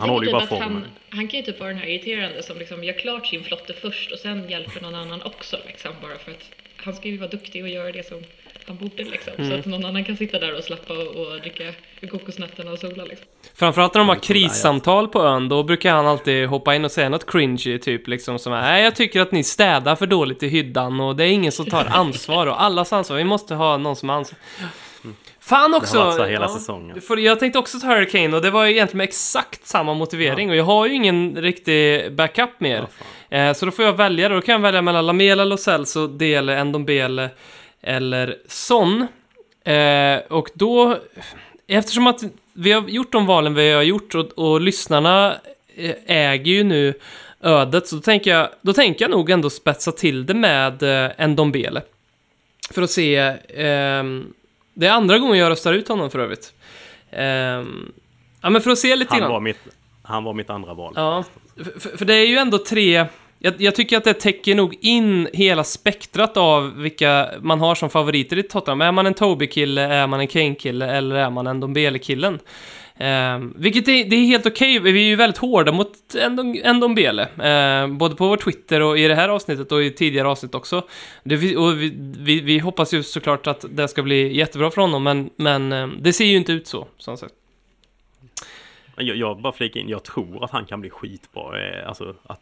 Han 0.00 0.10
håller 0.10 0.26
ju 0.26 0.32
typ 0.32 0.32
bara 0.32 0.42
att 0.42 0.62
han, 0.62 0.72
formen. 0.72 0.88
han 1.08 1.28
kan 1.28 1.40
ju 1.40 1.46
typ 1.46 1.60
vara 1.60 1.70
den 1.70 1.78
här 1.78 1.86
irriterande 1.86 2.42
som 2.42 2.58
liksom 2.58 2.84
gör 2.84 2.92
klart 2.92 3.26
sin 3.26 3.44
flotte 3.44 3.72
först 3.72 4.12
och 4.12 4.18
sen 4.18 4.50
hjälper 4.50 4.80
någon 4.80 4.94
annan 4.94 5.22
också 5.22 5.56
liksom 5.66 5.92
bara 6.02 6.18
för 6.18 6.30
att 6.30 6.50
han 6.76 6.94
ska 6.94 7.08
ju 7.08 7.16
vara 7.16 7.30
duktig 7.30 7.62
och 7.62 7.68
göra 7.68 7.92
det 7.92 8.06
som 8.06 8.22
han 8.66 8.76
borde 8.76 9.04
liksom. 9.04 9.32
Mm. 9.38 9.50
Så 9.50 9.56
att 9.56 9.66
någon 9.66 9.84
annan 9.84 10.04
kan 10.04 10.16
sitta 10.16 10.38
där 10.38 10.58
och 10.58 10.64
slappa 10.64 10.92
och, 10.92 11.16
och 11.16 11.40
dricka 11.40 11.72
kokosnötterna 12.10 12.72
och 12.72 12.78
sola 12.78 13.04
liksom. 13.04 13.26
Framförallt 13.54 13.94
när 13.94 13.98
de 13.98 14.08
har 14.08 14.16
krissamtal 14.16 15.08
på 15.08 15.22
ön, 15.22 15.48
då 15.48 15.62
brukar 15.62 15.94
han 15.94 16.06
alltid 16.06 16.48
hoppa 16.48 16.74
in 16.74 16.84
och 16.84 16.90
säga 16.90 17.08
något 17.08 17.30
cringy, 17.30 17.78
typ 17.78 18.08
liksom 18.08 18.38
som 18.38 18.52
Nej, 18.52 18.84
jag 18.84 18.94
tycker 18.94 19.20
att 19.20 19.32
ni 19.32 19.44
städar 19.44 19.96
för 19.96 20.06
dåligt 20.06 20.42
i 20.42 20.48
hyddan 20.48 21.00
och 21.00 21.16
det 21.16 21.24
är 21.24 21.28
ingen 21.28 21.52
som 21.52 21.66
tar 21.66 21.84
ansvar 21.90 22.46
och 22.46 22.62
allas 22.62 22.92
ansvar. 22.92 23.16
Vi 23.16 23.24
måste 23.24 23.54
ha 23.54 23.76
någon 23.76 23.96
som 23.96 24.08
har 24.08 24.16
ansvar. 24.16 24.38
Fan 25.46 25.74
också! 25.74 26.12
så 26.12 26.22
här 26.22 26.28
hela 26.28 26.48
säsongen. 26.48 27.00
För 27.00 27.16
jag 27.16 27.40
tänkte 27.40 27.58
också 27.58 27.80
ta 27.80 27.86
Hurricane 27.86 28.36
och 28.36 28.42
det 28.42 28.50
var 28.50 28.64
ju 28.64 28.70
egentligen 28.70 28.98
med 28.98 29.04
exakt 29.04 29.66
samma 29.66 29.94
motivering 29.94 30.50
och 30.50 30.56
jag 30.56 30.64
har 30.64 30.86
ju 30.86 30.94
ingen 30.94 31.36
riktig 31.36 32.12
backup 32.12 32.50
mer. 32.58 32.86
Ja. 33.28 33.36
Eh, 33.36 33.52
så 33.52 33.66
då 33.66 33.72
får 33.72 33.84
jag 33.84 33.92
välja, 33.92 34.28
då 34.28 34.40
kan 34.40 34.52
jag 34.52 34.60
välja 34.60 34.82
mellan 34.82 35.06
Lamela, 35.06 35.44
Lo 35.44 35.56
Celso, 35.56 36.06
Dele, 36.06 36.64
Ndombele 36.64 37.30
eller 37.82 38.36
Son. 38.48 39.06
Eh, 39.64 40.18
och 40.28 40.50
då, 40.54 40.98
eftersom 41.66 42.06
att 42.06 42.20
vi 42.52 42.72
har 42.72 42.88
gjort 42.88 43.12
de 43.12 43.26
valen 43.26 43.54
vi 43.54 43.72
har 43.72 43.82
gjort 43.82 44.14
och, 44.14 44.38
och 44.38 44.60
lyssnarna 44.60 45.36
eh, 45.76 45.94
äger 46.06 46.52
ju 46.52 46.64
nu 46.64 46.94
ödet, 47.40 47.88
så 47.88 47.96
då 47.96 48.02
tänker 48.02 48.30
jag, 48.30 48.48
då 48.62 48.72
tänker 48.72 49.04
jag 49.04 49.10
nog 49.10 49.30
ändå 49.30 49.50
spetsa 49.50 49.92
till 49.92 50.26
det 50.26 50.34
med 50.34 50.82
eh, 50.82 51.28
Ndombele. 51.28 51.82
För 52.70 52.82
att 52.82 52.90
se, 52.90 53.16
ehm, 53.56 54.32
det 54.74 54.86
är 54.86 54.90
andra 54.90 55.18
gången 55.18 55.38
jag 55.38 55.50
röstar 55.50 55.72
ut 55.72 55.88
honom 55.88 56.10
för 56.10 56.18
övrigt. 56.18 56.52
Ehm, 57.10 57.92
ja 58.40 58.50
men 58.50 58.62
för 58.62 58.70
att 58.70 58.78
se 58.78 58.96
lite 58.96 59.14
Han 59.14 59.30
var 59.30 59.40
mitt, 59.40 59.58
han 60.02 60.24
var 60.24 60.34
mitt 60.34 60.50
andra 60.50 60.74
val. 60.74 60.92
Ja, 60.96 61.24
för, 61.78 61.96
för 61.98 62.04
det 62.04 62.14
är 62.14 62.26
ju 62.26 62.36
ändå 62.36 62.58
tre... 62.58 63.06
Jag, 63.38 63.54
jag 63.58 63.74
tycker 63.74 63.96
att 63.96 64.04
det 64.04 64.14
täcker 64.14 64.54
nog 64.54 64.76
in 64.80 65.28
hela 65.32 65.64
spektrat 65.64 66.36
av 66.36 66.76
vilka 66.76 67.28
man 67.40 67.60
har 67.60 67.74
som 67.74 67.90
favoriter 67.90 68.38
i 68.38 68.42
Tottenham. 68.42 68.80
Är 68.80 68.92
man 68.92 69.06
en 69.06 69.14
Toby-kille, 69.14 69.82
är 69.82 70.06
man 70.06 70.20
en 70.20 70.26
Kane-kille 70.26 70.86
eller 70.86 71.16
är 71.16 71.30
man 71.30 71.46
en 71.46 71.60
Dombele-killen? 71.60 72.38
Um, 72.98 73.54
vilket 73.56 73.88
är, 73.88 74.04
det 74.04 74.16
är 74.16 74.26
helt 74.26 74.46
okej, 74.46 74.78
vi 74.78 74.90
är 74.90 75.08
ju 75.08 75.16
väldigt 75.16 75.38
hårda 75.38 75.72
mot 75.72 75.92
Ndombele. 76.74 77.22
Uh, 77.22 77.96
både 77.96 78.14
på 78.16 78.28
vår 78.28 78.36
Twitter 78.36 78.80
och 78.80 78.98
i 78.98 79.08
det 79.08 79.14
här 79.14 79.28
avsnittet 79.28 79.72
och 79.72 79.82
i 79.82 79.90
tidigare 79.90 80.28
avsnitt 80.28 80.54
också. 80.54 80.82
Det, 81.22 81.56
och 81.56 81.82
vi, 81.82 81.92
vi, 82.18 82.40
vi 82.40 82.58
hoppas 82.58 82.94
ju 82.94 83.02
såklart 83.02 83.46
att 83.46 83.64
det 83.70 83.88
ska 83.88 84.02
bli 84.02 84.36
jättebra 84.36 84.70
för 84.70 84.80
honom, 84.80 85.02
men, 85.02 85.30
men 85.36 85.72
eh, 85.72 85.86
det 85.86 86.12
ser 86.12 86.24
ju 86.24 86.36
inte 86.36 86.52
ut 86.52 86.66
så, 86.66 86.86
som 86.98 87.16
sagt. 87.16 87.34
Jag, 88.96 89.16
jag 89.16 89.40
bara 89.40 89.52
flika 89.52 89.78
in, 89.78 89.88
jag 89.88 90.02
tror 90.02 90.44
att 90.44 90.50
han 90.50 90.64
kan 90.66 90.80
bli 90.80 90.90
skitbra. 90.90 91.68
Eh, 91.68 91.88
Alltså 91.88 92.14
att 92.26 92.40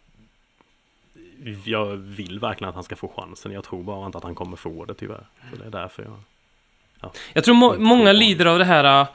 jag 1.64 1.86
vill 1.96 2.38
verkligen 2.38 2.68
att 2.68 2.74
han 2.74 2.84
ska 2.84 2.96
få 2.96 3.08
chansen. 3.16 3.52
Jag 3.52 3.64
tror 3.64 3.82
bara 3.82 4.06
inte 4.06 4.18
att 4.18 4.24
han 4.24 4.34
kommer 4.34 4.56
få 4.56 4.84
det 4.84 4.94
tyvärr. 4.94 5.26
Så 5.50 5.56
det 5.56 5.64
är 5.66 5.70
därför 5.70 6.02
jag... 6.02 6.12
Jag 7.32 7.44
tror 7.44 7.54
må 7.54 7.78
många 7.78 8.12
lider 8.12 8.46
av 8.46 8.58
det 8.58 8.64
här 8.64 9.06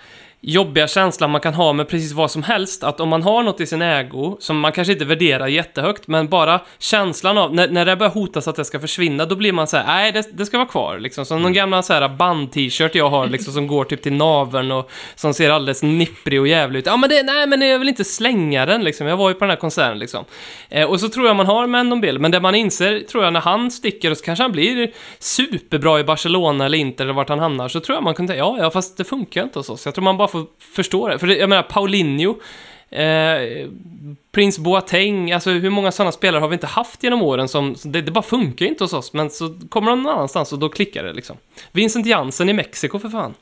jobbiga 0.41 0.87
känslan 0.87 1.31
man 1.31 1.41
kan 1.41 1.53
ha 1.53 1.73
med 1.73 1.87
precis 1.87 2.11
vad 2.11 2.31
som 2.31 2.43
helst. 2.43 2.83
Att 2.83 2.99
om 2.99 3.09
man 3.09 3.23
har 3.23 3.43
något 3.43 3.61
i 3.61 3.65
sin 3.65 3.81
ägo 3.81 4.37
som 4.39 4.59
man 4.59 4.71
kanske 4.71 4.93
inte 4.93 5.05
värderar 5.05 5.47
jättehögt, 5.47 6.07
men 6.07 6.27
bara 6.27 6.61
känslan 6.79 7.37
av, 7.37 7.53
när, 7.53 7.67
när 7.67 7.85
det 7.85 7.95
börjar 7.95 8.11
hotas 8.11 8.47
att 8.47 8.55
det 8.55 8.65
ska 8.65 8.79
försvinna, 8.79 9.25
då 9.25 9.35
blir 9.35 9.51
man 9.51 9.67
så 9.67 9.77
här, 9.77 9.85
nej, 9.85 10.11
det, 10.11 10.37
det 10.37 10.45
ska 10.45 10.57
vara 10.57 10.67
kvar. 10.67 10.99
Liksom. 10.99 11.25
Som 11.25 11.41
någon 11.41 11.53
gamla 11.53 11.83
så 11.83 11.93
här 11.93 12.09
band-t-shirt 12.09 12.95
jag 12.95 13.09
har, 13.09 13.27
liksom, 13.27 13.53
som 13.53 13.67
går 13.67 13.83
typ 13.83 14.01
till 14.01 14.13
naveln 14.13 14.71
och 14.71 14.91
som 15.15 15.33
ser 15.33 15.49
alldeles 15.49 15.83
nipprig 15.83 16.41
och 16.41 16.47
jävlig 16.47 16.79
ut. 16.79 16.85
Ja, 16.85 16.97
men 16.97 17.09
det, 17.09 17.23
nej, 17.23 17.47
men 17.47 17.61
jag 17.61 17.79
vill 17.79 17.89
inte 17.89 18.03
slänga 18.03 18.65
den, 18.65 18.83
liksom. 18.83 19.07
Jag 19.07 19.17
var 19.17 19.29
ju 19.29 19.33
på 19.33 19.39
den 19.39 19.49
här 19.49 19.57
konserten, 19.57 19.99
liksom. 19.99 20.25
Eh, 20.69 20.89
och 20.89 20.99
så 20.99 21.09
tror 21.09 21.27
jag 21.27 21.35
man 21.35 21.45
har 21.45 21.67
med 21.67 21.81
en 21.81 22.01
bild, 22.01 22.21
men 22.21 22.31
det 22.31 22.39
man 22.39 22.55
inser, 22.55 22.99
tror 22.99 23.23
jag, 23.23 23.33
när 23.33 23.41
han 23.41 23.71
sticker 23.71 24.11
och 24.11 24.17
så 24.17 24.23
kanske 24.23 24.43
han 24.43 24.51
blir 24.51 24.91
superbra 25.19 25.99
i 25.99 26.03
Barcelona 26.03 26.65
eller 26.65 26.77
inte, 26.77 27.03
eller 27.03 27.13
vart 27.13 27.29
han 27.29 27.39
hamnar, 27.39 27.67
så 27.67 27.79
tror 27.79 27.95
jag 27.95 28.03
man 28.03 28.13
kan 28.13 28.27
tänka, 28.27 28.39
ja, 28.39 28.57
ja, 28.59 28.71
fast 28.71 28.97
det 28.97 29.03
funkar 29.03 29.43
inte 29.43 29.59
hos 29.59 29.69
oss. 29.69 29.85
Jag 29.85 29.95
tror 29.95 30.03
man 30.03 30.17
bara 30.17 30.26
får 30.27 30.45
förstå 30.59 31.07
det. 31.07 31.19
För 31.19 31.27
jag 31.27 31.49
menar, 31.49 31.63
Paulinho, 31.63 32.39
eh, 32.89 33.69
Prince 34.31 34.61
Boateng, 34.61 35.31
alltså 35.31 35.49
hur 35.49 35.69
många 35.69 35.91
sådana 35.91 36.11
spelare 36.11 36.41
har 36.41 36.47
vi 36.47 36.53
inte 36.53 36.67
haft 36.67 37.03
genom 37.03 37.21
åren 37.21 37.47
som, 37.47 37.75
som 37.75 37.91
det, 37.91 38.01
det 38.01 38.11
bara 38.11 38.23
funkar 38.23 38.65
inte 38.65 38.83
hos 38.83 38.93
oss, 38.93 39.13
men 39.13 39.29
så 39.29 39.59
kommer 39.69 39.91
de 39.91 40.03
någon 40.03 40.13
annanstans 40.13 40.53
och 40.53 40.59
då 40.59 40.69
klickar 40.69 41.03
det 41.03 41.13
liksom. 41.13 41.37
Vincent 41.71 42.05
Jansen 42.05 42.49
i 42.49 42.53
Mexiko 42.53 42.99
för 42.99 43.09
fan. 43.09 43.33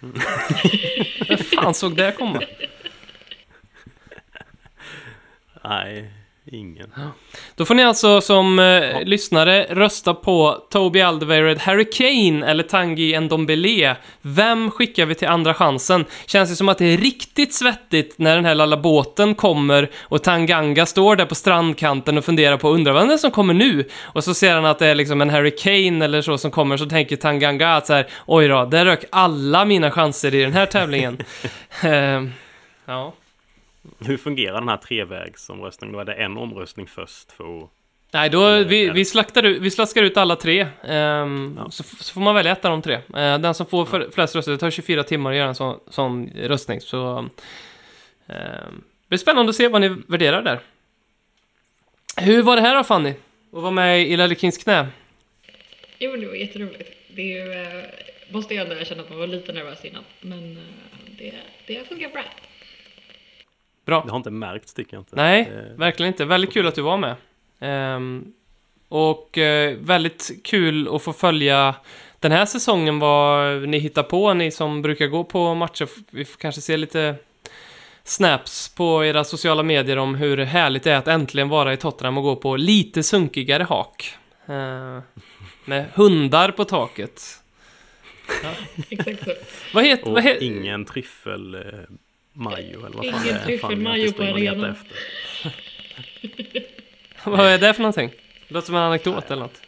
Vem 1.28 1.38
fan 1.38 1.74
såg 1.74 1.96
det 1.96 2.12
komma? 2.18 2.42
Nej, 5.64 6.10
ingen. 6.52 6.92
Då 7.56 7.64
får 7.64 7.74
ni 7.74 7.84
alltså 7.84 8.20
som 8.20 8.58
eh, 8.58 9.02
lyssnare 9.04 9.66
rösta 9.70 10.14
på 10.14 10.58
Toby 10.70 11.00
Alderweireld, 11.00 11.60
Harry 11.60 11.90
Kane 11.90 12.46
eller 12.46 12.62
Tanguy 12.62 13.20
Ndombele. 13.20 13.96
Vem 14.22 14.70
skickar 14.70 15.06
vi 15.06 15.14
till 15.14 15.28
andra 15.28 15.54
chansen? 15.54 16.04
Känns 16.26 16.50
det 16.50 16.56
som 16.56 16.68
att 16.68 16.78
det 16.78 16.84
är 16.84 16.96
riktigt 16.96 17.54
svettigt 17.54 18.18
när 18.18 18.36
den 18.36 18.44
här 18.44 18.54
lilla 18.54 18.76
båten 18.76 19.34
kommer 19.34 19.90
och 20.02 20.22
Tanganga 20.22 20.86
står 20.86 21.16
där 21.16 21.26
på 21.26 21.34
strandkanten 21.34 22.18
och 22.18 22.24
funderar 22.24 22.56
på 22.56 22.70
undrar 22.70 22.92
vem 22.92 23.08
det 23.08 23.14
är 23.14 23.18
som 23.18 23.30
kommer 23.30 23.54
nu? 23.54 23.88
Och 24.02 24.24
så 24.24 24.34
ser 24.34 24.54
han 24.54 24.64
att 24.64 24.78
det 24.78 24.86
är 24.86 24.94
liksom 24.94 25.20
en 25.20 25.30
Harry 25.30 25.56
Kane 25.56 26.04
eller 26.04 26.22
så 26.22 26.38
som 26.38 26.50
kommer 26.50 26.76
så 26.76 26.86
tänker 26.86 27.16
Tanganga 27.16 27.74
att 27.74 27.86
så 27.86 27.92
här, 27.92 28.06
oj 28.26 28.48
då, 28.48 28.64
där 28.64 28.84
rök 28.84 29.04
alla 29.10 29.64
mina 29.64 29.90
chanser 29.90 30.34
i 30.34 30.42
den 30.42 30.52
här 30.52 30.66
tävlingen. 30.66 31.18
Eh, 31.84 32.22
ja. 32.86 33.12
Hur 33.98 34.16
fungerar 34.16 34.60
den 34.60 34.68
här 34.68 34.76
trevägsomröstningen? 34.76 35.92
Då 35.92 36.00
är 36.00 36.04
det 36.04 36.14
en 36.14 36.36
omröstning 36.36 36.86
först 36.86 37.32
för 37.32 37.62
att... 37.64 37.70
Nej, 38.14 38.30
då, 38.30 38.64
vi, 38.64 38.90
vi, 38.90 39.04
slaktar 39.04 39.42
ut, 39.42 39.62
vi 39.62 39.70
slaskar 39.70 40.02
ut 40.02 40.16
alla 40.16 40.36
tre. 40.36 40.66
ehm, 40.84 41.54
Ja. 41.58 41.70
så, 41.70 41.82
så 41.82 42.14
får 42.14 42.20
man 42.20 42.34
välja 42.34 42.52
ett 42.52 42.64
av 42.64 42.70
de 42.70 42.82
tre. 42.82 42.94
Eh, 42.94 43.38
den 43.38 43.54
som 43.54 43.66
får 43.66 43.84
för, 43.86 44.10
flest 44.10 44.36
röster, 44.36 44.52
det 44.52 44.58
tar 44.58 44.70
24 44.70 45.02
timmar 45.02 45.30
att 45.30 45.36
göra 45.36 45.48
en 45.48 45.54
sån, 45.54 45.80
sån 45.88 46.30
röstning. 46.34 46.80
Så 46.80 47.18
ehm, 48.26 48.82
det 49.02 49.08
blir 49.08 49.18
spännande 49.18 49.50
att 49.50 49.56
se 49.56 49.68
vad 49.68 49.80
ni 49.80 49.88
värderar 49.88 50.42
där. 50.42 50.60
Hur 52.16 52.42
var 52.42 52.56
det 52.56 52.62
här 52.62 52.74
då 52.76 52.84
Fanny? 52.84 53.10
Att 53.10 53.62
vara 53.62 53.70
med 53.70 54.02
i 54.06 54.16
Lelle 54.16 54.34
Kings 54.34 54.58
knä? 54.58 54.88
Jo, 55.98 56.10
men 56.10 56.20
det 56.20 56.26
var 56.26 56.34
jätteroligt. 56.34 56.90
Det 57.16 57.22
är 57.22 57.46
ju, 57.46 57.52
eh, 57.62 57.84
måste 58.30 58.54
jag 58.54 58.62
ändå 58.62 58.80
erkänna 58.80 59.02
att 59.02 59.10
man 59.10 59.18
var 59.18 59.26
lite 59.26 59.52
nervös 59.52 59.84
innan, 59.84 60.04
men 60.20 60.56
eh, 60.56 60.62
det, 61.18 61.34
det 61.66 61.74
har 61.78 61.84
fungerat 61.84 62.12
bra. 62.12 62.22
Bra. 63.84 64.02
Det 64.04 64.10
har 64.10 64.16
inte 64.16 64.30
märkts 64.30 64.74
tycker 64.74 64.96
jag 64.96 65.00
inte. 65.00 65.16
Nej, 65.16 65.40
Eh, 65.40 65.78
verkligen 65.78 66.12
inte. 66.12 66.24
Väldigt 66.24 66.52
kul 66.52 66.66
att 66.66 66.74
du 66.74 66.82
var 66.82 66.96
med. 66.96 67.14
Ehm, 67.60 68.32
och 68.88 69.38
eh, 69.38 69.76
väldigt 69.80 70.30
kul 70.44 70.88
att 70.94 71.02
få 71.02 71.12
följa 71.12 71.74
den 72.18 72.32
här 72.32 72.46
säsongen 72.46 72.98
vad 72.98 73.68
ni 73.68 73.78
hittar 73.78 74.02
på, 74.02 74.34
ni 74.34 74.50
som 74.50 74.82
brukar 74.82 75.06
gå 75.06 75.24
på 75.24 75.54
matcher. 75.54 75.88
Vi 76.10 76.24
får 76.24 76.38
kanske 76.38 76.60
se 76.60 76.76
lite 76.76 77.14
snaps 78.04 78.74
på 78.74 79.04
era 79.04 79.24
sociala 79.24 79.62
medier 79.62 79.96
om 79.96 80.14
hur 80.14 80.36
härligt 80.38 80.82
det 80.82 80.92
är 80.92 80.96
att 80.96 81.08
äntligen 81.08 81.48
vara 81.48 81.72
i 81.72 81.76
Tottenham 81.76 82.18
och 82.18 82.24
gå 82.24 82.36
på 82.36 82.56
lite 82.56 83.02
sunkigare 83.02 83.62
hak. 83.62 84.14
Eh, 84.46 84.98
med 85.64 85.86
hundar 85.94 86.50
på 86.50 86.64
taket. 86.64 87.22
Exakt 88.90 89.24
så. 89.24 89.32
Vad 89.74 89.84
heter... 89.84 90.06
Och 90.06 90.12
Vad 90.12 90.22
heter 90.22 90.42
ingen 90.42 90.84
tryffel 90.84 91.54
eh, 91.54 91.60
majo 92.32 92.86
eller 92.86 92.96
vad 92.96 93.04
Ingen 93.04 93.18
fan 93.18 93.26
det 93.26 93.32
är. 93.32 93.44
tryffel 93.44 93.60
Fan, 93.70 93.82
majo 93.82 94.12
på 94.12 94.22
arenan. 94.22 94.70
efter. 94.70 94.96
vad 97.30 97.46
är 97.46 97.58
det 97.58 97.74
för 97.74 97.82
någonting? 97.82 98.10
Det 98.48 98.54
låter 98.54 98.66
som 98.66 98.74
en 98.74 98.82
anekdot 98.82 99.30
eller 99.30 99.42
något. 99.42 99.62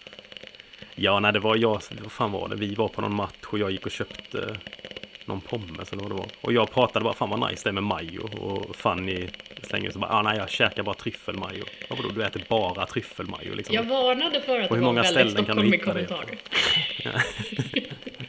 Ja, 0.94 1.20
nej 1.20 1.32
det 1.32 1.38
var 1.40 1.56
jag, 1.56 1.80
vad 2.02 2.12
fan 2.12 2.32
var 2.32 2.48
det? 2.48 2.56
Vi 2.56 2.74
var 2.74 2.88
på 2.88 3.00
någon 3.00 3.14
match 3.14 3.34
och 3.46 3.58
jag 3.58 3.70
gick 3.70 3.86
och 3.86 3.92
köpte 3.92 4.56
någon 5.24 5.40
pommes 5.40 5.92
eller 5.92 6.02
vad 6.02 6.10
det 6.10 6.14
var. 6.16 6.26
Och 6.40 6.52
jag 6.52 6.70
pratade 6.70 7.04
bara, 7.04 7.14
fan 7.14 7.30
vad 7.30 7.50
nice 7.50 7.62
det 7.64 7.70
är 7.70 7.72
med 7.72 7.82
majo. 7.82 8.22
Och 8.38 8.76
Fanny 8.76 9.28
slänger 9.62 9.90
så 9.90 9.98
bara, 9.98 10.10
ah, 10.10 10.22
nej 10.22 10.38
jag 10.38 10.50
käkar 10.50 10.82
bara 10.82 10.94
tryffelmajo. 10.94 11.64
Ja, 11.88 11.96
vadå, 11.98 12.08
du 12.14 12.24
äter 12.24 12.44
bara 12.48 12.86
tryffelmajo 12.86 13.54
liksom? 13.54 13.74
Jag 13.74 13.82
varnade 13.82 14.40
för 14.40 14.60
att 14.60 14.70
Och 14.70 14.76
det 14.76 14.80
hur 14.80 14.86
var 14.86 14.92
många 14.92 15.02
väldigt 15.02 15.30
ställen 15.30 15.44
kan 15.44 15.56
du 15.56 15.78
Stockholm 15.78 15.98
i 15.98 16.02
hitta 16.02 16.18
det? 16.18 16.26
kommentarer. 17.04 17.22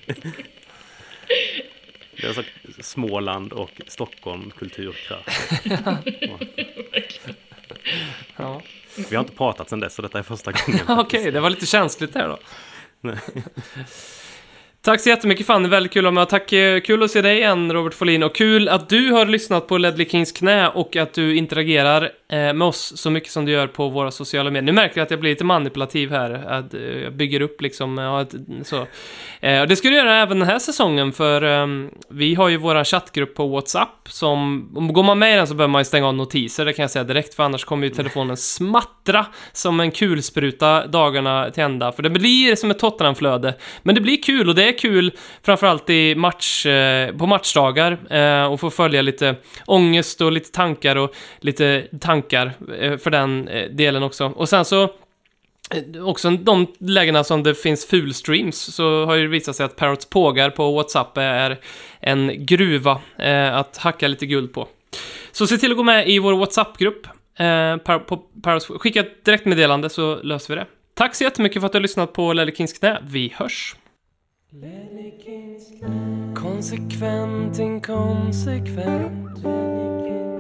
Det 2.22 2.28
är 2.28 2.34
så 2.34 2.44
Småland 2.80 3.54
och 3.54 3.72
Stockholm 3.88 4.52
kulturkraft. 4.58 5.30
Ja. 8.38 8.62
Vi 9.10 9.16
har 9.16 9.24
inte 9.24 9.36
pratat 9.36 9.70
sedan 9.70 9.80
dess 9.80 9.96
så 9.96 10.02
detta 10.02 10.20
är 10.20 10.24
första 10.24 10.52
gången. 10.52 10.80
Okej, 11.00 11.32
det 11.32 11.40
var 11.40 11.50
lite 11.50 11.66
känsligt 11.66 12.14
där 12.14 12.28
då. 12.28 12.38
Tack 14.82 15.02
så 15.02 15.10
jättemycket 15.10 15.46
Fanny, 15.46 15.70
väldigt 15.70 15.92
kul 15.92 16.06
att 16.06 16.14
vara 16.14 16.22
med. 16.22 16.30
Tack, 16.30 16.54
eh, 16.54 16.82
kul 16.82 17.04
att 17.04 17.12
se 17.12 17.22
dig 17.22 17.38
igen 17.38 17.74
Robert 17.74 17.94
Folin 17.94 18.24
och 18.24 18.36
kul 18.36 18.70
att 18.70 18.90
du 18.90 19.12
har 19.12 19.26
lyssnat 19.26 19.68
på 19.68 19.78
Ledley 19.78 20.10
Kings 20.10 20.32
knä 20.32 20.70
och 20.70 20.96
att 20.96 21.14
du 21.14 21.36
interagerar 21.36 22.12
med 22.30 22.62
oss 22.62 22.94
så 22.96 23.10
mycket 23.10 23.32
som 23.32 23.46
du 23.46 23.52
gör 23.52 23.68
på 23.68 23.90
våra 23.90 24.12
sociala 24.12 24.52
medier. 24.52 24.66
Nu 24.66 24.72
märker 24.72 24.98
jag 24.98 25.06
att 25.06 25.12
jag 25.12 25.20
blir 25.20 25.32
lite 25.32 25.44
manipulativ 25.44 26.12
här, 26.12 26.32
att 26.48 26.74
eh, 26.74 26.82
jag 26.82 27.14
bygger 27.14 27.42
upp 27.42 27.62
liksom, 27.62 27.98
ja, 27.98 28.22
ett, 28.22 28.36
så. 28.64 28.88
Eh, 29.40 29.62
och 29.62 29.68
det 29.68 29.76
ska 29.76 29.90
du 29.90 29.96
göra 29.96 30.16
även 30.16 30.40
den 30.40 30.48
här 30.48 30.60
säsongen 30.60 31.14
för 31.14 31.42
ehm, 31.42 31.90
vi 32.10 32.36
har 32.36 32.50
ju 32.50 32.58
våran 32.58 32.86
chattgrupp 32.86 33.36
på 33.36 33.48
WhatsApp 33.48 34.10
som, 34.10 34.70
om 34.76 34.94
går 34.94 35.04
man 35.04 35.20
med 35.20 35.34
i 35.34 35.36
den 35.36 35.48
så 35.48 35.54
behöver 35.54 35.72
man 35.72 35.82
ju 35.82 35.86
stänga 35.86 36.08
av 36.08 36.16
notiser, 36.16 36.66
det 36.66 36.74
kan 36.74 36.84
jag 36.84 36.92
säga 36.92 37.04
direkt 37.04 37.34
för 37.34 37.44
annars 37.44 37.64
kommer 37.64 37.88
ju 37.88 37.94
telefonen 37.94 38.38
smattra 38.38 39.26
som 39.52 39.80
en 39.80 39.92
kulspruta 39.92 40.88
dagarna 40.88 41.50
till 41.52 41.64
ända. 41.64 41.92
För 41.92 42.04
det 42.04 42.10
blir 42.10 42.56
som 42.56 42.72
ett 42.72 42.80
Tottenham-flöde. 42.80 43.54
Men 43.84 43.96
det 43.96 44.02
blir 44.02 44.24
kul 44.24 44.50
och 44.50 44.56
det 44.56 44.68
är 44.68 44.78
kul 44.78 45.12
framförallt 45.44 45.90
i 45.90 46.16
match, 46.16 46.66
eh, 46.66 47.16
på 47.16 47.28
matchdagar 47.28 48.14
eh, 48.14 48.52
och 48.52 48.60
få 48.60 48.70
följa 48.70 49.02
lite 49.02 49.36
ångest 49.66 50.22
och 50.22 50.32
lite 50.32 50.52
tankar 50.52 50.96
och 50.96 51.16
lite 51.40 51.88
tankar 52.00 52.15
tankar 52.16 52.54
eh, 52.80 52.98
för 52.98 53.12
den 53.12 53.48
eh, 53.48 53.70
delen 53.70 54.04
också. 54.04 54.26
Och 54.26 54.50
sen 54.50 54.66
så 54.66 54.84
eh, 54.84 56.06
Också 56.08 56.30
de 56.30 56.68
lägena 56.80 57.24
som 57.24 57.44
det 57.44 57.56
finns 57.56 57.86
fulstreams 57.86 58.76
så 58.76 59.06
har 59.06 59.16
ju 59.16 59.22
det 59.22 59.28
visat 59.28 59.56
sig 59.56 59.66
att 59.66 59.76
Parrots 59.76 60.06
pågar 60.06 60.50
på 60.50 60.72
WhatsApp 60.72 61.18
är 61.18 61.60
en 62.00 62.46
gruva 62.46 63.02
eh, 63.18 63.56
att 63.56 63.78
hacka 63.78 64.08
lite 64.08 64.26
guld 64.26 64.54
på. 64.54 64.68
Så 65.32 65.48
se 65.48 65.58
till 65.58 65.72
att 65.72 65.78
gå 65.78 65.84
med 65.84 66.10
i 66.10 66.20
vår 66.20 66.34
WhatsApp-grupp. 66.34 67.08
Eh, 67.38 67.78
par, 67.78 68.00
på 68.00 68.18
Parrots, 68.44 68.66
skicka 68.66 69.00
ett 69.00 69.26
direktmeddelande 69.26 69.90
så 69.90 70.16
löser 70.24 70.54
vi 70.54 70.60
det. 70.60 70.68
Tack 70.94 71.16
så 71.16 71.24
jättemycket 71.24 71.62
för 71.62 71.66
att 71.66 71.72
du 71.72 71.78
har 71.78 71.82
lyssnat 71.82 72.14
på 72.14 72.34
Lelle 72.34 72.52
Kings 72.52 72.74
knä. 72.74 73.00
Vi 73.04 73.34
hörs! 73.36 73.76
Konsekvent, 76.36 77.60
inkonsekvent 77.60 79.46